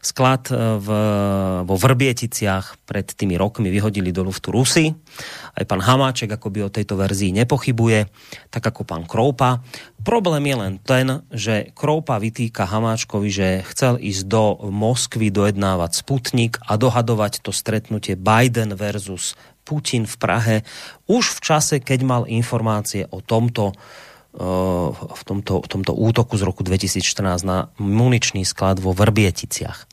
sklad 0.00 0.50
e, 0.50 0.54
v, 0.78 0.88
vo 1.66 1.76
Vrbieticiach 1.76 2.82
pred 2.86 3.06
tými 3.06 3.34
rokmi 3.38 3.68
vyhodili 3.68 4.14
do 4.14 4.26
luftu 4.26 4.50
Rusy. 4.50 4.94
Aj 5.54 5.64
pán 5.66 5.82
Hamáček 5.82 6.30
akoby 6.30 6.66
o 6.66 6.72
tejto 6.72 6.94
verzii 6.96 7.34
nepochybuje, 7.34 8.08
tak 8.48 8.62
ako 8.62 8.86
pán 8.86 9.04
Kroupa. 9.04 9.62
Problém 10.02 10.46
je 10.48 10.56
len 10.56 10.74
ten, 10.80 11.06
že 11.34 11.74
Kroupa 11.74 12.16
vytýka 12.22 12.64
Hamáčkovi, 12.64 13.28
že 13.28 13.48
chcel 13.74 13.98
ísť 13.98 14.22
do 14.30 14.56
Moskvy 14.70 15.34
dojednávať 15.34 16.00
Sputnik 16.00 16.62
a 16.62 16.78
dohadovať 16.78 17.42
to 17.42 17.50
stretnutie 17.50 18.14
Biden 18.14 18.78
versus 18.78 19.34
Putin 19.68 20.08
v 20.08 20.16
Prahe 20.16 20.56
už 21.04 21.36
v 21.36 21.40
čase, 21.44 21.76
keď 21.84 22.00
mal 22.08 22.22
informácie 22.24 23.04
o 23.12 23.20
tomto 23.20 23.76
eh, 23.76 24.07
v 24.32 25.22
tomto, 25.24 25.64
v 25.64 25.68
tomto 25.68 25.92
útoku 25.96 26.36
z 26.36 26.42
roku 26.44 26.60
2014 26.62 27.42
na 27.42 27.72
muničný 27.80 28.44
sklad 28.44 28.78
vo 28.78 28.92
Vrbieticiach. 28.92 29.88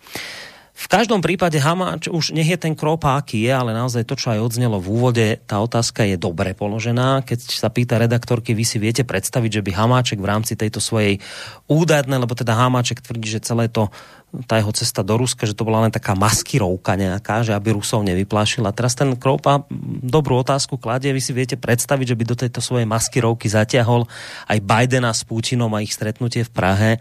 V 0.76 0.91
každom 0.91 1.23
prípade 1.23 1.56
Hamáč, 1.56 2.11
už 2.11 2.35
nech 2.35 2.52
je 2.52 2.60
ten 2.60 2.76
kropa, 2.76 3.15
aký 3.15 3.47
je, 3.47 3.53
ale 3.56 3.72
naozaj 3.72 4.03
to, 4.03 4.19
čo 4.19 4.35
aj 4.35 4.43
odznelo 4.43 4.76
v 4.84 4.91
úvode, 4.91 5.27
tá 5.47 5.64
otázka 5.64 6.03
je 6.03 6.19
dobre 6.19 6.52
položená. 6.52 7.23
Keď 7.23 7.39
sa 7.47 7.72
pýta 7.72 7.95
redaktorky, 7.95 8.52
vy 8.52 8.68
si 8.68 8.76
viete 8.76 9.07
predstaviť, 9.07 9.64
že 9.64 9.64
by 9.64 9.72
Hamáček 9.72 10.19
v 10.19 10.27
rámci 10.27 10.60
tejto 10.60 10.84
svojej 10.84 11.23
údajné, 11.72 12.19
lebo 12.19 12.35
teda 12.35 12.60
Hamáček 12.60 12.99
tvrdí, 12.99 13.39
že 13.39 13.39
celé 13.39 13.72
to 13.72 13.88
tá 14.43 14.60
jeho 14.60 14.76
cesta 14.76 14.99
do 14.99 15.15
Ruska, 15.15 15.47
že 15.47 15.56
to 15.56 15.64
bola 15.64 15.88
len 15.88 15.95
taká 15.95 16.11
maskirovka 16.11 16.99
nejaká, 16.99 17.47
že 17.47 17.56
aby 17.56 17.72
Rusov 17.72 18.03
nevyplášila. 18.03 18.76
Teraz 18.76 18.99
ten 18.99 19.15
Kroupa 19.15 19.64
dobrú 20.03 20.43
otázku 20.43 20.76
kladie. 20.76 21.15
Vy 21.15 21.23
si 21.23 21.31
viete 21.31 21.56
predstaviť, 21.56 22.11
že 22.11 22.18
by 22.19 22.23
do 22.27 22.35
tejto 22.35 22.60
svojej 22.60 22.84
maskirovky 22.84 23.47
zatiahol 23.47 24.11
aj 24.52 24.60
Bidena 24.60 25.15
s 25.15 25.23
Putinom 25.23 25.72
a 25.72 25.80
ich 25.80 25.95
stretnutie 25.95 26.43
v 26.43 26.52
Prahe 26.52 26.91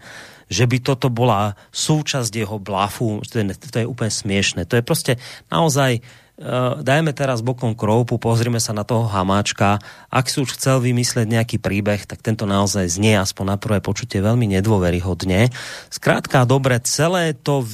že 0.49 0.69
by 0.69 0.77
toto 0.81 1.09
bola 1.09 1.57
súčasť 1.73 2.31
jeho 2.31 2.57
blafu, 2.61 3.21
to 3.25 3.41
je, 3.41 3.45
to 3.57 3.77
je 3.81 3.87
úplne 3.87 4.11
smiešné. 4.13 4.65
To 4.69 4.75
je 4.77 4.83
prostě 4.85 5.17
naozaj, 5.49 5.99
uh, 5.99 6.81
dajme 6.81 7.13
teraz 7.13 7.41
bokom 7.41 7.73
kroupu, 7.73 8.17
pozrime 8.17 8.61
sa 8.61 8.73
na 8.73 8.85
toho 8.85 9.09
hamáčka. 9.09 9.81
Ak 10.13 10.29
si 10.29 10.41
už 10.41 10.53
chcel 10.53 10.81
vymysleť 10.81 11.25
nejaký 11.25 11.57
príbeh, 11.57 12.05
tak 12.05 12.21
tento 12.21 12.45
naozaj 12.45 12.85
znie 12.93 13.17
aspoň 13.17 13.45
na 13.45 13.57
prvé 13.57 13.81
počutie 13.81 14.21
veľmi 14.21 14.45
nedôveryhodne. 14.59 15.49
Zkrátka, 15.89 16.45
dobre, 16.45 16.77
celé 16.85 17.33
to 17.33 17.65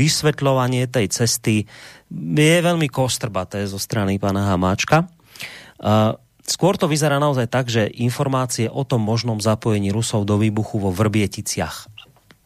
vysvetľovanie 0.00 0.88
tej 0.88 1.12
cesty 1.12 1.68
je 2.10 2.56
veľmi 2.64 2.88
kostrbaté 2.88 3.68
zo 3.68 3.76
strany 3.76 4.16
pána 4.16 4.48
Hamáčka. 4.48 5.04
Uh, 5.76 6.16
Skôr 6.50 6.74
to 6.74 6.90
vyzerá 6.90 7.22
naozaj 7.22 7.46
tak, 7.46 7.70
že 7.70 7.86
informácie 7.86 8.66
o 8.66 8.82
tom 8.82 9.06
možnom 9.06 9.38
zapojení 9.38 9.94
Rusov 9.94 10.26
do 10.26 10.34
výbuchu 10.34 10.82
vo 10.82 10.90
Vrbieticiach 10.90 11.89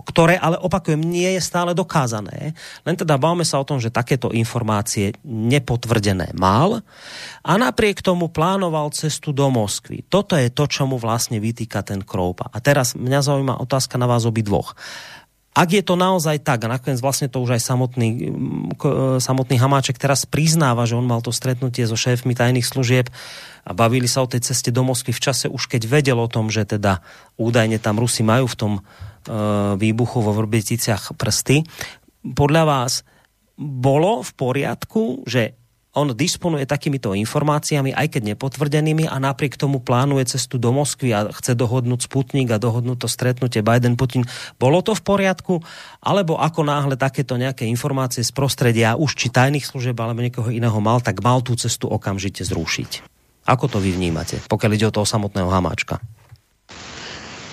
ktoré, 0.05 0.37
ale 0.37 0.61
opakujem, 0.61 1.01
nie 1.01 1.27
je 1.35 1.43
stále 1.43 1.73
dokázané. 1.73 2.53
Len 2.85 2.95
teda 2.95 3.17
bavme 3.17 3.43
sa 3.43 3.59
o 3.59 3.67
tom, 3.67 3.81
že 3.81 3.89
takéto 3.89 4.31
informácie 4.31 5.17
nepotvrdené 5.25 6.37
mal 6.37 6.85
a 7.41 7.53
napriek 7.57 8.05
tomu 8.05 8.29
plánoval 8.29 8.93
cestu 8.93 9.33
do 9.33 9.49
Moskvy. 9.49 10.05
Toto 10.07 10.37
je 10.37 10.53
to, 10.53 10.69
čo 10.69 10.85
mu 10.85 11.01
vlastne 11.01 11.41
vytýka 11.41 11.81
ten 11.81 12.05
Kroupa. 12.05 12.53
A 12.53 12.61
teraz 12.61 12.93
mňa 12.95 13.21
zaujíma 13.25 13.61
otázka 13.65 13.97
na 13.97 14.05
vás 14.05 14.29
obi 14.29 14.45
dvoch. 14.45 14.77
Ak 15.55 15.71
je 15.71 15.87
to 15.87 15.95
naozaj 15.95 16.43
tak, 16.43 16.67
a 16.67 16.73
nakoniec 16.75 16.99
vlastne 16.99 17.31
to 17.31 17.39
už 17.39 17.55
aj 17.55 17.63
samotný, 17.63 18.27
samotný 19.23 19.55
Hamáček 19.55 20.03
teraz 20.03 20.27
priznáva, 20.27 20.83
že 20.83 20.99
on 20.99 21.07
mal 21.07 21.23
to 21.23 21.31
stretnutie 21.31 21.87
so 21.87 21.95
šéfmi 21.95 22.35
tajných 22.35 22.67
služieb, 22.67 23.07
a 23.65 23.73
bavili 23.73 24.05
sa 24.05 24.21
o 24.21 24.29
tej 24.29 24.45
ceste 24.45 24.69
do 24.69 24.85
Moskvy 24.85 25.17
v 25.17 25.25
čase 25.25 25.47
už 25.49 25.73
keď 25.73 25.89
vedel 25.89 26.21
o 26.21 26.29
tom, 26.29 26.53
že 26.53 26.69
teda 26.69 27.01
údajne 27.41 27.81
tam 27.81 27.97
Rusi 27.97 28.21
majú 28.21 28.45
v 28.45 28.59
tom 28.61 28.73
výbuchu 29.77 30.19
vo 30.21 30.33
Vrbeticiach 30.37 31.17
prsty. 31.17 31.65
Podľa 32.25 32.63
vás 32.65 33.05
bolo 33.59 34.25
v 34.25 34.31
poriadku, 34.35 35.23
že 35.25 35.55
on 35.95 36.11
disponuje 36.11 36.67
takýmito 36.67 37.15
informáciami, 37.15 37.95
aj 37.95 38.19
keď 38.19 38.35
nepotvrdenými 38.35 39.07
a 39.07 39.15
napriek 39.23 39.55
tomu 39.55 39.79
plánuje 39.79 40.35
cestu 40.35 40.59
do 40.59 40.75
Moskvy 40.75 41.15
a 41.15 41.31
chce 41.31 41.55
dohodnúť 41.55 42.11
Sputnik 42.11 42.51
a 42.51 42.59
dohodnúť 42.59 43.07
to 43.07 43.09
stretnutie 43.09 43.63
Biden-Putin. 43.63 44.27
Bolo 44.59 44.83
to 44.83 44.99
v 44.99 45.03
poriadku? 45.07 45.63
Alebo 46.03 46.35
ako 46.35 46.67
náhle 46.67 46.99
takéto 46.99 47.39
nejaké 47.39 47.71
informácie 47.71 48.27
z 48.27 48.35
prostredia 48.35 48.99
už 48.99 49.15
či 49.15 49.31
tajných 49.31 49.63
služeb 49.63 49.95
alebo 49.95 50.19
niekoho 50.19 50.51
iného 50.51 50.83
mal, 50.83 50.99
tak 50.99 51.23
mal 51.23 51.47
tú 51.47 51.55
cestu 51.55 51.87
okamžite 51.87 52.43
zrušiť? 52.43 53.07
Ako 53.47 53.71
to 53.71 53.79
vy 53.79 53.95
vnímáte, 53.95 54.43
pokud 54.51 54.67
jde 54.67 54.91
o 54.91 54.97
toho 54.99 55.07
samotného 55.07 55.47
Hamáčka? 55.47 56.03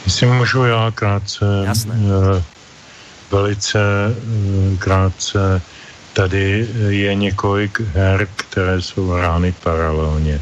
Jestli 0.05 0.27
můžu 0.27 0.63
já 0.63 0.91
krátce, 0.91 1.45
Jasné. 1.65 1.95
Eh, 1.95 2.43
velice 3.31 3.79
eh, 3.79 4.77
krátce, 4.77 5.61
tady 6.13 6.67
je 6.89 7.15
několik 7.15 7.81
her, 7.81 8.27
které 8.35 8.81
jsou 8.81 9.07
hrány 9.07 9.53
paralelně. 9.63 10.41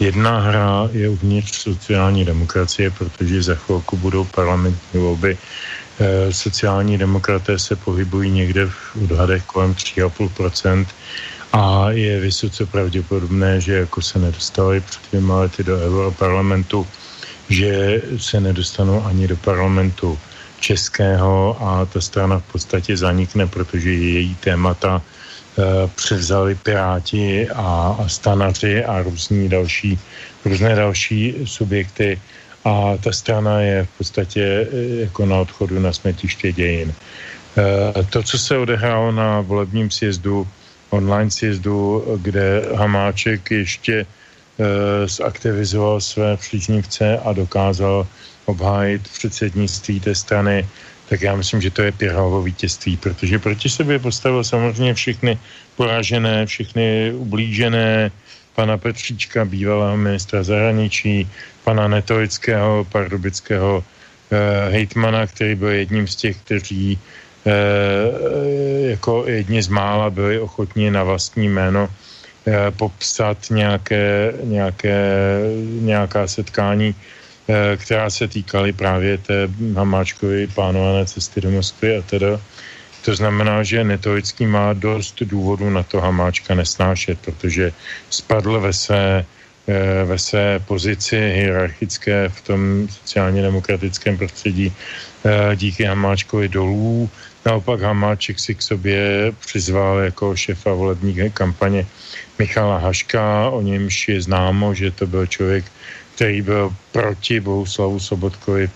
Jedna 0.00 0.40
hra 0.40 0.88
je 0.92 1.08
uvnitř 1.08 1.58
sociální 1.58 2.24
demokracie, 2.24 2.90
protože 2.90 3.42
za 3.42 3.54
chvilku 3.54 3.96
budou 3.96 4.24
parlamentní 4.24 5.00
volby. 5.00 5.38
E, 6.00 6.32
sociální 6.32 6.98
demokraté 6.98 7.58
se 7.58 7.76
pohybují 7.76 8.30
někde 8.30 8.66
v 8.66 8.96
odhadech 9.04 9.44
kolem 9.44 9.74
3,5%, 9.74 10.86
a 11.52 11.90
je 11.90 12.20
vysoce 12.20 12.66
pravděpodobné, 12.66 13.60
že 13.60 13.74
jako 13.74 14.02
se 14.02 14.18
nedostali 14.18 14.80
před 14.80 15.00
dvěma 15.08 15.40
lety 15.40 15.64
do 15.64 15.76
Europarlamentu, 15.78 16.86
že 17.48 18.02
se 18.16 18.40
nedostanou 18.40 19.04
ani 19.04 19.28
do 19.28 19.36
parlamentu 19.36 20.18
českého 20.60 21.56
a 21.60 21.84
ta 21.84 22.00
strana 22.00 22.38
v 22.38 22.52
podstatě 22.52 22.96
zanikne, 22.96 23.46
protože 23.46 23.92
její 23.92 24.34
témata 24.34 25.02
e, 25.02 25.62
převzali 25.94 26.54
Piráti 26.54 27.50
a, 27.50 27.96
a 27.98 28.08
stanaři 28.08 28.84
a 28.84 29.02
různí 29.02 29.48
další, 29.48 29.98
různé 30.44 30.74
další 30.74 31.34
subjekty 31.44 32.20
a 32.64 32.96
ta 32.96 33.12
strana 33.12 33.60
je 33.60 33.84
v 33.84 33.90
podstatě 33.98 34.42
e, 34.42 34.66
jako 35.10 35.26
na 35.26 35.36
odchodu 35.36 35.78
na 35.80 35.92
smetiště 35.92 36.52
dějin. 36.52 36.94
E, 36.94 38.02
to, 38.04 38.22
co 38.22 38.38
se 38.38 38.58
odehrálo 38.58 39.12
na 39.12 39.40
volebním 39.40 39.90
sjezdu 39.90 40.46
online 40.90 41.30
sjezdu, 41.30 42.04
kde 42.22 42.62
Hamáček 42.74 43.50
ještě 43.50 44.06
zaktivizoval 45.06 46.00
své 46.00 46.36
příznivce 46.36 47.18
a 47.18 47.32
dokázal 47.32 48.06
obhájit 48.44 49.08
předsednictví 49.08 50.00
té 50.00 50.14
strany, 50.14 50.66
tak 51.08 51.22
já 51.22 51.36
myslím, 51.36 51.60
že 51.60 51.70
to 51.70 51.82
je 51.82 51.92
Pirhovo 51.92 52.42
vítězství, 52.42 52.96
protože 52.96 53.38
proti 53.38 53.68
sobě 53.68 53.98
postavil 53.98 54.44
samozřejmě 54.44 54.94
všechny 54.94 55.38
poražené, 55.76 56.46
všechny 56.46 57.12
ublížené, 57.14 58.10
pana 58.54 58.78
Petříčka, 58.78 59.44
bývalého 59.44 59.96
ministra 59.96 60.42
zahraničí, 60.42 61.28
pana 61.64 61.88
Netovického, 61.88 62.84
pardubického 62.92 63.84
e, 64.30 64.70
hejtmana, 64.70 65.26
který 65.26 65.54
byl 65.54 65.68
jedním 65.68 66.06
z 66.06 66.16
těch, 66.16 66.36
kteří 66.36 66.98
Eh, 67.46 68.90
jako 68.90 69.24
jedni 69.26 69.62
z 69.62 69.68
mála 69.68 70.10
byli 70.10 70.40
ochotní 70.40 70.90
na 70.90 71.02
vlastní 71.04 71.48
jméno. 71.48 71.88
eh, 71.88 72.11
popsat 72.76 73.38
nějaké, 73.50 74.34
nějaké, 74.42 74.98
nějaká 75.80 76.26
setkání, 76.26 76.94
eh, 77.48 77.76
která 77.76 78.10
se 78.10 78.28
týkaly 78.28 78.72
právě 78.72 79.18
té 79.18 79.48
Hamáčkovy 79.74 80.46
plánované 80.46 81.06
cesty 81.06 81.40
do 81.40 81.50
Moskvy 81.50 81.96
a 81.98 82.02
teda. 82.02 82.40
To 83.04 83.14
znamená, 83.14 83.62
že 83.62 83.84
Netovický 83.84 84.46
má 84.46 84.72
dost 84.72 85.22
důvodů 85.22 85.70
na 85.70 85.82
to 85.82 86.00
Hamáčka 86.00 86.54
nesnášet, 86.54 87.18
protože 87.18 87.72
spadl 88.10 88.60
ve 88.60 88.72
své, 88.72 89.26
ve 90.04 90.18
své 90.18 90.58
pozici 90.58 91.18
hierarchické 91.18 92.28
v 92.28 92.40
tom 92.40 92.60
sociálně 92.90 93.42
demokratickém 93.42 94.18
prostředí 94.18 94.72
díky 95.54 95.84
Hamáčkovi 95.84 96.48
dolů, 96.48 97.10
Naopak 97.46 97.80
Hamáček 97.80 98.38
si 98.38 98.54
k 98.54 98.62
sobě 98.62 99.32
přizval 99.40 99.98
jako 99.98 100.36
šefa 100.36 100.72
volební 100.72 101.30
kampaně 101.34 101.86
Michala 102.38 102.78
Haška, 102.78 103.50
o 103.50 103.62
němž 103.62 104.08
je 104.08 104.22
známo, 104.22 104.74
že 104.74 104.90
to 104.90 105.06
byl 105.06 105.26
člověk, 105.26 105.64
který 106.14 106.42
byl 106.42 106.74
proti 106.92 107.40
Bohuslavu 107.40 108.00
Sobotkovi, 108.00 108.70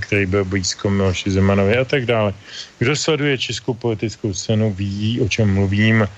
který 0.00 0.26
byl 0.26 0.44
blízko 0.44 0.90
Miloši 0.90 1.30
Zemanovi 1.30 1.76
a 1.76 1.84
tak 1.84 2.06
dále. 2.06 2.34
Kdo 2.78 2.96
sleduje 2.96 3.38
českou 3.38 3.74
politickou 3.74 4.34
scénu, 4.34 4.72
ví, 4.72 5.20
o 5.20 5.28
čem 5.28 5.54
mluvím. 5.54 6.02
E, 6.02 6.08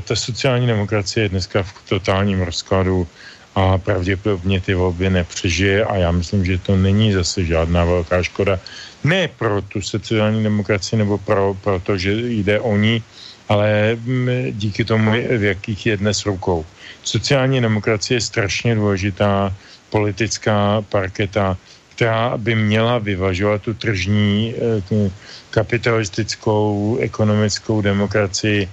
ta 0.00 0.16
sociální 0.16 0.66
demokracie 0.66 1.24
je 1.24 1.28
dneska 1.28 1.62
v 1.62 1.72
totálním 1.88 2.42
rozkladu 2.42 3.06
a 3.54 3.78
pravděpodobně 3.78 4.60
ty 4.60 4.74
volby 4.74 5.10
nepřežije 5.10 5.84
a 5.84 5.96
já 5.96 6.10
myslím, 6.10 6.44
že 6.44 6.58
to 6.58 6.76
není 6.76 7.12
zase 7.12 7.44
žádná 7.44 7.84
velká 7.84 8.22
škoda 8.22 8.60
ne 9.04 9.28
pro 9.28 9.62
tu 9.62 9.82
sociální 9.82 10.42
demokracii 10.42 10.98
nebo 10.98 11.18
pro, 11.18 11.56
to, 11.82 11.98
že 11.98 12.12
jde 12.12 12.60
o 12.60 12.76
ní, 12.76 13.02
ale 13.48 13.96
mm, 13.96 14.28
díky 14.50 14.84
tomu, 14.84 15.10
v 15.12 15.42
jakých 15.42 15.86
je 15.86 15.96
dnes 15.96 16.26
rukou. 16.26 16.66
Sociální 17.02 17.60
demokracie 17.60 18.16
je 18.16 18.20
strašně 18.20 18.74
důležitá 18.74 19.54
politická 19.90 20.82
parketa, 20.88 21.56
která 21.96 22.36
by 22.36 22.54
měla 22.54 22.98
vyvažovat 22.98 23.62
tu 23.62 23.74
tržní 23.74 24.54
eh, 24.54 25.10
kapitalistickou 25.50 26.98
ekonomickou 27.00 27.82
demokracii 27.82 28.68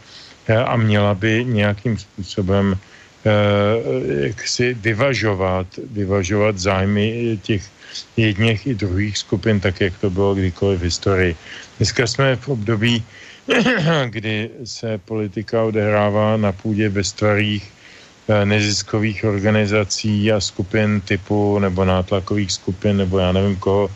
a 0.65 0.75
měla 0.77 1.13
by 1.15 1.45
nějakým 1.45 1.97
způsobem 1.97 2.77
jak 4.21 4.47
si 4.47 4.73
vyvažovat, 4.73 5.67
vyvažovat 5.91 6.59
zájmy 6.59 7.39
těch 7.41 7.63
jedněch 8.17 8.67
i 8.67 8.75
druhých 8.75 9.17
skupin, 9.17 9.59
tak 9.59 9.81
jak 9.81 9.97
to 9.97 10.09
bylo 10.09 10.35
kdykoliv 10.35 10.79
v 10.79 10.83
historii. 10.83 11.35
Dneska 11.77 12.07
jsme 12.07 12.35
v 12.35 12.49
období, 12.49 13.03
kdy 14.09 14.49
se 14.63 14.97
politika 14.97 15.63
odehrává 15.63 16.37
na 16.37 16.51
půdě 16.51 16.89
ve 16.89 17.03
starých 17.03 17.71
eh, 18.27 18.45
neziskových 18.45 19.23
organizací 19.23 20.31
a 20.31 20.41
skupin 20.41 21.01
typu 21.01 21.59
nebo 21.59 21.85
nátlakových 21.85 22.51
skupin 22.51 22.97
nebo 22.97 23.19
já 23.19 23.31
nevím 23.31 23.55
koho, 23.55 23.89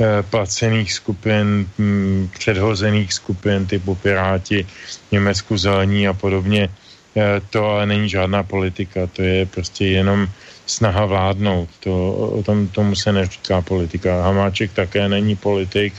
eh, 0.00 0.22
placených 0.22 0.92
skupin, 0.92 1.66
hm, 1.78 2.28
předhozených 2.38 3.12
skupin 3.12 3.66
typu 3.66 3.94
Piráti, 3.94 4.66
Německu 5.12 5.58
zelení 5.58 6.08
a 6.08 6.14
podobně. 6.14 6.68
Eh, 7.16 7.40
to 7.50 7.66
ale 7.66 7.86
není 7.86 8.08
žádná 8.08 8.42
politika, 8.42 9.06
to 9.06 9.22
je 9.22 9.46
prostě 9.46 9.86
jenom 9.86 10.28
snaha 10.66 11.04
vládnout. 11.06 11.68
To, 11.80 12.14
o 12.14 12.42
tom, 12.42 12.68
tomu 12.68 12.94
se 12.94 13.12
neříká 13.12 13.62
politika. 13.62 14.22
Hamáček 14.22 14.72
také 14.72 15.08
není 15.08 15.36
politik. 15.36 15.94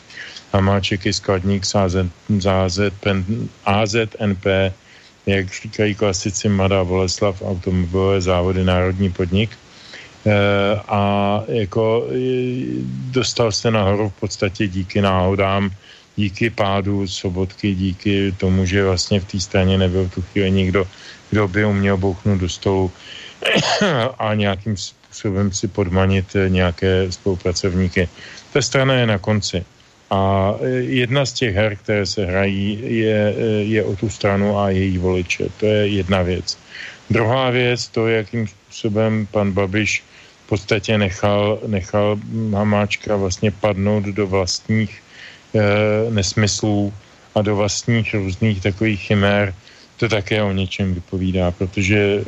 Hamáček 0.56 1.06
je 1.06 1.14
skladník 1.14 1.68
AZNP, 3.66 4.46
jak 5.26 5.46
říkají 5.54 5.96
klasici 5.96 6.50
Mada 6.50 6.84
Boleslav, 6.84 7.42
automobilové 7.42 8.22
závody 8.22 8.64
Národní 8.64 9.12
podnik. 9.12 9.52
E, 9.52 9.60
a 10.88 11.44
jako 11.48 12.08
dostal 13.12 13.52
se 13.52 13.72
nahoru 13.72 14.10
v 14.10 14.20
podstatě 14.20 14.68
díky 14.68 15.02
náhodám, 15.02 15.72
díky 16.16 16.50
pádu 16.50 17.08
sobotky, 17.08 17.76
díky 17.76 18.32
tomu, 18.32 18.66
že 18.66 18.86
vlastně 18.86 19.20
v 19.20 19.26
té 19.26 19.40
straně 19.40 19.78
nebyl 19.78 20.10
tu 20.10 20.22
chvíli 20.22 20.52
nikdo, 20.52 20.88
kdo 21.30 21.48
by 21.48 21.66
uměl 21.66 21.98
bouchnout 21.98 22.40
do 22.40 22.50
stolu 22.50 22.92
a 24.20 24.34
nějakým 24.34 24.78
způsobem 24.78 25.52
si 25.52 25.68
podmanit 25.68 26.32
nějaké 26.48 27.12
spolupracovníky. 27.12 28.10
Ta 28.54 28.62
strana 28.62 28.94
je 28.94 29.06
na 29.06 29.18
konci. 29.20 29.66
A 30.10 30.54
jedna 30.80 31.26
z 31.26 31.34
těch 31.34 31.56
her, 31.56 31.76
které 31.76 32.06
se 32.06 32.26
hrají, 32.26 32.80
je, 32.82 33.34
je 33.62 33.84
o 33.84 33.96
tu 33.96 34.10
stranu 34.10 34.58
a 34.60 34.70
její 34.70 34.98
voliče. 34.98 35.46
To 35.60 35.66
je 35.66 35.88
jedna 35.88 36.22
věc. 36.22 36.58
Druhá 37.10 37.50
věc, 37.50 37.88
to, 37.88 38.08
jakým 38.08 38.48
způsobem 38.48 39.28
pan 39.32 39.52
Babiš 39.52 40.04
v 40.46 40.48
podstatě 40.48 40.98
nechal, 40.98 41.60
nechal 41.68 42.20
Hamáčka 42.54 43.16
vlastně 43.16 43.52
padnout 43.52 44.04
do 44.04 44.28
vlastních 44.28 45.02
e, 45.56 46.12
nesmyslů 46.12 46.94
a 47.36 47.42
do 47.42 47.56
vlastních 47.56 48.14
různých 48.14 48.62
takových 48.62 49.02
chimér, 49.02 49.54
to 49.98 50.10
také 50.10 50.44
o 50.44 50.52
něčem 50.52 50.94
vypovídá, 50.94 51.52
protože 51.52 51.98
e, 51.98 52.22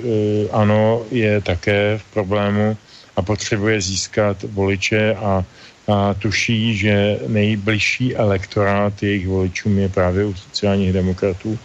ano, 0.52 1.02
je 1.12 1.42
také 1.42 1.98
v 1.98 2.04
problému 2.14 2.78
a 3.16 3.22
potřebuje 3.22 3.82
získat 3.82 4.44
voliče 4.44 5.16
a, 5.16 5.46
a 5.88 6.14
tuší, 6.14 6.78
že 6.78 7.20
nejbližší 7.28 8.16
elektorát 8.16 9.04
jejich 9.04 9.28
voličům 9.28 9.80
je 9.80 9.90
právě 9.90 10.26
u 10.26 10.34
sociálních 10.34 10.94
demokratů 10.94 11.60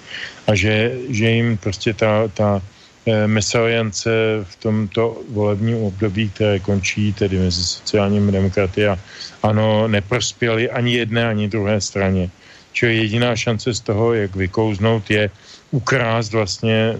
a 0.46 0.54
že, 0.54 0.92
že 1.08 1.30
jim 1.30 1.56
prostě 1.56 1.94
ta, 1.94 2.28
ta 2.28 2.62
e, 3.06 3.26
mesaliance 3.26 4.10
v 4.42 4.56
tomto 4.56 5.20
volebním 5.28 5.76
období, 5.82 6.30
které 6.30 6.58
končí 6.58 7.12
tedy 7.12 7.38
mezi 7.38 7.64
sociálními 7.64 8.32
demokraty 8.32 8.86
a 8.86 8.98
ano, 9.42 9.88
neprospěli 9.88 10.70
ani 10.70 10.94
jedné, 10.94 11.28
ani 11.28 11.48
druhé 11.48 11.80
straně. 11.80 12.30
Čili 12.72 12.96
jediná 12.96 13.36
šance 13.36 13.74
z 13.74 13.80
toho, 13.80 14.14
jak 14.14 14.36
vykouznout, 14.36 15.10
je 15.10 15.30
ukrást 15.70 16.32
vlastně 16.32 16.96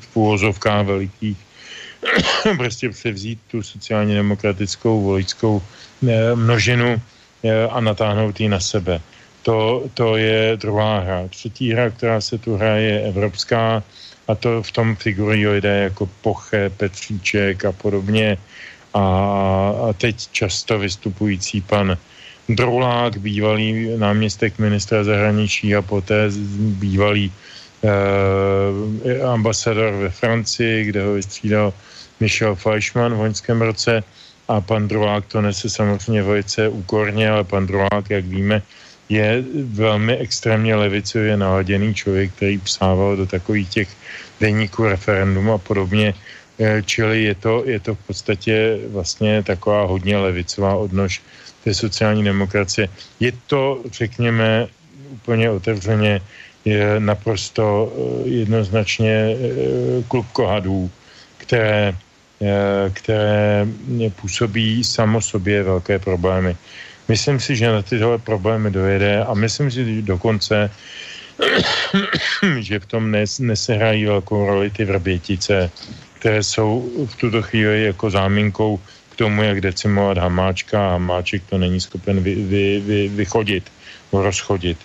v 0.00 0.16
úvozovkách 0.16 0.86
velikých 0.86 1.47
prostě 2.56 2.88
převzít 2.90 3.38
tu 3.50 3.62
sociálně 3.62 4.14
demokratickou 4.14 5.02
voličskou 5.02 5.62
eh, 6.08 6.34
množinu 6.34 7.02
eh, 7.44 7.68
a 7.68 7.80
natáhnout 7.80 8.40
ji 8.40 8.48
na 8.48 8.60
sebe. 8.60 9.00
To, 9.42 9.84
to 9.94 10.16
je 10.16 10.56
druhá 10.56 10.98
hra. 10.98 11.28
Třetí 11.28 11.72
hra, 11.72 11.90
která 11.90 12.20
se 12.20 12.38
tu 12.38 12.56
hraje, 12.56 12.82
je 12.82 13.08
evropská 13.08 13.82
a 14.28 14.34
to 14.34 14.62
v 14.62 14.72
tom 14.72 14.96
figurují 14.96 15.46
lidé 15.46 15.88
jako 15.88 16.08
Poche, 16.20 16.70
Petříček 16.70 17.64
a 17.64 17.72
podobně. 17.72 18.38
A, 18.94 19.04
a 19.88 19.92
teď 19.92 20.28
často 20.32 20.78
vystupující 20.78 21.60
pan 21.60 21.96
Drolák, 22.48 23.16
bývalý 23.16 23.96
náměstek 23.96 24.58
ministra 24.58 25.04
zahraničí 25.04 25.76
a 25.76 25.82
poté 25.82 26.28
bývalý 26.58 27.32
eh, 27.84 29.22
ambasador 29.22 29.92
ve 29.92 30.10
Francii, 30.10 30.84
kde 30.84 31.04
ho 31.04 31.12
vystřídal 31.12 31.72
Michel 32.20 32.54
Fleischmann 32.54 33.14
v 33.14 33.20
loňském 33.20 33.62
roce 33.62 34.02
a 34.48 34.60
pan 34.60 34.88
Drolák 34.88 35.26
to 35.26 35.40
nese 35.40 35.70
samozřejmě 35.70 36.22
velice 36.22 36.68
úkorně, 36.68 37.30
ale 37.30 37.44
pan 37.44 37.66
Drolák, 37.66 38.10
jak 38.10 38.24
víme, 38.24 38.62
je 39.08 39.44
velmi 39.64 40.16
extrémně 40.16 40.74
levicově 40.74 41.36
naladěný 41.36 41.94
člověk, 41.94 42.32
který 42.32 42.58
psával 42.58 43.16
do 43.16 43.26
takových 43.26 43.68
těch 43.68 43.88
denníků 44.40 44.84
referendum 44.84 45.50
a 45.50 45.58
podobně. 45.58 46.14
Eh, 46.58 46.82
čili 46.82 47.22
je 47.22 47.34
to, 47.34 47.62
je 47.66 47.80
to 47.80 47.94
v 47.94 48.02
podstatě 48.06 48.78
vlastně 48.90 49.42
taková 49.42 49.86
hodně 49.86 50.18
levicová 50.18 50.74
odnož 50.74 51.22
té 51.64 51.74
sociální 51.74 52.24
demokracie. 52.24 52.88
Je 53.20 53.32
to, 53.46 53.82
řekněme, 53.92 54.66
úplně 55.10 55.50
otevřeně, 55.50 56.20
je 56.64 57.00
naprosto 57.00 57.64
eh, 57.64 58.28
jednoznačně 58.28 59.14
eh, 59.14 59.36
klub 60.08 60.26
kohadů, 60.32 60.90
které, 61.38 61.96
které 62.92 63.66
působí 64.20 64.84
samo 64.84 65.20
sobě 65.20 65.62
velké 65.62 65.98
problémy. 65.98 66.56
Myslím 67.08 67.40
si, 67.40 67.56
že 67.56 67.72
na 67.72 67.82
tyhle 67.82 68.18
problémy 68.18 68.70
dojede 68.70 69.24
a 69.24 69.34
myslím 69.34 69.70
si 69.70 70.02
dokonce, 70.02 70.70
že 72.58 72.78
v 72.78 72.86
tom 72.86 73.10
nes, 73.10 73.38
nesehrají 73.38 74.04
velkou 74.04 74.46
roli 74.46 74.70
ty 74.70 74.84
vrbětice, 74.84 75.70
které 76.20 76.42
jsou 76.42 76.90
v 77.06 77.16
tuto 77.16 77.42
chvíli 77.42 77.84
jako 77.84 78.10
záminkou 78.10 78.80
tomu, 79.18 79.42
jak 79.42 79.60
decimovat 79.60 80.18
Hamáčka 80.18 80.78
a 80.78 80.90
Hamáček 80.90 81.42
to 81.50 81.58
není 81.58 81.80
schopen 81.80 82.22
vy, 82.22 82.34
vy, 82.34 82.80
vy, 82.80 83.08
vychodit, 83.08 83.66
rozchodit. 84.12 84.78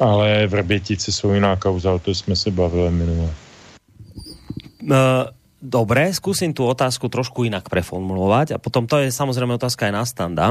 Ale 0.00 0.46
Vrbětice 0.46 1.12
jsou 1.12 1.34
jiná 1.34 1.56
kauza, 1.56 1.92
o 1.92 1.98
to 1.98 2.14
jsme 2.14 2.36
se 2.36 2.50
bavili 2.50 2.90
minule. 2.90 3.30
Uh, 4.82 4.96
Dobre, 5.60 6.08
skúsim 6.16 6.56
tú 6.56 6.64
otázku 6.64 7.12
trošku 7.12 7.44
inak 7.44 7.68
preformulovať 7.68 8.56
a 8.56 8.58
potom 8.58 8.88
to 8.88 8.96
je 9.04 9.12
samozrejme 9.12 9.60
otázka 9.60 9.88
aj 9.88 9.92
na 9.92 10.04
standa. 10.08 10.46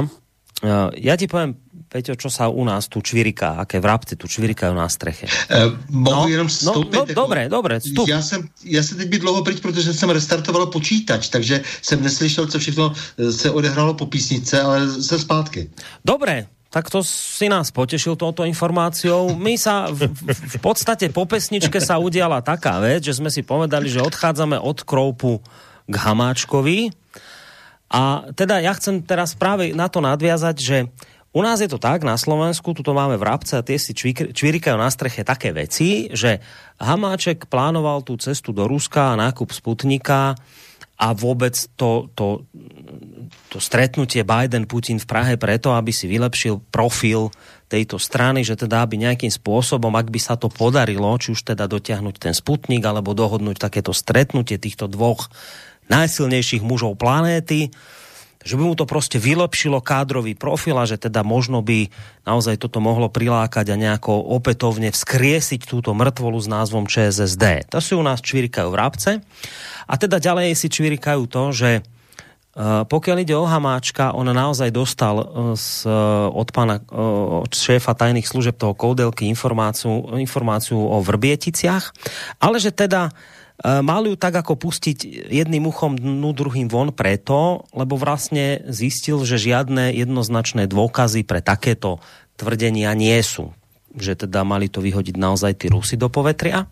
Uh, 0.62 0.94
ja 0.94 1.18
ti 1.18 1.26
poviem, 1.26 1.58
Peťo, 1.90 2.14
čo 2.14 2.30
sa 2.30 2.54
u 2.54 2.62
nás 2.62 2.86
tu 2.86 3.02
čviriká, 3.02 3.58
aké 3.58 3.82
vrabci 3.82 4.14
tu 4.14 4.30
čvirikají 4.30 4.78
na 4.78 4.86
streche. 4.86 5.26
Uh, 5.50 5.74
mohu 5.90 6.30
no, 6.30 6.30
jenom 6.30 6.46
no, 6.46 6.54
vstoupit? 6.54 6.94
No, 6.94 7.02
no, 7.02 7.10
jako, 7.10 7.22
dobré, 7.22 7.42
dobré, 7.50 7.76
vstup. 7.80 8.06
Já 8.08 8.22
jsem, 8.22 8.50
já 8.64 8.84
jsem 8.84 8.98
teď 8.98 9.08
být 9.10 9.22
dlouho 9.22 9.42
pryč, 9.44 9.60
protože 9.60 9.94
jsem 9.94 10.10
restartoval 10.10 10.66
počítač, 10.66 11.30
takže 11.30 11.62
jsem 11.82 12.04
neslyšel, 12.04 12.48
co 12.48 12.60
všechno 12.60 12.94
eh, 12.94 13.32
se 13.32 13.52
odehrálo 13.52 13.94
po 13.94 14.06
písnice, 14.06 14.62
ale 14.62 15.02
jsem 15.02 15.20
zpátky. 15.20 15.70
Dobré, 16.06 16.46
tak 16.70 16.86
to 16.94 17.02
si 17.02 17.50
nás 17.50 17.74
potešil 17.74 18.14
touto 18.14 18.46
informáciou. 18.46 19.34
My 19.34 19.58
sa 19.58 19.90
v, 19.90 20.06
v 20.30 20.58
podstate 20.62 21.10
po 21.10 21.26
pesničke 21.26 21.82
sa 21.82 21.98
udiala 21.98 22.46
taká 22.46 22.78
vec, 22.78 23.02
že 23.02 23.18
sme 23.18 23.34
si 23.34 23.42
povedali, 23.42 23.90
že 23.90 24.06
odchádzame 24.06 24.62
od 24.62 24.86
Kroupu 24.86 25.42
k 25.90 25.96
Hamáčkovi. 25.98 26.94
A 27.90 28.30
teda 28.38 28.62
ja 28.62 28.78
chcem 28.78 29.02
teraz 29.02 29.34
práve 29.34 29.74
na 29.74 29.90
to 29.90 29.98
nadviazať, 29.98 30.56
že 30.62 30.78
u 31.30 31.42
nás 31.46 31.62
je 31.62 31.70
to 31.70 31.78
tak, 31.78 32.02
na 32.02 32.18
Slovensku, 32.18 32.74
tuto 32.74 32.94
máme 32.94 33.18
vrabce 33.18 33.58
a 33.58 33.66
tie 33.66 33.78
si 33.78 33.94
čvirikajú 34.34 34.78
na 34.78 34.90
streche 34.90 35.22
také 35.22 35.54
veci, 35.54 36.10
že 36.10 36.42
Hamáček 36.82 37.46
plánoval 37.50 38.02
tú 38.02 38.18
cestu 38.18 38.50
do 38.50 38.66
Ruska 38.66 39.14
a 39.14 39.20
nákup 39.30 39.54
Sputnika 39.54 40.34
a 40.98 41.08
vôbec 41.14 41.54
to, 41.78 42.10
to, 42.18 42.50
to 43.50 43.58
stretnutie 43.58 44.22
Biden-Putin 44.22 45.02
v 45.02 45.10
Prahe 45.10 45.34
preto, 45.42 45.74
aby 45.74 45.90
si 45.90 46.06
vylepšil 46.06 46.62
profil 46.70 47.34
tejto 47.66 47.98
strany, 47.98 48.46
že 48.46 48.54
teda 48.54 48.86
aby 48.86 49.02
nejakým 49.02 49.34
spôsobom, 49.34 49.94
ak 49.98 50.14
by 50.14 50.20
sa 50.22 50.38
to 50.38 50.54
podarilo, 50.54 51.10
či 51.18 51.34
už 51.34 51.42
teda 51.54 51.66
dotiahnuť 51.66 52.16
ten 52.22 52.34
Sputnik, 52.38 52.86
alebo 52.86 53.18
dohodnúť 53.18 53.58
takéto 53.58 53.90
stretnutie 53.90 54.62
týchto 54.62 54.86
dvoch 54.86 55.34
najsilnejších 55.90 56.62
mužov 56.62 57.02
planéty, 57.02 57.74
že 58.40 58.56
by 58.56 58.72
mu 58.72 58.76
to 58.76 58.88
prostě 58.88 59.20
vylepšilo 59.20 59.84
kádrový 59.84 60.32
profil 60.32 60.80
a 60.80 60.88
že 60.88 60.96
teda 60.96 61.28
možno 61.28 61.60
by 61.60 61.92
naozaj 62.24 62.56
toto 62.56 62.80
mohlo 62.80 63.12
prilákať 63.12 63.68
a 63.68 63.76
nejako 63.76 64.16
opätovne 64.16 64.96
vzkriesiť 64.96 65.68
túto 65.68 65.92
mrtvolu 65.92 66.40
s 66.40 66.48
názvom 66.48 66.88
ČSSD. 66.88 67.68
To 67.68 67.84
si 67.84 68.00
u 68.00 68.04
nás 68.06 68.24
čvirikajú 68.24 68.72
vrabce. 68.72 69.20
A 69.90 69.94
teda 70.00 70.24
ďalej 70.24 70.56
si 70.56 70.72
čvirikajú 70.72 71.28
to, 71.28 71.52
že 71.52 71.84
pokiaľ 72.60 73.18
ide 73.24 73.40
o 73.40 73.48
Hamáčka, 73.48 74.12
on 74.12 74.28
naozaj 74.28 74.68
dostal 74.76 75.24
z, 75.56 75.88
od 76.28 76.50
pána 76.52 76.84
od 76.92 77.56
šéfa 77.56 77.96
tajných 77.96 78.28
služeb 78.28 78.60
toho 78.60 78.76
Koudelky 78.76 79.32
informáciu, 79.32 80.20
informáciu 80.20 80.76
o 80.76 81.00
Vrbieticiach, 81.00 81.96
ale 82.44 82.60
že 82.60 82.76
teda 82.76 83.16
mal 83.64 84.04
ju 84.08 84.16
tak 84.20 84.36
ako 84.40 84.60
pustiť 84.60 85.28
jedným 85.32 85.68
uchom 85.68 85.96
dnu 85.96 86.32
druhým 86.36 86.68
von 86.72 86.92
preto, 86.96 87.68
lebo 87.76 88.00
vlastne 88.00 88.64
zistil, 88.68 89.24
že 89.24 89.40
žiadne 89.40 89.96
jednoznačné 89.96 90.68
dôkazy 90.68 91.24
pre 91.24 91.44
takéto 91.44 92.00
tvrdenia 92.40 92.92
nie 92.96 93.20
sú. 93.24 93.52
Že 93.96 94.28
teda 94.28 94.48
mali 94.48 94.72
to 94.72 94.80
vyhodiť 94.80 95.16
naozaj 95.16 95.60
tí 95.60 95.68
Rusy 95.72 96.00
do 96.00 96.08
povetria. 96.08 96.68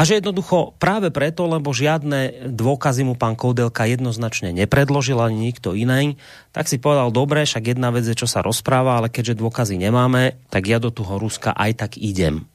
A 0.00 0.08
že 0.08 0.16
jednoducho 0.16 0.72
práve 0.80 1.12
preto, 1.12 1.44
lebo 1.44 1.76
žiadne 1.76 2.48
dôkazy 2.48 3.04
mu 3.04 3.20
pán 3.20 3.36
Koudelka 3.36 3.84
jednoznačne 3.84 4.48
nepredložil 4.48 5.20
ani 5.20 5.52
nikto 5.52 5.76
iný, 5.76 6.16
tak 6.56 6.72
si 6.72 6.80
povedal, 6.80 7.12
dobre, 7.12 7.44
však 7.44 7.76
jedna 7.76 7.92
vec 7.92 8.08
je, 8.08 8.16
čo 8.16 8.24
sa 8.24 8.40
rozpráva, 8.40 8.96
ale 8.96 9.12
keďže 9.12 9.36
dôkazy 9.36 9.76
nemáme, 9.76 10.40
tak 10.48 10.72
ja 10.72 10.80
do 10.80 10.88
toho 10.88 11.20
Ruska 11.20 11.52
aj 11.52 11.84
tak 11.84 11.92
idem. 12.00 12.48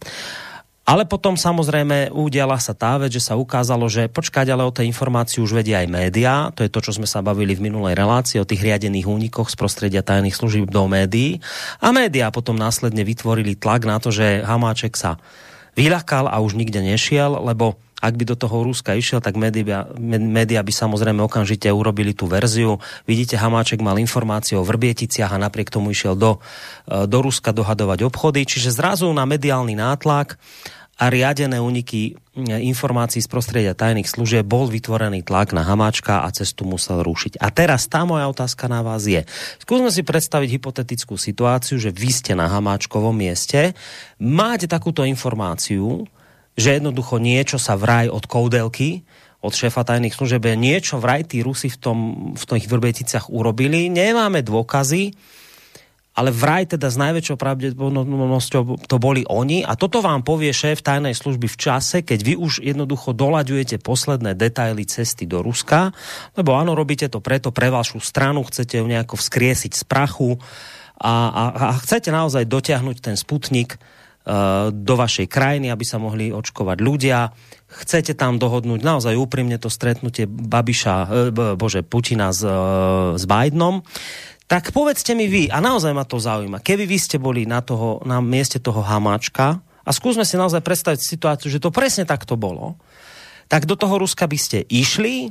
Ale 0.89 1.05
potom 1.05 1.37
samozrejme 1.37 2.13
udiala 2.17 2.57
sa 2.57 2.73
tá 2.73 2.97
vec, 2.97 3.13
že 3.13 3.21
sa 3.21 3.37
ukázalo, 3.37 3.85
že 3.93 4.09
počkať, 4.09 4.49
ale 4.49 4.65
o 4.65 4.73
tej 4.73 4.89
informácii 4.89 5.37
už 5.37 5.61
vedia 5.61 5.85
aj 5.85 5.89
médiá. 5.89 6.49
To 6.57 6.65
je 6.65 6.73
to, 6.73 6.81
čo 6.81 6.97
sme 6.97 7.05
sa 7.05 7.21
bavili 7.21 7.53
v 7.53 7.69
minulej 7.69 7.93
relácii 7.93 8.41
o 8.41 8.45
tých 8.45 8.61
riadených 8.61 9.05
únikoch 9.05 9.53
z 9.53 9.57
prostredia 9.57 10.01
tajných 10.01 10.33
služieb 10.33 10.69
do 10.69 10.85
médií. 10.89 11.41
A 11.81 11.93
médiá 11.93 12.33
potom 12.33 12.57
následne 12.57 13.05
vytvorili 13.05 13.53
tlak 13.53 13.85
na 13.85 14.01
to, 14.01 14.13
že 14.13 14.45
Hamáček 14.45 14.97
sa 14.97 15.21
vylakal 15.75 16.31
a 16.31 16.39
už 16.39 16.55
nikde 16.55 16.81
nešiel, 16.81 17.43
lebo 17.43 17.77
ak 18.05 18.13
by 18.21 18.23
do 18.27 18.35
toho 18.35 18.61
Ruska 18.61 18.93
išiel, 18.93 19.23
tak 19.23 19.39
média, 19.39 19.87
média 19.97 20.61
by 20.61 20.69
samozrejme 20.69 21.25
okamžite 21.25 21.71
urobili 21.71 22.13
tú 22.13 22.27
verziu. 22.27 22.77
Vidíte, 23.07 23.39
Hamáček 23.39 23.81
mal 23.81 23.97
informácie 23.97 24.59
o 24.59 24.67
Vrbieticiach 24.67 25.31
a 25.31 25.41
napriek 25.41 25.73
tomu 25.73 25.95
išiel 25.95 26.13
do, 26.13 26.37
e, 26.85 27.07
do 27.07 27.17
Ruska 27.23 27.55
dohadovať 27.55 28.05
obchody. 28.05 28.45
Čiže 28.45 28.75
zrazu 28.75 29.09
na 29.09 29.23
mediálny 29.25 29.73
nátlak 29.79 30.37
a 30.95 31.11
riadené 31.11 31.59
uniky 31.59 32.15
informácií 32.39 33.19
z 33.19 33.27
prostredia 33.27 33.75
tajných 33.75 34.07
služieb 34.07 34.47
bol 34.47 34.71
vytvorený 34.71 35.27
tlak 35.27 35.51
na 35.51 35.67
Hamáčka 35.67 36.23
a 36.23 36.31
cestu 36.31 36.63
musel 36.63 37.03
rušiť. 37.03 37.39
A 37.39 37.51
teraz 37.51 37.91
tá 37.91 38.07
moja 38.07 38.27
otázka 38.31 38.71
na 38.71 38.79
vás 38.79 39.03
je. 39.03 39.27
Skúsme 39.59 39.91
si 39.91 40.07
predstaviť 40.07 40.55
hypotetickú 40.55 41.19
situáciu, 41.19 41.75
že 41.75 41.91
vy 41.91 42.09
ste 42.15 42.31
na 42.31 42.47
Hamáčkovom 42.47 43.11
mieste, 43.11 43.75
máte 44.19 44.71
takúto 44.71 45.03
informáciu, 45.03 46.07
že 46.55 46.79
jednoducho 46.79 47.19
niečo 47.19 47.59
sa 47.59 47.75
vraj 47.75 48.07
od 48.07 48.23
koudelky, 48.23 49.03
od 49.43 49.51
šéfa 49.51 49.83
tajných 49.83 50.15
služieb, 50.15 50.47
niečo 50.55 50.97
vraj 50.97 51.27
tí 51.27 51.43
Rusi 51.43 51.67
v, 51.67 51.77
tom, 51.77 51.97
v 52.33 52.43
tých 52.43 52.71
urobili, 53.29 53.91
nemáme 53.91 54.41
dôkazy, 54.41 55.11
ale 56.15 56.31
vraj 56.31 56.63
teda 56.71 56.87
s 56.87 56.95
najväčšou 56.95 57.35
pravdepodobnosťou 57.35 58.87
to 58.87 58.95
boli 58.97 59.27
oni. 59.27 59.67
A 59.67 59.75
toto 59.75 59.99
vám 59.99 60.23
povie 60.23 60.55
šéf 60.55 60.79
tajnej 60.79 61.11
služby 61.11 61.51
v 61.51 61.59
čase, 61.59 62.07
keď 62.07 62.19
vy 62.23 62.33
už 62.39 62.63
jednoducho 62.63 63.11
dolaďujete 63.11 63.83
posledné 63.83 64.31
detaily 64.31 64.87
cesty 64.87 65.27
do 65.27 65.43
Ruska, 65.43 65.91
lebo 66.39 66.55
áno, 66.55 66.71
robíte 66.71 67.11
to 67.11 67.19
preto 67.19 67.51
pre 67.51 67.67
vašu 67.67 67.99
stranu, 67.99 68.47
chcete 68.47 68.79
ju 68.79 68.87
nejako 68.87 69.19
vzkriesiť 69.19 69.75
z 69.75 69.83
prachu. 69.83 70.39
A, 70.95 71.11
a, 71.27 71.43
a 71.51 71.75
chcete 71.83 72.07
naozaj 72.07 72.47
dotiahnuť 72.47 72.97
ten 73.03 73.19
sputnik 73.19 73.75
uh, 73.75 74.71
do 74.71 74.95
vašej 74.95 75.27
krajiny, 75.27 75.67
aby 75.67 75.83
sa 75.83 75.99
mohli 75.99 76.31
očkovať 76.31 76.77
ľudia. 76.79 77.35
Chcete 77.67 78.15
tam 78.15 78.39
dohodnúť 78.39 78.79
naozaj 78.79 79.19
úprimne 79.19 79.59
to 79.59 79.67
stretnutie 79.67 80.23
Babiša, 80.23 80.95
uh, 81.03 81.57
bože, 81.59 81.83
Putina 81.83 82.31
s, 82.31 82.39
uh, 82.47 83.19
s 83.19 83.27
Bidenom 83.27 83.83
tak 84.45 84.69
povedzte 84.69 85.17
mi 85.17 85.25
vy, 85.25 85.49
a 85.49 85.57
naozaj 85.57 85.93
ma 85.93 86.05
to 86.05 86.21
zaujíma, 86.21 86.61
keby 86.61 86.85
vy 86.85 86.97
ste 87.01 87.17
boli 87.17 87.49
na, 87.49 87.65
toho, 87.65 88.01
na 88.05 88.21
mieste 88.21 88.61
toho 88.61 88.81
hamáčka, 88.85 89.61
a 89.85 89.89
skúsme 89.93 90.25
si 90.25 90.33
naozaj 90.33 90.65
predstaviť 90.65 90.97
situáciu, 90.97 91.47
že 91.53 91.61
to 91.61 91.69
presne 91.69 92.09
takto 92.09 92.33
bolo, 92.33 92.81
tak 93.45 93.69
do 93.69 93.77
toho 93.77 94.01
Ruska 94.01 94.25
by 94.25 94.37
ste 94.37 94.65
išli, 94.65 95.29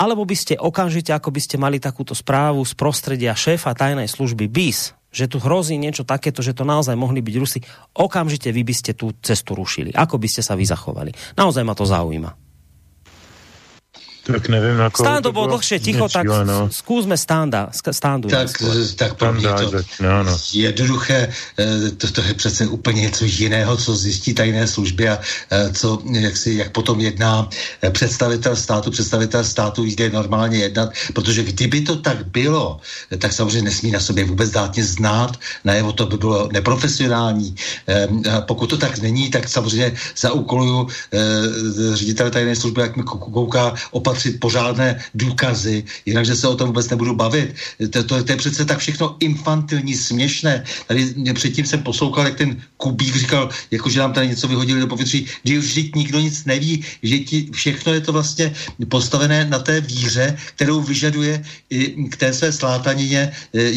alebo 0.00 0.24
by 0.24 0.32
ste 0.32 0.56
okamžite, 0.56 1.12
ako 1.12 1.28
by 1.28 1.40
ste 1.44 1.56
mali 1.60 1.76
takúto 1.76 2.16
správu 2.16 2.64
z 2.64 2.72
prostredia 2.72 3.36
šéfa 3.36 3.76
tajnej 3.76 4.08
služby 4.08 4.48
BIS, 4.48 4.96
že 5.14 5.30
tu 5.30 5.38
hrozí 5.38 5.78
niečo 5.78 6.02
takéto, 6.02 6.42
že 6.42 6.56
to 6.56 6.66
naozaj 6.66 6.98
mohli 6.98 7.22
byť 7.22 7.34
Rusi, 7.38 7.60
okamžite 7.94 8.50
vy 8.50 8.66
by 8.66 8.74
ste 8.74 8.92
tú 8.98 9.14
cestu 9.22 9.54
rušili. 9.54 9.94
Ako 9.94 10.18
by 10.18 10.26
ste 10.26 10.42
sa 10.42 10.58
vy 10.58 10.66
zachovali? 10.66 11.14
Naozaj 11.38 11.62
ma 11.62 11.76
to 11.78 11.86
zaujíma. 11.86 12.43
Tak 14.24 14.48
nevím, 14.48 14.76
na 14.80 14.88
koho 14.88 15.04
Stando 15.04 15.36
bol 15.36 15.52
dlhšie 15.52 15.84
ticho, 15.84 16.08
tak 16.08 16.24
no. 16.24 16.72
skúsme 16.72 17.12
Standa. 17.20 17.68
Standu 17.92 18.32
tak, 18.32 18.48
tak 18.96 19.14
pro 19.14 19.32
mě 19.32 19.48
to 19.48 19.68
začne, 19.68 20.24
no. 20.24 20.38
jednoduché, 20.52 21.28
eh, 21.58 21.90
to, 21.90 22.10
to 22.10 22.20
je 22.20 22.34
přece 22.34 22.66
úplně 22.66 23.02
něco 23.02 23.24
jiného, 23.24 23.76
co 23.76 23.96
zjistí 23.96 24.34
tajné 24.34 24.66
služby 24.66 25.08
a 25.08 25.20
eh, 25.50 25.72
co, 25.72 26.00
jak, 26.10 26.36
si, 26.36 26.54
jak 26.54 26.72
potom 26.72 27.00
jedná 27.00 27.48
eh, 27.82 27.90
představitel 27.90 28.56
státu, 28.56 28.90
představitel 28.90 29.44
státu 29.44 29.84
jde 29.84 30.10
normálně 30.10 30.58
jednat, 30.58 30.88
protože 31.12 31.42
kdyby 31.42 31.80
to 31.80 31.96
tak 31.96 32.26
bylo, 32.26 32.80
tak 33.18 33.32
samozřejmě 33.32 33.62
nesmí 33.62 33.90
na 33.90 34.00
sobě 34.00 34.24
vůbec 34.24 34.50
dátně 34.50 34.84
znát, 34.84 35.36
najevo 35.64 35.92
to 35.92 36.06
by 36.06 36.16
bylo 36.16 36.48
neprofesionální. 36.52 37.54
Pokud 38.46 38.66
to 38.66 38.76
tak 38.76 38.98
není, 38.98 39.30
tak 39.30 39.48
samozřejmě 39.48 39.92
zaúkoluju 40.16 40.88
ředitel 41.92 42.30
tajné 42.30 42.56
služby, 42.56 42.80
jak 42.80 42.96
mi 42.96 43.02
kouká 43.02 43.74
opat 43.90 44.13
opatřit 44.14 44.40
pořádné 44.40 45.02
důkazy, 45.14 45.84
jinak, 46.06 46.22
že 46.26 46.38
se 46.38 46.46
o 46.46 46.54
tom 46.54 46.70
vůbec 46.70 46.86
nebudu 46.90 47.14
bavit. 47.18 47.54
To, 47.90 48.02
to, 48.06 48.22
to 48.22 48.32
je 48.32 48.38
přece 48.38 48.62
tak 48.64 48.78
všechno 48.78 49.16
infantilní, 49.18 49.94
směšné. 49.94 50.62
Tady 50.86 51.34
předtím 51.34 51.66
jsem 51.66 51.82
poslouchal, 51.82 52.24
jak 52.30 52.38
ten 52.38 52.62
Kubík 52.78 53.16
říkal, 53.16 53.50
jako 53.70 53.90
že 53.90 54.00
nám 54.00 54.12
tady 54.12 54.28
něco 54.28 54.46
vyhodili 54.48 54.80
do 54.80 54.86
povětří, 54.86 55.26
kdy 55.42 55.58
už 55.58 55.64
vždyť 55.64 55.88
nikdo 55.96 56.18
nic 56.20 56.44
neví, 56.44 56.84
že 57.02 57.18
ti, 57.18 57.50
všechno 57.50 57.92
je 57.92 58.00
to 58.00 58.12
vlastně 58.12 58.54
postavené 58.86 59.50
na 59.50 59.58
té 59.58 59.80
víře, 59.80 60.36
kterou 60.54 60.78
vyžaduje 60.82 61.42
i 61.70 62.06
k 62.06 62.16
té 62.16 62.30
své 62.30 62.52
slátanině 62.52 63.20
e, 63.20 63.32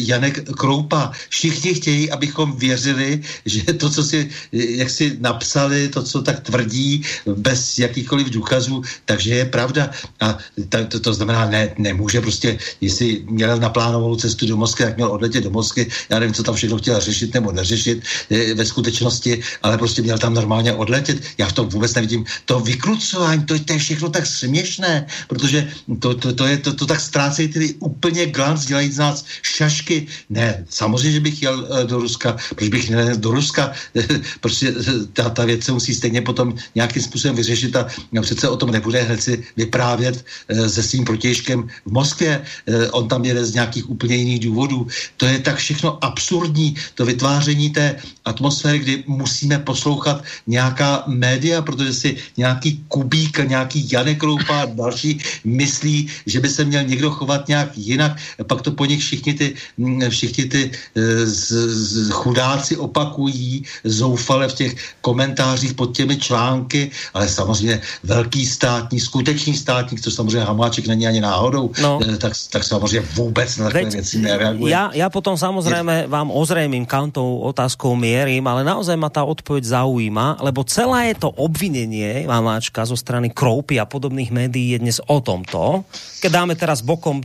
Janek 0.06 0.54
Kroupa. 0.54 1.10
Všichni 1.28 1.74
chtějí, 1.74 2.10
abychom 2.14 2.54
věřili, 2.54 3.20
že 3.42 3.74
to, 3.74 3.90
co 3.90 4.04
si 4.04 4.30
e, 4.54 4.86
jak 4.86 4.90
si 4.90 5.16
napsali, 5.18 5.88
to, 5.88 6.02
co 6.02 6.22
tak 6.22 6.46
tvrdí, 6.46 7.02
bez 7.26 7.78
jakýchkoliv 7.78 8.30
důkazů, 8.30 8.82
takže 9.04 9.34
je 9.34 9.44
pravda. 9.48 9.90
A 10.20 10.27
ta, 10.68 10.84
to, 10.84 11.00
to 11.00 11.14
znamená, 11.14 11.46
ne, 11.46 11.70
nemůže 11.78 12.20
prostě, 12.20 12.58
jestli 12.80 13.22
měl 13.30 13.58
naplánovanou 13.58 14.16
cestu 14.16 14.46
do 14.46 14.56
Moskvy, 14.56 14.84
jak 14.84 14.96
měl 14.96 15.12
odletět 15.12 15.44
do 15.44 15.50
Moskvy, 15.50 15.86
já 16.08 16.18
nevím, 16.18 16.34
co 16.34 16.42
tam 16.42 16.54
všechno 16.54 16.78
chtěl 16.78 17.00
řešit 17.00 17.34
nebo 17.34 17.52
neřešit 17.52 18.02
e, 18.30 18.54
ve 18.54 18.64
skutečnosti, 18.64 19.40
ale 19.62 19.78
prostě 19.78 20.02
měl 20.02 20.18
tam 20.18 20.34
normálně 20.34 20.72
odletět. 20.72 21.22
Já 21.38 21.48
v 21.48 21.52
tom 21.52 21.68
vůbec 21.68 21.94
nevidím 21.94 22.24
to 22.44 22.60
vykrucování, 22.60 23.44
to, 23.44 23.58
to 23.58 23.72
je 23.72 23.78
všechno 23.78 24.08
tak 24.08 24.26
směšné, 24.26 25.06
protože 25.28 25.70
to, 26.00 26.14
to, 26.14 26.32
to, 26.32 26.44
je, 26.46 26.56
to, 26.58 26.74
to 26.74 26.86
tak 26.86 27.00
ztrácejí 27.00 27.48
ty 27.48 27.74
úplně 27.80 28.26
glanc, 28.26 28.66
dělají 28.66 28.92
z 28.92 28.98
nás 28.98 29.24
šašky. 29.42 30.06
Ne, 30.30 30.64
samozřejmě, 30.68 31.12
že 31.12 31.20
bych 31.20 31.42
jel 31.42 31.56
e, 31.70 31.86
do 31.86 31.98
Ruska, 31.98 32.36
proč 32.54 32.68
bych 32.68 32.90
nejel 32.90 33.16
do 33.16 33.30
Ruska, 33.30 33.72
prostě 34.40 34.74
ta, 35.12 35.30
ta 35.30 35.44
věc 35.44 35.64
se 35.64 35.72
musí 35.72 35.94
stejně 35.94 36.22
potom 36.22 36.54
nějakým 36.74 37.02
způsobem 37.02 37.36
vyřešit 37.36 37.76
a 37.76 37.86
přece 38.22 38.48
o 38.48 38.56
tom 38.56 38.70
nebude 38.70 39.02
hned 39.02 39.22
si 39.22 39.44
vyprávět 39.56 40.17
Eh, 40.48 40.68
se 40.68 40.82
svým 40.82 41.04
protěžkem 41.04 41.68
v 41.86 41.90
Moskvě. 41.92 42.42
Eh, 42.66 42.90
on 42.90 43.08
tam 43.08 43.24
jede 43.24 43.44
z 43.44 43.54
nějakých 43.54 43.90
úplně 43.90 44.16
jiných 44.16 44.40
důvodů. 44.40 44.86
To 45.16 45.26
je 45.26 45.38
tak 45.38 45.56
všechno 45.56 46.04
absurdní, 46.04 46.76
to 46.94 47.04
vytváření 47.04 47.70
té 47.70 47.96
atmosféry, 48.24 48.78
kdy 48.78 48.94
musíme 49.06 49.58
poslouchat 49.58 50.24
nějaká 50.46 51.04
média, 51.06 51.62
protože 51.62 51.92
si 51.92 52.10
nějaký 52.36 52.84
Kubík, 52.88 53.38
nějaký 53.38 53.88
Janek 53.90 54.22
Roupa 54.22 54.62
a 54.62 54.66
další 54.66 55.20
myslí, 55.44 56.08
že 56.26 56.40
by 56.40 56.48
se 56.48 56.64
měl 56.64 56.84
někdo 56.84 57.10
chovat 57.10 57.48
nějak 57.48 57.78
jinak. 57.78 58.12
Pak 58.46 58.62
to 58.62 58.70
po 58.72 58.84
nich 58.84 59.00
všichni 59.00 59.34
ty, 59.34 59.46
mm, 59.76 60.10
všichni 60.10 60.44
ty 60.44 60.62
eh, 60.70 61.26
z, 61.26 61.48
z, 61.68 62.10
chudáci 62.10 62.76
opakují 62.76 63.64
zoufale 63.84 64.48
v 64.48 64.54
těch 64.54 64.72
komentářích 65.00 65.74
pod 65.74 65.96
těmi 65.96 66.16
články, 66.16 66.90
ale 67.14 67.28
samozřejmě 67.28 67.80
velký 68.04 68.46
státní, 68.46 69.00
skutečný 69.00 69.56
státní 69.56 69.96
co 70.10 70.16
samozřejmě 70.16 70.44
Hamáček 70.48 70.86
není 70.86 71.06
ani 71.06 71.20
náhodou, 71.20 71.70
no. 71.82 72.00
Eh, 72.00 72.16
tak, 72.16 72.32
tak 72.50 72.64
samozřejmě 72.64 73.08
vůbec 73.14 73.56
na 73.56 73.64
takové 73.70 73.90
věci 73.90 74.18
nereaguje. 74.18 74.72
Já, 74.72 74.90
já 74.94 75.10
potom 75.10 75.36
samozřejmě 75.36 76.08
vám 76.08 76.30
ozrejmím, 76.30 76.86
kam 76.86 77.10
tou 77.10 77.38
otázkou 77.38 77.96
mierím, 77.96 78.46
ale 78.48 78.64
naozaj 78.64 78.96
ma 78.96 79.08
ta 79.12 79.24
odpověď 79.24 79.64
zaujíma, 79.64 80.40
lebo 80.40 80.64
celé 80.64 81.12
je 81.12 81.14
to 81.14 81.28
obvinenie 81.30 82.24
Hamáčka 82.24 82.86
zo 82.88 82.96
strany 82.96 83.28
Kroupy 83.28 83.76
a 83.76 83.84
podobných 83.84 84.32
médií 84.32 84.72
je 84.72 84.78
dnes 84.78 84.98
o 85.04 85.20
tomto. 85.20 85.84
Keď 86.24 86.30
dáme 86.32 86.54
teraz 86.56 86.80
bokom 86.80 87.20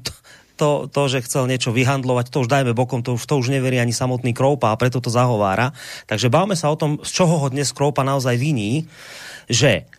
to, 0.54 0.86
to, 0.90 1.02
že 1.10 1.26
chcel 1.26 1.50
niečo 1.50 1.74
vyhandlovať, 1.74 2.30
to 2.30 2.46
už 2.46 2.50
dajme 2.50 2.78
bokom, 2.78 3.02
to 3.02 3.18
už, 3.18 3.26
to 3.26 3.42
už 3.42 3.50
neverí 3.50 3.82
ani 3.82 3.92
samotný 3.94 4.38
Kroupa 4.38 4.70
a 4.70 4.78
preto 4.78 5.02
to 5.02 5.10
zahovára. 5.10 5.74
Takže 6.06 6.30
báme 6.30 6.54
sa 6.54 6.70
o 6.70 6.78
tom, 6.78 7.02
z 7.02 7.10
čoho 7.10 7.42
ho 7.42 7.48
dnes 7.50 7.74
Kroupa 7.74 8.06
naozaj 8.06 8.38
viní, 8.38 8.86
že 9.50 9.90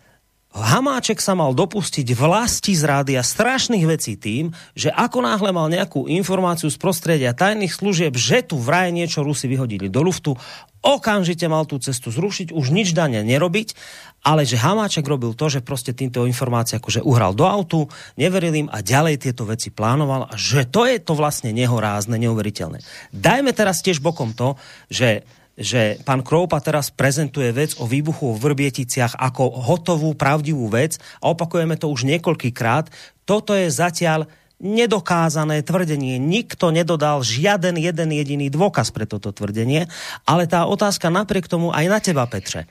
Hamáček 0.55 1.19
sa 1.19 1.35
mal 1.35 1.51
dopustiť 1.51 2.15
vlasti 2.15 2.79
zrady 2.79 3.19
a 3.19 3.27
strašných 3.27 3.83
vecí 3.83 4.15
tým, 4.15 4.55
že 4.71 4.87
ako 4.87 5.19
náhle 5.19 5.51
mal 5.51 5.67
nejakú 5.67 6.07
informáciu 6.07 6.71
z 6.71 6.79
prostredia 6.79 7.35
tajných 7.35 7.75
služieb, 7.75 8.15
že 8.15 8.39
tu 8.39 8.55
vraj 8.55 8.95
niečo 8.95 9.19
Rusi 9.19 9.51
vyhodili 9.51 9.91
do 9.91 9.99
luftu, 9.99 10.39
okamžite 10.79 11.43
mal 11.51 11.67
tú 11.67 11.75
cestu 11.83 12.07
zrušiť, 12.07 12.55
už 12.55 12.71
nič 12.71 12.95
dane 12.95 13.19
nerobiť, 13.19 13.75
ale 14.23 14.47
že 14.47 14.55
Hamáček 14.55 15.03
robil 15.03 15.35
to, 15.35 15.51
že 15.51 15.59
prostě 15.59 15.91
týmto 15.91 16.23
informácií 16.23 16.79
akože 16.79 17.03
uhral 17.03 17.35
do 17.35 17.43
autu, 17.43 17.91
neveril 18.15 18.55
im 18.55 18.69
a 18.71 18.79
ďalej 18.79 19.27
tieto 19.27 19.43
veci 19.43 19.75
plánoval 19.75 20.31
a 20.31 20.33
že 20.39 20.63
to 20.63 20.87
je 20.87 21.03
to 21.03 21.19
vlastne 21.19 21.51
nehorázne, 21.51 22.15
neuveriteľné. 22.15 22.79
Dajme 23.11 23.51
teraz 23.51 23.83
tiež 23.83 23.99
bokom 23.99 24.31
to, 24.31 24.55
že 24.87 25.27
že 25.55 26.03
pán 26.03 26.19
Kroupa 26.19 26.59
teraz 26.59 26.91
prezentuje 26.91 27.47
vec 27.55 27.79
o 27.79 27.87
výbuchu 27.87 28.35
v 28.35 28.41
Vrbieticiach 28.43 29.15
ako 29.15 29.63
hotovú, 29.63 30.11
pravdivú 30.13 30.67
vec 30.67 30.99
a 31.23 31.31
opakujeme 31.31 31.79
to 31.79 31.87
už 31.87 32.03
niekoľkýkrát. 32.07 32.91
Toto 33.23 33.55
je 33.55 33.71
zatiaľ 33.71 34.27
nedokázané 34.59 35.63
tvrdenie. 35.63 36.15
Nikto 36.15 36.71
nedodal 36.71 37.23
žiaden 37.23 37.75
jeden 37.75 38.09
jediný 38.11 38.47
dôkaz 38.47 38.91
pre 38.91 39.03
toto 39.03 39.35
tvrdenie, 39.35 39.87
ale 40.23 40.47
tá 40.47 40.63
otázka 40.63 41.11
napriek 41.11 41.51
tomu 41.51 41.75
aj 41.75 41.85
na 41.87 41.99
teba, 41.99 42.23
Petře. 42.27 42.67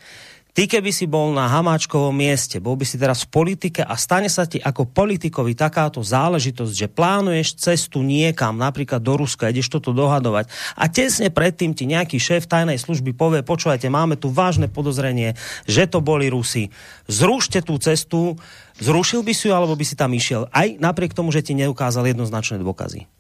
Ty, 0.55 0.71
keby 0.71 0.95
si 0.95 1.11
bol 1.11 1.35
na 1.35 1.51
Hamáčkovom 1.51 2.15
mieste, 2.15 2.63
bol 2.63 2.79
by 2.79 2.87
si 2.87 2.95
teraz 2.95 3.27
v 3.27 3.43
politike 3.43 3.83
a 3.83 3.99
stane 3.99 4.31
sa 4.31 4.47
ti 4.47 4.63
ako 4.63 4.87
politikovi 4.87 5.51
takáto 5.59 5.99
záležitosť, 5.99 6.71
že 6.71 6.87
plánuješ 6.87 7.59
cestu 7.59 8.07
niekam, 8.07 8.55
napríklad 8.55 9.03
do 9.03 9.19
Ruska, 9.19 9.51
ideš 9.51 9.75
toto 9.75 9.91
dohadovať 9.91 10.47
a 10.79 10.87
tesne 10.87 11.35
predtým 11.35 11.75
ti 11.75 11.91
nejaký 11.91 12.23
šéf 12.23 12.47
tajnej 12.47 12.79
služby 12.79 13.19
povie, 13.19 13.43
počúvajte, 13.43 13.91
máme 13.91 14.15
tu 14.15 14.31
vážne 14.31 14.71
podozrenie, 14.71 15.35
že 15.67 15.91
to 15.91 15.99
boli 15.99 16.31
Rusi. 16.31 16.71
Zrušte 17.11 17.59
tú 17.59 17.75
cestu, 17.83 18.39
zrušil 18.79 19.27
by 19.27 19.35
si 19.35 19.51
ju, 19.51 19.59
alebo 19.59 19.75
by 19.75 19.83
si 19.83 19.99
tam 19.99 20.15
išiel, 20.15 20.47
aj 20.55 20.79
napriek 20.79 21.19
tomu, 21.19 21.35
že 21.35 21.43
ti 21.43 21.59
neukázal 21.59 22.07
jednoznačné 22.15 22.63
dôkazy. 22.63 23.11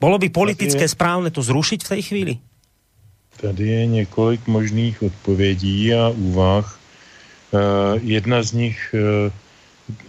Bolo 0.00 0.16
by 0.16 0.32
politické 0.32 0.88
je... 0.88 0.94
správne 0.96 1.28
to 1.28 1.44
zrušiť 1.44 1.84
v 1.84 1.92
tej 1.92 2.02
chvíli? 2.08 2.34
Tady 3.36 3.68
je 3.68 3.86
několik 3.86 4.46
možných 4.48 5.02
odpovědí 5.02 5.94
a 5.94 6.08
úvah. 6.08 6.77
Eh, 7.48 8.00
jedna 8.02 8.42
z 8.42 8.52
nich, 8.52 8.94
eh, 8.94 9.32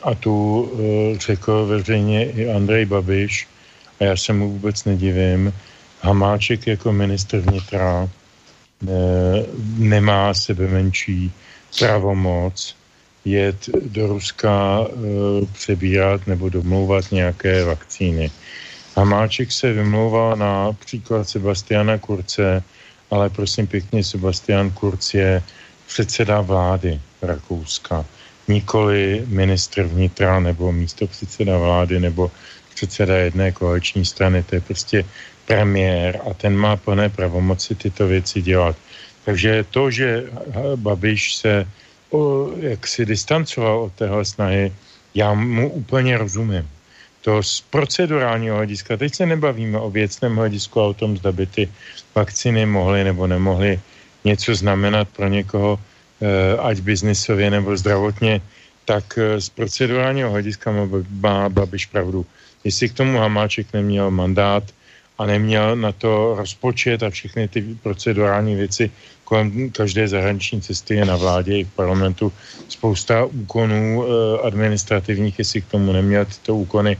a 0.03 0.15
tu 0.15 0.35
eh, 0.35 1.19
řekl 1.19 1.65
veřejně 1.65 2.31
i 2.31 2.51
Andrej 2.51 2.85
Babiš, 2.85 3.47
a 3.99 4.03
já 4.03 4.15
se 4.17 4.33
mu 4.33 4.51
vůbec 4.51 4.85
nedivím, 4.85 5.53
Hamáček 6.01 6.67
jako 6.67 6.91
ministr 6.91 7.39
vnitra 7.39 8.09
nemá 9.77 10.33
sebe 10.33 10.67
menší 10.67 11.31
pravomoc 11.79 12.75
jet 13.25 13.69
do 13.91 14.07
Ruska 14.07 14.87
přebírat 15.53 16.27
nebo 16.27 16.49
domlouvat 16.49 17.11
nějaké 17.11 17.63
vakcíny. 17.63 18.31
Hamáček 18.95 19.51
se 19.51 19.73
vymlouval 19.73 20.35
na 20.35 20.71
příklad 20.71 21.29
Sebastiana 21.29 21.97
Kurce, 21.97 22.63
ale 23.11 23.29
prosím 23.29 23.67
pěkně, 23.67 24.03
Sebastian 24.03 24.71
Kurz 24.71 25.13
je 25.13 25.43
předseda 25.87 26.41
vlády 26.41 26.99
Rakouska, 27.21 28.05
nikoli 28.47 29.23
ministr 29.27 29.83
vnitra 29.83 30.39
nebo 30.39 30.71
místo 30.71 31.07
předseda 31.07 31.57
vlády 31.57 31.99
nebo 31.99 32.31
předseda 32.75 33.17
jedné 33.17 33.51
koaliční 33.51 34.05
strany, 34.05 34.43
to 34.43 34.55
je 34.55 34.61
prostě 34.61 35.05
premiér 35.45 36.19
a 36.29 36.33
ten 36.33 36.57
má 36.57 36.75
plné 36.75 37.09
pravomoci 37.09 37.75
tyto 37.75 38.07
věci 38.07 38.41
dělat. 38.41 38.75
Takže 39.25 39.65
to, 39.69 39.91
že 39.91 40.23
Babiš 40.75 41.35
se 41.35 41.67
o, 42.09 42.49
jak 42.59 42.87
si 42.87 43.05
distancoval 43.05 43.79
od 43.79 43.93
téhle 43.93 44.25
snahy, 44.25 44.73
já 45.15 45.33
mu 45.33 45.69
úplně 45.69 46.17
rozumím. 46.17 46.69
To 47.21 47.43
z 47.43 47.61
procedurálního 47.61 48.55
hlediska, 48.55 48.97
teď 48.97 49.15
se 49.15 49.25
nebavíme 49.25 49.79
o 49.79 49.89
věcném 49.91 50.35
hledisku 50.35 50.79
a 50.81 50.87
o 50.87 50.93
tom, 50.93 51.17
zda 51.17 51.31
by 51.31 51.45
ty 51.45 51.69
vakcíny 52.15 52.65
mohly 52.65 53.03
nebo 53.03 53.27
nemohly 53.27 53.79
něco 54.23 54.55
znamenat 54.55 55.07
pro 55.09 55.27
někoho, 55.27 55.79
ať 56.59 56.79
biznisově 56.79 57.51
nebo 57.51 57.77
zdravotně, 57.77 58.41
tak 58.89 59.17
eh, 59.21 59.41
z 59.41 59.49
procedurálního 59.49 60.33
hlediska 60.33 60.73
má 61.21 61.49
Babiš 61.49 61.85
pravdu. 61.93 62.25
Jestli 62.63 62.89
k 62.89 62.97
tomu 63.05 63.17
Hamáček 63.21 63.73
neměl 63.73 64.11
mandát 64.11 64.63
a 65.17 65.25
neměl 65.25 65.75
na 65.75 65.91
to 65.91 66.35
rozpočet 66.37 67.03
a 67.03 67.09
všechny 67.09 67.47
ty 67.47 67.61
procedurální 67.83 68.55
věci 68.55 68.91
kolem 69.23 69.69
každé 69.69 70.07
zahraniční 70.07 70.61
cesty 70.61 70.95
je 70.95 71.05
na 71.05 71.15
vládě 71.15 71.61
i 71.61 71.63
v 71.63 71.75
parlamentu 71.77 72.33
spousta 72.65 73.25
úkonů 73.25 73.81
eh, 74.01 74.09
administrativních, 74.41 75.39
jestli 75.39 75.61
k 75.61 75.69
tomu 75.77 75.93
neměl 75.93 76.25
tyto 76.25 76.55
úkony, 76.55 76.97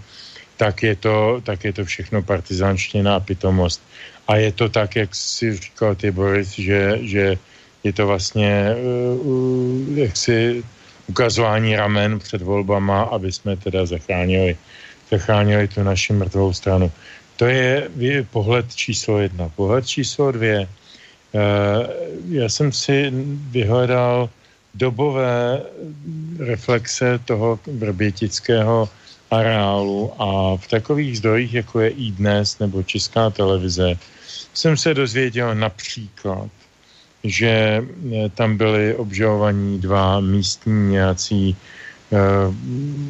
tak 0.57 0.83
je 0.83 0.95
to, 0.95 1.41
tak 1.41 1.63
je 1.63 1.73
to 1.73 1.85
všechno 1.85 2.21
partizánština 2.21 3.15
a 3.15 3.19
pitomost. 3.19 3.81
A 4.27 4.35
je 4.35 4.51
to 4.51 4.69
tak, 4.69 4.95
jak 4.95 5.09
si 5.15 5.57
říkal 5.57 5.95
ty 5.95 6.11
Boris, 6.11 6.53
že, 6.53 6.99
že 7.01 7.37
je 7.83 7.93
to 7.93 8.07
vlastně 8.07 8.75
uh, 9.23 9.97
jaksi 9.97 10.63
ukazování 11.07 11.75
ramen 11.75 12.19
před 12.19 12.41
volbama, 12.41 13.01
aby 13.01 13.31
jsme 13.31 13.57
teda 13.57 13.85
zachránili, 13.85 14.57
zachránili 15.11 15.67
tu 15.67 15.83
naši 15.83 16.13
mrtvou 16.13 16.53
stranu. 16.53 16.91
To 17.35 17.45
je 17.45 17.89
pohled 18.31 18.75
číslo 18.75 19.19
jedna. 19.19 19.49
Pohled 19.55 19.87
číslo 19.87 20.31
dvě. 20.31 20.67
Uh, 21.31 21.41
já 22.29 22.49
jsem 22.49 22.71
si 22.71 23.11
vyhledal 23.51 24.29
dobové 24.73 25.61
reflexe 26.39 27.19
toho 27.25 27.59
vrbětického 27.67 28.89
areálu 29.31 30.13
a 30.21 30.57
v 30.57 30.67
takových 30.67 31.17
zdrojích, 31.17 31.53
jako 31.53 31.79
je 31.79 31.89
i 31.89 32.11
dnes 32.11 32.59
nebo 32.59 32.83
Česká 32.83 33.29
televize, 33.29 33.97
jsem 34.53 34.77
se 34.77 34.93
dozvěděl 34.93 35.55
například, 35.55 36.49
že 37.23 37.83
eh, 37.83 38.29
tam 38.35 38.57
byli 38.57 38.95
obžalovaní 38.95 39.79
dva 39.79 40.19
místní 40.19 40.91
nějací 40.91 41.55
uh, 42.09 42.19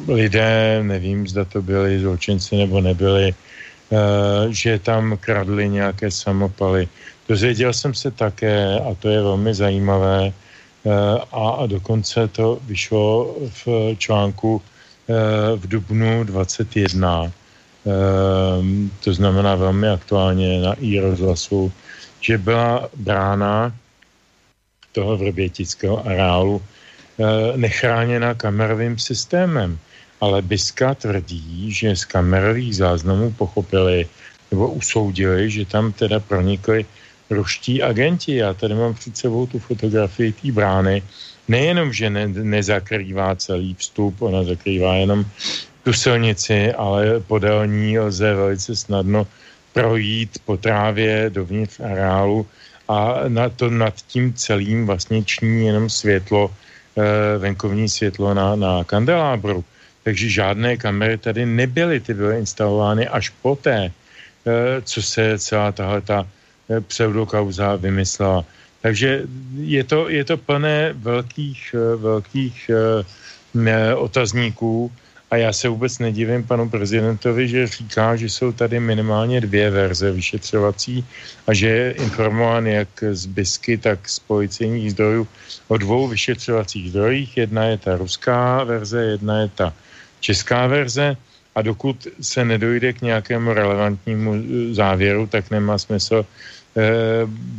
lidé, 0.08 0.82
nevím, 0.82 1.28
zda 1.28 1.44
to 1.44 1.62
byli 1.62 2.00
zločinci 2.00 2.56
nebo 2.56 2.80
nebyli, 2.80 3.32
uh, 3.32 3.98
že 4.50 4.78
tam 4.78 5.16
kradli 5.20 5.68
nějaké 5.68 6.10
samopaly. 6.10 6.88
Dozvěděl 7.28 7.72
jsem 7.72 7.94
se 7.94 8.10
také, 8.10 8.80
a 8.80 8.94
to 8.94 9.08
je 9.08 9.22
velmi 9.22 9.54
zajímavé, 9.54 10.32
a, 11.32 11.50
a 11.50 11.66
dokonce 11.66 12.28
to 12.28 12.58
vyšlo 12.66 13.36
v 13.64 13.94
článku 13.98 14.62
v 15.56 15.68
Dubnu 15.68 16.24
21, 16.24 17.32
to 19.04 19.12
znamená 19.12 19.54
velmi 19.54 19.88
aktuálně 19.88 20.60
na 20.60 20.72
i 20.74 21.00
rozhlasu, 21.00 21.72
že 22.20 22.38
byla 22.38 22.88
brána 22.96 23.72
toho 24.92 25.16
vrbětického 25.16 26.06
areálu 26.06 26.62
eh, 26.62 27.24
nechráněna 27.56 28.34
kamerovým 28.34 28.98
systémem. 28.98 29.78
Ale 30.20 30.42
Biska 30.42 30.94
tvrdí, 30.94 31.72
že 31.72 31.96
z 31.96 32.04
kamerových 32.04 32.76
záznamů 32.76 33.32
pochopili 33.32 34.06
nebo 34.50 34.68
usoudili, 34.68 35.50
že 35.50 35.64
tam 35.64 35.92
teda 35.92 36.20
pronikli 36.20 36.84
ruští 37.30 37.82
agenti. 37.82 38.36
Já 38.36 38.54
tady 38.54 38.74
mám 38.74 38.94
před 38.94 39.16
sebou 39.16 39.46
tu 39.46 39.58
fotografii 39.58 40.32
té 40.32 40.52
brány. 40.52 41.02
Nejenom, 41.48 41.92
že 41.92 42.10
ne, 42.10 42.28
nezakrývá 42.28 43.36
celý 43.36 43.74
vstup, 43.74 44.22
ona 44.22 44.44
zakrývá 44.44 44.94
jenom 44.94 45.24
tu 45.82 45.92
silnici, 45.92 46.72
ale 46.72 47.20
podél 47.20 47.66
ní 47.66 47.98
lze 47.98 48.34
velice 48.34 48.76
snadno 48.76 49.26
projít 49.72 50.38
po 50.44 50.56
trávě 50.56 51.30
dovnitř 51.30 51.80
areálu 51.80 52.46
a 52.90 53.30
na 53.30 53.46
to 53.48 53.70
nad 53.70 53.94
tím 54.10 54.34
celým 54.34 54.86
vlastně 54.86 55.22
ční 55.22 55.66
jenom 55.70 55.86
světlo, 55.86 56.50
eh, 56.50 57.38
venkovní 57.38 57.86
světlo 57.86 58.34
na, 58.34 58.58
na 58.58 58.82
kandelábru. 58.82 59.62
Takže 60.02 60.26
žádné 60.28 60.76
kamery 60.76 61.18
tady 61.18 61.46
nebyly, 61.46 62.00
ty 62.02 62.14
byly 62.14 62.42
instalovány 62.42 63.06
až 63.06 63.30
poté, 63.46 63.94
eh, 63.94 64.82
co 64.82 64.98
se 65.02 65.38
celá 65.38 65.70
tahle 65.70 66.00
ta 66.02 66.26
eh, 66.26 66.80
pseudokauza 66.82 67.78
vymyslela. 67.78 68.42
Takže 68.82 69.22
je 69.60 69.84
to, 69.84 70.08
je 70.08 70.24
to 70.24 70.40
plné 70.40 70.96
velkých, 70.96 71.74
velkých 72.00 72.70
otazníků, 73.96 74.88
a 75.30 75.36
já 75.36 75.52
se 75.52 75.68
vůbec 75.68 75.98
nedivím 75.98 76.44
panu 76.44 76.68
prezidentovi, 76.68 77.48
že 77.48 77.66
říká, 77.66 78.16
že 78.16 78.26
jsou 78.26 78.52
tady 78.52 78.80
minimálně 78.80 79.40
dvě 79.40 79.70
verze 79.70 80.12
vyšetřovací 80.12 81.04
a 81.46 81.54
že 81.54 81.68
je 81.68 81.90
informován 81.90 82.66
jak 82.66 82.88
z 83.12 83.26
BISky, 83.26 83.78
tak 83.78 84.08
z 84.08 84.18
policejních 84.18 84.90
zdrojů 84.90 85.28
o 85.68 85.76
dvou 85.76 86.08
vyšetřovacích 86.08 86.90
zdrojích. 86.90 87.36
Jedna 87.36 87.64
je 87.64 87.78
ta 87.78 87.96
ruská 87.96 88.64
verze, 88.64 89.02
jedna 89.02 89.40
je 89.40 89.48
ta 89.54 89.72
česká 90.20 90.66
verze 90.66 91.16
a 91.54 91.62
dokud 91.62 92.06
se 92.20 92.44
nedojde 92.44 92.92
k 92.92 93.02
nějakému 93.02 93.54
relevantnímu 93.54 94.34
eh, 94.34 94.74
závěru, 94.74 95.26
tak 95.26 95.50
nemá 95.50 95.78
smysl 95.78 96.26
eh, 96.26 96.82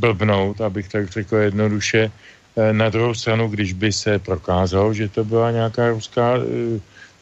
blbnout, 0.03 0.61
abych 0.61 0.87
tak 0.87 1.09
řekl 1.09 1.35
jednoduše, 1.35 2.11
Na 2.71 2.91
druhou 2.91 3.15
stranu, 3.15 3.47
když 3.47 3.73
by 3.73 3.95
se 3.95 4.19
prokázalo, 4.19 4.93
že 4.93 5.07
to 5.07 5.23
byla 5.23 5.51
nějaká 5.51 5.89
ruská 5.89 6.35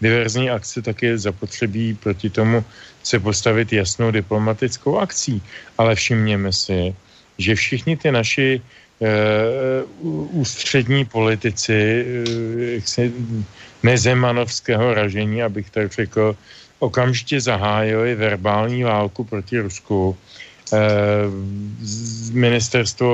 diverzní 0.01 0.49
akce, 0.49 0.81
tak 0.81 1.01
je 1.01 1.17
zapotřebí 1.17 1.93
proti 1.93 2.29
tomu 2.29 2.63
se 3.03 3.19
postavit 3.19 3.73
jasnou 3.73 4.11
diplomatickou 4.11 4.97
akcí. 4.97 5.41
Ale 5.77 5.95
všimněme 5.95 6.53
si, 6.53 6.95
že 7.37 7.55
všichni 7.55 7.97
ty 7.97 8.11
naši 8.11 8.61
uh, 8.61 10.39
ústřední 10.39 11.05
politici 11.05 12.05
uh, 12.97 13.03
nezemanovského 13.83 14.93
ražení, 14.93 15.43
abych 15.43 15.69
tak 15.69 15.91
řekl, 15.91 16.35
okamžitě 16.79 17.41
zahájili 17.41 18.15
verbální 18.15 18.83
válku 18.83 19.23
proti 19.23 19.59
Rusku. 19.59 20.17
Uh, 20.71 20.79
ministerstvo 22.31 23.09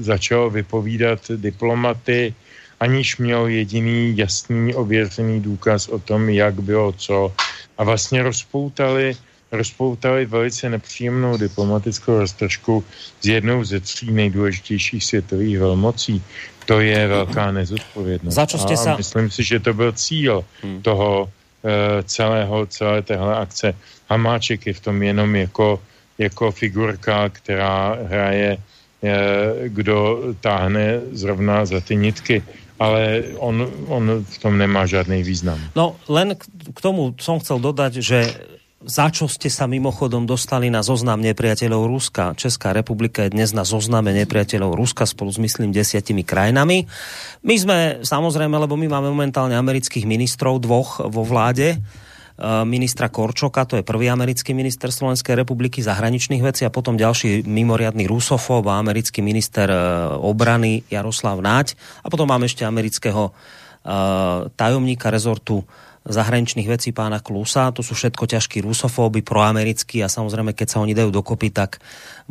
začalo 0.00 0.50
vypovídat 0.50 1.20
diplomaty, 1.36 2.34
aniž 2.82 3.22
měl 3.22 3.46
jediný 3.46 4.18
jasný 4.18 4.74
ověřený 4.74 5.40
důkaz 5.40 5.88
o 5.88 5.98
tom, 6.02 6.28
jak 6.28 6.58
bylo 6.58 6.92
co. 6.92 7.32
A 7.78 7.84
vlastně 7.84 8.22
rozpoutali 8.22 9.14
rozpoutali 9.52 10.26
velice 10.26 10.68
nepříjemnou 10.68 11.36
diplomatickou 11.36 12.18
roztržku 12.18 12.84
s 13.20 13.26
jednou 13.26 13.64
ze 13.64 13.80
tří 13.80 14.08
nejdůležitějších 14.10 15.04
světových 15.04 15.58
velmocí. 15.58 16.22
To 16.64 16.80
je 16.80 17.06
velká 17.08 17.52
nezodpovědnost. 17.52 18.32
Za 18.34 18.48
čo 18.48 18.56
ste 18.56 18.80
sa... 18.80 18.96
A 18.96 19.04
myslím 19.04 19.28
si, 19.28 19.44
že 19.44 19.60
to 19.60 19.76
byl 19.76 19.92
cíl 19.92 20.40
hmm. 20.64 20.80
toho 20.80 21.28
uh, 21.28 21.70
celého, 22.08 22.66
celé 22.66 23.02
téhle 23.04 23.36
akce. 23.36 23.76
Hamáček 24.08 24.66
je 24.66 24.72
v 24.72 24.80
tom 24.80 24.96
jenom 25.02 25.36
jako, 25.36 25.80
jako 26.18 26.48
figurka, 26.52 27.28
která 27.28 27.98
hraje, 28.08 28.56
uh, 28.56 29.10
kdo 29.68 30.32
táhne 30.40 31.12
zrovna 31.12 31.68
za 31.68 31.84
ty 31.84 31.92
nitky 31.92 32.40
ale 32.82 33.32
on, 33.38 33.62
on 33.86 34.26
v 34.26 34.36
tom 34.42 34.58
nemá 34.58 34.82
žádný 34.90 35.22
význam. 35.22 35.62
No, 35.78 35.94
len 36.10 36.34
k 36.74 36.78
tomu 36.82 37.14
som 37.22 37.38
chcel 37.38 37.62
dodať, 37.62 38.02
že 38.02 38.18
za 38.82 39.14
čo 39.14 39.30
ste 39.30 39.46
sa 39.46 39.70
mimochodom 39.70 40.26
dostali 40.26 40.66
na 40.66 40.82
zoznam 40.82 41.22
nepriateľov 41.22 41.86
Ruska. 41.86 42.34
Česká 42.34 42.74
republika 42.74 43.22
je 43.22 43.30
dnes 43.30 43.54
na 43.54 43.62
zozname 43.62 44.10
nepriateľov 44.10 44.74
Ruska 44.74 45.06
spolu 45.06 45.30
s, 45.30 45.38
myslím, 45.38 45.70
desiatimi 45.70 46.26
krajinami. 46.26 46.90
My 47.46 47.54
sme, 47.54 47.78
samozrejme, 48.02 48.58
lebo 48.58 48.74
my 48.74 48.90
máme 48.90 49.14
momentálne 49.14 49.54
amerických 49.54 50.02
ministrov, 50.02 50.58
dvoch 50.58 50.98
vo 50.98 51.22
vláde, 51.22 51.78
ministra 52.64 53.12
Korčoka, 53.12 53.68
to 53.68 53.76
je 53.78 53.84
prvý 53.86 54.08
americký 54.08 54.56
minister 54.56 54.88
Slovenskej 54.88 55.36
republiky 55.36 55.84
zahraničných 55.84 56.42
vecí 56.42 56.64
a 56.64 56.72
potom 56.72 56.96
ďalší 56.96 57.44
mimoriadný 57.44 58.08
rusofób 58.08 58.66
a 58.66 58.80
americký 58.80 59.20
minister 59.20 59.68
e, 59.68 59.76
obrany 60.16 60.82
Jaroslav 60.88 61.38
Náď. 61.38 61.76
A 62.02 62.10
potom 62.10 62.26
máme 62.26 62.48
ešte 62.48 62.64
amerického 62.64 63.30
e, 63.30 63.32
tajomníka 64.56 65.12
rezortu 65.12 65.62
zahraničných 66.02 66.66
vecí 66.66 66.90
pána 66.90 67.22
Klusa. 67.22 67.70
To 67.74 67.82
sú 67.82 67.94
všetko 67.94 68.26
ťažkí 68.26 68.58
rusofóby, 68.62 69.22
proamerickí 69.22 70.02
a 70.02 70.10
samozrejme, 70.10 70.54
keď 70.54 70.68
sa 70.68 70.82
oni 70.82 70.94
dajú 70.94 71.14
dokopy, 71.14 71.54
tak 71.54 71.78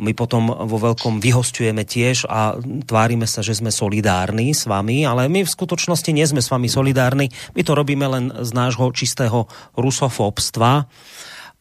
my 0.00 0.12
potom 0.12 0.48
vo 0.48 0.78
veľkom 0.80 1.20
vyhostujeme 1.20 1.84
tiež 1.84 2.28
a 2.28 2.56
tvárime 2.60 3.24
sa, 3.24 3.40
že 3.40 3.56
sme 3.56 3.72
solidárni 3.72 4.52
s 4.52 4.68
vami, 4.68 5.04
ale 5.08 5.28
my 5.28 5.44
v 5.44 5.54
skutočnosti 5.54 6.10
nie 6.12 6.24
sme 6.24 6.44
s 6.44 6.52
vami 6.52 6.68
solidárni. 6.68 7.32
My 7.56 7.62
to 7.64 7.72
robíme 7.72 8.04
len 8.08 8.24
z 8.44 8.50
nášho 8.52 8.88
čistého 8.92 9.48
rusofóbstva. 9.76 10.88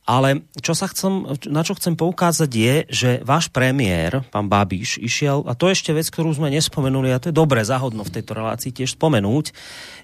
Ale 0.02 0.50
čo 0.58 0.74
sa 0.74 0.90
chcem, 0.90 1.30
na 1.46 1.62
čo 1.62 1.78
chcem 1.78 1.94
poukázať 1.94 2.50
je, 2.50 2.76
že 2.90 3.10
váš 3.22 3.54
premiér, 3.54 4.26
pán 4.34 4.50
Babiš, 4.50 4.98
išiel, 4.98 5.46
a 5.46 5.54
to 5.54 5.70
je 5.70 5.78
ešte 5.78 5.94
vec, 5.94 6.10
ktorú 6.10 6.34
sme 6.34 6.50
nespomenuli, 6.50 7.14
a 7.14 7.22
to 7.22 7.30
je 7.30 7.38
dobré 7.38 7.62
zahodno 7.62 8.02
v 8.02 8.14
tejto 8.18 8.34
relácii 8.34 8.74
tiež 8.74 8.98
spomenúť, 8.98 9.54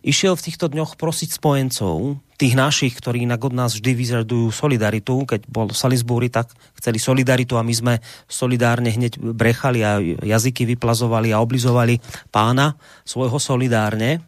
išiel 0.06 0.38
v 0.38 0.46
týchto 0.46 0.70
dňoch 0.70 1.02
prosiť 1.02 1.42
spojencov, 1.42 2.22
tých 2.38 2.54
našich, 2.54 2.94
ktorí 2.94 3.26
inak 3.26 3.42
od 3.50 3.58
nás 3.58 3.74
vždy 3.74 3.92
vyžadujú 3.98 4.54
solidaritu. 4.54 5.26
Keď 5.26 5.50
bol 5.50 5.74
Salisbury, 5.74 6.30
tak 6.30 6.54
chceli 6.78 7.02
solidaritu 7.02 7.58
a 7.58 7.66
my 7.66 7.74
sme 7.74 7.94
solidárne 8.30 8.94
hneď 8.94 9.18
brechali 9.18 9.82
a 9.82 9.98
jazyky 10.22 10.70
vyplazovali 10.78 11.34
a 11.34 11.42
oblizovali 11.42 11.98
pána 12.30 12.78
svojho 13.10 13.42
solidárne 13.42 14.22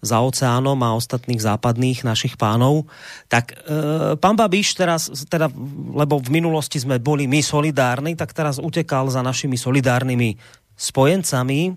za 0.00 0.20
oceánom 0.20 0.76
a 0.80 0.96
ostatných 0.96 1.40
západných 1.40 2.04
našich 2.04 2.34
pánov. 2.40 2.88
Tak 3.28 3.52
e, 3.52 3.56
pán 4.16 4.36
Babiš 4.36 4.76
teraz, 4.76 5.08
teda, 5.28 5.52
lebo 5.96 6.20
v 6.20 6.40
minulosti 6.40 6.80
sme 6.80 7.00
boli 7.00 7.28
my 7.28 7.40
solidárni, 7.44 8.16
tak 8.16 8.32
teraz 8.32 8.56
utekal 8.60 9.12
za 9.12 9.20
našimi 9.20 9.60
solidárnymi 9.60 10.36
spojencami, 10.80 11.76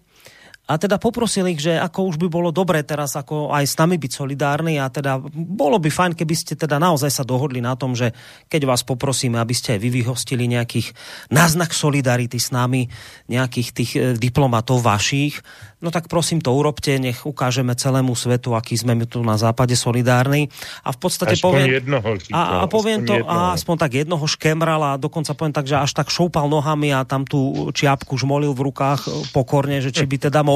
a 0.63 0.79
teda 0.79 0.95
poprosil 0.95 1.43
ich, 1.51 1.59
že 1.59 1.75
ako 1.75 2.07
už 2.07 2.15
by 2.23 2.27
bolo 2.31 2.47
dobré 2.47 2.87
teraz 2.87 3.19
ako 3.19 3.51
aj 3.51 3.67
s 3.67 3.75
nami 3.75 3.99
byť 3.99 4.11
solidárni 4.15 4.79
a 4.79 4.87
teda 4.87 5.19
bolo 5.35 5.75
by 5.75 5.91
fajn, 5.91 6.15
keby 6.15 6.35
ste 6.39 6.55
teda 6.55 6.79
naozaj 6.79 7.11
sa 7.11 7.27
dohodli 7.27 7.59
na 7.59 7.75
tom, 7.75 7.91
že 7.91 8.15
keď 8.47 8.71
vás 8.71 8.87
poprosíme, 8.87 9.35
aby 9.43 9.51
ste 9.51 9.75
aj 9.75 9.79
vy 9.83 9.89
vyhostili 9.91 10.47
nejakých 10.47 10.95
náznak 11.35 11.75
solidarity 11.75 12.39
s 12.39 12.55
nami, 12.55 12.87
nejakých 13.27 13.69
tých 13.75 13.91
e, 13.99 13.99
diplomatov 14.15 14.79
vašich, 14.79 15.43
no 15.83 15.91
tak 15.91 16.07
prosím 16.07 16.39
to 16.39 16.55
urobte, 16.55 16.95
nech 16.95 17.27
ukážeme 17.27 17.75
celému 17.75 18.15
svetu, 18.15 18.55
aký 18.55 18.79
sme 18.79 18.95
tu 19.03 19.19
na 19.19 19.35
západe 19.35 19.75
solidárni. 19.75 20.47
A 20.87 20.95
v 20.95 20.99
podstate 21.03 21.35
aspoň 21.35 21.43
poviem... 21.43 21.67
Jednoho, 21.83 22.09
říkal, 22.15 22.39
a, 22.39 22.63
a 22.63 22.65
poviem 22.71 23.03
to, 23.03 23.19
jednoho. 23.19 23.51
a 23.51 23.51
aspoň 23.59 23.75
tak 23.75 23.91
jednoho 23.99 24.25
škemral 24.31 24.79
a 24.79 24.91
dokonca 24.95 25.35
poviem 25.35 25.51
tak, 25.51 25.67
že 25.67 25.75
až 25.75 25.91
tak 25.91 26.07
šoupal 26.07 26.47
nohami 26.47 26.95
a 26.95 27.03
tam 27.03 27.27
tú 27.27 27.67
čiapku 27.75 28.15
žmolil 28.15 28.55
v 28.55 28.71
rukách 28.71 29.11
pokorne, 29.35 29.83
že 29.83 29.91
či 29.91 30.07
by 30.07 30.31
teda 30.31 30.39
mohol 30.39 30.52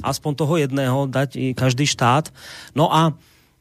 aspoň 0.00 0.32
toho 0.38 0.54
jedného 0.56 0.98
dať 1.10 1.52
každý 1.58 1.84
štát. 1.84 2.32
No 2.72 2.88
a 2.88 3.12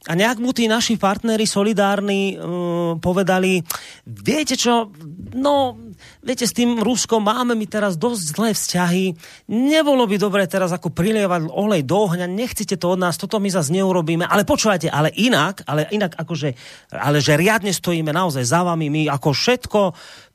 a 0.08 0.16
nejak 0.16 0.40
mu 0.40 0.56
tí 0.56 0.64
naši 0.72 0.96
partnery 0.96 1.44
solidárni 1.44 2.40
uh, 2.40 2.96
povedali, 3.04 3.60
viete 4.08 4.56
čo, 4.56 4.88
no, 5.36 5.76
viete, 6.24 6.46
s 6.48 6.54
tým 6.56 6.80
Ruskom 6.82 7.24
máme 7.24 7.54
mi 7.56 7.70
teraz 7.70 7.96
dosť 7.96 8.24
zlé 8.36 8.50
vzťahy, 8.56 9.06
nebolo 9.50 10.04
by 10.10 10.16
dobré 10.20 10.44
teraz 10.50 10.74
ako 10.74 10.92
prilievať 10.92 11.48
olej 11.50 11.84
do 11.86 11.98
ohňa, 12.10 12.28
nechcete 12.28 12.76
to 12.76 12.96
od 12.96 13.00
nás, 13.00 13.20
toto 13.20 13.40
my 13.40 13.48
zase 13.48 13.72
neurobíme, 13.76 14.28
ale 14.28 14.44
počúvajte, 14.44 14.92
ale 14.92 15.14
inak, 15.16 15.64
ale 15.68 15.88
inak 15.90 16.16
akože, 16.18 16.50
ale 16.96 17.24
že 17.24 17.40
riadne 17.40 17.72
stojíme 17.72 18.12
naozaj 18.12 18.44
za 18.44 18.62
vami, 18.66 18.92
my 18.92 19.02
ako 19.08 19.30
všetko, 19.32 19.82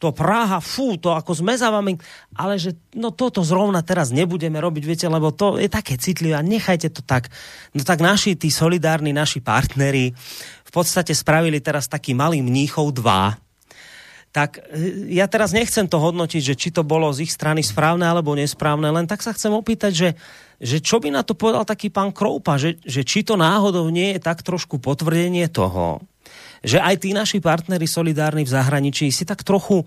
to 0.00 0.12
Praha, 0.12 0.60
fú, 0.60 1.00
to 1.00 1.16
ako 1.16 1.32
sme 1.32 1.56
za 1.56 1.72
vami, 1.72 1.96
ale 2.36 2.60
že 2.60 2.76
no 2.92 3.14
toto 3.14 3.40
zrovna 3.40 3.80
teraz 3.80 4.12
nebudeme 4.12 4.60
robiť, 4.60 4.82
viete, 4.84 5.06
lebo 5.08 5.32
to 5.32 5.56
je 5.56 5.68
také 5.70 5.96
citlivé 5.96 6.36
a 6.36 6.44
nechajte 6.44 6.92
to 6.92 7.00
tak. 7.00 7.32
No 7.72 7.80
tak 7.82 8.04
naši, 8.04 8.36
tí 8.36 8.52
solidárni, 8.52 9.16
naši 9.16 9.40
partneri 9.40 10.12
v 10.64 10.70
podstate 10.70 11.16
spravili 11.16 11.62
teraz 11.62 11.86
taký 11.86 12.12
malý 12.12 12.42
mníchov 12.42 12.92
dva, 12.96 13.38
tak 14.34 14.58
e, 14.74 15.14
ja 15.14 15.30
teraz 15.30 15.54
nechcem 15.54 15.86
to 15.86 16.02
hodnotiť, 16.02 16.42
že 16.42 16.58
či 16.58 16.68
to 16.74 16.82
bolo 16.82 17.14
z 17.14 17.22
ich 17.22 17.30
strany 17.30 17.62
správne 17.62 18.02
alebo 18.02 18.34
nesprávne, 18.34 18.90
len 18.90 19.06
tak 19.06 19.22
sa 19.22 19.30
chcem 19.30 19.54
opýtať, 19.54 19.92
že, 19.94 20.10
že 20.58 20.82
čo 20.82 20.98
by 20.98 21.14
na 21.14 21.22
to 21.22 21.38
povedal 21.38 21.62
taký 21.62 21.94
pán 21.94 22.10
Kroupa, 22.10 22.58
že, 22.58 22.82
že 22.82 23.06
či 23.06 23.22
to 23.22 23.38
náhodou 23.38 23.86
nie 23.94 24.18
je 24.18 24.20
tak 24.20 24.42
trošku 24.42 24.82
potvrdenie 24.82 25.46
toho, 25.46 26.02
že 26.66 26.82
aj 26.82 27.06
tí 27.06 27.14
naši 27.14 27.38
partnery 27.38 27.86
solidárni 27.86 28.42
v 28.42 28.50
zahraničí 28.50 29.06
si 29.14 29.22
tak 29.22 29.46
trochu 29.46 29.86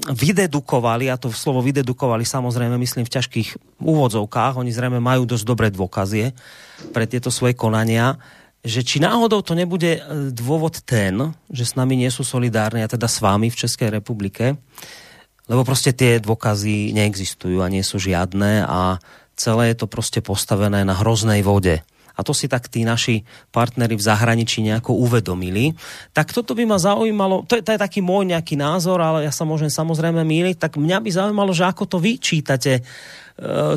vydedukovali, 0.00 1.12
a 1.12 1.20
to 1.20 1.28
slovo 1.32 1.60
vydedukovali 1.60 2.24
samozrejme 2.24 2.76
myslím 2.80 3.04
v 3.04 3.14
ťažkých 3.16 3.80
úvodzovkách, 3.80 4.60
oni 4.60 4.72
zrejme 4.72 5.00
majú 5.00 5.28
dosť 5.28 5.44
dobré 5.44 5.68
dôkazie 5.68 6.32
pre 6.92 7.04
tieto 7.04 7.28
svoje 7.28 7.52
konania, 7.52 8.16
že 8.60 8.84
či 8.84 9.00
náhodou 9.00 9.40
to 9.40 9.56
nebude 9.56 9.98
e, 9.98 10.00
dôvod 10.30 10.84
ten, 10.84 11.32
že 11.48 11.64
s 11.64 11.76
nami 11.76 11.96
nie 11.96 12.10
sú 12.12 12.24
solidárni, 12.24 12.84
a 12.84 12.92
teda 12.92 13.08
s 13.08 13.24
vámi 13.24 13.48
v 13.48 13.56
Českej 13.56 13.90
republike, 13.90 14.56
lebo 15.50 15.64
prostě 15.64 15.92
tie 15.92 16.22
dôkazy 16.22 16.94
neexistujú 16.94 17.58
a 17.58 17.72
nie 17.72 17.82
sú 17.82 17.98
žiadne 17.98 18.62
a 18.62 19.02
celé 19.34 19.74
je 19.74 19.82
to 19.82 19.86
prostě 19.86 20.20
postavené 20.20 20.84
na 20.84 20.94
hroznej 20.94 21.42
vode 21.42 21.82
a 22.20 22.20
to 22.20 22.36
si 22.36 22.52
tak 22.52 22.68
tí 22.68 22.84
naši 22.84 23.24
partnery 23.48 23.96
v 23.96 24.04
zahraničí 24.04 24.60
nejako 24.60 24.92
uvedomili. 24.92 25.72
Tak 26.12 26.36
toto 26.36 26.52
by 26.52 26.68
ma 26.68 26.76
zaujímalo, 26.76 27.48
to 27.48 27.56
je, 27.56 27.64
to 27.64 27.72
je 27.72 27.80
taký 27.80 28.04
môj 28.04 28.28
nejaký 28.28 28.60
názor, 28.60 29.00
ale 29.00 29.24
ja 29.24 29.32
sa 29.32 29.48
môžem 29.48 29.72
samozrejme 29.72 30.20
míliť, 30.20 30.60
tak 30.60 30.76
mňa 30.76 31.00
by 31.00 31.10
zaujímalo, 31.10 31.56
že 31.56 31.64
ako 31.64 31.88
to 31.88 31.96
vyčítate 31.96 32.72
e, 32.76 32.82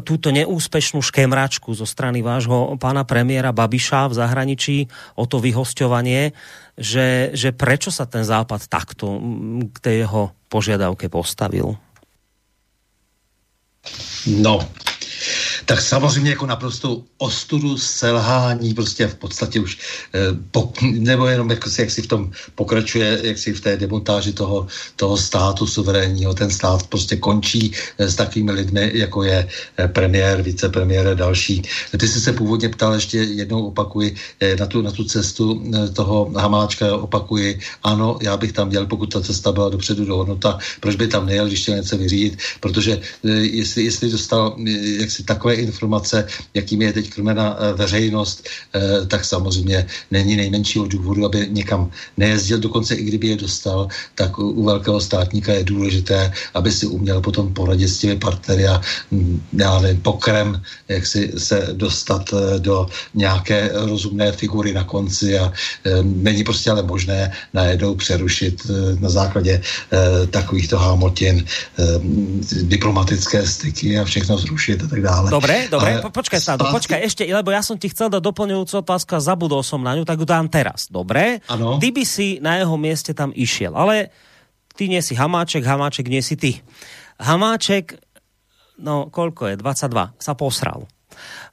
túto 0.03 0.27
neúspešnú 0.27 0.99
škemračku 0.99 1.71
zo 1.71 1.87
strany 1.87 2.19
vášho 2.19 2.75
pána 2.75 3.07
premiéra 3.07 3.55
Babiša 3.55 4.11
v 4.11 4.17
zahraničí 4.19 4.77
o 5.15 5.23
to 5.23 5.39
vyhosťovanie, 5.39 6.35
že, 6.75 7.31
že 7.31 7.55
prečo 7.55 7.87
sa 7.87 8.03
ten 8.03 8.27
západ 8.27 8.67
takto 8.67 9.23
k 9.71 9.77
tej 9.79 9.95
jeho 10.03 10.35
požiadavke 10.51 11.07
postavil? 11.07 11.79
No, 14.27 14.63
Tak 15.65 15.81
samozřejmě 15.81 16.29
jako 16.29 16.45
naprosto 16.45 17.03
ostudu, 17.17 17.77
selhání, 17.77 18.73
prostě 18.73 19.07
v 19.07 19.15
podstatě 19.15 19.59
už, 19.59 19.77
eh, 20.13 20.19
nebo 20.99 21.27
jenom 21.27 21.49
jako 21.49 21.69
si, 21.69 21.81
jak 21.81 21.91
si 21.91 22.01
v 22.01 22.07
tom 22.07 22.31
pokračuje, 22.55 23.19
jak 23.23 23.37
si 23.37 23.53
v 23.53 23.61
té 23.61 23.77
demontáži 23.77 24.33
toho, 24.33 24.67
toho 24.95 25.17
státu 25.17 25.67
suverénního, 25.67 26.33
ten 26.33 26.51
stát 26.51 26.87
prostě 26.87 27.15
končí 27.15 27.71
eh, 27.97 28.09
s 28.09 28.15
takovými 28.15 28.51
lidmi, 28.51 28.91
jako 28.93 29.23
je 29.23 29.47
eh, 29.77 29.87
premiér, 29.87 30.41
vicepremiér 30.41 31.07
a 31.07 31.13
další. 31.13 31.61
Ty 31.97 32.07
jsi 32.07 32.19
se 32.19 32.33
původně 32.33 32.69
ptal, 32.69 32.93
ještě 32.93 33.17
jednou 33.17 33.65
opakuji, 33.65 34.15
na 34.59 34.65
tu, 34.65 34.81
na 34.81 34.91
tu 34.91 35.03
cestu 35.03 35.63
toho 35.93 36.31
Hamáčka 36.35 36.95
opakuji, 36.95 37.59
ano, 37.83 38.17
já 38.21 38.37
bych 38.37 38.51
tam 38.51 38.67
měl, 38.67 38.85
pokud 38.85 39.13
ta 39.13 39.21
cesta 39.21 39.51
byla 39.51 39.69
dopředu 39.69 40.05
dohodnuta, 40.05 40.57
proč 40.79 40.95
by 40.95 41.07
tam 41.07 41.25
nejel, 41.25 41.47
když 41.47 41.61
chtěl 41.61 41.75
něco 41.75 41.97
vyřídit, 41.97 42.37
protože 42.59 43.01
jestli, 43.41 43.83
jestli 43.83 44.11
dostal 44.11 44.55
jaksi 44.99 45.23
takové 45.23 45.52
informace, 45.55 46.27
jakým 46.53 46.81
je 46.81 46.93
teď 46.93 47.09
krmena 47.09 47.57
eh, 47.59 47.73
veřejnost, 47.73 48.47
eh, 48.73 49.05
tak 49.05 49.25
samozřejmě 49.25 49.85
není 50.11 50.35
nejmenšího 50.35 50.85
důvodu, 50.85 51.25
aby 51.25 51.47
někam 51.49 51.91
nejezdil. 52.17 52.59
Dokonce 52.59 52.95
i 52.95 53.03
kdyby 53.03 53.27
je 53.27 53.37
dostal, 53.37 53.87
tak 54.15 54.39
u 54.39 54.63
velkého 54.63 55.01
státníka 55.01 55.53
je 55.53 55.63
důležité, 55.63 56.31
aby 56.53 56.71
si 56.71 56.85
uměl 56.85 57.21
potom 57.21 57.53
poradit 57.53 57.87
s 57.87 57.97
těmi 57.97 58.15
partnery 58.19 58.67
a 58.67 58.81
mm, 59.11 59.41
já 59.53 59.79
nevím, 59.79 60.01
pokrem, 60.01 60.61
jak 60.87 61.05
si 61.05 61.31
se 61.37 61.69
dostat 61.73 62.33
eh, 62.33 62.59
do 62.59 62.87
nějaké 63.13 63.69
rozumné 63.73 64.31
figury 64.31 64.73
na 64.73 64.83
konci 64.83 65.37
a 65.39 65.53
není 66.03 66.43
prostě 66.43 66.71
ale 66.71 66.83
možné 66.83 67.31
najednou 67.53 67.95
přerušit 67.95 68.67
na 68.99 69.09
základě 69.09 69.61
takovýchto 70.29 70.77
hámotin 70.77 71.45
diplomatické 72.61 73.47
styky 73.47 73.99
a 73.99 74.03
všechno 74.03 74.37
zrušit 74.37 74.83
a 74.83 74.87
tak 74.87 75.01
dále. 75.01 75.31
Dobre, 75.43 75.67
dobre, 75.67 75.91
Ale... 75.99 76.07
počkaj 76.07 76.39
sa, 76.39 76.55
spásky... 76.55 76.71
počkaj 76.71 76.99
ešte, 77.03 77.23
lebo 77.27 77.51
ja 77.51 77.59
som 77.59 77.75
ti 77.75 77.91
chcel 77.91 78.07
dať 78.07 78.23
doplňujúcu 78.23 78.79
otázku 78.79 79.11
a 79.11 79.19
zabudol 79.19 79.59
som 79.59 79.83
na 79.83 79.91
ňu, 79.91 80.07
tak 80.07 80.15
ju 80.15 80.23
dám 80.23 80.47
teraz. 80.47 80.87
Dobre? 80.87 81.43
Ano. 81.51 81.83
Ty 81.83 81.87
by 81.91 82.03
si 82.07 82.39
na 82.39 82.63
jeho 82.63 82.79
mieste 82.79 83.11
tam 83.11 83.35
išiel, 83.35 83.75
ale 83.75 84.07
ty 84.79 84.87
nie 84.87 85.03
si 85.03 85.19
Hamáček, 85.19 85.67
Hamáček 85.67 86.07
nie 86.07 86.23
si 86.23 86.39
ty. 86.39 86.63
Hamáček, 87.19 87.99
no 88.79 89.11
koľko 89.11 89.51
je, 89.51 89.55
22, 89.59 90.15
sa 90.15 90.33
posral. 90.39 90.87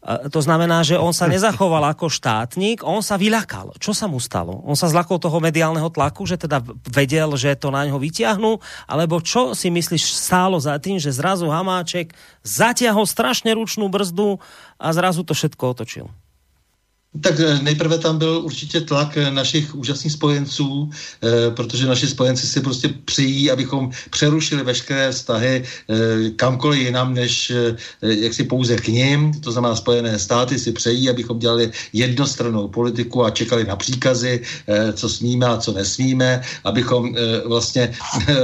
To 0.04 0.40
znamená, 0.40 0.80
že 0.80 0.96
on 0.96 1.12
sa 1.12 1.28
nezachoval 1.28 1.92
ako 1.92 2.08
štátnik, 2.08 2.80
on 2.80 3.04
sa 3.04 3.20
vyľakal. 3.20 3.76
Čo 3.76 3.92
sa 3.92 4.08
mu 4.08 4.16
stalo? 4.16 4.64
On 4.64 4.78
sa 4.78 4.88
zlakol 4.88 5.20
toho 5.20 5.38
mediálneho 5.38 5.92
tlaku, 5.92 6.24
že 6.24 6.40
teda 6.40 6.64
vedel, 6.88 7.36
že 7.36 7.52
to 7.56 7.68
na 7.68 7.84
ňo 7.84 8.00
vyťahnú, 8.00 8.56
alebo 8.88 9.20
čo 9.20 9.52
si 9.52 9.68
myslíš 9.68 10.16
stálo 10.16 10.56
za 10.56 10.76
tým, 10.80 10.96
že 10.96 11.12
zrazu 11.12 11.48
Hamáček 11.52 12.16
zatiahol 12.40 13.04
strašne 13.04 13.52
ručnú 13.52 13.92
brzdu 13.92 14.40
a 14.80 14.88
zrazu 14.96 15.20
to 15.26 15.36
všetko 15.36 15.76
otočil? 15.76 16.08
Tak 17.10 17.40
eh, 17.40 17.58
nejprve 17.62 17.98
tam 17.98 18.18
byl 18.18 18.40
určitě 18.44 18.80
tlak 18.80 19.16
eh, 19.16 19.30
našich 19.30 19.74
úžasných 19.74 20.12
spojenců, 20.12 20.90
eh, 20.90 21.50
protože 21.50 21.86
naši 21.86 22.06
spojenci 22.06 22.46
si 22.46 22.60
prostě 22.60 22.88
přijí, 23.04 23.50
abychom 23.50 23.90
přerušili 24.10 24.62
veškeré 24.62 25.12
vztahy 25.12 25.64
kamkoliv 26.36 26.80
jinam, 26.80 27.14
než 27.14 27.52
jak 28.02 28.34
si 28.34 28.44
pouze 28.44 28.76
k 28.76 28.88
ním. 28.88 29.32
To 29.40 29.52
znamená, 29.52 29.76
Spojené 29.76 30.18
státy 30.18 30.58
si 30.58 30.72
přejí, 30.72 31.10
abychom 31.10 31.38
dělali 31.38 31.70
jednostrannou 31.92 32.68
politiku 32.68 33.24
a 33.24 33.30
čekali 33.30 33.64
na 33.64 33.76
příkazy, 33.76 34.42
co 34.94 35.08
smíme 35.08 35.46
a 35.46 35.56
co 35.56 35.72
nesmíme, 35.72 36.42
abychom 36.64 37.14
vlastně 37.44 37.94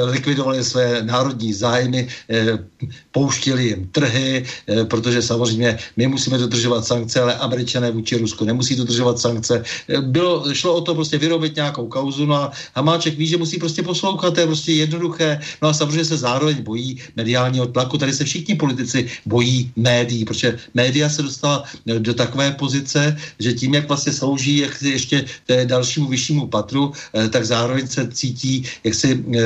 likvidovali 0.04 0.64
své 0.64 1.02
národní 1.02 1.52
zájmy, 1.52 2.08
pouštili 3.10 3.64
jim 3.64 3.88
trhy, 3.92 4.44
protože 4.88 5.22
samozřejmě 5.22 5.78
my 5.96 6.06
musíme 6.06 6.38
dodržovat 6.38 6.86
sankce, 6.86 7.20
ale 7.20 7.34
američané 7.34 7.90
vůči 7.90 8.18
Rusku 8.18 8.44
nemusí 8.56 8.76
dodržovat 8.76 9.20
sankce. 9.20 9.62
Bylo, 10.00 10.48
šlo 10.56 10.74
o 10.74 10.80
to 10.80 10.94
prostě 10.96 11.18
vyrobit 11.20 11.56
nějakou 11.56 11.86
kauzu, 11.92 12.24
no 12.24 12.34
a 12.34 12.52
Hamáček 12.72 13.20
ví, 13.20 13.26
že 13.28 13.36
musí 13.36 13.60
prostě 13.60 13.82
poslouchat, 13.84 14.34
to 14.34 14.40
je 14.40 14.46
prostě 14.46 14.72
jednoduché. 14.72 15.40
No 15.62 15.68
a 15.68 15.72
samozřejmě 15.76 16.04
se 16.04 16.16
zároveň 16.16 16.64
bojí 16.64 16.96
mediálního 17.16 17.66
tlaku. 17.66 18.00
Tady 18.00 18.12
se 18.16 18.24
všichni 18.24 18.54
politici 18.56 19.12
bojí 19.28 19.70
médií, 19.76 20.24
protože 20.24 20.56
média 20.72 21.08
se 21.12 21.20
dostala 21.22 21.68
do 21.84 22.14
takové 22.14 22.56
pozice, 22.56 23.16
že 23.38 23.52
tím, 23.52 23.74
jak 23.74 23.88
vlastně 23.88 24.12
slouží 24.12 24.64
jak 24.64 24.72
ještě 24.82 25.24
té 25.46 25.66
dalšímu 25.66 26.08
vyššímu 26.08 26.48
patru, 26.48 26.92
eh, 27.12 27.28
tak 27.28 27.44
zároveň 27.44 27.84
se 27.86 28.08
cítí 28.08 28.64
jaksi 28.84 29.08
eh, 29.12 29.40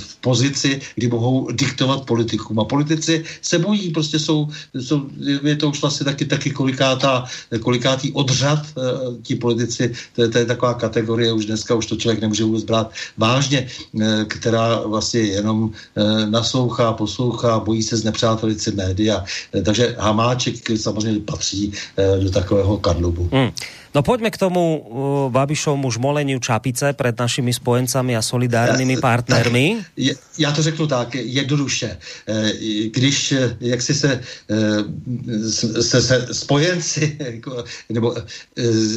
v 0.00 0.12
pozici, 0.24 0.80
kdy 0.96 1.06
mohou 1.12 1.52
diktovat 1.52 2.08
politikům. 2.08 2.56
A 2.60 2.64
politici 2.64 3.24
se 3.42 3.58
bojí, 3.58 3.90
prostě 3.90 4.16
jsou, 4.18 4.48
jsou 4.72 5.12
je 5.42 5.56
to 5.56 5.68
už 5.68 5.82
vlastně 5.82 6.04
taky, 6.04 6.24
taky 6.24 6.50
kolikátá, 6.50 7.24
kolikátý 7.60 8.12
odřad 8.12 8.45
řad 8.46 8.62
eh, 8.62 8.82
ti 9.22 9.34
politici, 9.34 9.92
to 10.14 10.22
je, 10.22 10.28
to 10.28 10.38
je 10.38 10.46
taková 10.46 10.74
kategorie, 10.74 11.32
už 11.32 11.46
dneska 11.50 11.74
už 11.74 11.86
to 11.86 11.96
člověk 11.96 12.20
nemůže 12.20 12.44
vůbec 12.44 12.64
brát 12.64 12.86
vážně, 13.18 13.66
eh, 13.66 14.24
která 14.28 14.86
vlastně 14.86 15.20
jenom 15.20 15.70
eh, 15.74 16.26
naslouchá, 16.30 16.92
poslouchá, 16.92 17.58
bojí 17.58 17.82
se 17.82 17.96
znepřátelit 17.96 18.62
si 18.62 18.70
média. 18.72 19.24
Takže 19.50 19.96
Hamáček 19.98 20.62
samozřejmě 20.76 21.20
patří 21.20 21.72
do 21.96 22.30
takového 22.30 22.78
kadlubu. 22.78 23.28
Hmm. 23.32 23.50
No 23.96 24.04
poďme 24.04 24.28
k 24.28 24.36
tomu 24.36 24.76
uh, 24.76 25.32
Babišovmu 25.32 25.88
žmoleniu 25.90 26.36
čapice 26.36 26.92
před 26.92 27.18
našimi 27.18 27.52
spojencami 27.52 28.16
a 28.16 28.22
solidárnymi 28.22 28.96
partnermi. 29.00 29.76
Já, 29.96 30.14
já 30.38 30.52
to 30.52 30.62
řeknu 30.62 30.86
tak, 30.86 31.14
jednoduše. 31.14 31.96
Eh, 32.28 32.52
když 32.92 33.32
eh, 33.32 33.56
jak 33.60 33.82
si 33.82 33.94
se, 33.94 34.20
eh, 34.50 35.82
se, 35.82 36.02
se 36.02 36.28
spojenci 36.32 37.16
jako, 37.32 37.64
nebo 37.88 38.14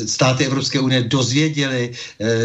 státy 0.05 0.45
Evropské 0.45 0.79
unie 0.79 1.03
dozvěděli, 1.03 1.91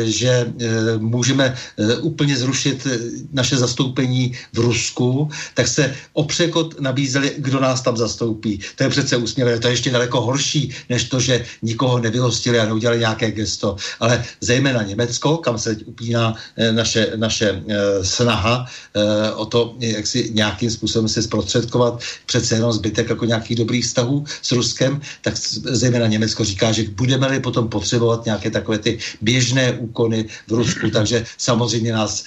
že 0.04 0.52
můžeme 0.98 1.54
úplně 2.00 2.36
zrušit 2.36 2.86
naše 3.32 3.56
zastoupení 3.56 4.32
v 4.52 4.58
Rusku, 4.58 5.30
tak 5.54 5.68
se 5.68 5.94
opřekot 6.12 6.80
nabízeli, 6.80 7.32
kdo 7.38 7.60
nás 7.60 7.82
tam 7.82 7.96
zastoupí. 7.96 8.60
To 8.76 8.84
je 8.84 8.90
přece 8.90 9.16
úsměvé, 9.16 9.58
to 9.58 9.66
je 9.66 9.72
ještě 9.72 9.90
daleko 9.90 10.20
horší, 10.20 10.70
než 10.88 11.04
to, 11.04 11.20
že 11.20 11.44
nikoho 11.62 11.98
nevyhostí 11.98 12.43
nepustili 12.44 12.58
a 12.60 12.66
neudělali 12.66 12.98
nějaké 12.98 13.30
gesto, 13.30 13.76
ale 14.00 14.24
zejména 14.40 14.82
Německo, 14.82 15.36
kam 15.36 15.58
se 15.58 15.76
upíná 15.84 16.34
eh, 16.56 16.72
naše, 16.72 17.12
naše 17.16 17.62
eh, 17.68 18.04
snaha 18.04 18.66
eh, 18.94 19.32
o 19.32 19.46
to, 19.46 19.76
jak 19.80 20.06
si 20.06 20.30
nějakým 20.34 20.70
způsobem 20.70 21.08
si 21.08 21.22
zprostředkovat 21.22 22.00
přece 22.26 22.54
jenom 22.54 22.72
zbytek 22.72 23.08
jako 23.08 23.24
nějakých 23.24 23.56
dobrých 23.56 23.84
vztahů 23.84 24.24
s 24.42 24.52
Ruskem, 24.52 25.00
tak 25.22 25.36
zejména 25.72 26.06
Německo 26.06 26.44
říká, 26.44 26.72
že 26.72 26.84
budeme-li 26.92 27.40
potom 27.40 27.68
potřebovat 27.68 28.24
nějaké 28.24 28.50
takové 28.50 28.78
ty 28.78 28.98
běžné 29.20 29.72
úkony 29.72 30.28
v 30.48 30.52
Rusku, 30.52 30.90
takže 30.90 31.24
samozřejmě 31.38 31.92
nás 31.92 32.24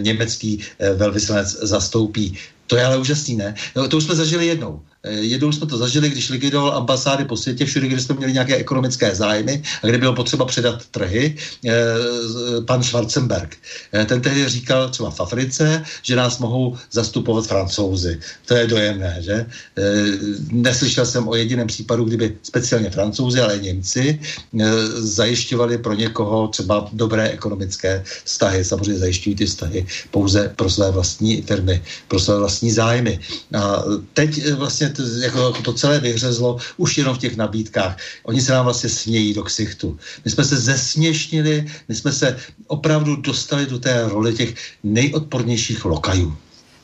německý 0.00 0.64
velvyslanec 0.96 1.48
zastoupí. 1.62 2.38
To 2.66 2.76
je 2.76 2.84
ale 2.84 2.98
úžasný, 2.98 3.36
ne? 3.36 3.54
No, 3.76 3.88
to 3.88 3.96
už 3.96 4.04
jsme 4.04 4.14
zažili 4.14 4.46
jednou. 4.46 4.82
Eh, 5.02 5.12
jednou 5.12 5.52
jsme 5.52 5.66
to 5.66 5.78
zažili, 5.78 6.10
když 6.10 6.30
likvidoval 6.30 6.76
ambasády 6.76 7.24
po 7.24 7.36
světě, 7.36 7.64
všude, 7.64 7.86
kde 7.86 8.00
jsme 8.00 8.14
měli 8.14 8.32
nějaké 8.32 8.56
ekonomické 8.56 9.14
zájmy 9.14 9.62
a 9.82 9.86
kde 9.86 9.98
bylo 9.98 10.14
potřeba 10.14 10.44
předat 10.44 10.86
trhy, 10.86 11.36
eh, 11.66 11.72
pan 12.66 12.82
Schwarzenberg. 12.82 13.56
Eh, 13.94 14.04
ten 14.04 14.20
tehdy 14.20 14.48
říkal 14.48 14.90
třeba 14.90 15.10
v 15.10 15.20
Africe, 15.20 15.84
že 16.02 16.16
nás 16.16 16.38
mohou 16.38 16.76
zastupovat 16.92 17.46
francouzi. 17.46 18.18
To 18.46 18.54
je 18.54 18.66
dojemné, 18.66 19.16
že? 19.20 19.46
Neslyšel 20.50 21.06
jsem 21.06 21.28
o 21.28 21.34
jediném 21.34 21.66
případu, 21.66 22.04
kdyby 22.04 22.36
speciálně 22.42 22.90
francouzi, 22.90 23.40
ale 23.40 23.58
Němci 23.58 24.20
zajišťovali 24.98 25.78
pro 25.78 25.94
někoho 25.94 26.48
třeba 26.48 26.88
dobré 26.92 27.28
ekonomické 27.28 28.04
vztahy. 28.24 28.64
Samozřejmě 28.64 28.98
zajišťují 28.98 29.36
ty 29.36 29.46
vztahy 29.46 29.86
pouze 30.10 30.52
pro 30.56 30.70
své 30.70 30.90
vlastní 30.90 31.42
firmy, 31.42 31.82
pro 32.08 32.18
své 32.20 32.38
vlastní 32.38 32.70
zájmy. 32.70 33.20
A 33.54 33.84
teď 34.14 34.52
vlastně 34.52 34.87
to, 34.90 35.02
jako 35.02 35.52
to 35.52 35.72
celé 35.72 36.00
vyhřezlo 36.00 36.58
už 36.76 36.98
jenom 36.98 37.14
v 37.14 37.18
těch 37.18 37.36
nabídkách. 37.36 37.96
Oni 38.24 38.40
se 38.40 38.52
nám 38.52 38.64
vlastně 38.64 38.90
smějí 38.90 39.34
do 39.34 39.42
ksichtu. 39.42 39.98
My 40.24 40.30
jsme 40.30 40.44
se 40.44 40.56
zesměšnili, 40.56 41.66
my 41.88 41.94
jsme 41.94 42.12
se 42.12 42.36
opravdu 42.66 43.16
dostali 43.16 43.66
do 43.66 43.78
té 43.78 44.08
role 44.08 44.32
těch 44.32 44.54
nejodpornějších 44.84 45.84
lokajů. 45.84 46.36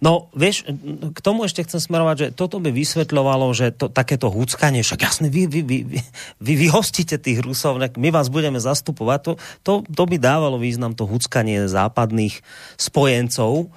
No, 0.04 0.28
vieš, 0.36 0.68
k 1.16 1.18
tomu 1.24 1.48
ešte 1.48 1.64
chcem 1.64 1.80
smerovať, 1.80 2.16
že 2.18 2.28
toto 2.36 2.60
by 2.60 2.68
vysvetľovalo, 2.68 3.56
že 3.56 3.72
to, 3.72 3.88
takéto 3.88 4.28
húckanie, 4.28 4.84
však 4.84 5.00
jasne, 5.00 5.32
vy, 5.32 5.48
vy, 5.48 5.64
vy, 5.64 5.78
vy, 5.80 5.98
vy, 6.44 6.52
vy 6.60 6.66
hostíte 6.68 7.16
tých 7.16 7.40
Rusov, 7.40 7.80
my 7.80 8.08
vás 8.12 8.28
budeme 8.28 8.60
zastupovať, 8.60 9.18
to, 9.24 9.32
to, 9.64 9.72
to 9.88 10.02
by 10.04 10.20
dávalo 10.20 10.60
význam 10.60 10.92
to 10.92 11.08
húckanie 11.08 11.64
západných 11.72 12.44
spojencov, 12.76 13.72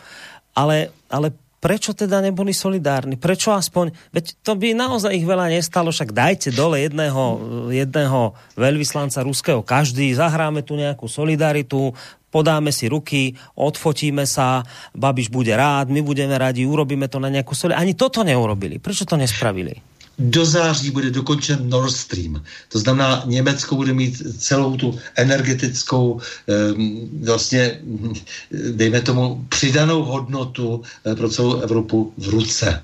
ale, 0.52 0.92
ale 1.08 1.32
prečo 1.58 1.92
teda 1.94 2.22
neboli 2.22 2.54
solidárni? 2.54 3.18
Prečo 3.18 3.54
aspoň, 3.54 3.92
veď 4.14 4.26
to 4.46 4.54
by 4.54 4.78
naozaj 4.78 5.14
ich 5.14 5.26
veľa 5.26 5.50
nestalo, 5.50 5.90
však 5.90 6.14
dajte 6.14 6.50
dole 6.54 6.82
jedného, 6.86 7.24
jedného 7.74 8.38
veľvyslanca 8.54 9.26
ruského 9.26 9.62
každý, 9.66 10.14
zahráme 10.14 10.62
tu 10.62 10.78
nejakú 10.78 11.10
solidaritu, 11.10 11.98
podáme 12.30 12.70
si 12.70 12.86
ruky, 12.86 13.34
odfotíme 13.58 14.30
sa, 14.30 14.62
Babiš 14.94 15.34
bude 15.34 15.52
rád, 15.58 15.90
my 15.90 16.06
budeme 16.06 16.38
rádi, 16.38 16.68
urobíme 16.70 17.10
to 17.10 17.18
na 17.18 17.34
nejakú 17.34 17.58
solidaritu. 17.58 17.84
Ani 17.84 17.94
toto 17.98 18.22
neurobili. 18.22 18.78
Prečo 18.78 19.10
to 19.10 19.18
nespravili? 19.18 19.97
Do 20.20 20.46
září 20.46 20.92
bude 20.92 21.12
dokončen 21.12 21.70
Nord 21.70 21.92
Stream. 21.92 22.44
To 22.70 22.80
znamená, 22.80 23.24
Německo 23.26 23.76
bude 23.76 23.94
mít 23.94 24.22
celou 24.38 24.78
tu 24.78 25.00
energetickou, 25.16 26.22
vlastně, 27.24 27.82
dejme 28.72 29.02
tomu, 29.02 29.46
přidanou 29.50 30.04
hodnotu 30.04 30.82
eh, 31.06 31.16
pro 31.16 31.30
celou 31.30 31.62
Evropu 31.62 32.14
v 32.18 32.30
ruce. 32.30 32.84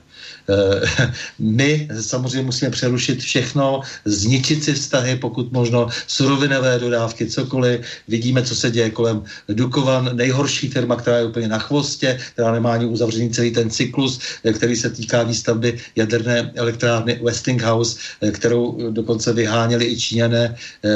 Eh, 0.50 1.12
my 1.40 1.88
samozřejmě 2.02 2.42
musíme 2.42 2.72
přerušit 2.72 3.22
všechno, 3.22 3.82
zničit 4.06 4.64
si 4.64 4.74
vztahy, 4.74 5.16
pokud 5.16 5.52
možno, 5.52 5.88
surovinové 6.08 6.80
dodávky, 6.80 7.26
cokoliv. 7.26 7.82
Vidíme, 8.08 8.44
co 8.44 8.56
se 8.56 8.72
děje 8.72 8.90
kolem 8.90 9.24
Dukovan, 9.50 10.16
nejhorší 10.16 10.68
firma, 10.68 10.96
která 10.96 11.18
je 11.18 11.26
úplně 11.26 11.48
na 11.48 11.60
chvostě, 11.60 12.20
která 12.34 12.52
nemá 12.52 12.74
ani 12.74 12.86
uzavřený 12.86 13.30
celý 13.30 13.52
ten 13.52 13.70
cyklus, 13.70 14.20
eh, 14.44 14.54
který 14.54 14.76
se 14.76 14.90
týká 14.90 15.24
výstavby 15.24 15.80
jaderné 15.96 16.52
elektrárny 16.56 17.20
Westinghouse, 17.24 18.00
eh, 18.22 18.32
kterou 18.32 18.92
dokonce 18.92 19.34
vyháněli 19.34 19.86
i 19.86 19.98
Číňané 19.98 20.56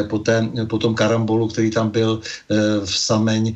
po, 0.10 0.20
té, 0.20 0.50
po 0.70 0.78
tom 0.78 0.96
karambolu, 0.96 1.48
který 1.48 1.72
tam 1.72 1.90
byl 1.90 2.20
v 2.86 2.98
Sameň 2.98 3.56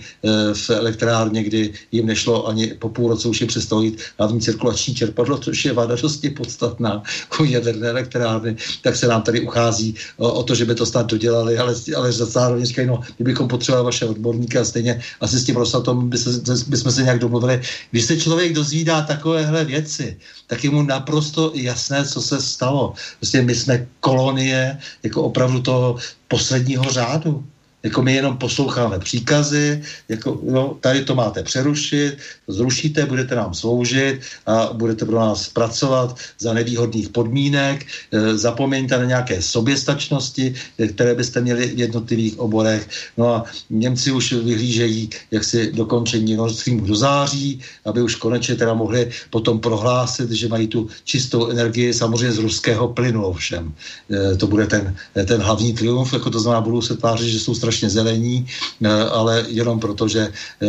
v 0.53 0.69
elektrárně, 0.69 1.43
kdy 1.43 1.73
jim 1.91 2.05
nešlo 2.05 2.47
ani 2.47 2.67
po 2.79 2.89
půl 2.89 3.09
roce 3.09 3.27
už 3.27 3.41
je 3.41 3.47
přestalo 3.47 3.81
jít 3.81 4.01
hlavní 4.19 4.41
cirkulační 4.41 4.95
čerpadlo, 4.95 5.37
což 5.37 5.65
je 5.65 5.73
vada 5.81 5.95
dosti 5.95 6.29
podstatná 6.29 7.03
u 7.39 7.43
jaderné 7.43 7.89
elektrárny, 7.89 8.55
tak 8.81 8.95
se 8.95 9.07
nám 9.07 9.21
tady 9.21 9.41
uchází 9.41 9.95
o, 10.17 10.33
o 10.33 10.43
to, 10.43 10.55
že 10.55 10.65
by 10.65 10.75
to 10.75 10.85
snad 10.85 11.05
dodělali, 11.05 11.57
ale, 11.57 11.75
ale 11.97 12.11
zároveň 12.11 12.65
říkají, 12.65 12.87
no, 12.87 13.01
kdybychom 13.17 13.47
potřebovali 13.47 13.85
vaše 13.85 14.05
odborníky 14.05 14.57
a 14.57 14.65
stejně 14.65 15.01
asi 15.21 15.39
s 15.39 15.45
tím 15.45 15.55
Rosatom 15.55 16.09
by, 16.09 16.17
se, 16.17 16.29
by 16.67 16.77
jsme 16.77 16.91
se 16.91 17.03
nějak 17.03 17.19
domluvili. 17.19 17.61
Když 17.91 18.03
se 18.05 18.17
člověk 18.17 18.53
dozvídá 18.53 19.01
takovéhle 19.01 19.65
věci, 19.65 20.17
tak 20.47 20.63
je 20.63 20.69
mu 20.69 20.83
naprosto 20.83 21.51
jasné, 21.55 22.05
co 22.05 22.21
se 22.21 22.41
stalo. 22.41 22.93
Prostě 23.19 23.41
my 23.41 23.55
jsme 23.55 23.87
kolonie 23.99 24.77
jako 25.03 25.23
opravdu 25.23 25.61
toho 25.61 25.97
posledního 26.27 26.83
řádu. 26.83 27.43
Jako 27.83 28.01
my 28.01 28.13
jenom 28.13 28.37
posloucháme 28.37 28.99
příkazy, 28.99 29.81
jako 30.09 30.39
no, 30.43 30.77
tady 30.81 31.05
to 31.05 31.15
máte 31.15 31.43
přerušit, 31.43 32.17
zrušíte, 32.47 33.05
budete 33.05 33.35
nám 33.35 33.53
sloužit 33.53 34.21
a 34.45 34.69
budete 34.73 35.05
pro 35.05 35.19
nás 35.19 35.49
pracovat 35.49 36.15
za 36.39 36.53
nevýhodných 36.53 37.09
podmínek, 37.09 37.85
e, 38.11 38.37
zapomeňte 38.37 38.97
na 38.97 39.05
nějaké 39.05 39.41
soběstačnosti, 39.41 40.53
e, 40.77 40.87
které 40.87 41.15
byste 41.15 41.41
měli 41.41 41.67
v 41.67 41.79
jednotlivých 41.79 42.39
oborech. 42.39 42.89
No 43.17 43.35
a 43.35 43.45
Němci 43.69 44.11
už 44.11 44.33
vyhlížejí 44.33 45.09
jaksi 45.31 45.71
dokončení 45.73 46.35
Nord 46.37 46.53
Streamu 46.53 46.85
do 46.85 46.95
září, 46.95 47.59
aby 47.85 48.01
už 48.01 48.15
konečně 48.15 48.55
teda 48.55 48.73
mohli 48.73 49.09
potom 49.29 49.59
prohlásit, 49.59 50.31
že 50.31 50.47
mají 50.47 50.67
tu 50.67 50.87
čistou 51.03 51.49
energii 51.49 51.93
samozřejmě 51.93 52.31
z 52.31 52.45
ruského 52.45 52.93
plynu 52.93 53.25
ovšem. 53.25 53.73
E, 54.13 54.37
to 54.37 54.47
bude 54.47 54.67
ten, 54.67 54.95
ten 55.25 55.41
hlavní 55.41 55.73
triumf, 55.73 56.13
jako 56.13 56.29
to 56.29 56.39
znamená, 56.39 56.61
budou 56.61 56.81
se 56.81 56.97
tvářit, 56.97 57.29
že 57.33 57.39
jsou 57.39 57.55
strašně 57.55 57.70
strašně 57.71 57.89
zelení, 57.89 58.45
eh, 58.83 58.89
ale 58.91 59.45
jenom 59.47 59.79
proto, 59.79 60.07
že 60.07 60.27
eh, 60.27 60.67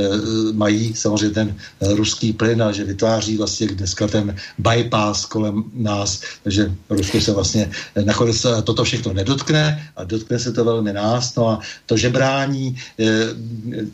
mají 0.55 0.95
samozřejmě 0.95 1.35
ten 1.35 1.49
eh, 1.51 1.95
ruský 1.99 2.33
plyn 2.33 2.62
a 2.62 2.70
že 2.70 2.87
vytváří 2.87 3.37
vlastně 3.43 3.74
dneska 3.74 4.07
ten 4.07 4.31
bypass 4.59 5.27
kolem 5.27 5.66
nás, 5.74 6.23
takže 6.47 6.70
Rusko 6.91 7.20
se 7.20 7.33
vlastně 7.35 7.70
nakonec 8.05 8.47
toto 8.62 8.85
všechno 8.87 9.12
nedotkne 9.12 9.91
a 9.99 10.05
dotkne 10.07 10.39
se 10.39 10.55
to 10.55 10.62
velmi 10.65 10.93
nás. 10.95 11.35
No 11.35 11.49
a 11.49 11.61
to 11.87 11.97
žebrání, 11.97 12.77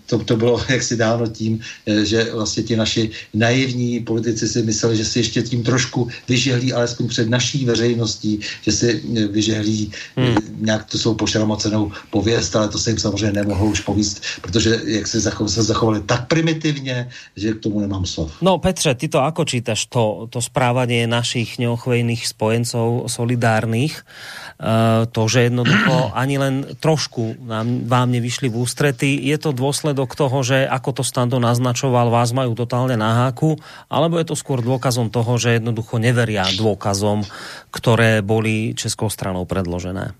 to, 0.06 0.18
to 0.18 0.36
bylo 0.36 0.60
jaksi 0.68 0.96
dáno 0.96 1.26
tím, 1.26 1.60
že 2.04 2.28
vlastně 2.34 2.62
ti 2.62 2.76
naši 2.76 3.10
naivní 3.34 4.00
politici 4.04 4.48
si 4.48 4.62
mysleli, 4.62 4.96
že 4.96 5.04
si 5.04 5.18
ještě 5.18 5.42
tím 5.42 5.62
trošku 5.62 6.08
vyžehlí, 6.28 6.72
alespoň 6.72 7.08
před 7.08 7.26
naší 7.30 7.64
veřejností, 7.64 8.40
že 8.62 8.72
si 8.72 8.88
vyžehlí 9.30 9.92
hmm. 10.16 10.36
nějak 10.60 10.84
to 10.90 10.98
svou 10.98 11.14
pošramocenou 11.14 11.92
pověst, 12.10 12.56
ale 12.56 12.68
to 12.68 12.78
se 12.78 12.90
jim 12.98 13.02
samozřejmě 13.02 13.32
nemohou 13.32 13.70
už 13.70 13.80
povíst, 13.80 14.42
protože 14.42 14.82
jak 14.84 15.06
se, 15.06 15.20
zachovali, 15.20 15.52
se 15.52 15.62
zachovali 15.62 16.00
tak 16.02 16.26
primitivně, 16.26 17.08
že 17.36 17.54
k 17.54 17.62
tomu 17.62 17.80
nemám 17.80 18.06
slov. 18.06 18.34
No 18.42 18.58
Petře, 18.58 18.94
ty 18.94 19.06
to 19.08 19.22
ako 19.22 19.44
čítaš, 19.46 19.86
to, 19.86 20.26
to 20.26 20.42
správanie 20.42 21.06
našich 21.06 21.62
neochvejných 21.62 22.26
spojencov 22.26 23.06
solidárnych, 23.06 24.02
uh, 24.02 25.06
to, 25.06 25.30
že 25.30 25.46
jednoducho 25.46 26.10
ani 26.22 26.42
len 26.42 26.54
trošku 26.82 27.38
nám, 27.46 27.86
vám 27.86 28.10
nevyšli 28.10 28.50
v 28.50 28.58
ústrety, 28.58 29.14
je 29.14 29.38
to 29.38 29.54
dôsledok 29.54 30.18
toho, 30.18 30.42
že 30.42 30.66
ako 30.66 31.00
to 31.00 31.02
Stando 31.06 31.38
naznačoval, 31.38 32.10
vás 32.10 32.34
majú 32.34 32.58
totálne 32.58 32.98
na 32.98 33.26
háku, 33.26 33.54
alebo 33.86 34.18
je 34.18 34.26
to 34.26 34.36
skôr 34.36 34.58
dôkazom 34.58 35.14
toho, 35.14 35.38
že 35.38 35.62
jednoducho 35.62 36.02
neveria 36.02 36.50
dôkazom, 36.58 37.22
ktoré 37.70 38.26
boli 38.26 38.74
českou 38.74 39.06
stranou 39.06 39.46
predložené? 39.46 40.18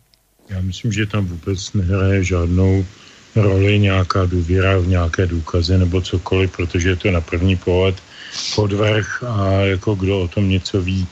Já 0.48 0.60
myslím, 0.60 0.92
že 0.92 1.06
tam 1.06 1.26
vůbec 1.26 1.72
nehraje 1.72 2.24
žádnou 2.24 2.86
roli 3.36 3.78
nějaká 3.78 4.26
důvěra 4.26 4.78
v 4.78 4.86
nějaké 4.86 5.26
důkazy 5.26 5.78
nebo 5.78 6.00
cokoliv, 6.00 6.56
protože 6.56 6.88
je 6.88 6.96
to 6.96 7.10
na 7.10 7.20
první 7.20 7.56
pohled 7.56 7.96
podvrh 8.54 9.24
a 9.24 9.50
jako 9.76 9.94
kdo 9.94 10.20
o 10.20 10.28
tom 10.28 10.48
něco 10.48 10.82
ví, 10.82 11.06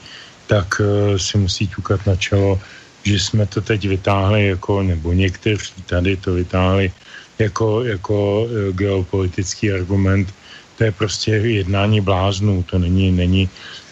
tak 0.47 0.81
uh, 0.81 1.17
si 1.17 1.39
musí 1.39 1.69
ťukat 1.69 2.07
na 2.07 2.17
čelo, 2.17 2.61
že 3.05 3.21
jsme 3.21 3.47
to 3.47 3.61
teď 3.61 3.89
vytáhli 3.89 4.47
jako, 4.47 4.83
nebo 4.83 5.13
někteří 5.13 5.83
tady 5.87 6.17
to 6.17 6.35
vytáhli 6.35 6.93
jako, 7.39 7.85
jako 7.85 8.43
uh, 8.43 8.51
geopolitický 8.77 9.73
argument. 9.73 10.35
To 10.79 10.85
je 10.85 10.93
prostě 10.93 11.31
jednání 11.31 12.01
bláznů, 12.01 12.63
to 12.63 12.79
není, 12.79 13.13
není 13.13 13.49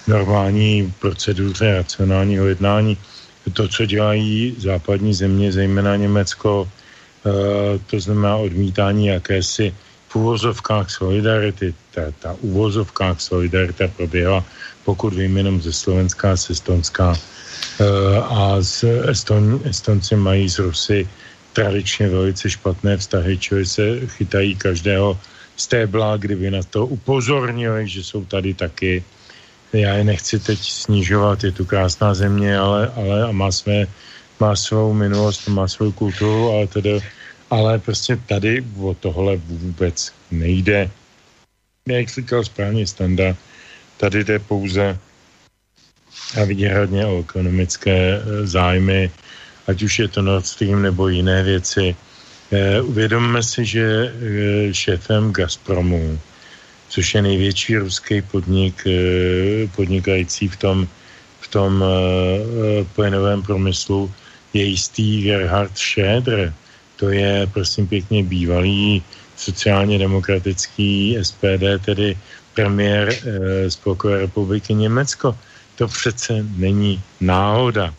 normální 0.08 0.92
proceduře 0.98 1.74
racionálního 1.76 2.46
jednání 2.46 2.96
to, 3.52 3.68
co 3.68 3.86
dělají 3.86 4.54
západní 4.58 5.14
země, 5.14 5.52
zejména 5.52 5.96
Německo, 5.96 6.68
eh, 6.68 7.78
to 7.86 8.00
znamená 8.00 8.36
odmítání 8.36 9.06
jakési 9.06 9.74
v 10.08 10.16
úvozovkách 10.16 10.90
solidarity. 10.90 11.74
Ta, 11.90 12.02
ta 12.18 12.36
úvozovkách 12.40 13.20
solidarita 13.20 13.88
proběhla, 13.88 14.44
pokud 14.84 15.14
vím, 15.14 15.36
jenom 15.36 15.62
ze 15.62 15.72
Slovenska, 15.72 16.36
z 16.36 16.50
Estonska 16.50 17.14
eh, 17.14 17.84
a 18.22 18.56
z 18.62 18.84
Eston, 19.10 19.60
Estonci 19.64 20.16
mají 20.16 20.48
z 20.48 20.58
Rusy 20.58 21.08
tradičně 21.52 22.08
velice 22.08 22.50
špatné 22.50 22.96
vztahy, 22.96 23.38
čili 23.38 23.66
se 23.66 24.06
chytají 24.06 24.54
každého 24.54 25.18
stébla, 25.56 26.16
kdyby 26.16 26.50
na 26.50 26.62
to 26.62 26.86
upozornili, 26.86 27.88
že 27.88 28.02
jsou 28.02 28.24
tady 28.24 28.54
taky 28.54 29.04
já 29.80 29.94
je 29.94 30.04
nechci 30.04 30.38
teď 30.38 30.58
snižovat, 30.58 31.44
je 31.44 31.52
tu 31.52 31.64
krásná 31.64 32.14
země, 32.14 32.58
ale, 32.58 32.92
ale 32.96 33.32
má, 33.32 33.52
své, 33.52 33.86
má 34.40 34.56
svou 34.56 34.94
minulost, 34.94 35.48
má 35.48 35.68
svou 35.68 35.92
kulturu, 35.92 36.50
ale 36.50 36.66
tedy, 36.66 37.00
ale 37.50 37.78
prostě 37.78 38.16
tady 38.16 38.64
o 38.80 38.94
tohle 38.94 39.36
vůbec 39.36 40.12
nejde. 40.30 40.90
Jak 41.88 42.08
říkal 42.08 42.44
správně 42.44 42.86
Standa, 42.86 43.36
tady 43.96 44.24
jde 44.24 44.38
pouze 44.38 44.98
a 46.42 46.44
výhradně 46.44 47.06
o 47.06 47.20
ekonomické 47.20 48.16
e, 48.16 48.46
zájmy, 48.46 49.10
ať 49.66 49.82
už 49.82 49.98
je 49.98 50.08
to 50.08 50.22
Nord 50.22 50.46
Stream 50.46 50.82
nebo 50.82 51.08
jiné 51.08 51.42
věci. 51.42 51.96
E, 52.50 52.80
uvědomme 52.80 53.42
si, 53.42 53.64
že 53.64 53.84
e, 53.84 54.74
šéfem 54.74 55.32
Gazpromu 55.32 56.18
což 56.94 57.14
je 57.14 57.22
největší 57.22 57.76
ruský 57.76 58.22
podnik 58.22 58.86
eh, 58.86 59.66
podnikající 59.74 60.48
v 60.48 60.56
tom, 60.56 60.78
v 61.40 61.46
tom 61.50 61.82
eh, 61.82 61.86
eh, 61.90 62.84
plynovém 62.94 63.42
průmyslu, 63.42 64.06
je 64.54 64.64
jistý 64.64 65.26
Gerhard 65.26 65.74
Schröder. 65.74 66.54
To 66.96 67.10
je, 67.10 67.50
prosím 67.50 67.90
pěkně, 67.90 68.22
bývalý 68.22 69.02
sociálně 69.36 69.98
demokratický 69.98 71.18
SPD, 71.18 71.82
tedy 71.82 72.14
premiér 72.54 73.10
Spolkové 73.68 74.30
republiky 74.30 74.74
Německo. 74.74 75.34
To 75.74 75.90
přece 75.90 76.46
není 76.54 77.02
náhoda. 77.20 77.90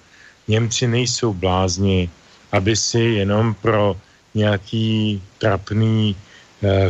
Němci 0.47 0.87
nejsou 0.87 1.35
blázni, 1.35 2.07
aby 2.55 2.75
si 2.75 3.19
jenom 3.19 3.53
pro 3.59 3.99
nějaký 4.31 5.19
trapný 5.43 6.15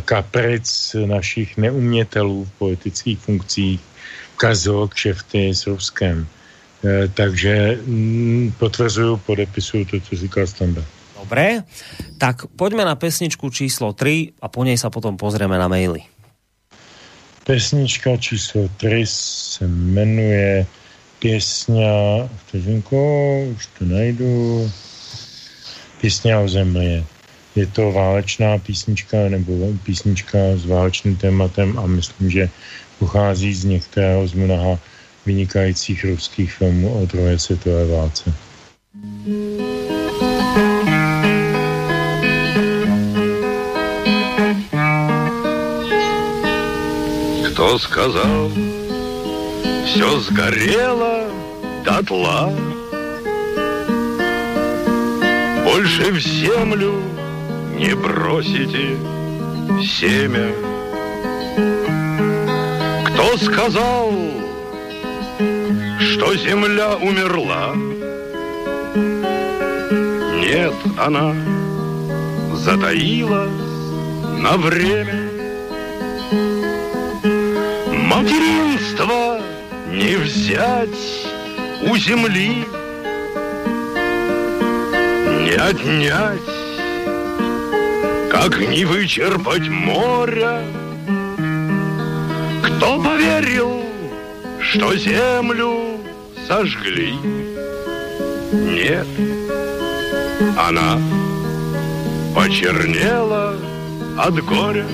kapric 0.06 0.96
našich 1.06 1.58
neumětelů 1.58 2.46
v 2.46 2.52
politických 2.52 3.20
funkcích 3.20 3.82
kazil 4.36 4.88
kšefty 4.88 5.56
s 5.56 5.68
Ruskem. 5.68 6.28
Eh, 6.86 7.08
takže 7.08 7.80
mm, 7.86 8.54
potvrzuju, 8.60 9.18
podepisuju 9.18 9.86
to, 9.86 10.00
co 10.00 10.16
říkal 10.16 10.48
Standa. 10.48 10.86
Dobré, 11.20 11.64
tak 12.22 12.46
poďme 12.54 12.86
na 12.86 12.94
pesničku 12.96 13.50
číslo 13.50 13.94
3 13.98 14.38
a 14.38 14.46
po 14.46 14.62
nej 14.62 14.78
sa 14.78 14.94
potom 14.94 15.18
pozrieme 15.18 15.58
na 15.58 15.66
maily. 15.66 16.06
Pesnička 17.42 18.18
číslo 18.22 18.70
3 18.78 19.02
se 19.10 19.68
jmenuje 19.68 20.66
Pěsňa, 21.20 22.30
vteřinku, 22.46 23.02
už 23.56 23.64
to 23.80 23.86
najdu, 23.86 24.70
Pěsňa 26.02 26.40
o 26.40 26.48
zemlě 26.48 27.15
Je 27.57 27.67
to 27.67 27.93
válečná 27.93 28.59
písnička 28.59 29.29
nebo 29.29 29.53
písnička 29.83 30.39
s 30.57 30.67
válečným 30.67 31.17
tématem 31.17 31.79
a 31.79 31.87
myslím, 31.87 32.31
že 32.31 32.51
pochází 32.99 33.55
z 33.55 33.65
některého 33.65 34.27
z 34.27 34.33
mnoha 34.33 34.79
vynikajících 35.27 36.05
ruských 36.05 36.53
filmů 36.53 37.03
o 37.03 37.07
druhé 37.07 37.39
světové 37.39 37.87
válce. 37.87 38.35
Кто 47.53 47.79
сказал, 47.79 48.53
все 49.85 50.21
сгорело 50.21 51.29
дотла? 51.85 52.53
Больше 55.65 56.13
в 56.13 56.19
землю 56.21 57.14
не 57.78 57.94
бросите 57.94 58.98
семя. 59.84 60.52
Кто 63.06 63.38
сказал, 63.38 64.14
что 66.00 66.36
земля 66.36 66.96
умерла? 66.96 67.76
Нет, 70.40 70.74
она 70.98 71.36
затаилась 72.54 73.52
на 74.40 74.58
время. 74.58 75.30
Материнство 77.92 79.42
не 79.92 80.16
взять 80.16 80.90
у 81.82 81.98
земли, 81.98 82.66
не 85.44 85.56
отнять, 85.56 86.55
как 88.36 88.60
не 88.60 88.84
вычерпать 88.84 89.70
моря. 89.70 90.62
Кто 92.64 93.02
поверил, 93.02 93.82
что 94.60 94.94
землю 94.98 95.98
сожгли? 96.46 97.14
Нет, 98.52 99.08
она 100.58 101.00
почернела 102.36 103.56
от 104.18 104.44
горя 104.44 104.86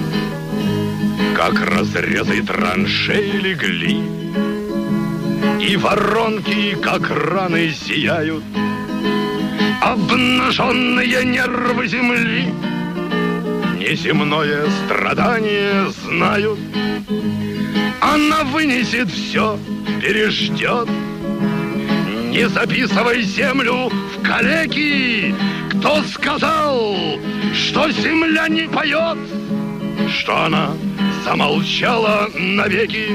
как 1.35 1.59
разрезы 1.68 2.43
траншеи 2.43 3.38
легли, 3.47 4.03
И 5.59 5.76
воронки, 5.77 6.77
как 6.80 7.09
раны, 7.09 7.69
зияют, 7.69 8.43
Обнаженные 9.81 11.26
нервы 11.26 11.88
земли 11.88 12.53
Неземное 13.91 14.69
страдание 14.85 15.89
знают. 15.89 16.57
Она 17.99 18.45
вынесет 18.45 19.11
все, 19.11 19.59
переждет. 20.01 20.88
Не 22.30 22.47
записывай 22.47 23.23
землю 23.23 23.89
в 23.89 24.22
калеки. 24.26 25.35
Кто 25.72 26.01
сказал, 26.03 26.95
что 27.53 27.91
земля 27.91 28.47
не 28.47 28.69
поет, 28.69 29.18
что 30.09 30.45
она 30.45 30.72
замолчала 31.26 32.30
навеки. 32.34 33.09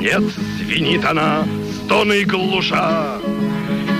Нет, 0.00 0.22
звенит 0.56 1.04
она, 1.04 1.44
стоны 1.84 2.24
глуша, 2.24 3.18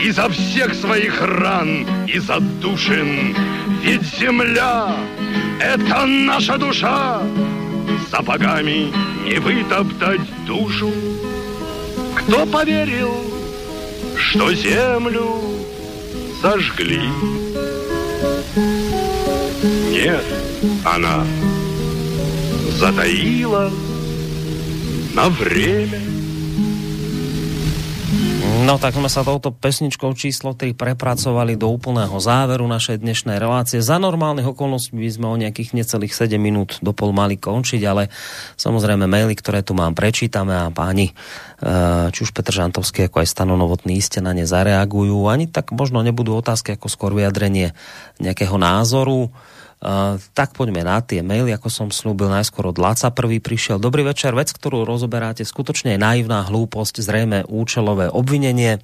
Изо 0.03 0.31
всех 0.31 0.73
своих 0.73 1.21
ран 1.21 1.87
и 2.07 2.19
задушин. 2.21 3.37
Ведь 3.83 4.03
земля— 4.19 4.97
это 5.61 6.07
наша 6.07 6.57
душа, 6.59 7.23
Сапогами 8.11 8.93
не 9.25 9.39
вытоптать 9.39 10.21
душу. 10.47 10.91
Кто 12.15 12.47
поверил, 12.47 13.15
что 14.17 14.53
землю 14.55 15.27
сожгли? 16.41 17.03
Нет, 19.91 20.25
она 20.85 21.25
затаила 22.79 23.71
на 25.15 25.29
время. 25.29 26.18
No 28.49 28.81
tak 28.81 28.97
sme 28.97 29.13
sa 29.13 29.21
touto 29.21 29.53
pesničkou 29.53 30.17
číslo 30.17 30.57
3 30.57 30.73
prepracovali 30.73 31.61
do 31.61 31.69
úplného 31.69 32.17
záveru 32.17 32.65
našej 32.65 33.01
dnešnej 33.05 33.37
relácie. 33.37 33.85
Za 33.85 34.01
normálnych 34.01 34.49
okolností 34.49 34.97
by 34.97 35.09
sme 35.13 35.27
o 35.29 35.37
nejakých 35.37 35.77
necelých 35.77 36.17
7 36.17 36.41
minút 36.41 36.81
do 36.81 36.97
pol 36.97 37.13
mali 37.13 37.37
končiť, 37.37 37.81
ale 37.85 38.09
samozrejme 38.57 39.05
maily, 39.05 39.37
ktoré 39.37 39.61
tu 39.61 39.77
mám, 39.77 39.93
prečítame 39.93 40.57
a 40.57 40.73
páni, 40.73 41.13
eh, 41.13 42.09
či 42.09 42.25
už 42.25 42.33
Petr 42.33 42.57
Žantovský, 42.57 43.13
ako 43.13 43.21
aj 43.21 43.29
Stano 43.29 43.53
Novotný, 43.61 44.01
iste 44.01 44.25
na 44.25 44.33
ne 44.33 44.49
zareagujú. 44.49 45.29
Ani 45.29 45.45
tak 45.45 45.69
možno 45.77 46.01
nebudú 46.01 46.33
otázky, 46.33 46.77
ako 46.77 46.89
skôr 46.89 47.13
vyjadrenie 47.13 47.77
nejakého 48.17 48.57
názoru. 48.57 49.29
Uh, 49.79 50.19
tak 50.35 50.59
poďme 50.59 50.83
na 50.83 50.99
tie 50.99 51.23
maily, 51.23 51.55
ako 51.55 51.71
som 51.71 51.89
slúbil 51.95 52.27
najskôr 52.27 52.67
od 52.67 52.83
Laca. 52.83 53.15
Prvý 53.15 53.39
prišiel. 53.39 53.79
Dobrý 53.79 54.03
večer, 54.03 54.35
vec, 54.35 54.51
ktorú 54.51 54.83
rozoberáte, 54.83 55.47
skutočne 55.47 55.95
je 55.95 56.03
naivná 56.03 56.43
hlúposť, 56.51 56.99
zrejme 56.99 57.47
účelové 57.47 58.11
obvinenie. 58.11 58.83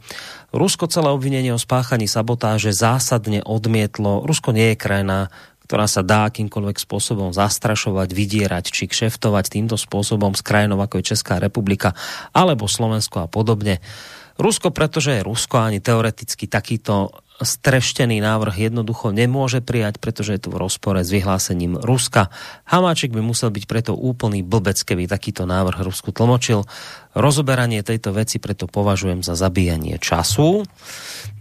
Rusko 0.54 0.86
celé 0.86 1.10
obvinenie 1.10 1.50
o 1.50 1.58
spáchaní 1.58 2.06
sabotáže 2.06 2.70
zásadne 2.70 3.42
odmietlo. 3.42 4.22
Rusko 4.22 4.54
nie 4.54 4.70
je 4.70 4.76
krajina, 4.78 5.34
ktorá 5.66 5.90
sa 5.90 6.06
dá 6.06 6.30
akýmkoľvek 6.30 6.78
spôsobom 6.78 7.34
zastrašovať, 7.34 8.14
vydierať 8.14 8.70
či 8.70 8.86
kšeftovať 8.86 9.50
týmto 9.50 9.74
spôsobom 9.74 10.36
s 10.36 10.46
krajinou 10.46 10.78
ako 10.78 11.00
je 11.00 11.10
Česká 11.10 11.40
republika 11.40 11.96
alebo 12.36 12.70
Slovensko 12.70 13.24
a 13.24 13.26
podobne. 13.26 13.80
Rusko, 14.34 14.74
pretože 14.74 15.14
je 15.14 15.26
Rusko, 15.26 15.62
ani 15.62 15.78
teoreticky 15.78 16.50
takýto 16.50 17.23
streštený 17.42 18.22
návrh 18.22 18.70
jednoducho 18.70 19.10
nemôže 19.10 19.58
prijať, 19.58 19.98
pretože 19.98 20.38
je 20.38 20.40
to 20.46 20.54
v 20.54 20.60
rozpore 20.62 21.02
s 21.02 21.10
vyhlásením 21.10 21.74
Ruska. 21.82 22.30
Hamáček 22.62 23.10
by 23.10 23.18
musel 23.18 23.50
byť 23.50 23.64
preto 23.66 23.92
úplný 23.98 24.46
blbec, 24.46 24.78
keby 24.78 25.10
takýto 25.10 25.42
návrh 25.42 25.82
Rusku 25.82 26.14
tlmočil. 26.14 26.62
Rozoberanie 27.14 27.82
tejto 27.82 28.14
veci 28.14 28.38
preto 28.38 28.70
považujem 28.70 29.26
za 29.26 29.34
zabíjanie 29.34 29.98
času. 29.98 30.62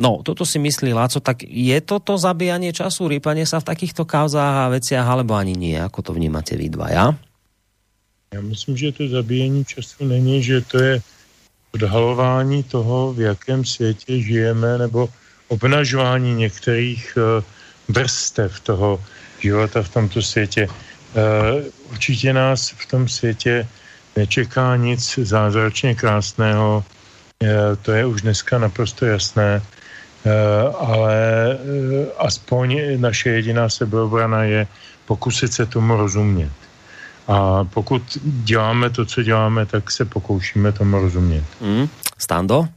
No, 0.01 0.25
toto 0.25 0.49
si 0.49 0.57
myslí 0.57 0.97
Láco, 0.97 1.21
tak 1.21 1.45
je 1.45 1.77
toto 1.85 2.17
zabíjanie 2.17 2.73
času, 2.73 3.05
rýpanie 3.05 3.45
sa 3.45 3.61
v 3.61 3.69
takýchto 3.69 4.09
kauzách 4.09 4.69
a 4.69 4.71
veciach, 4.73 5.05
alebo 5.05 5.37
ani 5.37 5.53
nie? 5.53 5.77
Ako 5.77 6.01
to 6.01 6.11
vnímate 6.17 6.57
vy 6.57 6.73
dva, 6.73 6.89
ja? 6.89 7.05
Já 8.33 8.41
myslím, 8.41 8.77
že 8.77 8.91
to 8.91 9.07
zabíjení 9.07 9.65
času 9.65 10.05
není, 10.05 10.43
že 10.43 10.61
to 10.61 10.81
je 10.81 11.01
odhalování 11.73 12.63
toho, 12.63 13.13
v 13.13 13.19
jakém 13.19 13.65
světě 13.65 14.21
žijeme, 14.21 14.77
nebo 14.77 15.09
obnažování 15.53 16.35
některých 16.35 17.17
eh, 17.17 17.43
vrstev 17.87 18.59
toho 18.59 18.97
života 19.39 19.83
v 19.83 19.89
tomto 19.89 20.21
světě. 20.21 20.67
Eh, 20.67 21.63
určitě 21.91 22.33
nás 22.33 22.73
v 22.73 22.85
tom 22.89 23.07
světě 23.07 23.67
nečeká 24.17 24.75
nic 24.75 25.19
zázračně 25.21 25.95
krásného, 25.95 26.83
eh, 27.43 27.75
to 27.81 27.91
je 27.91 28.05
už 28.05 28.21
dneska 28.21 28.57
naprosto 28.57 29.05
jasné, 29.05 29.61
ale 30.79 31.15
aspoň 32.15 32.95
naše 32.95 33.43
jediná 33.43 33.67
sebeobrana 33.67 34.47
je 34.47 34.67
pokusit 35.03 35.51
se 35.51 35.65
tomu 35.67 35.99
rozumět. 35.99 36.55
A 37.27 37.67
pokud 37.67 37.99
děláme 38.23 38.89
to, 38.89 39.03
co 39.03 39.19
děláme, 39.19 39.67
tak 39.67 39.91
se 39.91 40.07
pokoušíme 40.07 40.71
tomu 40.71 40.95
rozumět. 40.99 41.43
Mm. 41.59 41.91
Stando? 42.15 42.71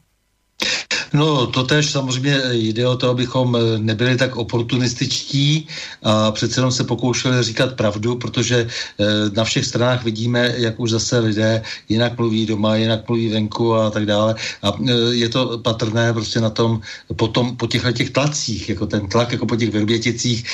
No, 1.13 1.47
to 1.47 1.63
tež 1.63 1.91
samozřejmě 1.91 2.43
jde 2.53 2.87
o 2.87 2.97
to, 2.97 3.11
abychom 3.11 3.57
eh, 3.57 3.79
nebyli 3.79 4.17
tak 4.17 4.37
oportunističtí 4.37 5.67
a 6.03 6.31
přece 6.33 6.61
jenom 6.61 6.73
se 6.73 6.85
pokoušeli 6.85 7.43
říkat 7.43 7.75
pravdu, 7.75 8.17
protože 8.17 8.67
eh, 8.67 9.05
na 9.37 9.45
všech 9.45 9.67
stranách 9.67 10.05
vidíme, 10.05 10.55
jak 10.57 10.81
už 10.81 10.91
zase 10.91 11.19
lidé 11.19 11.63
jinak 11.89 12.19
mluví 12.19 12.47
doma, 12.47 12.77
jinak 12.77 13.09
mluví 13.09 13.29
venku 13.29 13.75
a 13.75 13.91
tak 13.91 14.07
dále. 14.07 14.35
A 14.63 14.73
eh, 14.89 14.93
je 15.11 15.29
to 15.29 15.59
patrné 15.59 16.13
prostě 16.13 16.41
na 16.41 16.51
tom, 16.51 16.81
potom 17.17 17.57
po 17.57 17.67
těchto 17.67 17.93
těch 17.93 18.11
tlacích, 18.11 18.69
jako 18.69 18.87
ten 18.87 19.09
tlak, 19.09 19.33
jako 19.33 19.47
po 19.47 19.57
těch 19.57 19.71
verběticích, 19.71 20.45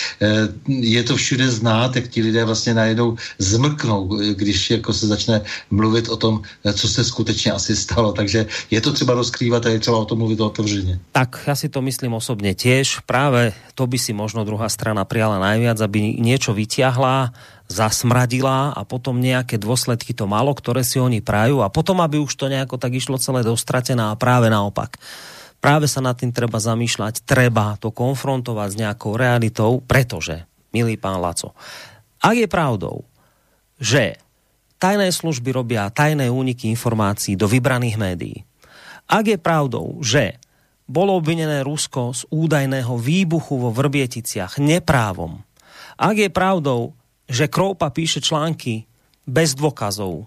je 0.68 1.02
to 1.02 1.16
všude 1.16 1.50
znát, 1.50 1.96
jak 1.96 2.08
ti 2.08 2.22
lidé 2.22 2.44
vlastně 2.44 2.74
najednou 2.74 3.16
zmrknou, 3.38 4.18
když 4.34 4.70
jako 4.70 4.92
se 4.92 5.06
začne 5.06 5.40
mluvit 5.70 6.08
o 6.08 6.16
tom, 6.16 6.42
co 6.72 6.88
se 6.88 7.04
skutečně 7.04 7.52
asi 7.52 7.76
stalo. 7.76 8.12
Takže 8.12 8.46
je 8.70 8.80
to 8.80 8.92
třeba 8.92 9.14
rozkrývat 9.14 9.66
a 9.66 9.68
je 9.68 9.78
třeba 9.78 9.96
o 9.96 10.04
tom 10.04 10.18
mluvit 10.18 10.40
otevřeně. 10.52 11.00
Tak, 11.16 11.48
ja 11.48 11.56
si 11.56 11.72
to 11.72 11.80
myslím 11.80 12.12
osobne 12.20 12.52
tiež. 12.52 13.08
Práve 13.08 13.56
to 13.72 13.88
by 13.88 13.96
si 13.96 14.12
možno 14.12 14.44
druhá 14.44 14.68
strana 14.68 15.08
prijala 15.08 15.40
najviac, 15.40 15.80
aby 15.80 16.20
niečo 16.20 16.52
vyťahla, 16.52 17.32
zasmradila 17.72 18.76
a 18.76 18.84
potom 18.84 19.16
nejaké 19.16 19.56
dôsledky 19.56 20.12
to 20.12 20.28
malo, 20.28 20.52
ktoré 20.52 20.84
si 20.84 21.00
oni 21.00 21.24
prajú 21.24 21.64
a 21.64 21.72
potom, 21.72 22.04
aby 22.04 22.20
už 22.20 22.36
to 22.36 22.52
nejako 22.52 22.76
tak 22.76 22.92
išlo 22.92 23.16
celé 23.16 23.40
dostratená 23.40 24.12
a 24.12 24.20
práve 24.20 24.52
naopak. 24.52 25.00
Práve 25.62 25.88
sa 25.88 26.04
nad 26.04 26.18
tým 26.18 26.34
treba 26.34 26.60
zamýšľať, 26.60 27.24
treba 27.24 27.80
to 27.80 27.88
konfrontovať 27.88 28.68
s 28.68 28.80
nejakou 28.82 29.16
realitou, 29.16 29.80
pretože, 29.80 30.44
milý 30.74 31.00
pán 31.00 31.22
Laco, 31.22 31.56
ak 32.20 32.34
je 32.36 32.48
pravdou, 32.50 33.08
že 33.80 34.20
tajné 34.82 35.14
služby 35.14 35.54
robia 35.54 35.86
tajné 35.88 36.26
úniky 36.28 36.66
informácií 36.66 37.38
do 37.38 37.46
vybraných 37.46 37.96
médií. 37.96 38.36
Ak 39.08 39.24
je 39.26 39.38
pravdou, 39.38 40.00
že 40.04 40.38
bolo 40.86 41.16
obvinené 41.16 41.62
Rusko 41.62 42.12
z 42.12 42.26
údajného 42.28 42.94
výbuchu 42.98 43.54
vo 43.56 43.70
Vrbieticiach 43.72 44.60
neprávom, 44.60 45.40
ak 45.96 46.16
je 46.18 46.30
pravdou, 46.32 46.96
že 47.30 47.48
Kroupa 47.48 47.88
píše 47.94 48.20
články 48.20 48.84
bez 49.24 49.54
dôkazov 49.54 50.26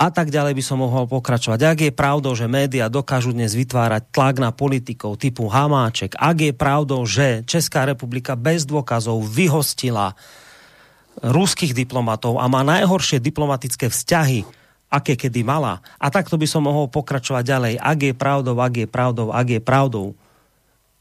a 0.00 0.08
tak 0.08 0.32
ďalej 0.32 0.56
by 0.56 0.62
som 0.64 0.80
mohol 0.80 1.04
pokračovať. 1.04 1.60
Ak 1.62 1.78
je 1.84 1.92
pravdou, 1.92 2.32
že 2.32 2.48
média 2.48 2.88
dokážu 2.88 3.36
dnes 3.36 3.52
vytvárať 3.52 4.08
tlak 4.08 4.40
na 4.40 4.50
politikov 4.50 5.20
typu 5.20 5.52
Hamáček, 5.52 6.16
ak 6.16 6.36
je 6.40 6.52
pravdou, 6.56 7.04
že 7.04 7.44
Česká 7.44 7.84
republika 7.84 8.32
bez 8.32 8.64
dôkazov 8.64 9.20
vyhostila 9.22 10.16
ruských 11.20 11.76
diplomatov 11.76 12.40
a 12.40 12.48
má 12.48 12.64
najhoršie 12.64 13.20
diplomatické 13.20 13.92
vzťahy, 13.92 14.48
aké 14.92 15.16
kedy 15.16 15.40
mala. 15.40 15.80
A 15.96 16.12
takto 16.12 16.36
by 16.36 16.44
som 16.44 16.68
mohol 16.68 16.92
pokračovať 16.92 17.44
ďalej. 17.48 17.74
Ak 17.80 17.98
je 18.04 18.12
pravdou, 18.12 18.60
ak 18.60 18.74
je 18.76 18.86
pravdou, 18.86 19.32
ak 19.32 19.48
je 19.48 19.60
pravdou, 19.64 20.06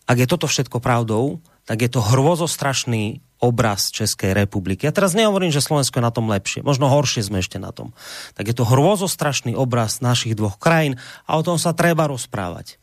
ak 0.08 0.18
je 0.18 0.28
toto 0.32 0.48
všetko 0.48 0.80
pravdou, 0.80 1.44
tak 1.68 1.84
je 1.84 1.90
to 1.92 2.00
hrozostrašný 2.00 3.20
obraz 3.42 3.90
Českej 3.94 4.38
republiky. 4.38 4.86
Ja 4.86 4.94
teraz 4.94 5.18
nehovorím, 5.18 5.54
že 5.54 5.66
Slovensko 5.66 5.98
je 6.02 6.08
na 6.08 6.14
tom 6.14 6.30
lepšie, 6.30 6.62
možno 6.62 6.90
horšie 6.90 7.26
sme 7.26 7.42
ešte 7.42 7.58
na 7.58 7.74
tom. 7.74 7.94
Tak 8.38 8.50
je 8.50 8.56
to 8.56 8.66
hrôzostrašný 8.66 9.58
obraz 9.58 10.02
našich 10.02 10.38
dvoch 10.38 10.58
krajín 10.62 10.98
a 11.26 11.38
o 11.38 11.46
tom 11.46 11.58
sa 11.58 11.74
treba 11.74 12.06
rozprávať. 12.10 12.81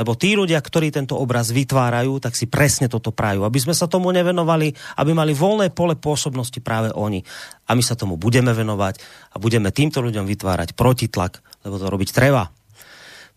Lebo 0.00 0.16
tí 0.16 0.32
ľudia, 0.32 0.56
ktorí 0.56 0.88
tento 0.88 1.20
obraz 1.20 1.52
vytvárajú, 1.52 2.24
tak 2.24 2.32
si 2.32 2.48
presne 2.48 2.88
toto 2.88 3.12
prajú. 3.12 3.44
Aby 3.44 3.60
sme 3.60 3.76
sa 3.76 3.84
tomu 3.84 4.08
nevenovali, 4.16 4.72
aby 4.96 5.12
mali 5.12 5.36
voľné 5.36 5.76
pole 5.76 5.92
pôsobnosti 5.92 6.56
práve 6.64 6.88
oni. 6.96 7.20
A 7.68 7.76
my 7.76 7.84
sa 7.84 8.00
tomu 8.00 8.16
budeme 8.16 8.56
venovať 8.56 8.96
a 9.28 9.36
budeme 9.36 9.68
týmto 9.68 10.00
ľuďom 10.00 10.24
vytvárať 10.24 10.72
protitlak, 10.72 11.44
lebo 11.68 11.76
to 11.76 11.92
robiť 11.92 12.16
treba. 12.16 12.48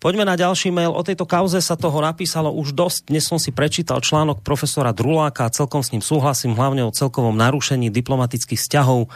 Poďme 0.04 0.28
na 0.28 0.36
ďalší 0.36 0.68
mail. 0.68 0.92
O 0.92 1.00
tejto 1.00 1.24
kauze 1.24 1.64
sa 1.64 1.80
toho 1.80 1.96
napísalo 2.04 2.52
už 2.52 2.76
dosť. 2.76 3.08
Dnes 3.08 3.24
som 3.24 3.40
si 3.40 3.56
prečítal 3.56 4.04
článok 4.04 4.44
profesora 4.44 4.92
Druláka 4.92 5.48
a 5.48 5.54
celkom 5.56 5.80
s 5.80 5.96
ním 5.96 6.04
súhlasím, 6.04 6.60
hlavne 6.60 6.84
o 6.84 6.92
celkovom 6.92 7.32
narušení 7.40 7.88
diplomatických 7.88 8.60
vzťahov 8.60 9.08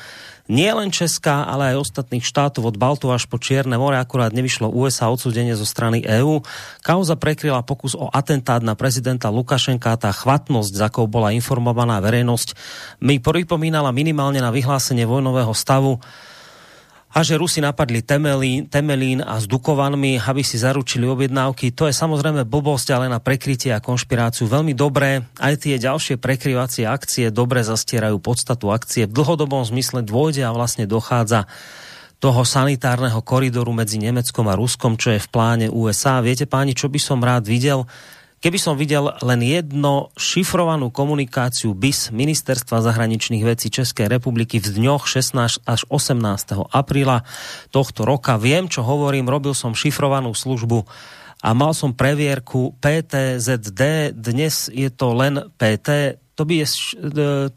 nie 0.47 0.71
len 0.71 0.91
Česká, 0.91 1.43
ale 1.43 1.75
aj 1.75 1.83
ostatných 1.83 2.23
štátov 2.23 2.71
od 2.71 2.79
Baltu 2.79 3.11
až 3.11 3.27
po 3.27 3.35
Čierne 3.35 3.75
more, 3.75 3.99
akurát 3.99 4.31
nevyšlo 4.31 4.71
USA 4.71 5.11
odsudenie 5.11 5.55
zo 5.59 5.67
strany 5.67 6.03
EÚ. 6.03 6.43
Kauza 6.83 7.19
prekryla 7.19 7.63
pokus 7.67 7.93
o 7.93 8.07
atentát 8.07 8.63
na 8.63 8.73
prezidenta 8.73 9.27
Lukašenka, 9.27 9.99
tá 9.99 10.11
chvatnosť, 10.15 10.71
za 10.71 10.87
akou 10.87 11.05
bola 11.05 11.35
informovaná 11.35 11.99
verejnosť, 11.99 12.55
mi 13.03 13.19
pripomínala 13.19 13.91
minimálne 13.91 14.39
na 14.39 14.49
vyhlásenie 14.49 15.03
vojnového 15.03 15.51
stavu 15.51 15.99
a 17.17 17.25
že 17.25 17.33
Rusi 17.33 17.65
napadli 17.65 18.05
Temelín, 18.05 18.69
Temelín 18.69 19.25
a 19.25 19.41
s 19.41 19.49
Dukovanmi, 19.49 20.21
aby 20.21 20.45
si 20.45 20.61
zaručili 20.61 21.09
objednávky. 21.09 21.73
To 21.73 21.89
je 21.89 21.93
samozrejme 21.97 22.45
blbosť, 22.45 22.93
ale 22.93 23.09
na 23.09 23.17
prekrytie 23.17 23.73
a 23.73 23.81
konšpiráciu 23.81 24.45
veľmi 24.45 24.77
dobré. 24.77 25.25
Aj 25.41 25.57
tie 25.57 25.81
ďalšie 25.81 26.21
prekryvacie 26.21 26.85
akcie 26.85 27.33
dobre 27.33 27.65
zastierajú 27.65 28.21
podstatu 28.21 28.69
akcie. 28.69 29.09
V 29.09 29.17
dlhodobom 29.17 29.65
zmysle 29.65 30.05
dôjde 30.05 30.45
a 30.45 30.53
vlastne 30.53 30.85
dochádza 30.85 31.49
toho 32.21 32.45
sanitárneho 32.45 33.17
koridoru 33.25 33.73
medzi 33.73 33.97
Nemeckom 33.97 34.45
a 34.45 34.53
Ruskom, 34.53 34.93
čo 34.93 35.17
je 35.17 35.21
v 35.21 35.31
pláne 35.33 35.67
USA. 35.73 36.21
Viete 36.21 36.45
páni, 36.45 36.77
čo 36.77 36.85
by 36.85 37.01
som 37.01 37.17
rád 37.17 37.49
videl? 37.49 37.89
Keby 38.37 38.61
som 38.61 38.77
videl 38.77 39.17
len 39.25 39.41
jedno 39.41 40.13
šifrovanú 40.13 40.93
komunikáciu 40.93 41.73
BIS 41.73 42.13
Ministerstva 42.13 42.85
zahraničných 42.85 43.41
vecí 43.41 43.73
Českej 43.73 44.05
republiky 44.05 44.61
v 44.61 44.77
dňoch 44.77 45.09
16 45.09 45.65
až 45.65 45.81
18. 45.89 46.69
apríla 46.69 47.25
tohto 47.73 48.05
roka. 48.05 48.37
Viem, 48.37 48.69
čo 48.69 48.85
hovorím, 48.85 49.25
robil 49.25 49.57
som 49.57 49.73
šifrovanú 49.73 50.37
službu 50.37 50.85
a 51.41 51.49
mal 51.57 51.73
som 51.73 51.97
previerku 51.97 52.77
PTZD, 52.77 54.13
dnes 54.13 54.69
je 54.69 54.89
to 54.93 55.17
len 55.17 55.41
PT, 55.57 56.21
to 56.37 56.45
by, 56.45 56.61
je, 56.61 56.67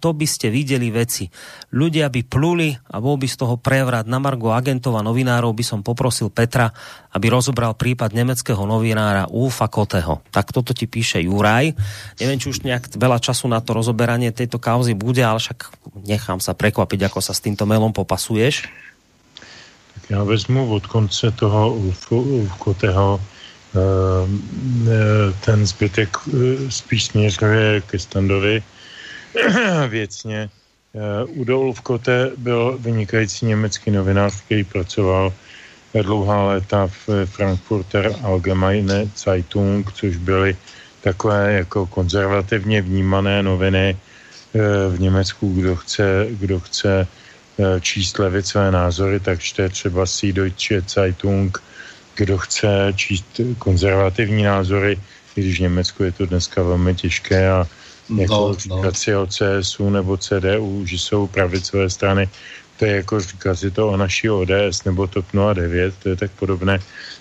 to 0.01 0.11
by 0.17 0.25
ste 0.25 0.49
videli 0.49 0.89
veci. 0.89 1.29
Ľudia 1.77 2.09
by 2.09 2.21
pluli 2.25 2.73
a 2.73 2.97
bol 2.97 3.21
by 3.21 3.29
z 3.29 3.37
toho 3.37 3.61
prevrat 3.61 4.09
na 4.09 4.17
Margo 4.17 4.57
agentov 4.57 4.97
a 4.97 5.05
novinárov 5.05 5.53
by 5.53 5.61
som 5.61 5.85
poprosil 5.85 6.33
Petra, 6.33 6.73
aby 7.13 7.29
rozobral 7.29 7.77
prípad 7.77 8.17
nemeckého 8.17 8.65
novinára 8.65 9.29
Ulfa 9.29 9.69
Koteho. 9.69 10.25
Tak 10.33 10.57
toto 10.57 10.73
ti 10.73 10.89
píše 10.89 11.21
Juraj. 11.21 11.77
Neviem, 12.25 12.41
či 12.41 12.49
už 12.49 12.65
nejak 12.65 12.97
veľa 12.97 13.21
času 13.21 13.53
na 13.53 13.61
to 13.61 13.77
rozoberanie 13.77 14.33
tejto 14.33 14.57
kauzy 14.57 14.97
bude, 14.97 15.21
ale 15.21 15.37
však 15.37 15.77
nechám 16.09 16.41
sa 16.41 16.57
prekvapiť, 16.57 17.13
ako 17.13 17.21
sa 17.21 17.37
s 17.37 17.45
týmto 17.45 17.69
mailom 17.69 17.93
popasuješ. 17.93 18.65
Tak 19.95 20.11
já 20.11 20.25
vezmu 20.25 20.73
od 20.73 20.87
konce 20.87 21.31
toho 21.31 21.75
Ulf 21.75 22.09
Koteho 22.59 23.21
ten 25.45 25.67
zbytek 25.67 26.09
e, 26.17 26.71
spíš 26.71 27.05
směřuje 27.05 27.81
ke 27.81 27.99
Standovi 27.99 28.63
věcně. 29.89 30.51
E, 30.95 31.25
Udo 31.25 31.61
Ulfkote 31.61 32.31
byl 32.37 32.79
vynikající 32.81 33.47
německý 33.47 33.91
novinář, 33.91 34.41
který 34.41 34.65
pracoval 34.65 35.33
dlouhá 36.03 36.45
léta 36.45 36.87
v 36.87 37.27
Frankfurter 37.27 38.15
Allgemeine 38.23 39.09
Zeitung, 39.17 39.93
což 39.93 40.17
byly 40.17 40.57
takové 41.01 41.53
jako 41.53 41.87
konzervativně 41.87 42.83
vnímané 42.83 43.43
noviny 43.43 43.97
v 44.89 45.01
Německu, 45.01 45.55
kdo 45.55 45.77
chce, 45.77 46.27
kdo 46.31 46.61
chce 46.61 47.07
číst 47.81 48.19
levicové 48.19 48.71
názory, 48.71 49.21
tak 49.21 49.41
čte 49.41 49.69
třeba 49.69 50.07
Süddeutsche 50.07 50.83
Zeitung, 50.89 51.63
kdo 52.15 52.39
chce 52.39 52.93
číst 52.97 53.41
konzervativní 53.59 54.43
názory, 54.43 54.99
když 55.35 55.59
v 55.59 55.63
Německu 55.63 56.03
je 56.03 56.13
to 56.13 56.27
dneska 56.27 56.63
velmi 56.63 56.95
těžké 56.95 57.51
a 57.51 57.67
jako 58.17 58.35
no, 58.35 58.55
říkat 58.55 58.85
no. 58.85 58.95
si 58.95 59.17
o 59.17 59.27
CSU 59.27 59.91
nebo 59.91 60.17
CDU, 60.17 60.87
že 60.87 60.99
jsou 60.99 61.27
pravicové 61.27 61.91
strany, 61.91 62.29
to 62.79 62.85
je 62.85 62.97
jako 62.97 63.21
říkat 63.21 63.55
si 63.55 63.71
to 63.71 63.89
o 63.89 63.97
naší 63.97 64.31
ODS 64.31 64.85
nebo 64.85 65.07
TOP 65.07 65.27
09, 65.55 65.95
to 66.03 66.09
je 66.09 66.17
tak 66.17 66.31
podobné. 66.31 66.79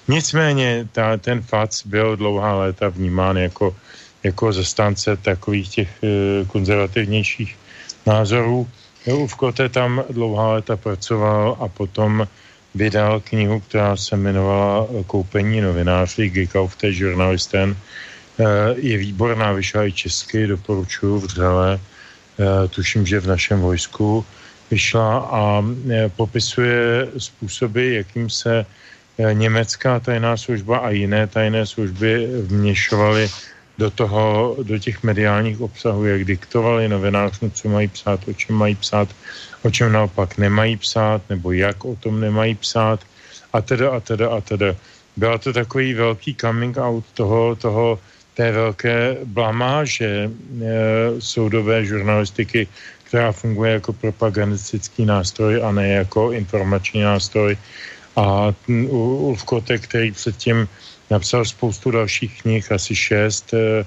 Nicméně 0.08 0.88
ta, 0.92 1.18
ten 1.18 1.42
FAC 1.42 1.86
byl 1.86 2.16
dlouhá 2.16 2.56
léta 2.56 2.90
vnímán 2.90 3.38
jako, 3.38 3.76
jako 4.24 4.54
zastánce 4.54 5.18
takových 5.18 5.70
těch 5.70 5.90
e, 6.04 6.08
konzervativnějších 6.46 7.56
názorů. 8.06 8.68
V 9.28 9.36
Kote 9.36 9.70
tam 9.70 10.04
dlouhá 10.10 10.54
léta 10.54 10.78
pracoval 10.78 11.58
a 11.60 11.68
potom 11.68 12.28
vydal 12.76 13.20
knihu, 13.20 13.60
která 13.60 13.96
se 13.96 14.16
jmenovala 14.16 14.88
Koupení 15.08 15.62
novináři, 15.62 16.30
Gekaufte 16.30 16.94
žurnalisten. 16.94 17.78
Eh, 18.40 18.76
je 18.78 18.98
výborná, 18.98 19.52
vyšla 19.52 19.86
i 19.86 19.92
česky, 19.92 20.48
doporučuji 20.48 21.20
vřele. 21.20 21.80
Eh, 21.80 22.68
tuším, 22.68 23.06
že 23.06 23.20
v 23.20 23.28
našem 23.28 23.60
vojsku 23.60 24.26
vyšla 24.72 25.20
a 25.20 25.42
eh, 25.60 26.10
popisuje 26.16 27.08
způsoby, 27.18 27.96
jakým 27.96 28.30
se 28.30 28.66
německá 29.20 30.00
tajná 30.00 30.38
služba 30.38 30.78
a 30.78 30.90
jiné 30.96 31.28
tajné 31.28 31.66
služby 31.66 32.28
vměšovaly 32.48 33.28
do 33.80 33.90
toho, 33.90 34.56
do 34.64 34.76
těch 34.76 35.04
mediálních 35.04 35.62
obsahů, 35.62 36.06
jak 36.06 36.24
diktovali 36.28 36.92
novinářům, 36.92 37.52
co 37.52 37.70
mají 37.70 37.88
psát, 37.88 38.20
o 38.28 38.34
čem 38.34 38.56
mají 38.56 38.76
psát, 38.76 39.08
o 39.64 39.70
čem 39.72 39.92
naopak 39.92 40.38
nemají 40.38 40.78
psát, 40.78 41.22
nebo 41.30 41.56
jak 41.56 41.86
o 41.86 41.96
tom 41.96 42.20
nemají 42.20 42.56
psát, 42.60 43.00
a 43.54 43.62
teda, 43.64 43.96
a 43.96 44.00
teda, 44.00 44.30
a 44.36 44.42
teda. 44.42 44.76
Byla 45.16 45.38
to 45.38 45.54
takový 45.54 45.94
velký 45.94 46.36
coming 46.36 46.78
out 46.78 47.06
toho, 47.16 47.56
toho 47.56 48.00
té 48.36 48.52
velké 48.52 49.18
blamáže 49.24 50.28
e, 50.28 50.32
soudové 51.20 51.86
žurnalistiky, 51.86 52.68
která 53.04 53.32
funguje 53.32 53.72
jako 53.80 53.94
propagandistický 53.94 55.08
nástroj 55.08 55.64
a 55.64 55.72
ne 55.72 56.04
jako 56.04 56.32
informační 56.32 57.02
nástroj. 57.02 57.58
A 58.16 58.52
Ulf 58.92 59.44
Kote, 59.44 59.78
který 59.78 60.12
předtím 60.12 60.68
napsal 61.10 61.46
spoustu 61.46 61.92
dalších 61.92 62.42
knih, 62.42 62.72
asi 62.72 62.96
šest, 62.96 63.54
e, 63.54 63.86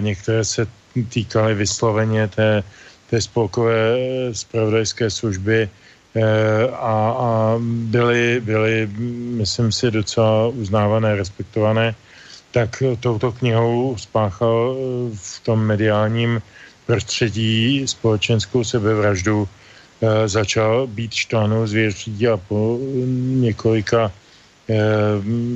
některé 0.00 0.44
se 0.44 0.66
týkaly 1.08 1.54
vysloveně 1.54 2.28
té 2.28 2.62
té 3.12 3.20
spolkové 3.20 3.96
spravodajské 4.32 5.10
služby. 5.10 5.68
Eh, 6.16 6.68
a, 6.72 6.96
a 7.12 7.56
byly, 7.60 8.40
byly, 8.40 8.88
myslím 9.36 9.72
si, 9.72 9.90
docela 9.90 10.48
uznávané, 10.48 11.16
respektované, 11.16 11.94
tak 12.52 12.82
touto 13.00 13.32
knihou 13.32 13.96
spáchal 14.00 14.56
eh, 14.56 14.80
v 15.12 15.40
tom 15.44 15.60
mediálním 15.60 16.40
prostředí 16.88 17.84
společenskou 17.84 18.64
sebevraždu, 18.64 19.44
eh, 19.44 20.28
začal 20.28 20.88
být 20.88 21.12
štvanou 21.12 21.66
zvěří 21.68 22.28
a 22.28 22.36
po 22.36 22.80
několika 23.44 24.12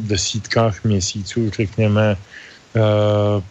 desítkách 0.00 0.84
měsíců, 0.84 1.50
řekněme, 1.50 2.16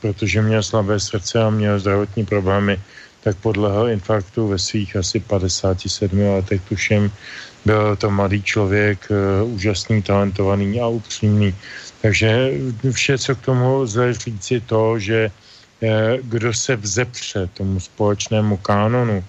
protože 0.02 0.42
měl 0.42 0.64
slabé 0.64 1.00
srdce 1.00 1.44
a 1.44 1.50
měl 1.50 1.80
zdravotní 1.80 2.26
problémy, 2.26 2.80
tak 3.26 3.42
podlehl 3.42 3.90
infarktu 3.90 4.48
ve 4.48 4.60
svých 4.62 4.96
asi 4.96 5.20
57 5.20 6.14
letech, 6.22 6.62
tuším. 6.70 7.12
Byl 7.66 7.96
to 7.96 8.14
mladý 8.14 8.44
člověk, 8.44 9.10
eh, 9.10 9.42
úžasný, 9.44 10.06
talentovaný 10.06 10.78
a 10.78 10.88
upřímný. 10.88 11.50
Takže 12.02 12.30
vše, 12.94 13.18
co 13.18 13.36
k 13.36 13.42
tomu 13.50 13.82
lze 13.82 14.14
říci, 14.14 14.62
to, 14.62 15.02
že 15.02 15.34
eh, 15.82 16.18
kdo 16.22 16.54
se 16.54 16.78
vzepře 16.78 17.50
tomu 17.58 17.80
společnému 17.82 18.58
kánonu, 18.62 19.24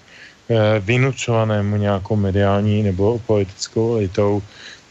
vynucovanému 0.79 1.75
nějakou 1.75 2.15
mediální 2.15 2.79
nebo 2.83 3.19
politickou 3.27 3.99
elitou, 3.99 4.39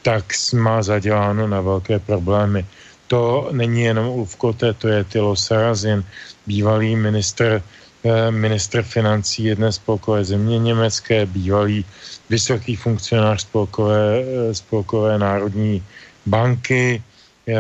tak 0.06 0.24
má 0.54 0.82
zaděláno 0.86 1.50
na 1.50 1.60
velké 1.60 1.98
problémy. 1.98 2.62
To 3.10 3.50
není 3.50 3.90
jenom 3.90 4.06
Ulfkote, 4.06 4.72
to 4.78 4.86
je 4.88 5.04
Tilo 5.04 5.34
Sarazin, 5.34 6.06
bývalý 6.46 6.94
minister, 6.94 7.58
eh, 7.58 8.30
minister 8.30 8.86
financí 8.86 9.50
jedné 9.50 9.74
spolkové 9.74 10.22
země 10.22 10.58
německé, 10.62 11.26
bývalý 11.26 11.82
vysoký 12.30 12.78
funkcionář 12.78 13.50
spolkové, 13.50 14.22
eh, 14.22 14.54
spolkové 14.54 15.18
národní 15.18 15.82
banky, 16.22 17.02
eh, 17.02 17.54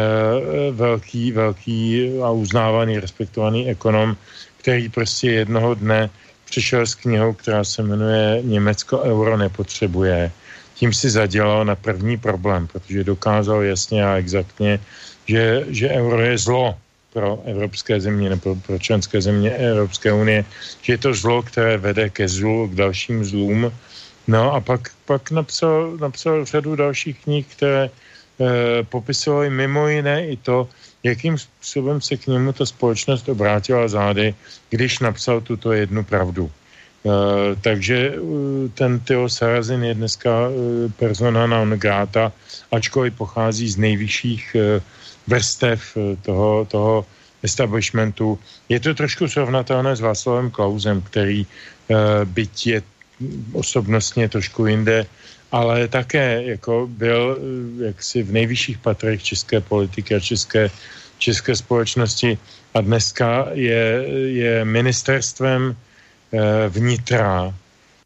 velký, 0.70 1.34
velký 1.34 1.82
a 2.22 2.30
uznávaný, 2.30 3.02
respektovaný 3.02 3.74
ekonom, 3.74 4.14
který 4.62 4.86
prostě 4.86 5.42
jednoho 5.42 5.74
dne 5.74 6.10
přišel 6.46 6.86
s 6.86 6.94
knihou, 6.94 7.34
která 7.34 7.66
se 7.66 7.82
jmenuje 7.82 8.46
Německo 8.46 9.02
euro 9.02 9.34
nepotřebuje. 9.34 10.30
Tím 10.76 10.92
si 10.92 11.10
zadělal 11.10 11.64
na 11.64 11.74
první 11.74 12.16
problém, 12.20 12.68
protože 12.68 13.04
dokázal 13.04 13.62
jasně 13.62 14.04
a 14.04 14.16
exaktně, 14.16 14.78
že, 15.26 15.64
že 15.68 15.88
euro 15.88 16.20
je 16.20 16.38
zlo 16.38 16.76
pro 17.12 17.40
evropské 17.48 18.00
země 18.00 18.28
nebo 18.36 18.56
pro 18.56 18.78
členské 18.78 19.20
země 19.20 19.50
Evropské 19.50 20.12
unie, 20.12 20.44
že 20.82 20.92
je 20.92 20.98
to 20.98 21.14
zlo, 21.14 21.42
které 21.42 21.80
vede 21.80 22.12
ke 22.12 22.28
zlu, 22.28 22.68
k 22.68 22.74
dalším 22.74 23.24
zlům. 23.24 23.72
No 24.28 24.52
a 24.52 24.60
pak, 24.60 24.92
pak 25.08 25.30
napsal, 25.30 25.96
napsal 25.96 26.44
řadu 26.44 26.76
dalších 26.76 27.16
knih, 27.24 27.46
které 27.46 27.84
e, 27.88 27.90
popisovaly 28.84 29.50
mimo 29.50 29.88
jiné 29.88 30.28
i 30.28 30.36
to, 30.36 30.68
jakým 31.02 31.38
způsobem 31.38 32.00
se 32.00 32.16
k 32.16 32.26
němu 32.26 32.52
ta 32.52 32.66
společnost 32.66 33.28
obrátila 33.28 33.88
zády, 33.88 34.34
když 34.70 34.98
napsal 34.98 35.40
tuto 35.40 35.72
jednu 35.72 36.04
pravdu. 36.04 36.50
Uh, 37.04 37.54
takže 37.60 38.18
uh, 38.18 38.68
ten 38.74 39.00
Theo 39.00 39.28
Sarazin 39.28 39.84
je 39.84 39.94
dneska 39.94 40.48
uh, 40.48 40.54
persona 40.98 41.46
non 41.46 41.70
grata, 41.70 42.32
ačkoliv 42.72 43.14
pochází 43.14 43.68
z 43.68 43.76
nejvyšších 43.76 44.56
vrstev 45.26 45.96
toho, 46.22 46.64
toho 46.64 47.06
establishmentu. 47.42 48.38
Je 48.68 48.80
to 48.80 48.94
trošku 48.94 49.28
srovnatelné 49.28 49.96
s 49.96 50.00
Václavem 50.00 50.50
Klausem, 50.50 51.02
který 51.02 51.46
byť 52.24 52.66
je 52.66 52.82
osobnostně 53.52 54.28
trošku 54.28 54.66
jinde, 54.66 55.06
ale 55.52 55.88
také 55.88 56.42
jako 56.42 56.86
byl 56.90 57.38
jaksi 57.86 58.22
v 58.22 58.32
nejvyšších 58.32 58.78
patrech 58.78 59.22
české 59.22 59.60
politiky 59.60 60.14
a 60.14 60.20
české, 60.20 60.70
české 61.18 61.56
společnosti 61.56 62.38
a 62.74 62.80
dneska 62.80 63.48
je, 63.52 64.04
je 64.26 64.64
ministerstvem 64.64 65.72
eh, 65.72 65.85
vnitra 66.68 67.54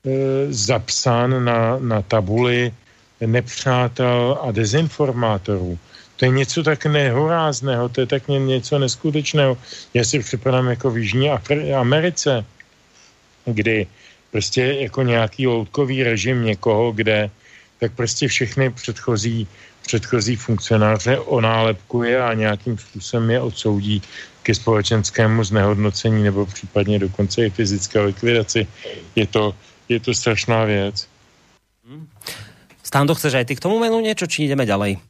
eh, 0.04 0.10
zapsán 0.52 1.44
na, 1.44 1.78
na 1.78 2.02
tabuli 2.02 2.72
nepřátel 3.20 4.38
a 4.42 4.52
dezinformátorů. 4.52 5.78
To 6.16 6.24
je 6.24 6.30
něco 6.30 6.62
tak 6.62 6.86
nehorázného, 6.86 7.88
to 7.88 8.00
je 8.00 8.06
tak 8.06 8.28
něco 8.28 8.78
neskutečného. 8.78 9.58
Já 9.94 10.04
si 10.04 10.18
připadám 10.18 10.68
jako 10.68 10.90
v 10.90 10.98
Jižní 10.98 11.30
Americe, 11.76 12.44
kdy 13.44 13.86
prostě 14.30 14.62
jako 14.62 15.02
nějaký 15.02 15.46
loutkový 15.46 16.02
režim 16.02 16.44
někoho, 16.44 16.92
kde 16.92 17.30
tak 17.80 17.92
prostě 17.92 18.28
všechny 18.28 18.70
předchozí, 18.70 19.48
předchozí 19.82 20.36
funkcionáře 20.36 21.18
onálepkuje 21.18 22.22
a 22.22 22.34
nějakým 22.34 22.78
způsobem 22.78 23.30
je 23.30 23.40
odsoudí 23.40 24.02
ke 24.42 24.54
společenskému 24.54 25.44
znehodnocení 25.44 26.22
nebo 26.22 26.46
případně 26.46 26.98
dokonce 26.98 27.46
i 27.46 27.50
fyzické 27.50 28.00
likvidaci. 28.00 28.66
Je 29.16 29.26
to, 29.26 29.54
je 29.88 30.00
to 30.00 30.14
strašná 30.14 30.64
věc. 30.64 31.08
Stando, 32.82 33.14
chceš 33.14 33.34
aj 33.34 33.44
ty 33.44 33.56
k 33.56 33.60
tomu 33.60 33.78
menu 33.78 34.00
něco, 34.00 34.26
či 34.26 34.42
jdeme 34.44 34.66
ďalej? 34.66 35.09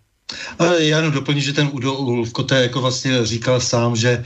Já 0.79 0.97
jenom 0.97 1.13
doplním, 1.13 1.43
že 1.43 1.53
ten 1.53 1.71
Udo 1.73 1.95
Ulfkote 1.95 2.63
jako 2.63 2.81
vlastně 2.81 3.27
říkal 3.27 3.61
sám, 3.61 3.97
že 3.97 4.25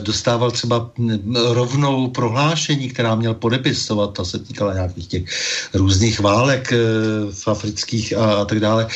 dostával 0.00 0.50
třeba 0.50 0.90
rovnou 1.34 2.08
prohlášení, 2.08 2.88
která 2.88 3.14
měl 3.14 3.34
podepisovat, 3.34 4.16
ta 4.16 4.24
se 4.24 4.38
týkala 4.38 4.74
nějakých 4.74 5.06
těch 5.06 5.24
různých 5.74 6.20
válek 6.20 6.72
e, 6.72 6.76
v 7.32 7.48
afrických 7.48 8.16
a, 8.16 8.34
a 8.34 8.44
tak 8.44 8.60
dále, 8.60 8.86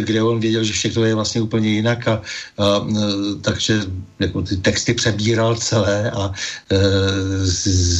kde 0.00 0.22
on 0.22 0.40
věděl, 0.40 0.64
že 0.64 0.72
všechno 0.72 1.04
je 1.04 1.14
vlastně 1.14 1.40
úplně 1.40 1.68
jinak 1.68 2.08
a, 2.08 2.22
a 2.58 2.86
takže 3.40 3.80
jako 4.18 4.42
ty 4.42 4.56
texty 4.56 4.94
přebíral 4.94 5.56
celé 5.56 6.10
a 6.10 6.32
e, 6.72 6.78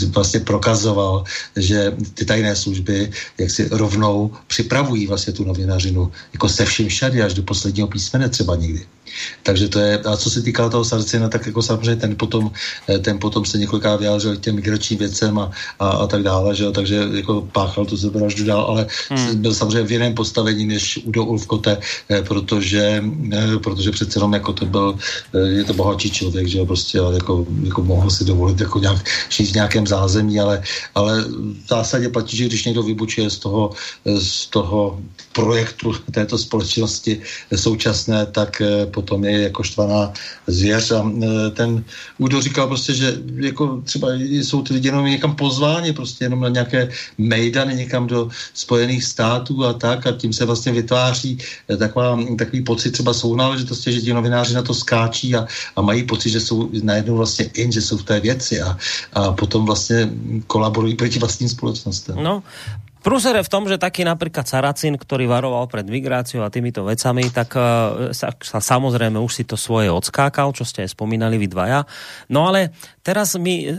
vlastně 0.06 0.40
prokazoval, 0.40 1.24
že 1.56 1.92
ty 2.14 2.24
tajné 2.24 2.56
služby 2.56 3.10
jak 3.38 3.50
si 3.50 3.68
rovnou 3.70 4.30
připravují 4.46 5.06
vlastně 5.06 5.32
tu 5.32 5.44
novinařinu 5.44 6.12
jako 6.32 6.48
se 6.48 6.64
vším 6.64 6.88
všady 6.88 7.22
až 7.22 7.34
do 7.34 7.42
posledního 7.42 7.88
písmene 7.92 8.28
třeba 8.28 8.56
nikdy. 8.56 8.86
Takže 9.42 9.68
to 9.68 9.78
je, 9.78 9.98
a 9.98 10.16
co 10.16 10.30
se 10.30 10.42
týká 10.42 10.68
toho 10.68 10.84
Sarcina, 10.84 11.28
tak 11.28 11.46
jako 11.46 11.62
samozřejmě 11.62 11.96
ten 11.96 12.16
potom, 12.16 12.50
eh, 12.88 12.98
ten 12.98 13.18
potom 13.18 13.44
se 13.44 13.58
několikrát 13.58 13.96
vyjádřil 13.96 14.36
k 14.36 14.40
těm 14.40 14.54
migračním 14.54 14.98
věcem 14.98 15.38
a, 15.38 15.50
a, 15.78 15.88
a 15.88 16.06
tak 16.06 16.22
dále, 16.22 16.54
že 16.54 16.64
jo? 16.64 16.72
takže 16.72 17.08
jako 17.14 17.48
páchal 17.52 17.84
tu 17.84 17.96
sebevraždu 17.96 18.44
dál, 18.44 18.60
ale 18.60 18.86
hmm. 19.10 19.42
byl 19.42 19.54
samozřejmě 19.54 19.82
v 19.82 19.92
jiném 19.92 20.14
postavení 20.14 20.66
než 20.66 21.00
Udo 21.04 21.24
Ulfkote, 21.24 21.78
eh, 22.08 22.22
protože, 22.22 23.02
eh, 23.32 23.58
protože 23.58 23.90
přece 23.90 24.18
jenom 24.18 24.32
jako 24.32 24.52
to 24.52 24.64
byl, 24.66 24.98
je 25.32 25.64
to 25.64 25.74
bohatší 25.74 26.10
člověk, 26.10 26.46
že 26.46 26.58
jo, 26.58 26.66
prostě 26.66 26.98
jako, 26.98 27.46
jako 27.64 27.82
mohl 27.82 28.10
si 28.10 28.24
dovolit 28.24 28.60
jako 28.60 28.78
nějak, 28.78 29.00
žít 29.28 29.50
v 29.50 29.54
nějakém 29.54 29.86
zázemí, 29.86 30.40
ale, 30.40 30.62
ale 30.94 31.24
v 31.64 31.68
zásadě 31.68 32.08
platí, 32.08 32.36
že 32.36 32.46
když 32.46 32.64
někdo 32.64 32.82
vybučuje 32.82 33.30
z 33.30 33.38
toho, 33.38 33.70
z 34.04 34.46
toho 34.46 35.00
projektu 35.32 35.92
této 36.10 36.38
společnosti 36.38 37.20
současné, 37.56 38.26
tak 38.26 38.62
potom 39.02 39.24
je 39.24 39.42
jako 39.42 39.62
štvaná 39.62 40.12
zvěř 40.46 40.90
a 40.90 41.00
e, 41.02 41.50
ten 41.50 41.84
Udo 42.18 42.40
říkal 42.40 42.66
prostě, 42.66 42.94
že 42.94 43.18
jako 43.36 43.82
třeba 43.84 44.08
jsou 44.14 44.62
ty 44.62 44.74
lidi 44.74 44.88
jenom 44.88 45.06
někam 45.06 45.36
pozváni, 45.36 45.92
prostě 45.92 46.24
jenom 46.24 46.40
na 46.40 46.48
nějaké 46.48 46.88
mejdany 47.18 47.74
někam 47.74 48.06
do 48.06 48.28
Spojených 48.54 49.04
států 49.04 49.64
a 49.64 49.72
tak 49.72 50.06
a 50.06 50.12
tím 50.12 50.32
se 50.32 50.44
vlastně 50.44 50.72
vytváří 50.72 51.38
e, 51.70 51.76
taková, 51.76 52.18
takový 52.38 52.62
pocit 52.62 52.90
třeba 52.90 53.14
sounáležitosti, 53.14 53.92
že 53.92 54.00
ti 54.00 54.12
novináři 54.14 54.54
na 54.54 54.62
to 54.62 54.74
skáčí 54.74 55.34
a, 55.34 55.46
a 55.76 55.80
mají 55.82 56.06
pocit, 56.06 56.30
že 56.30 56.40
jsou 56.40 56.70
najednou 56.82 57.16
vlastně 57.16 57.50
in, 57.54 57.72
že 57.72 57.82
jsou 57.82 57.96
v 57.96 58.04
té 58.04 58.20
věci 58.20 58.60
a, 58.62 58.78
a 59.12 59.32
potom 59.32 59.66
vlastně 59.66 60.10
kolaborují 60.46 60.94
proti 60.94 61.18
vlastním 61.18 61.48
společnostem. 61.48 62.16
No, 62.22 62.42
Prúser 63.02 63.34
je 63.34 63.42
v 63.42 63.50
tom, 63.50 63.66
že 63.66 63.82
taký 63.82 64.06
napríklad 64.06 64.46
Saracin, 64.46 64.94
ktorý 64.94 65.26
varoval 65.26 65.66
pred 65.66 65.82
migráciou 65.90 66.46
a 66.46 66.54
týmito 66.54 66.86
vecami, 66.86 67.34
tak 67.34 67.58
uh, 67.58 68.14
sa, 68.14 68.30
sa 68.38 68.62
samozrejme 68.62 69.18
už 69.18 69.32
si 69.32 69.44
to 69.44 69.58
svoje 69.58 69.90
odskákal, 69.90 70.54
čo 70.54 70.62
ste 70.62 70.86
aj 70.86 70.94
spomínali 70.94 71.34
vy 71.34 71.50
dvaja. 71.50 71.82
No 72.30 72.46
ale 72.46 72.70
teraz 73.02 73.34
my, 73.34 73.54
e, 73.54 73.70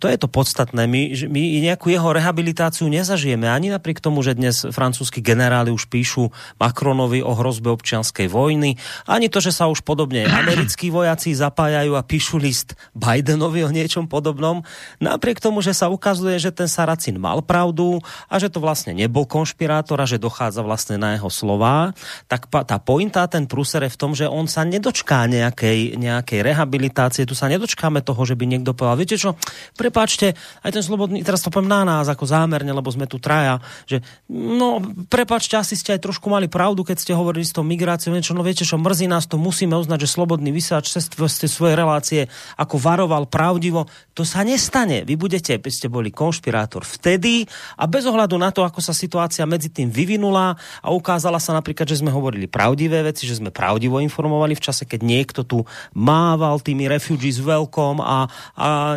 to 0.00 0.08
je 0.08 0.16
to 0.16 0.28
podstatné, 0.28 0.88
my, 0.88 1.12
my 1.28 1.42
nejakú 1.60 1.92
jeho 1.92 2.10
rehabilitáciu 2.16 2.88
nezažijeme, 2.88 3.44
ani 3.46 3.68
napriek 3.68 4.00
tomu, 4.00 4.24
že 4.24 4.34
dnes 4.34 4.64
francúzski 4.64 5.20
generáli 5.20 5.68
už 5.68 5.86
píšu 5.92 6.32
Macronovi 6.56 7.20
o 7.20 7.36
hrozbe 7.36 7.68
občianskej 7.70 8.32
vojny, 8.32 8.80
ani 9.04 9.28
to, 9.28 9.38
že 9.44 9.52
sa 9.52 9.68
už 9.68 9.84
podobne 9.84 10.24
americkí 10.40 10.88
vojaci 10.88 11.36
zapájajú 11.36 11.92
a 11.94 12.02
píšu 12.02 12.40
list 12.40 12.74
Bidenovi 12.96 13.68
o 13.68 13.70
niečom 13.70 14.08
podobnom, 14.08 14.64
napriek 14.98 15.38
tomu, 15.44 15.60
že 15.60 15.76
sa 15.76 15.92
ukazuje, 15.92 16.40
že 16.40 16.50
ten 16.50 16.66
Saracin 16.66 17.20
mal 17.20 17.44
pravdu 17.44 18.00
a 18.32 18.40
že 18.40 18.48
to 18.48 18.64
vlastne 18.64 18.96
nebol 18.96 19.28
konšpirátor 19.28 20.00
a 20.00 20.08
že 20.08 20.16
dochádza 20.16 20.64
vlastne 20.64 20.96
na 20.96 21.20
jeho 21.20 21.28
slova, 21.28 21.92
tak 22.32 22.48
tá 22.48 22.80
pointa, 22.80 23.28
ten 23.28 23.44
prúser 23.44 23.84
je 23.84 23.92
v 23.92 24.00
tom, 24.00 24.16
že 24.16 24.24
on 24.24 24.48
sa 24.48 24.64
nedočká 24.64 25.28
nejakej, 25.28 26.00
nejakej 26.00 26.40
rehabilitácie, 26.40 27.28
tu 27.28 27.36
sa 27.36 27.52
nedočkáme 27.52 28.00
toho, 28.00 28.24
že 28.24 28.38
by 28.38 28.44
niekto 28.48 28.69
niekto 28.70 28.78
povedal, 28.78 28.98
viete 28.98 29.16
čo, 29.18 29.34
prepáčte, 29.74 30.38
aj 30.62 30.70
ten 30.70 30.84
slobodný, 30.86 31.26
teraz 31.26 31.42
to 31.42 31.50
poviem 31.50 31.66
na 31.66 31.82
nás 31.82 32.06
ako 32.06 32.22
zámerne, 32.22 32.70
lebo 32.70 32.86
sme 32.86 33.10
tu 33.10 33.18
traja, 33.18 33.58
že 33.90 33.98
no, 34.30 34.78
prepáčte, 35.10 35.58
asi 35.58 35.74
ste 35.74 35.98
aj 35.98 36.06
trošku 36.06 36.30
mali 36.30 36.46
pravdu, 36.46 36.86
keď 36.86 36.96
ste 37.02 37.12
hovorili 37.18 37.42
s 37.42 37.50
tou 37.50 37.66
migráciou, 37.66 38.14
niečo, 38.14 38.32
no 38.38 38.46
viete 38.46 38.62
čo, 38.62 38.78
mrzí 38.78 39.10
nás 39.10 39.26
to, 39.26 39.34
musíme 39.34 39.74
uznať, 39.74 40.06
že 40.06 40.14
slobodný 40.14 40.54
vysáč 40.54 40.94
cez 40.94 41.10
svoje 41.50 41.74
relácie 41.74 42.30
ako 42.54 42.78
varoval 42.78 43.26
pravdivo, 43.26 43.90
to 44.14 44.22
sa 44.22 44.46
nestane. 44.46 45.02
Vy 45.02 45.18
budete, 45.18 45.56
by 45.58 45.70
ste 45.72 45.90
boli 45.90 46.14
konšpirátor 46.14 46.86
vtedy 46.86 47.48
a 47.80 47.88
bez 47.90 48.06
ohľadu 48.06 48.36
na 48.38 48.54
to, 48.54 48.62
ako 48.62 48.78
sa 48.78 48.94
situácia 48.94 49.42
medzi 49.48 49.72
tým 49.72 49.90
vyvinula 49.90 50.54
a 50.84 50.88
ukázala 50.94 51.42
sa 51.42 51.56
napríklad, 51.56 51.88
že 51.88 52.04
sme 52.04 52.12
hovorili 52.12 52.46
pravdivé 52.46 53.02
veci, 53.02 53.26
že 53.26 53.40
sme 53.40 53.48
pravdivo 53.48 53.98
informovali 54.04 54.54
v 54.54 54.62
čase, 54.62 54.84
keď 54.84 55.00
niekto 55.02 55.40
tu 55.42 55.64
mával 55.96 56.60
tými 56.60 56.86
refugees 56.86 57.40
welcome 57.40 58.04
a 58.04 58.28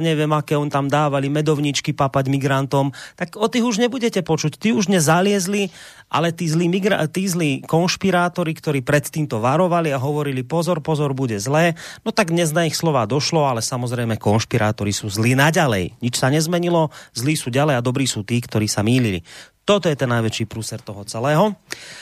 neviem, 0.04 0.30
aké 0.36 0.60
on 0.60 0.68
tam 0.68 0.92
dávali 0.92 1.32
medovničky 1.32 1.96
papať 1.96 2.28
migrantom, 2.28 2.92
tak 3.16 3.40
o 3.40 3.48
tých 3.48 3.64
už 3.64 3.80
nebudete 3.80 4.20
počuť. 4.20 4.60
Tí 4.60 4.76
už 4.76 4.92
nezaliezli, 4.92 5.72
ale 6.12 6.36
tí 6.36 6.46
zlí, 6.52 6.68
migra- 6.68 7.08
tí 7.08 7.26
zlí 7.26 7.64
konšpirátori, 7.64 8.54
ktorí 8.54 8.84
predtým 8.84 9.26
to 9.26 9.40
varovali 9.40 9.90
a 9.96 9.98
hovorili 9.98 10.44
pozor, 10.44 10.84
pozor, 10.84 11.16
bude 11.16 11.40
zlé, 11.40 11.74
no 12.04 12.12
tak 12.12 12.30
dnes 12.30 12.52
na 12.52 12.68
ich 12.68 12.76
slova 12.76 13.08
došlo, 13.08 13.48
ale 13.48 13.64
samozrejme 13.64 14.20
konšpirátori 14.20 14.92
sú 14.92 15.08
zlí 15.08 15.34
naďalej. 15.34 15.98
Nič 16.04 16.20
sa 16.20 16.28
nezmenilo, 16.30 16.92
zlí 17.16 17.34
sú 17.34 17.50
ďalej 17.50 17.80
a 17.80 17.86
dobrí 17.86 18.06
sú 18.06 18.22
tí, 18.22 18.38
ktorí 18.44 18.68
sa 18.68 18.84
mýlili. 18.84 19.24
Toto 19.64 19.88
je 19.88 19.96
ten 19.96 20.12
najväčší 20.12 20.44
prúser 20.44 20.84
toho 20.84 21.08
celého. 21.08 21.56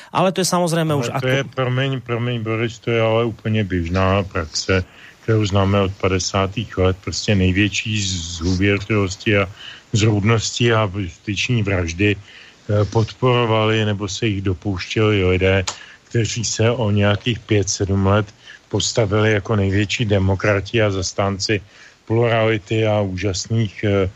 Ale 0.10 0.34
to 0.34 0.42
je 0.42 0.50
samozrejme 0.50 0.98
už... 0.98 1.14
To 1.14 1.18
ako... 1.22 1.30
je, 1.30 1.44
promiň, 1.46 2.02
promiň, 2.02 2.42
Boris, 2.42 2.82
to 2.82 2.90
je 2.90 3.02
ale 3.02 3.30
úplně 3.30 3.64
běžná 3.64 4.24
praxe, 4.24 4.82
kterou 5.24 5.46
známe 5.46 5.82
od 5.82 5.92
50. 6.02 6.52
let. 6.78 6.98
Prostě 7.04 7.36
největší 7.36 8.02
zhůvěřivosti 8.02 9.38
a 9.38 9.50
zrůdnosti 9.94 10.74
a 10.74 10.92
styční 11.10 11.64
vraždy 11.64 12.16
eh, 12.16 12.86
podporovali 12.86 13.86
nebo 13.86 14.08
se 14.08 14.28
jich 14.28 14.42
dopouštěli 14.42 15.26
lidé, 15.26 15.66
kteří 16.10 16.46
se 16.46 16.72
o 16.72 16.92
nějakých 16.92 17.40
5-7 17.40 18.06
let 18.06 18.28
postavili 18.70 19.32
jako 19.32 19.56
největší 19.56 20.06
demokrati 20.06 20.82
a 20.82 20.92
zastánci 20.92 21.62
plurality 22.06 22.88
a 22.88 23.02
úžasných 23.02 23.84
eh, 23.84 24.10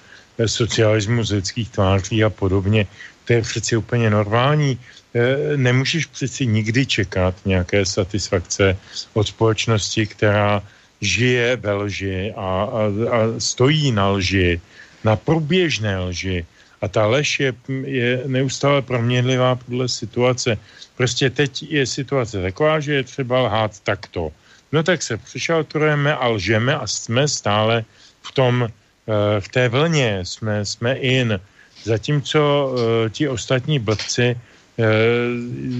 socialismu 0.47 1.23
z 1.23 1.31
lidských 1.31 1.69
tváří 1.69 2.23
a 2.23 2.29
podobně. 2.29 2.87
To 3.25 3.33
je 3.33 3.41
přeci 3.41 3.77
úplně 3.77 4.09
normální. 4.09 4.79
E, 5.15 5.57
nemůžeš 5.57 6.05
přeci 6.05 6.45
nikdy 6.47 6.85
čekat 6.85 7.35
nějaké 7.45 7.85
satisfakce 7.85 8.77
od 9.13 9.27
společnosti, 9.27 10.07
která 10.07 10.63
žije 11.01 11.55
ve 11.55 11.73
lži 11.73 12.33
a, 12.35 12.41
a, 12.41 12.81
a 13.11 13.17
stojí 13.37 13.91
na 13.91 14.09
lži, 14.09 14.61
na 15.03 15.15
průběžné 15.15 15.99
lži. 15.99 16.45
A 16.81 16.87
ta 16.87 17.07
lež 17.07 17.39
je, 17.39 17.53
je 17.85 18.23
neustále 18.25 18.81
proměnlivá 18.81 19.55
podle 19.55 19.89
situace. 19.89 20.57
Prostě 20.97 21.29
teď 21.29 21.63
je 21.71 21.85
situace 21.85 22.41
taková, 22.41 22.79
že 22.79 22.93
je 22.93 23.03
třeba 23.03 23.41
lhát 23.41 23.79
takto. 23.79 24.31
No 24.71 24.83
tak 24.83 25.03
se 25.03 25.17
přešalturujeme 25.17 26.15
a 26.15 26.27
lžeme 26.27 26.75
a 26.75 26.87
jsme 26.87 27.27
stále 27.27 27.85
v 28.21 28.31
tom, 28.31 28.67
Eh, 29.05 29.41
v 29.41 29.47
té 29.47 29.69
vlně 29.69 30.19
jsme, 30.25 30.65
jsme 30.65 30.93
in, 30.93 31.39
zatímco 31.83 32.41
uh, 32.41 33.09
ti 33.13 33.29
ostatní 33.29 33.79
blbci, 33.79 34.33
uh, 34.33 34.85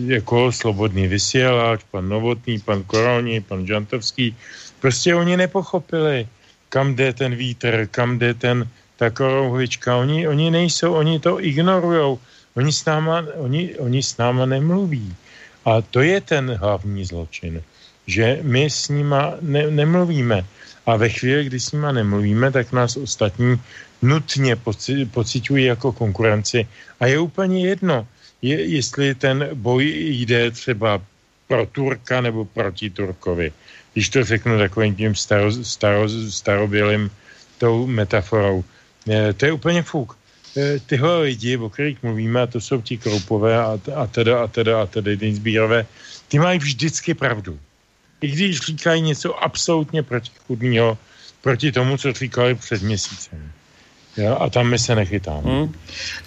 jako 0.05 0.51
Slobodný 0.51 1.07
vysílač, 1.07 1.81
pan 1.91 2.09
Novotný, 2.09 2.59
pan 2.61 2.83
Koroni, 2.83 3.41
pan 3.41 3.65
Žantovský, 3.65 4.37
prostě 4.85 5.15
oni 5.15 5.37
nepochopili, 5.37 6.29
kam 6.69 6.93
jde 6.93 7.13
ten 7.13 7.35
vítr, 7.35 7.89
kam 7.91 8.21
jde 8.21 8.33
ten, 8.33 8.69
ta 9.01 9.09
korouhlička. 9.09 9.97
Oni, 9.97 10.27
oni 10.29 10.51
nejsou, 10.53 10.93
oni 10.93 11.17
to 11.17 11.41
ignorujou. 11.41 12.21
Oni 12.53 12.69
s, 12.69 12.85
náma, 12.85 13.25
oni, 13.41 13.81
oni 13.81 14.03
s 14.03 14.17
náma 14.21 14.45
nemluví. 14.45 15.09
A 15.65 15.81
to 15.81 16.05
je 16.05 16.21
ten 16.21 16.53
hlavní 16.53 17.01
zločin, 17.01 17.65
že 18.05 18.45
my 18.45 18.69
s 18.69 18.93
nima 18.93 19.41
ne, 19.41 19.73
nemluvíme. 19.73 20.45
A 20.85 20.95
ve 21.01 21.09
chvíli, 21.09 21.49
kdy 21.49 21.57
s 21.59 21.73
nima 21.73 21.89
nemluvíme, 21.91 22.53
tak 22.53 22.69
nás 22.69 22.93
ostatní 22.93 23.57
nutně 24.05 24.53
poci, 24.53 25.09
pocitují 25.09 25.65
jako 25.65 25.97
konkurenci. 25.97 26.61
A 27.01 27.09
je 27.09 27.17
úplně 27.17 27.73
jedno, 27.73 28.05
je, 28.41 28.61
jestli 28.69 29.17
ten 29.17 29.49
boj 29.57 29.81
jde 30.21 30.51
třeba 30.51 31.01
pro 31.47 31.65
Turka 31.65 32.21
nebo 32.21 32.45
proti 32.45 32.89
Turkovi. 32.89 33.49
Když 33.95 34.09
to 34.09 34.23
řeknu 34.23 34.59
takovým 34.59 34.95
tím 34.95 35.15
staro, 35.15 35.51
staro, 35.63 36.09
starobělým 36.29 37.07
tou 37.57 37.87
metaforou. 37.87 38.63
E, 39.07 39.33
to 39.33 39.45
je 39.45 39.51
úplně 39.51 39.81
fuk. 39.83 40.17
E, 40.57 40.79
tyhle 40.79 41.21
lidi, 41.31 41.57
o 41.57 41.69
kterých 41.69 42.03
mluvíme, 42.03 42.47
to 42.47 42.61
jsou 42.61 42.81
ti 42.81 42.97
kroupové 42.99 43.55
a, 43.57 43.79
a 43.95 44.07
teda 44.07 44.43
a 44.43 44.47
teda 44.47 44.81
a 44.81 44.85
teda 44.85 45.15
Dinsbírové, 45.15 45.85
ty 46.27 46.39
mají 46.39 46.59
vždycky 46.59 47.13
pravdu 47.13 47.59
i 48.25 48.31
když 48.31 48.59
říkají 48.59 49.01
něco 49.01 49.43
absolutně 49.43 50.03
protichudného 50.03 50.97
proti 51.41 51.71
tomu, 51.71 51.97
co 51.97 52.13
říkali 52.13 52.55
před 52.55 52.81
měsícem. 52.81 53.51
Ja, 54.17 54.33
a 54.33 54.49
tam 54.49 54.69
my 54.69 54.79
se 54.79 54.95
nechytáme. 54.95 55.51
Hmm. 55.51 55.73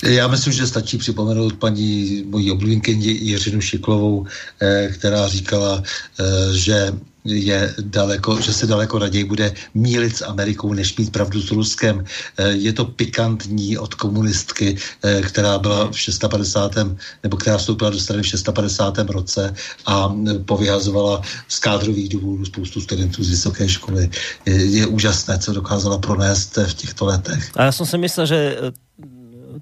Já 0.05 0.29
myslím, 0.29 0.53
že 0.53 0.67
stačí 0.67 0.99
připomenout 0.99 1.57
paní 1.57 2.23
mojí 2.29 2.53
oblíbenkyni 2.53 3.07
Jiřinu 3.07 3.61
Šiklovou, 3.61 4.27
eh, 4.61 4.89
která 4.93 5.29
říkala, 5.29 5.83
eh, 5.83 6.25
že 6.53 6.93
je 7.29 7.75
daleko, 7.81 8.41
že 8.41 8.53
se 8.53 8.67
daleko 8.67 8.99
raději 8.99 9.25
bude 9.25 9.53
mílit 9.75 10.17
s 10.17 10.25
Amerikou, 10.25 10.73
než 10.73 10.97
mít 10.97 11.13
pravdu 11.13 11.43
s 11.43 11.51
Ruskem. 11.51 12.05
Eh, 12.37 12.49
je 12.49 12.73
to 12.73 12.85
pikantní 12.85 13.79
od 13.79 13.95
komunistky, 13.95 14.77
eh, 15.05 15.23
která 15.23 15.59
byla 15.59 15.91
v 15.91 15.99
650. 15.99 16.97
nebo 17.23 17.37
která 17.37 17.59
vstoupila 17.59 17.91
do 17.91 17.99
strany 17.99 18.23
v 18.23 18.27
650. 18.27 19.09
roce 19.09 19.55
a 19.87 20.09
eh, 20.09 20.39
povyhazovala 20.39 21.23
z 21.49 21.59
kádrových 21.59 22.09
důvodů 22.09 22.45
spoustu 22.45 22.81
studentů 22.81 23.25
z 23.25 23.31
vysoké 23.31 23.69
školy. 23.69 24.11
Je, 24.47 24.65
je 24.65 24.87
úžasné, 24.87 25.39
co 25.39 25.53
dokázala 25.53 25.99
pronést 25.99 26.57
v 26.57 26.75
těchto 26.75 27.05
letech. 27.05 27.51
A 27.57 27.65
já 27.65 27.73
jsem 27.73 27.87
si 27.87 27.99
myslel, 27.99 28.27
že 28.27 28.57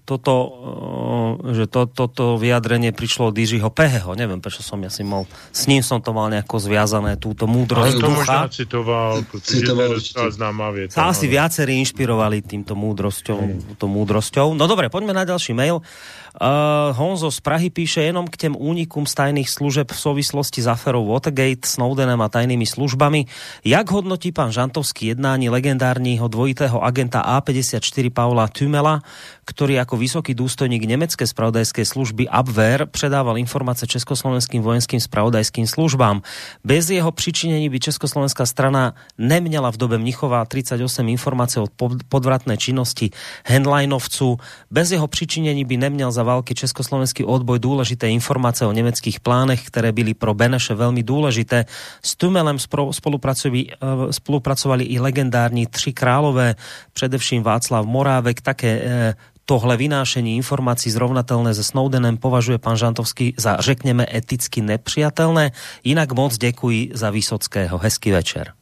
toto, 0.04 0.34
eh, 1.46 1.54
že 1.56 1.64
to, 1.70 1.86
toto 1.86 2.36
vyjadrenie 2.36 2.92
prišlo 2.92 3.30
od 3.30 3.36
Jiřího 3.36 3.70
Peheho. 3.70 4.12
Neviem, 4.18 4.42
prečo 4.42 4.60
som 4.60 4.82
ja 4.82 4.90
si 4.90 5.06
mal, 5.06 5.24
s 5.54 5.70
ním 5.70 5.80
som 5.80 6.02
to 6.02 6.12
mal 6.12 6.28
nejako 6.28 6.58
zviazané, 6.60 7.16
túto 7.16 7.48
múdrosť 7.48 7.96
Ale 7.96 8.02
to 8.02 8.10
možná 8.10 8.42
citoval, 8.48 9.12
protože 9.30 9.60
citoval, 9.62 9.88
to 9.96 10.20
je 10.26 10.32
známá 10.32 10.68
věc. 10.70 10.90
Asi 10.96 11.26
viacerí 11.30 11.78
inšpirovali 11.80 12.42
týmto 12.42 12.74
múdrosťou, 12.74 13.38
hmm. 13.38 13.86
múdrosťou. 13.86 14.52
No 14.52 14.66
dobre, 14.66 14.90
poďme 14.90 15.14
na 15.14 15.24
ďalší 15.24 15.54
mail. 15.54 15.80
Uh, 15.80 16.25
Honzo 16.92 17.30
z 17.30 17.40
Prahy 17.40 17.70
píše 17.70 18.02
jenom 18.02 18.26
k 18.26 18.36
těm 18.36 18.56
únikům 18.56 19.06
z 19.06 19.14
tajných 19.14 19.50
služeb 19.50 19.92
v 19.92 20.00
souvislosti 20.00 20.62
s 20.62 20.66
aferou 20.66 21.06
Watergate, 21.06 21.64
Snowdenem 21.64 22.20
a 22.22 22.28
tajnými 22.28 22.66
službami. 22.66 23.24
Jak 23.64 23.90
hodnotí 23.90 24.32
pán 24.32 24.52
Žantovský 24.52 25.06
jednání 25.06 25.48
legendárního 25.48 26.28
dvojitého 26.28 26.84
agenta 26.84 27.40
A54 27.40 28.10
Paula 28.10 28.48
Tümela, 28.48 29.00
ktorý 29.46 29.78
ako 29.80 29.94
vysoký 29.96 30.34
důstojník 30.34 30.84
nemecké 30.84 31.22
spravodajské 31.22 31.86
služby 31.86 32.28
Abwehr 32.28 32.90
predával 32.90 33.38
informace 33.38 33.86
československým 33.86 34.58
vojenským 34.58 35.00
spravodajským 35.00 35.66
službám. 35.70 36.20
Bez 36.64 36.90
jeho 36.90 37.12
přičinení 37.12 37.70
by 37.70 37.80
československá 37.80 38.46
strana 38.46 38.94
neměla 39.18 39.70
v 39.70 39.76
dobe 39.76 39.98
Mnichova 39.98 40.44
38 40.44 41.08
informací 41.08 41.62
od 41.62 41.70
podvratné 42.08 42.56
činnosti 42.58 43.10
Henleinovcu. 43.46 44.36
Bez 44.70 44.90
jeho 44.90 45.06
přičinení 45.06 45.64
by 45.64 45.76
neměl 45.76 46.10
za 46.12 46.25
války 46.26 46.54
československý 46.54 47.24
odboj 47.24 47.58
důležité 47.58 48.10
informace 48.10 48.66
o 48.66 48.72
německých 48.72 49.20
plánech, 49.22 49.70
které 49.70 49.92
byly 49.94 50.14
pro 50.14 50.34
Beneše 50.34 50.74
velmi 50.74 51.02
důležité. 51.02 51.64
S 52.02 52.18
Tumelem 52.18 52.58
spolupracovali, 52.90 53.66
eh, 53.70 54.12
spolupracovali 54.12 54.84
i 54.84 54.98
legendární 54.98 55.66
tři 55.66 55.92
králové, 55.94 56.58
především 56.92 57.42
Václav 57.42 57.86
Morávek, 57.86 58.40
také 58.40 58.72
eh, 58.82 59.14
tohle 59.46 59.76
vynášení 59.76 60.36
informací 60.36 60.90
zrovnatelné 60.90 61.54
se 61.54 61.64
Snowdenem 61.64 62.16
považuje 62.16 62.58
pan 62.58 62.76
Žantovský 62.76 63.34
za, 63.38 63.56
řekněme, 63.56 64.06
eticky 64.14 64.60
nepřijatelné. 64.60 65.54
Jinak 65.84 66.12
moc 66.12 66.38
děkuji 66.38 66.90
za 66.94 67.10
Vysockého. 67.10 67.78
Hezký 67.78 68.10
večer. 68.10 68.52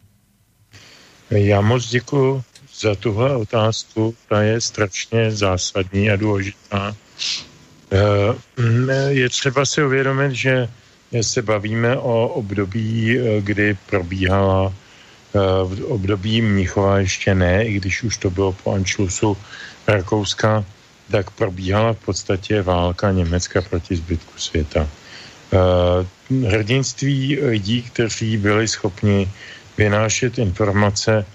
Já 1.30 1.60
moc 1.60 1.88
děkuji 1.88 2.42
za 2.80 2.94
tuhle 2.94 3.36
otázku. 3.36 4.14
Ta 4.28 4.42
je 4.42 4.60
strašně 4.60 5.30
zásadní 5.30 6.10
a 6.10 6.16
důležitá. 6.16 6.96
Eh, 7.94 8.34
je 9.08 9.28
třeba 9.28 9.66
si 9.66 9.84
uvědomit, 9.84 10.32
že 10.32 10.68
se 11.22 11.42
bavíme 11.42 11.96
o 11.96 12.28
období, 12.28 13.18
eh, 13.18 13.40
kdy 13.40 13.76
probíhala 13.86 14.72
eh, 14.72 15.38
v 15.64 15.84
období 15.84 16.42
Mnichova 16.42 16.98
ještě 16.98 17.34
ne, 17.34 17.64
i 17.66 17.72
když 17.78 18.02
už 18.02 18.16
to 18.16 18.30
bylo 18.30 18.52
po 18.52 18.74
Anšlusu 18.74 19.36
Rakouska, 19.86 20.64
tak 21.10 21.30
probíhala 21.30 21.92
v 21.92 22.04
podstatě 22.04 22.62
válka 22.62 23.12
Německa 23.12 23.62
proti 23.62 23.96
zbytku 23.96 24.32
světa. 24.38 24.88
Hrdinství 26.48 27.38
lidí, 27.38 27.82
kteří 27.82 28.36
byli 28.36 28.68
schopni 28.68 29.28
vynášet 29.78 30.38
informace 30.38 31.26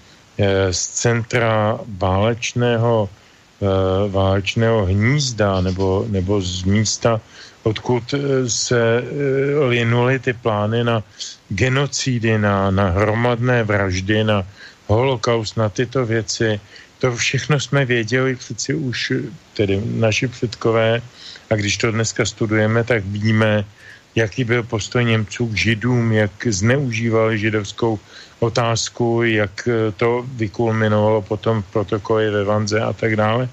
z 0.70 0.80
centra 0.86 1.78
válečného 1.86 3.08
válečného 4.08 4.86
hnízda 4.86 5.60
nebo, 5.60 6.06
nebo 6.08 6.40
z 6.40 6.62
místa, 6.64 7.20
odkud 7.62 8.14
eh, 8.14 8.50
se 8.50 8.80
eh, 8.80 9.04
linuly 9.68 10.18
ty 10.18 10.32
plány 10.32 10.84
na 10.84 11.02
genocidy, 11.48 12.38
na, 12.38 12.70
na 12.70 12.90
hromadné 12.90 13.62
vraždy, 13.64 14.24
na 14.24 14.46
holokaust, 14.86 15.56
na 15.56 15.68
tyto 15.68 16.06
věci. 16.06 16.60
To 16.98 17.16
všechno 17.16 17.60
jsme 17.60 17.84
věděli 17.84 18.36
přeci 18.36 18.74
už, 18.74 19.12
tedy 19.54 19.80
naši 19.84 20.28
předkové, 20.28 21.02
A 21.50 21.54
když 21.54 21.76
to 21.76 21.90
dneska 21.90 22.24
studujeme, 22.24 22.84
tak 22.84 23.04
vidíme, 23.04 23.64
jaký 24.20 24.44
byl 24.44 24.62
postoj 24.62 25.04
Němců 25.04 25.46
k 25.46 25.54
židům, 25.56 26.12
jak 26.12 26.32
zneužívali 26.46 27.38
židovskou 27.38 27.98
otázku, 28.40 29.22
jak 29.22 29.68
to 29.96 30.24
vykulminovalo 30.36 31.22
potom 31.22 31.62
v 31.62 31.72
protokoli 31.72 32.30
ve 32.30 32.44
Vanze 32.44 32.80
a 32.80 32.92
tak 32.92 33.16
dále. 33.16 33.48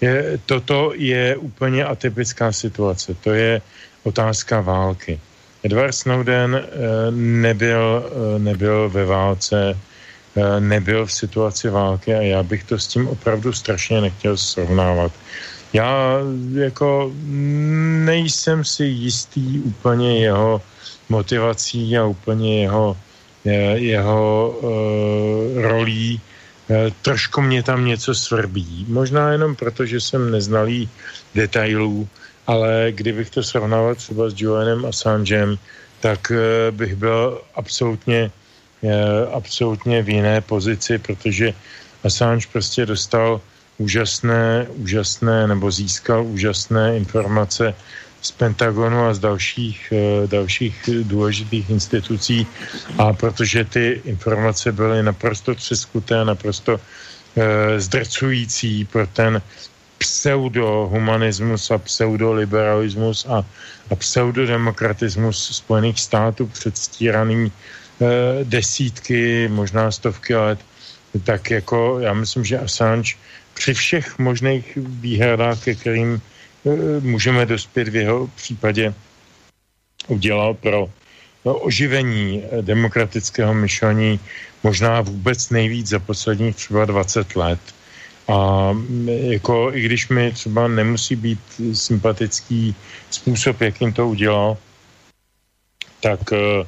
Je, 0.00 0.40
toto 0.46 0.92
je 0.96 1.36
úplně 1.36 1.84
atypická 1.84 2.52
situace. 2.52 3.14
To 3.24 3.32
je 3.32 3.62
otázka 4.04 4.60
války. 4.60 5.20
Edward 5.64 5.94
Snowden 5.94 6.54
eh, 6.54 6.66
nebyl, 7.10 7.82
eh, 8.04 8.38
nebyl 8.38 8.90
ve 8.90 9.04
válce, 9.04 9.78
eh, 10.36 10.60
nebyl 10.60 11.06
v 11.06 11.12
situaci 11.12 11.68
války 11.68 12.14
a 12.14 12.22
já 12.22 12.42
bych 12.42 12.64
to 12.64 12.78
s 12.78 12.86
tím 12.86 13.08
opravdu 13.08 13.52
strašně 13.52 14.00
nechtěl 14.00 14.36
srovnávat. 14.36 15.12
Já 15.72 16.18
jako 16.54 17.12
nejsem 18.04 18.64
si 18.64 18.84
jistý 18.84 19.60
úplně 19.60 20.18
jeho 20.18 20.62
motivací 21.08 21.98
a 21.98 22.04
úplně 22.04 22.62
jeho, 22.62 22.96
jeho 23.74 24.50
uh, 24.50 25.62
rolí. 25.62 26.20
Uh, 26.68 26.76
trošku 27.02 27.42
mě 27.42 27.62
tam 27.62 27.84
něco 27.84 28.14
svrbí. 28.14 28.86
Možná 28.88 29.32
jenom 29.32 29.54
proto, 29.54 29.86
že 29.86 30.00
jsem 30.00 30.30
neznalý 30.30 30.88
detailů, 31.34 32.08
ale 32.46 32.86
kdybych 32.90 33.30
to 33.30 33.42
srovnával 33.42 33.94
třeba 33.94 34.30
s 34.30 34.34
Julianem 34.36 34.86
Assangem, 34.86 35.58
tak 36.00 36.30
uh, 36.30 36.36
bych 36.74 36.94
byl 36.94 37.40
absolutně, 37.54 38.30
uh, 38.82 38.90
absolutně 39.34 40.02
v 40.02 40.08
jiné 40.08 40.40
pozici, 40.40 40.98
protože 40.98 41.54
Assange 42.04 42.46
prostě 42.52 42.86
dostal 42.86 43.40
úžasné, 43.78 44.66
úžasné, 44.76 45.46
nebo 45.46 45.70
získal 45.70 46.24
úžasné 46.24 46.96
informace 46.96 47.74
z 48.22 48.30
Pentagonu 48.32 49.06
a 49.06 49.14
z 49.14 49.18
dalších, 49.18 49.92
eh, 49.92 50.26
dalších 50.26 50.90
důležitých 51.02 51.70
institucí. 51.70 52.46
A 52.98 53.12
protože 53.12 53.64
ty 53.64 54.00
informace 54.04 54.72
byly 54.72 55.02
naprosto 55.02 55.54
třeskuté, 55.54 56.24
naprosto 56.24 56.80
eh, 56.80 57.80
zdrcující 57.80 58.84
pro 58.84 59.06
ten 59.06 59.42
pseudohumanismus 59.98 61.70
a 61.70 61.78
pseudoliberalismus 61.78 63.26
a, 63.28 63.44
a 63.90 63.94
pseudodemokratismus 63.96 65.56
Spojených 65.56 66.00
států 66.00 66.46
předstíraný 66.46 67.52
eh, 67.52 68.04
desítky, 68.44 69.48
možná 69.48 69.90
stovky 69.90 70.34
let, 70.34 70.58
tak 71.24 71.50
jako 71.50 72.00
já 72.00 72.12
myslím, 72.12 72.44
že 72.44 72.58
Assange 72.58 73.16
při 73.56 73.74
všech 73.74 74.18
možných 74.18 74.64
výhradách, 74.76 75.64
ke 75.64 75.74
kterým 75.74 76.20
e, 76.20 76.20
můžeme 77.00 77.46
dospět 77.46 77.88
v 77.88 77.96
jeho 77.96 78.28
případě, 78.36 78.94
udělal 80.08 80.54
pro 80.54 80.90
no, 81.44 81.54
oživení 81.58 82.42
demokratického 82.60 83.54
myšlení 83.54 84.20
možná 84.62 85.00
vůbec 85.00 85.50
nejvíc 85.50 85.88
za 85.88 85.98
posledních 85.98 86.56
třeba 86.56 86.84
20 86.84 87.36
let. 87.36 87.60
A 88.28 88.70
jako, 89.06 89.70
i 89.72 89.80
když 89.80 90.08
mi 90.08 90.32
třeba 90.32 90.68
nemusí 90.68 91.16
být 91.16 91.40
sympatický 91.72 92.74
způsob, 93.10 93.60
jakým 93.60 93.92
to 93.92 94.08
udělal, 94.08 94.56
tak 96.02 96.20
uh, 96.32 96.66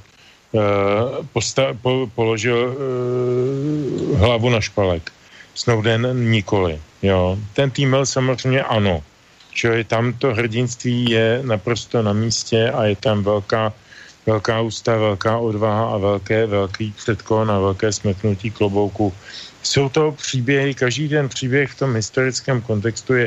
posta- 1.35 1.75
po- 1.83 2.07
položil 2.15 2.77
uh, 2.79 4.19
hlavu 4.19 4.51
na 4.51 4.61
špalek. 4.61 5.13
Snowden 5.59 6.31
nikoli. 6.31 6.79
Jo. 7.03 7.39
Ten 7.53 7.71
tým 7.71 7.97
samozřejmě 8.05 8.63
ano. 8.63 9.03
Čili 9.51 9.85
tam 9.85 10.13
to 10.13 10.35
hrdinství 10.35 11.11
je 11.11 11.43
naprosto 11.43 12.03
na 12.03 12.13
místě 12.13 12.71
a 12.71 12.85
je 12.85 12.97
tam 12.97 13.27
velká, 13.27 13.73
velká 14.27 14.61
ústa, 14.61 14.97
velká 14.97 15.39
odvaha 15.39 15.95
a 15.95 15.97
velké, 15.99 16.47
velký 16.47 16.95
předkon 16.95 17.51
a 17.51 17.59
velké 17.59 17.93
smeknutí 17.93 18.51
klobouku. 18.51 19.13
Jsou 19.63 19.89
to 19.89 20.13
příběhy, 20.13 20.75
každý 20.75 21.09
den 21.09 21.29
příběh 21.29 21.71
v 21.71 21.79
tom 21.79 21.95
historickém 21.95 22.63
kontextu 22.63 23.15
je 23.15 23.27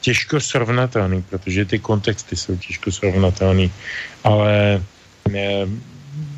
těžko 0.00 0.40
srovnatelný, 0.40 1.22
protože 1.22 1.64
ty 1.64 1.78
kontexty 1.78 2.36
jsou 2.36 2.56
těžko 2.56 2.92
srovnatelný, 2.92 3.72
ale 4.24 4.82
ne, 5.30 5.66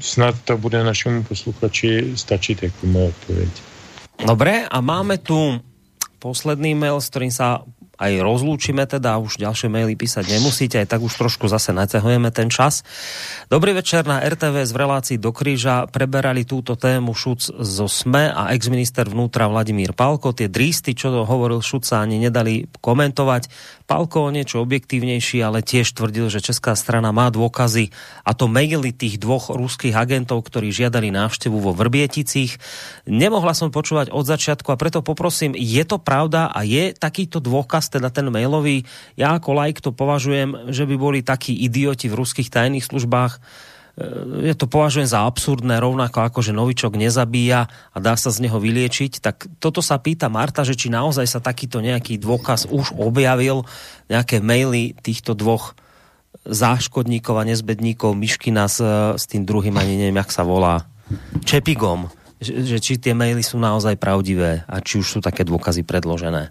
snad 0.01 0.35
to 0.45 0.57
bude 0.57 0.85
našemu 0.85 1.23
posluchači 1.23 2.17
stačit 2.17 2.63
jako 2.63 2.87
moje 2.87 3.09
odpověď. 3.09 3.74
Dobre, 4.21 4.69
a 4.69 4.79
máme 4.79 5.19
tu 5.19 5.59
posledný 6.23 6.79
mail, 6.79 7.03
s 7.03 7.11
ktorým 7.11 7.35
sa 7.35 7.67
aj 8.05 8.21
rozlúčime 8.21 8.85
teda, 8.85 9.17
už 9.17 9.41
ďalšie 9.41 9.73
maily 9.73 9.97
písať 9.97 10.29
nemusíte, 10.29 10.77
aj 10.77 10.93
tak 10.93 11.01
už 11.01 11.17
trošku 11.17 11.49
zase 11.49 11.73
naťahujeme 11.73 12.29
ten 12.29 12.53
čas. 12.53 12.85
Dobrý 13.49 13.73
večer 13.73 14.05
na 14.05 14.21
RTV 14.21 14.69
z 14.69 14.73
relácii 14.77 15.17
do 15.17 15.33
kríža 15.33 15.89
preberali 15.89 16.45
túto 16.45 16.77
tému 16.77 17.17
Šuc 17.17 17.49
zo 17.49 17.87
SME 17.89 18.29
a 18.29 18.53
exminister 18.53 19.09
vnútra 19.09 19.49
Vladimír 19.49 19.97
Palko. 19.97 20.37
Tie 20.37 20.53
drísty, 20.53 20.93
čo 20.93 21.25
hovoril 21.25 21.65
Šuc, 21.65 21.89
sa 21.89 22.05
ani 22.05 22.21
nedali 22.21 22.69
komentovať. 22.85 23.49
Palko 23.85 24.29
niečo 24.33 24.61
objektívnejší, 24.65 25.41
ale 25.45 25.65
tiež 25.65 25.93
tvrdil, 25.97 26.29
že 26.33 26.45
česká 26.45 26.73
strana 26.77 27.13
má 27.13 27.29
dôkazy 27.29 27.93
a 28.25 28.33
to 28.33 28.49
maily 28.49 28.93
tých 28.93 29.21
dvoch 29.21 29.53
ruských 29.53 29.97
agentov, 29.97 30.45
ktorí 30.45 30.73
žiadali 30.73 31.13
návštevu 31.13 31.57
vo 31.61 31.77
Vrbieticích. 31.77 32.57
Nemohla 33.09 33.53
som 33.53 33.69
počúvať 33.69 34.09
od 34.09 34.25
začiatku 34.25 34.73
a 34.73 34.81
preto 34.81 35.05
poprosím, 35.05 35.53
je 35.55 35.85
to 35.85 36.01
pravda 36.01 36.49
a 36.49 36.65
je 36.65 36.97
takýto 36.97 37.39
dôkaz, 37.45 37.94
teda 37.95 38.11
ten 38.11 38.27
mailový, 38.27 38.83
ja 39.15 39.39
ako 39.39 39.55
like 39.55 39.79
to 39.79 39.95
považujem, 39.95 40.75
že 40.75 40.83
by 40.83 40.95
boli 40.99 41.21
takí 41.23 41.55
idioti 41.55 42.11
v 42.11 42.19
ruských 42.19 42.51
tajných 42.51 42.83
službách, 42.83 43.39
ja 44.43 44.59
to 44.59 44.67
považujem 44.67 45.07
za 45.07 45.23
absurdné, 45.23 45.79
rovnako 45.79 46.27
ako, 46.27 46.43
že 46.43 46.51
novičok 46.51 46.99
nezabíja 46.99 47.71
a 47.71 47.97
dá 48.03 48.19
sa 48.19 48.35
z 48.35 48.43
neho 48.43 48.59
vyliečiť, 48.59 49.23
tak 49.23 49.47
toto 49.63 49.79
sa 49.79 50.03
pýta 50.03 50.27
Marta, 50.27 50.67
že 50.67 50.75
či 50.75 50.91
naozaj 50.91 51.31
sa 51.31 51.39
takýto 51.39 51.79
nejaký 51.79 52.19
dôkaz 52.19 52.67
už 52.67 52.99
objavil, 52.99 53.63
nejaké 54.11 54.43
maily 54.43 54.99
týchto 54.99 55.39
dvoch 55.39 55.79
záškodníkov 56.43 57.39
a 57.39 57.47
nezbedníkov. 57.47 58.19
Myškina 58.19 58.67
s, 58.67 58.83
s 59.15 59.25
tým 59.31 59.47
druhým, 59.47 59.79
ani 59.79 59.95
neviem, 59.95 60.19
jak 60.19 60.35
sa 60.35 60.43
volá, 60.43 60.91
Čepigom, 61.47 62.11
že, 62.43 62.67
že 62.67 62.77
či 62.83 62.99
tie 62.99 63.15
maily 63.15 63.47
sú 63.47 63.63
naozaj 63.63 63.95
pravdivé 63.95 64.67
a 64.67 64.83
či 64.83 64.99
už 64.99 65.07
sú 65.07 65.19
také 65.23 65.47
dôkazy 65.47 65.87
predložené. 65.87 66.51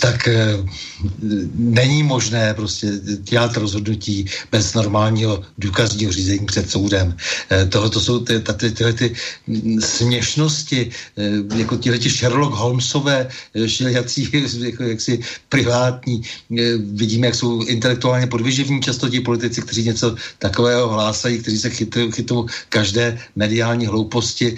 tak 0.00 0.28
eh, 0.28 0.58
není 1.54 2.02
možné 2.02 2.54
prostě 2.54 2.86
dělat 3.22 3.56
rozhodnutí 3.56 4.26
bez 4.52 4.74
normálního 4.74 5.42
důkazního 5.58 6.12
řízení 6.12 6.46
před 6.46 6.70
soudem. 6.70 7.16
Eh, 7.50 7.66
tohle 7.66 7.90
to 7.90 8.00
jsou 8.00 8.20
ty, 8.20 8.40
ty, 8.40 8.70
tyhle 8.70 8.92
ty 8.92 9.14
směšnosti, 9.80 10.90
jako 11.54 11.76
tyhle 11.76 11.98
ty 11.98 12.10
Sherlock 12.10 12.54
Holmesové 12.54 13.28
šiljací, 13.66 14.28
jako 14.58 14.82
jaksi 14.82 15.20
privátní. 15.48 16.22
Vidíme, 16.78 17.26
jak 17.26 17.34
jsou 17.34 17.62
intelektuálně 17.62 18.26
podvyživní 18.26 18.80
často 18.82 19.08
ti 19.08 19.20
politici, 19.20 19.62
kteří 19.62 19.82
něco 19.84 20.14
takového 20.38 20.88
hlásají, 20.88 21.38
kteří 21.38 21.58
se 21.58 21.70
chytou 22.10 22.46
každé 22.68 23.18
mediální 23.36 23.86
hlouposti 23.86 24.56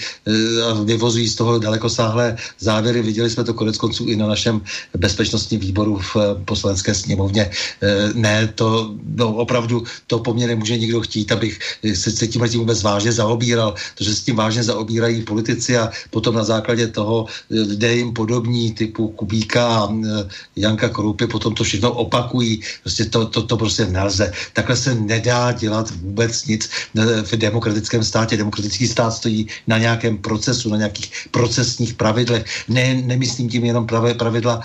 a 0.69 0.83
vyvozují 0.83 1.29
z 1.29 1.35
toho 1.35 1.59
dalekosáhlé 1.59 2.37
závěry. 2.59 3.03
Viděli 3.03 3.31
jsme 3.31 3.45
to 3.45 3.55
konec 3.55 3.77
konců 3.77 4.07
i 4.07 4.17
na 4.17 4.27
našem 4.27 4.61
bezpečnostním 5.03 5.61
výboru 5.61 5.99
v 5.99 6.17
eh, 6.17 6.45
poslanecké 6.45 6.95
sněmovně. 6.95 7.51
Eh, 7.51 8.15
ne, 8.15 8.47
to 8.55 8.95
no, 9.19 9.35
opravdu 9.35 9.83
to 10.07 10.23
po 10.23 10.31
mně 10.35 10.47
nemůže 10.47 10.79
nikdo 10.79 11.01
chtít, 11.03 11.33
abych 11.35 11.59
se, 11.83 12.11
se 12.11 12.27
tím 12.31 12.43
tím 12.49 12.61
vůbec 12.63 12.83
vážně 12.83 13.13
zaobíral, 13.13 13.75
protože 13.99 14.15
s 14.15 14.21
tím 14.23 14.37
vážně 14.39 14.63
zaobírají 14.63 15.27
politici 15.27 15.75
a 15.75 15.91
potom 16.15 16.39
na 16.39 16.45
základě 16.47 16.87
toho 16.95 17.27
eh, 17.27 17.61
lidé 17.75 17.99
jim 17.99 18.15
podobní 18.15 18.73
typu 18.73 19.11
Kubíka 19.19 19.67
a 19.67 19.91
Janka 20.57 20.89
Kroupy 20.89 21.27
potom 21.27 21.55
to 21.55 21.65
všechno 21.67 21.91
opakují. 21.93 22.63
Prostě 22.87 23.05
to, 23.11 23.27
to, 23.27 23.43
to 23.43 23.57
prostě 23.57 23.91
nelze. 23.91 24.33
Takhle 24.55 24.77
se 24.77 24.95
nedá 24.95 25.53
dělat 25.53 25.91
vůbec 25.91 26.47
nic 26.47 26.71
v 27.23 27.33
demokratickém 27.37 28.05
státě. 28.05 28.37
Demokratický 28.37 28.87
stát 28.87 29.11
stojí 29.11 29.49
na 29.67 29.79
nějakém 29.79 30.19
procesu, 30.19 30.71
na 30.71 30.77
nějakých 30.77 31.11
procesních 31.31 31.95
pravidlech. 31.95 32.45
Ne, 32.69 32.95
nemyslím 32.95 33.49
tím 33.49 33.65
jenom 33.65 33.87
pravidla 34.17 34.61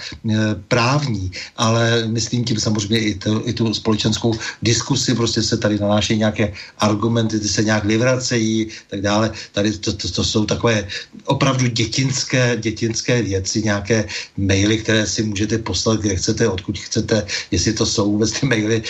právní, 0.67 1.31
ale 1.57 2.07
myslím 2.07 2.45
tím 2.45 2.59
samozřejmě 2.59 2.99
i, 2.99 3.13
to, 3.15 3.49
i 3.49 3.53
tu 3.53 3.73
společenskou 3.73 4.33
diskusi, 4.61 5.15
prostě 5.15 5.41
se 5.43 5.57
tady 5.57 5.79
nanášejí 5.79 6.19
nějaké 6.19 6.53
argumenty, 6.77 7.39
ty 7.39 7.47
se 7.47 7.63
nějak 7.63 7.85
vyvracejí, 7.85 8.67
tak 8.89 9.01
dále. 9.01 9.31
Tady 9.51 9.71
to, 9.77 9.93
to, 9.93 10.11
to 10.11 10.23
jsou 10.23 10.45
takové 10.45 10.87
opravdu 11.25 11.67
dětinské, 11.67 12.57
dětinské 12.59 13.21
věci, 13.21 13.61
nějaké 13.61 14.05
maily, 14.37 14.77
které 14.77 15.07
si 15.07 15.23
můžete 15.23 15.57
poslat, 15.57 15.99
kde 15.99 16.15
chcete, 16.15 16.49
odkud 16.49 16.77
chcete, 16.79 17.25
jestli 17.51 17.73
to 17.73 17.85
jsou 17.85 18.11
vůbec 18.11 18.31
ty 18.31 18.45
maily, 18.45 18.83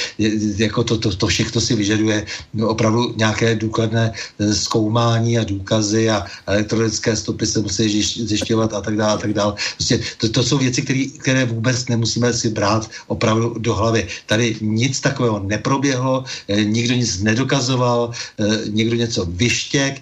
jako 0.57 0.83
to, 0.83 0.97
to, 0.97 1.15
to 1.15 1.27
všechno 1.27 1.61
si 1.61 1.75
vyžaduje 1.75 2.25
opravdu 2.63 3.13
nějaké 3.17 3.55
důkladné 3.55 4.11
eh, 4.13 4.53
zkoumání 4.53 5.37
a 5.37 5.43
důkazy 5.43 6.09
a 6.09 6.25
elektronické 6.47 7.15
stopy 7.15 7.45
se 7.45 7.59
musí 7.59 8.03
zjišťovat 8.03 8.73
a 8.73 8.81
tak 8.81 8.95
dále 8.95 9.13
a 9.13 9.17
tak 9.17 9.33
dále. 9.33 9.53
Prostě 9.75 9.99
to, 10.17 10.29
to 10.29 10.43
jsou 10.43 10.57
věci, 10.57 10.81
které 10.81 11.05
které 11.27 11.45
vůbec 11.45 11.91
nemusíme 11.91 12.31
si 12.31 12.55
brát 12.55 12.87
opravdu 13.11 13.59
do 13.59 13.75
hlavy. 13.75 14.07
Tady 14.31 14.55
nic 14.63 14.95
takového 14.95 15.43
neproběhlo, 15.43 16.23
nikdo 16.47 16.95
nic 16.95 17.19
nedokazoval, 17.19 18.15
někdo 18.71 18.95
něco 18.95 19.27
vyštěk 19.35 19.99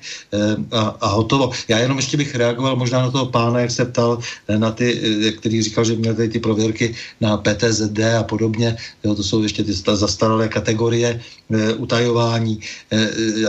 a, 0.71 0.79
a 1.01 1.07
hotovo. 1.17 1.49
Já 1.67 1.81
jenom 1.81 1.97
ještě 1.97 2.17
bych 2.17 2.35
reagoval 2.35 2.77
možná 2.77 3.01
na 3.01 3.11
toho 3.11 3.25
pána, 3.25 3.65
jak 3.65 3.71
se 3.71 3.85
ptal 3.89 4.21
na 4.45 4.69
ty, 4.71 5.01
který 5.41 5.65
říkal, 5.65 5.85
že 5.85 5.97
měl 5.97 6.13
tady 6.13 6.29
ty 6.29 6.39
prověrky 6.39 6.93
na 7.21 7.41
PTZD 7.41 8.21
a 8.21 8.23
podobně. 8.23 8.77
Jo, 9.01 9.15
to 9.17 9.23
jsou 9.25 9.41
ještě 9.41 9.65
ty 9.65 9.73
zastaralé 9.73 10.45
kategorie 10.47 11.21
utajování. 11.77 12.59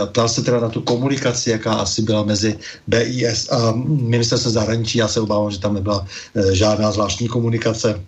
A 0.01 0.05
ptal 0.05 0.29
se 0.29 0.43
teda 0.43 0.59
na 0.59 0.69
tu 0.69 0.81
komunikaci, 0.81 1.49
jaká 1.49 1.73
asi 1.73 2.01
byla 2.01 2.23
mezi 2.23 2.57
BIS 2.87 3.49
a 3.49 3.73
ministerstvem 3.85 4.53
zahraničí. 4.53 4.97
Já 4.97 5.07
se 5.07 5.21
obávám, 5.21 5.51
že 5.51 5.59
tam 5.59 5.73
nebyla 5.73 6.07
eh, 6.35 6.55
žádná 6.55 6.91
zvláštní 6.91 7.27
komunikace 7.27 8.03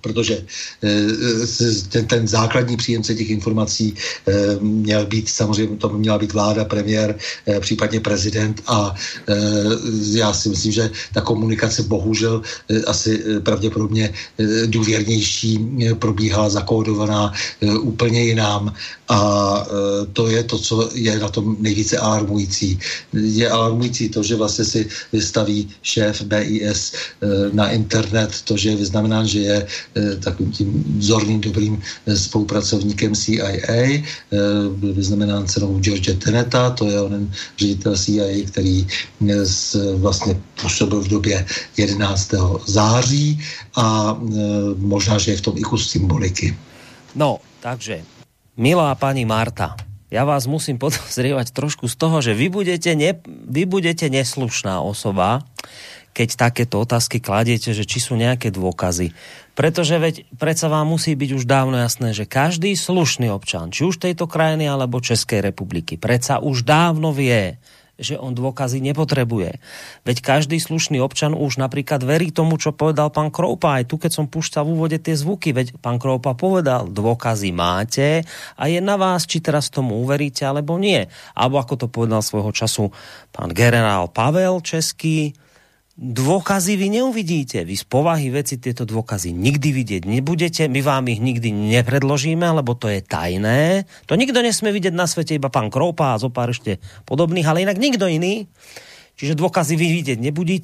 protože 0.00 0.44
eh, 0.82 1.86
ten, 1.88 2.06
ten 2.06 2.28
základní 2.28 2.76
příjemce 2.76 3.14
těch 3.14 3.30
informací 3.30 3.94
eh, 3.94 4.32
měl 4.60 5.06
být, 5.06 5.28
samozřejmě 5.28 5.76
to 5.76 5.88
měla 5.88 6.18
být 6.18 6.32
vláda, 6.32 6.64
premiér, 6.64 7.18
eh, 7.46 7.60
případně 7.60 8.00
prezident 8.00 8.62
a 8.66 8.94
já 10.12 10.32
si 10.32 10.48
myslím, 10.48 10.72
že 10.72 10.90
ta 11.14 11.20
komunikace 11.20 11.82
bohužel 11.82 12.42
asi 12.86 13.22
pravděpodobně 13.42 14.12
důvěrnější 14.66 15.58
probíhala 15.98 16.48
zakódovaná 16.48 17.32
úplně 17.80 18.24
jinám 18.24 18.74
a 19.10 19.20
to 20.12 20.28
je 20.28 20.42
to, 20.44 20.58
co 20.58 20.90
je 20.94 21.18
na 21.18 21.28
tom 21.28 21.56
nejvíce 21.58 21.98
alarmující. 21.98 22.78
Je 23.12 23.50
alarmující 23.50 24.08
to, 24.08 24.22
že 24.22 24.36
vlastně 24.36 24.64
si 24.64 24.88
vystaví 25.12 25.68
šéf 25.82 26.22
BIS 26.22 26.92
na 27.52 27.70
internet 27.70 28.30
to, 28.44 28.56
že 28.56 28.70
je 28.70 28.76
vyznamenán, 28.76 29.26
že 29.26 29.40
je 29.40 29.66
Eh, 29.96 30.16
takovým 30.16 30.52
tím 30.52 30.70
vzorným 30.98 31.40
dobrým 31.40 31.82
spolupracovníkem 32.14 33.14
CIA. 33.14 34.02
Byl 34.76 34.94
vyznamenán 34.94 35.46
cenou 35.46 35.78
George 35.80 36.14
Teneta, 36.24 36.70
to 36.70 36.86
je 36.86 37.00
onen 37.00 37.32
ředitel 37.58 37.96
CIA, 37.96 38.46
který 38.46 38.86
vlastně 39.94 40.40
působil 40.62 41.00
v 41.00 41.08
době 41.08 41.46
11. 41.76 42.30
září 42.66 43.40
a 43.76 44.16
možná, 44.76 45.18
že 45.18 45.30
je 45.30 45.36
v 45.36 45.40
tom 45.40 45.58
i 45.58 45.60
kus 45.60 45.90
symboliky. 45.90 46.56
No, 47.14 47.38
takže, 47.60 48.04
milá 48.60 48.92
paní 48.92 49.24
Marta, 49.24 49.72
ja 50.12 50.28
vás 50.28 50.44
musím 50.44 50.76
podozrievať 50.76 51.56
trošku 51.56 51.88
z 51.88 51.96
toho, 51.96 52.20
že 52.20 52.36
vy 52.36 52.52
budete, 52.52 52.92
ne, 52.92 53.16
vy 53.24 53.64
budete 53.64 54.12
neslušná 54.12 54.84
osoba, 54.84 55.40
keď 56.12 56.28
takéto 56.36 56.82
otázky 56.82 57.22
kladiete, 57.22 57.72
že 57.72 57.88
či 57.88 58.02
sú 58.02 58.18
nejaké 58.18 58.52
dôkazy. 58.52 59.16
Pretože 59.54 59.96
veď 59.96 60.14
predsa 60.36 60.66
vám 60.66 60.92
musí 60.92 61.14
byť 61.14 61.30
už 61.38 61.44
dávno 61.46 61.78
jasné, 61.78 62.12
že 62.12 62.28
každý 62.28 62.74
slušný 62.76 63.30
občan, 63.32 63.70
či 63.70 63.86
už 63.86 64.02
tejto 64.02 64.26
krajiny 64.26 64.66
alebo 64.66 65.00
Českej 65.00 65.40
republiky, 65.40 65.96
predsa 65.96 66.42
už 66.42 66.66
dávno 66.66 67.14
vie, 67.14 67.56
že 68.00 68.16
on 68.16 68.32
dôkazy 68.32 68.80
nepotrebuje. 68.80 69.60
Veď 70.08 70.16
každý 70.24 70.56
slušný 70.56 70.98
občan 70.98 71.36
už 71.36 71.60
napríklad 71.60 72.00
verí 72.00 72.32
tomu, 72.32 72.56
čo 72.56 72.72
povedal 72.72 73.12
pán 73.12 73.28
Kroupa. 73.28 73.78
Aj 73.78 73.84
tu, 73.84 74.00
keď 74.00 74.10
som 74.16 74.26
púšťal 74.26 74.64
v 74.64 74.72
úvode 74.74 74.98
tie 74.98 75.14
zvuky, 75.14 75.52
veď 75.52 75.76
pán 75.78 76.00
Kroupa 76.00 76.32
povedal, 76.32 76.88
dôkazy 76.88 77.52
máte 77.52 78.24
a 78.56 78.66
je 78.66 78.80
na 78.80 78.96
vás, 78.96 79.28
či 79.28 79.44
teraz 79.44 79.68
tomu 79.68 80.00
uveríte 80.00 80.42
alebo 80.48 80.80
nie. 80.80 81.06
Alebo 81.36 81.60
ako 81.60 81.74
to 81.76 81.86
povedal 81.86 82.24
svojho 82.24 82.50
času 82.50 82.88
pán 83.30 83.52
generál 83.52 84.08
Pavel 84.08 84.64
Český, 84.64 85.36
dôkazy 86.00 86.80
vy 86.80 86.96
neuvidíte. 86.96 87.60
Vy 87.60 87.76
z 87.76 87.84
povahy 87.84 88.32
veci 88.32 88.56
tieto 88.56 88.88
dôkazy 88.88 89.36
nikdy 89.36 89.68
vidieť 89.68 90.02
nebudete, 90.08 90.64
my 90.64 90.80
vám 90.80 91.12
ich 91.12 91.20
nikdy 91.20 91.52
nepredložíme, 91.52 92.48
lebo 92.56 92.72
to 92.72 92.88
je 92.88 93.04
tajné. 93.04 93.84
To 94.08 94.16
nikto 94.16 94.40
nesmie 94.40 94.72
vidieť 94.72 94.96
na 94.96 95.04
svete, 95.04 95.36
iba 95.36 95.52
pán 95.52 95.68
Kroupa 95.68 96.16
a 96.16 96.20
zo 96.20 96.32
pár 96.32 96.56
ešte 96.56 96.80
podobných, 97.04 97.44
ale 97.44 97.68
inak 97.68 97.76
nikto 97.76 98.08
iný. 98.08 98.48
Čiže 99.20 99.36
dôkazy 99.36 99.76
vy 99.76 99.86
vidieť 100.00 100.18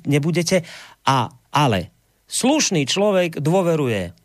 nebudete. 0.09 0.65
A, 1.05 1.29
ale 1.53 1.93
slušný 2.25 2.89
človek 2.89 3.37
dôveruje 3.37 4.17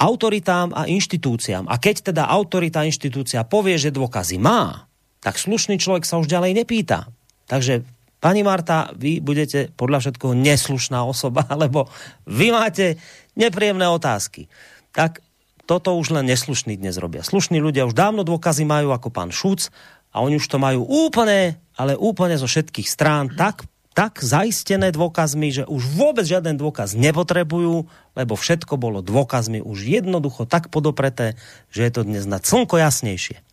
autoritám 0.00 0.72
a 0.72 0.88
inštitúciám. 0.88 1.68
A 1.68 1.76
keď 1.76 2.10
teda 2.10 2.24
autorita 2.24 2.80
a 2.80 2.88
inštitúcia 2.88 3.44
povie, 3.44 3.76
že 3.76 3.92
dôkazy 3.92 4.40
má, 4.40 4.88
tak 5.20 5.36
slušný 5.36 5.76
človek 5.76 6.08
sa 6.08 6.16
už 6.16 6.32
ďalej 6.32 6.64
nepýta. 6.64 7.12
Takže 7.44 7.84
Pani 8.24 8.40
Marta, 8.40 8.88
vy 8.96 9.20
budete 9.20 9.68
podľa 9.76 10.00
všetkoho 10.00 10.32
neslušná 10.32 11.04
osoba, 11.04 11.44
lebo 11.62 11.92
vy 12.24 12.56
máte 12.56 12.96
nepríjemné 13.36 13.84
otázky. 13.84 14.48
Tak 14.96 15.20
toto 15.68 15.92
už 16.00 16.16
len 16.16 16.32
neslušní 16.32 16.80
dnes 16.80 16.96
robia. 16.96 17.20
Slušní 17.20 17.60
ľudia 17.60 17.84
už 17.84 17.92
dávno 17.92 18.24
dôkazy 18.24 18.64
majú 18.64 18.96
ako 18.96 19.12
pán 19.12 19.28
Šuc 19.28 19.68
a 20.16 20.24
oni 20.24 20.40
už 20.40 20.48
to 20.48 20.56
majú 20.56 20.88
úplne, 20.88 21.60
ale 21.76 22.00
úplne 22.00 22.40
zo 22.40 22.48
všetkých 22.48 22.88
strán 22.88 23.28
tak, 23.36 23.68
tak 23.92 24.24
zaistené 24.24 24.88
dôkazmi, 24.88 25.52
že 25.52 25.64
už 25.68 25.84
vôbec 25.92 26.24
žiaden 26.24 26.56
dôkaz 26.56 26.96
nepotrebujú, 26.96 27.84
lebo 28.16 28.34
všetko 28.40 28.80
bolo 28.80 29.04
dôkazmi 29.04 29.60
už 29.60 29.84
jednoducho 29.84 30.48
tak 30.48 30.72
podopreté, 30.72 31.36
že 31.68 31.84
je 31.84 31.92
to 31.92 32.00
dnes 32.08 32.24
na 32.24 32.40
slnko 32.40 32.80
jasnejšie. 32.80 33.44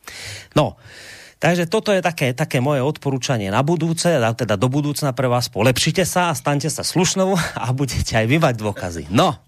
No, 0.55 0.79
Takže 1.41 1.65
toto 1.65 1.89
je 1.89 2.05
také, 2.05 2.37
také 2.37 2.61
moje 2.61 2.85
odporúčanie 2.85 3.49
na 3.49 3.65
budúce, 3.65 4.05
teda 4.13 4.53
do 4.61 4.69
budúcna 4.69 5.09
pre 5.09 5.25
vás. 5.25 5.49
Polepšite 5.49 6.05
sa 6.05 6.29
a 6.29 6.37
staňte 6.37 6.69
sa 6.69 6.85
slušnou 6.85 7.33
a 7.57 7.65
budete 7.73 8.13
aj 8.13 8.29
vyvať 8.29 8.61
dôkazy. 8.61 9.03
No, 9.09 9.41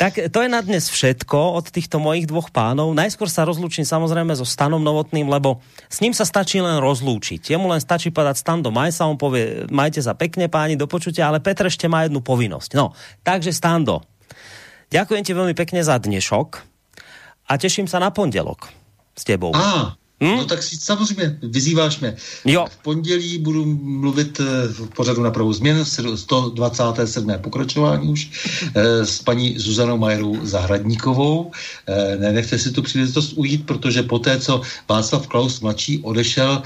tak 0.00 0.16
to 0.16 0.38
je 0.40 0.48
na 0.48 0.64
dnes 0.64 0.88
všetko 0.88 1.60
od 1.60 1.68
týchto 1.68 2.00
mojich 2.00 2.24
dvoch 2.24 2.48
pánov. 2.48 2.96
Najskôr 2.96 3.28
sa 3.28 3.44
rozlúčim 3.44 3.84
samozrejme 3.84 4.32
so 4.32 4.48
Stanom 4.48 4.80
Novotným, 4.80 5.28
lebo 5.28 5.60
s 5.92 6.00
ním 6.00 6.16
sa 6.16 6.24
stačí 6.24 6.56
len 6.56 6.80
rozlúčiť. 6.80 7.52
Jemu 7.52 7.68
len 7.68 7.84
stačí 7.84 8.08
povedať 8.08 8.40
Stan 8.40 8.64
do 8.64 8.72
Majsa, 8.72 9.04
on 9.04 9.20
povie, 9.20 9.68
majte 9.68 10.00
sa 10.00 10.16
pekne 10.16 10.48
páni, 10.48 10.80
do 10.80 10.88
počutia, 10.88 11.28
ale 11.28 11.44
Petr 11.44 11.68
ešte 11.68 11.84
má 11.84 12.08
jednu 12.08 12.24
povinnosť. 12.24 12.72
No, 12.72 12.96
takže 13.20 13.52
Stando, 13.52 14.08
ďakujem 14.88 15.20
ti 15.20 15.36
veľmi 15.36 15.52
pekne 15.52 15.84
za 15.84 16.00
dnešok 16.00 16.48
a 17.44 17.52
teším 17.60 17.84
sa 17.84 18.00
na 18.00 18.08
pondelok 18.08 18.72
s 19.12 19.20
tebou. 19.20 19.52
Ah. 19.52 20.00
Hmm? 20.20 20.36
No 20.36 20.44
tak 20.44 20.62
si 20.62 20.76
samozřejmě 20.76 21.38
vyzýváš 21.42 22.00
mě. 22.00 22.16
Jo. 22.44 22.66
V 22.70 22.76
pondělí 22.76 23.38
budu 23.38 23.64
mluvit 23.82 24.40
eh, 24.40 24.68
v 24.68 24.88
pořadu 24.96 25.22
na 25.22 25.30
pravou 25.30 25.52
změn, 25.52 25.84
127. 25.84 27.32
pokračování 27.38 28.08
už, 28.08 28.30
eh, 28.74 29.06
s 29.06 29.22
paní 29.22 29.58
Zuzanou 29.58 29.98
Majerou 29.98 30.40
Zahradníkovou. 30.46 31.52
Eh, 31.86 32.16
nenechte 32.16 32.58
si 32.58 32.72
tu 32.72 32.82
příležitost 32.82 33.32
ujít, 33.36 33.66
protože 33.66 34.02
poté, 34.02 34.40
co 34.40 34.60
Václav 34.88 35.26
Klaus 35.26 35.60
mladší 35.60 36.00
odešel 36.00 36.62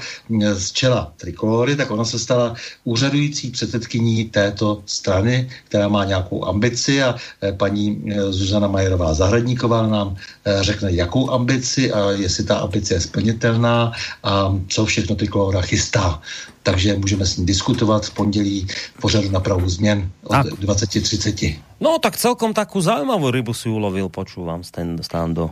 z 0.53 0.71
čela 0.71 1.13
Trikolory, 1.17 1.75
tak 1.75 1.91
ona 1.91 2.05
se 2.05 2.19
stala 2.19 2.55
úřadující 2.83 3.51
předsedkyní 3.51 4.31
této 4.31 4.83
strany, 4.85 5.49
která 5.67 5.87
má 5.87 6.05
nějakou 6.05 6.45
ambici 6.45 7.03
a 7.03 7.15
paní 7.57 8.03
Zuzana 8.29 8.67
Majerová 8.67 9.13
Zahradníková 9.13 9.87
nám 9.87 10.15
řekne, 10.61 10.91
jakou 10.91 11.31
ambici 11.31 11.91
a 11.91 12.11
jestli 12.11 12.43
ta 12.43 12.57
ambice 12.57 12.93
je 12.93 13.01
splnit 13.01 13.40
splnitelná 13.41 13.91
a 14.23 14.53
co 14.69 14.85
všechno 14.85 15.15
ty 15.15 15.27
Klóra 15.27 15.61
chystá. 15.61 16.21
Takže 16.63 16.97
můžeme 16.97 17.25
s 17.25 17.37
ním 17.37 17.45
diskutovat 17.45 18.05
v 18.05 18.13
pondělí 18.13 18.67
pořadu 19.01 19.31
na 19.31 19.39
pravou 19.39 19.69
změn 19.69 20.11
od 20.23 20.61
20.30. 20.61 21.57
No 21.81 21.97
tak 21.97 22.13
celkom 22.13 22.53
takú 22.53 22.77
zaujímavú 22.77 23.33
rybu 23.33 23.57
si 23.57 23.65
ulovil, 23.65 24.05
počúvam, 24.13 24.61
Stando. 24.61 25.49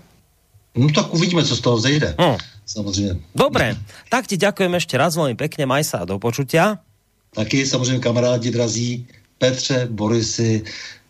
No 0.77 0.85
tak 0.93 1.09
uvidíme, 1.09 1.41
co 1.41 1.55
z 1.57 1.61
toho 1.61 1.77
zejde. 1.81 2.14
No. 2.19 2.38
Samozřejmě. 2.69 3.33
Dobre, 3.33 3.73
tak 4.14 4.30
ti 4.30 4.38
ďakujem 4.38 4.77
ešte 4.77 4.93
raz 4.93 5.17
veľmi 5.17 5.33
pekne, 5.33 5.65
maj 5.65 5.81
sa 5.81 6.05
do 6.05 6.22
počutia. 6.22 6.77
Taky 7.33 7.65
samozřejmě 7.65 7.99
kamarádi 7.99 8.51
drazí, 8.51 9.07
Petře, 9.38 9.89
Borisy, 9.89 10.61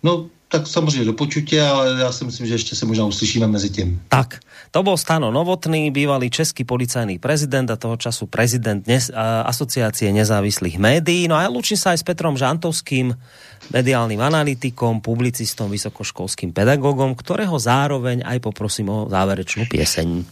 no 0.04 0.32
tak 0.50 0.68
samozřejmě 0.68 1.06
do 1.06 1.14
počutě, 1.14 1.62
ale 1.62 2.00
já 2.00 2.12
si 2.12 2.26
myslím, 2.26 2.48
že 2.48 2.54
ještě 2.54 2.76
se 2.76 2.86
možná 2.86 3.06
uslyšíme 3.06 3.48
mezi 3.48 3.70
tím. 3.70 4.02
Tak, 4.10 4.40
to 4.72 4.84
bol 4.84 4.98
Stano 4.98 5.32
Novotný, 5.32 5.92
bývalý 5.92 6.30
český 6.30 6.66
policajný 6.66 7.22
prezident 7.22 7.70
a 7.70 7.78
toho 7.78 7.98
času 7.98 8.26
prezident 8.26 8.82
nes, 8.88 9.14
a, 9.14 9.46
asociácie 9.46 10.10
nezávislých 10.10 10.82
médií. 10.82 11.30
No 11.30 11.38
a 11.38 11.46
ja 11.46 11.50
lúčim 11.54 11.78
sa 11.78 11.94
aj 11.94 12.02
s 12.02 12.08
Petrom 12.08 12.34
Žantovským, 12.34 13.14
mediálnym 13.70 14.18
analytikom, 14.18 15.06
publicistom, 15.06 15.70
vysokoškolským 15.70 16.50
pedagogom, 16.50 17.14
ktorého 17.14 17.54
zároveň 17.62 18.26
aj 18.26 18.42
poprosím 18.42 18.90
o 18.90 18.98
záverečnú 19.06 19.70
pieseň. 19.70 20.26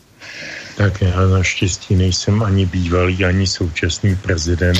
Tak 0.78 1.02
já 1.02 1.28
naštěstí 1.28 1.96
nejsem 1.96 2.44
ani 2.44 2.66
bývalý, 2.66 3.26
ani 3.26 3.48
současný 3.48 4.16
prezident. 4.16 4.78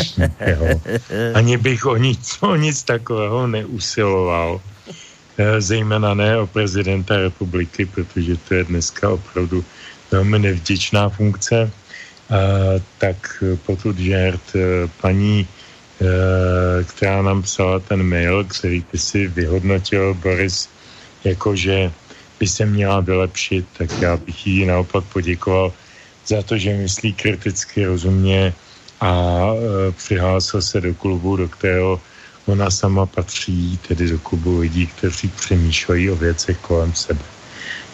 Ani 1.34 1.58
bych 1.58 1.86
o 1.86 1.98
nic, 1.98 2.38
o 2.42 2.56
nic 2.56 2.84
takového 2.84 3.48
neusiloval. 3.48 4.62
Eh, 5.38 5.62
zejména 5.62 6.14
ne 6.14 6.38
o 6.38 6.48
prezidenta 6.48 7.18
republiky, 7.18 7.86
protože 7.86 8.38
to 8.38 8.54
je 8.54 8.64
dneska 8.64 9.10
opravdu 9.10 9.66
velmi 10.12 10.40
nevděčná 10.40 11.10
funkce. 11.10 11.72
Tak 12.98 13.44
potud 13.66 13.98
žert 13.98 14.42
eh, 14.56 14.90
paní, 15.02 15.48
eh, 15.48 16.84
která 16.84 17.22
nám 17.22 17.42
psala 17.42 17.80
ten 17.80 18.04
mail, 18.04 18.44
který 18.44 18.84
ty 18.84 18.98
si 18.98 19.28
vyhodnotil, 19.28 20.14
Boris, 20.14 20.70
jakože 21.24 21.92
by 22.40 22.48
se 22.48 22.66
měla 22.66 23.00
vylepšit, 23.00 23.66
tak 23.78 23.90
já 24.02 24.18
bych 24.18 24.48
jí 24.48 24.66
naopak 24.66 25.04
poděkoval 25.04 25.74
za 26.28 26.42
to, 26.42 26.58
že 26.58 26.78
myslí 26.78 27.14
kriticky, 27.14 27.86
rozumně 27.86 28.54
a 29.02 29.12
e, 29.54 29.92
přihlásil 29.92 30.62
se 30.62 30.82
do 30.82 30.94
klubu, 30.94 31.36
do 31.36 31.48
kterého 31.48 32.02
ona 32.48 32.72
sama 32.72 33.06
patří, 33.06 33.80
tedy 33.88 34.10
do 34.10 34.20
klubu 34.20 34.60
lidí, 34.60 34.88
kteří 34.88 35.28
přemýšlejí 35.28 36.12
o 36.12 36.16
věcech 36.16 36.58
kolem 36.58 36.94
sebe. 36.96 37.22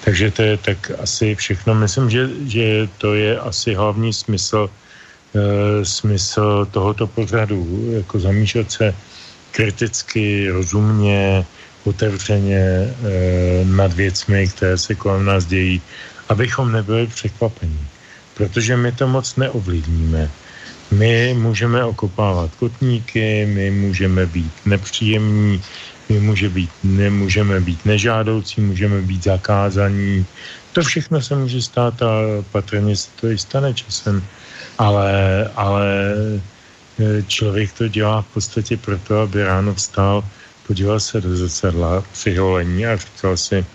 Takže 0.05 0.31
to 0.31 0.41
je 0.41 0.57
tak 0.57 0.91
asi 0.99 1.35
všechno. 1.35 1.75
Myslím, 1.75 2.09
že, 2.09 2.29
že 2.45 2.87
to 2.97 3.13
je 3.13 3.39
asi 3.39 3.73
hlavní 3.73 4.13
smysl, 4.13 4.69
e, 4.69 5.85
smysl 5.85 6.67
tohoto 6.71 7.07
pořadu, 7.07 7.89
jako 7.91 8.19
zamýšlet 8.19 8.71
se 8.71 8.95
kriticky, 9.51 10.49
rozumně, 10.49 11.45
otevřeně 11.83 12.59
e, 12.59 12.93
nad 13.65 13.93
věcmi, 13.93 14.47
které 14.47 14.77
se 14.77 14.95
kolem 14.95 15.25
nás 15.25 15.45
dějí, 15.45 15.81
abychom 16.29 16.71
nebyli 16.71 17.07
překvapení. 17.07 17.87
Protože 18.33 18.77
my 18.77 18.91
to 18.91 19.07
moc 19.07 19.35
neovlivníme. 19.35 20.29
My 20.93 21.33
můžeme 21.33 21.85
okopávat 21.85 22.55
kotníky, 22.55 23.45
my 23.45 23.71
můžeme 23.71 24.25
být 24.25 24.53
nepříjemní, 24.65 25.61
my 26.09 26.19
může 26.19 26.49
být, 26.49 26.69
nemůžeme 26.83 27.59
být 27.59 27.85
nežádoucí, 27.85 28.61
můžeme 28.61 29.01
být 29.01 29.23
zakázaní. 29.23 30.25
To 30.73 30.81
všechno 30.83 31.21
se 31.21 31.35
může 31.35 31.61
stát 31.61 32.01
a 32.01 32.11
patrně 32.51 32.95
se 32.95 33.09
to 33.21 33.27
i 33.27 33.37
stane 33.37 33.73
časem. 33.73 34.23
Ale, 34.77 35.11
ale 35.55 36.13
e, 36.99 37.23
člověk 37.27 37.73
to 37.73 37.87
dělá 37.87 38.21
v 38.21 38.33
podstatě 38.33 38.77
proto, 38.77 39.19
aby 39.19 39.43
ráno 39.43 39.73
vstal, 39.73 40.23
podíval 40.67 40.99
se 40.99 41.21
do 41.21 41.37
zrcadla 41.37 42.03
při 42.13 42.35
holení 42.35 42.85
a 42.85 42.97
říkal 42.97 43.37
si, 43.37 43.65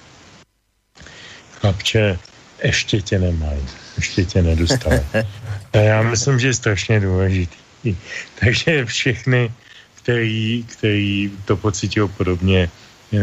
chlapče, 1.60 2.18
ještě 2.62 3.02
tě 3.02 3.18
nemají, 3.18 3.66
ještě 3.98 4.24
tě 4.24 4.42
nedostali. 4.42 5.02
A 5.72 5.78
já 5.78 6.02
myslím, 6.02 6.38
že 6.38 6.48
je 6.48 6.54
strašně 6.54 7.00
důležitý. 7.00 7.96
Takže 8.40 8.84
všechny, 8.84 9.52
který, 9.94 10.64
který 10.64 11.30
to 11.44 11.56
pocitují 11.56 12.08
podobně, 12.16 12.70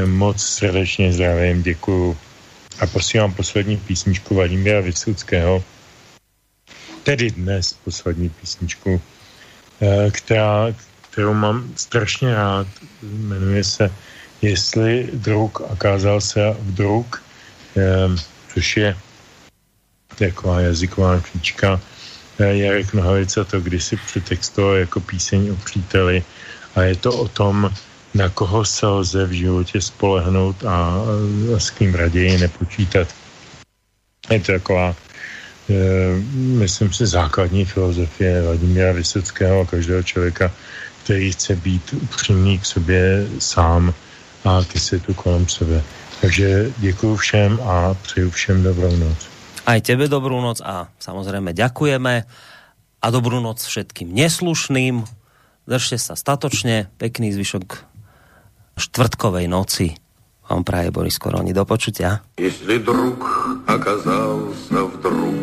moc 0.06 0.38
srdečně 0.44 1.14
zdravím, 1.14 1.64
děkuju. 1.64 2.18
A 2.80 2.88
posílám 2.88 3.34
poslední 3.34 3.78
písničku 3.78 4.36
Vladimíra 4.36 4.82
Vysuckého, 4.82 5.64
tedy 7.04 7.32
dnes 7.32 7.74
poslední 7.74 8.30
písničku, 8.30 9.02
eh, 9.82 10.12
která, 10.12 10.68
kterou 11.10 11.34
mám 11.34 11.74
strašně 11.76 12.36
rád, 12.36 12.68
jmenuje 13.02 13.64
se 13.64 13.92
Jestli 14.42 15.10
druk 15.14 15.60
okázal 15.60 16.22
se 16.22 16.56
v 16.60 16.74
druk, 16.74 17.24
eh, 17.78 17.82
což 18.54 18.78
je 18.78 18.98
taková 20.18 20.61
jazyková 20.61 21.19
klíčka. 21.19 21.82
Eh, 22.40 22.56
Jarek 22.56 22.94
Nohavica 22.94 23.44
to 23.44 23.60
kdysi 23.60 23.95
přetextoval 23.95 24.76
jako 24.76 25.00
píseň 25.00 25.50
o 25.52 25.56
příteli 25.56 26.24
a 26.76 26.82
je 26.82 26.95
to 26.95 27.11
o 27.11 27.27
tom, 27.27 27.72
na 28.14 28.30
koho 28.30 28.66
se 28.66 28.88
lze 28.88 29.26
v 29.26 29.32
životě 29.32 29.82
spolehnout 29.82 30.64
a, 30.66 30.95
a 31.56 31.60
s 31.60 31.69
kým 31.69 31.95
raději 31.95 32.38
nepočítat. 32.38 33.08
Je 34.32 34.40
to 34.40 34.52
taková, 34.52 34.95
e, 35.69 35.76
myslím 36.35 36.94
si, 36.94 37.06
základní 37.06 37.66
filozofie 37.66 38.42
Vladimíra 38.42 38.92
Vysockého 38.92 39.61
a 39.61 39.66
každého 39.66 40.03
člověka, 40.03 40.52
který 41.03 41.32
chce 41.32 41.56
být 41.56 41.94
upřímný 41.94 42.60
k 42.60 42.66
sobě 42.66 43.27
sám 43.40 43.94
a 44.45 44.64
ke 44.64 44.80
světu 44.80 45.14
kolem 45.14 45.48
sebe. 45.48 45.84
Takže 46.22 46.72
děkuji 46.77 47.16
všem 47.16 47.60
a 47.64 47.94
přeju 47.94 48.30
všem 48.30 48.64
dobrou 48.64 48.95
noc. 48.95 49.34
Aj 49.68 49.78
tebe 49.84 50.09
dobrú 50.09 50.41
noc 50.41 50.65
a 50.65 50.89
samozrejme 50.99 51.52
ďakujeme 51.52 52.15
a 53.00 53.07
dobrú 53.12 53.39
noc 53.41 53.60
všetkým 53.62 54.10
neslušným. 54.12 55.05
Držte 55.68 55.97
sa 56.00 56.17
statočne, 56.17 56.89
pekný 56.99 57.31
zvyšok 57.31 57.91
štvrtkovej 58.81 59.47
noci. 59.47 59.94
Vám 60.50 60.67
praje 60.67 60.91
Boris 60.91 61.15
Koroni. 61.20 61.55
Do 61.55 61.62
počutia. 61.62 62.26
Если 62.34 62.83
друг 62.83 63.23
оказался 63.70 64.83
вдруг 64.83 65.34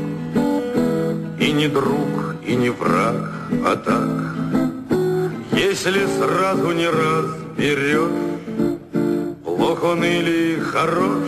И 1.39 1.53
не 1.53 1.69
друг, 1.69 2.35
и 2.43 2.55
не 2.55 2.69
враг, 2.69 3.31
а 3.63 3.77
так 3.77 4.09
Если 5.53 6.03
сразу 6.19 6.71
не 6.75 6.89
разберешь 6.89 8.35
Плох 9.45 9.83
он 9.83 10.03
или 10.03 10.59
хорош 10.59 11.23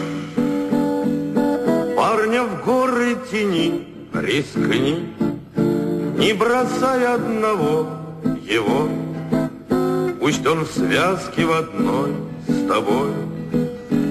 В 2.44 2.62
горы 2.66 3.16
тени 3.30 3.86
рискни 4.12 5.14
Не 6.18 6.34
бросай 6.34 7.06
одного 7.06 7.86
его. 8.46 8.88
Пусть 10.20 10.46
он 10.46 10.64
в 10.64 10.70
связке 10.70 11.46
в 11.46 11.52
одной 11.52 12.12
с 12.46 12.68
тобой 12.68 13.12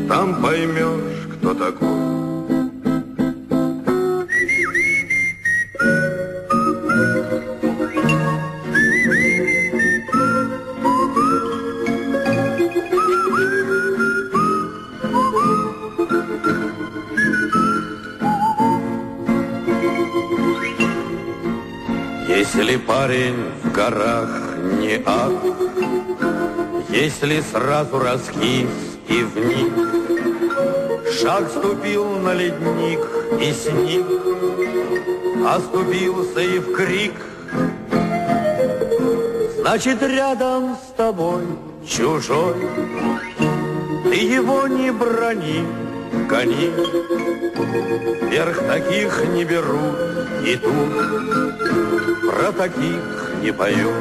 Там 0.07 0.41
поймешь, 0.41 1.27
кто 1.37 1.53
такой 1.53 2.12
Если 22.55 22.77
парень 22.77 23.51
в 23.63 23.71
горах 23.71 24.29
не 24.79 25.01
ад, 25.03 25.33
Если 26.87 27.41
сразу 27.41 27.97
раскис 27.97 28.69
и 29.07 29.23
вниз, 29.23 29.73
Шаг 31.19 31.49
ступил 31.49 32.05
на 32.19 32.35
ледник 32.35 32.99
и 33.41 33.51
сник, 33.53 34.05
Оступился 35.47 36.41
и 36.41 36.59
в 36.59 36.75
крик. 36.75 37.13
Значит, 39.59 40.03
рядом 40.03 40.75
с 40.75 40.95
тобой 40.95 41.41
чужой, 41.87 42.53
Ты 44.03 44.15
его 44.15 44.67
не 44.67 44.91
брони, 44.91 45.65
гони, 46.29 46.71
Вверх 48.29 48.59
таких 48.67 49.25
не 49.29 49.43
берут 49.43 50.13
и 50.45 50.55
тут 50.57 51.92
про 52.29 52.51
таких 52.51 53.31
не 53.41 53.51
пою. 53.51 53.91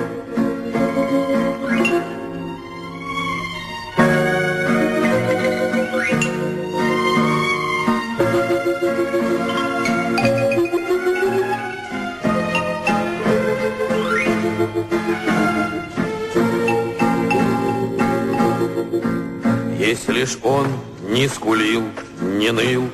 Если 19.79 20.25
ж 20.25 20.39
он 20.43 20.67
не 21.09 21.29
скулил, 21.29 21.83
не 22.21 22.51
ныл, 22.53 22.89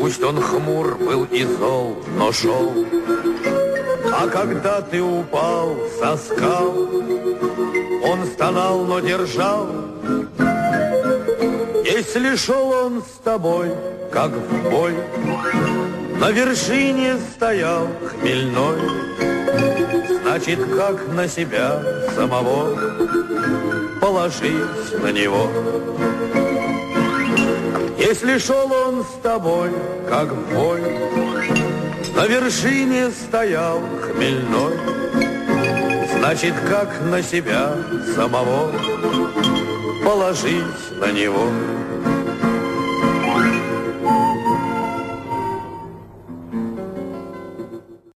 Пусть 0.00 0.22
он 0.22 0.40
хмур 0.40 0.96
был 0.96 1.24
и 1.24 1.44
зол, 1.44 2.02
но 2.16 2.32
шел 2.32 2.72
а 4.20 4.26
когда 4.26 4.80
ты 4.80 5.00
упал 5.00 5.76
со 6.00 6.16
скал, 6.16 6.74
он 8.02 8.26
стонал, 8.26 8.84
но 8.84 8.98
держал. 8.98 9.68
Если 11.84 12.34
шел 12.34 12.68
он 12.70 13.02
с 13.02 13.22
тобой, 13.22 13.70
как 14.10 14.32
в 14.32 14.70
бой, 14.70 14.92
на 16.18 16.32
вершине 16.32 17.16
стоял 17.36 17.86
хмельной, 18.08 18.78
значит, 20.22 20.58
как 20.76 21.08
на 21.14 21.28
себя 21.28 21.80
самого 22.16 22.76
положись 24.00 24.92
на 25.00 25.12
него. 25.12 25.48
Если 27.98 28.38
шел 28.38 28.72
он 28.72 29.04
с 29.04 29.22
тобой, 29.22 29.70
как 30.08 30.28
в 30.32 30.54
бой, 30.54 30.82
на 32.14 32.26
вершине 32.26 33.10
стоял 33.10 33.80
хмельной, 34.02 34.74
Значит, 36.18 36.54
как 36.68 37.00
на 37.02 37.22
себя 37.22 37.74
самого 38.14 38.72
Положить 40.04 40.98
на 41.00 41.12
него 41.12 41.48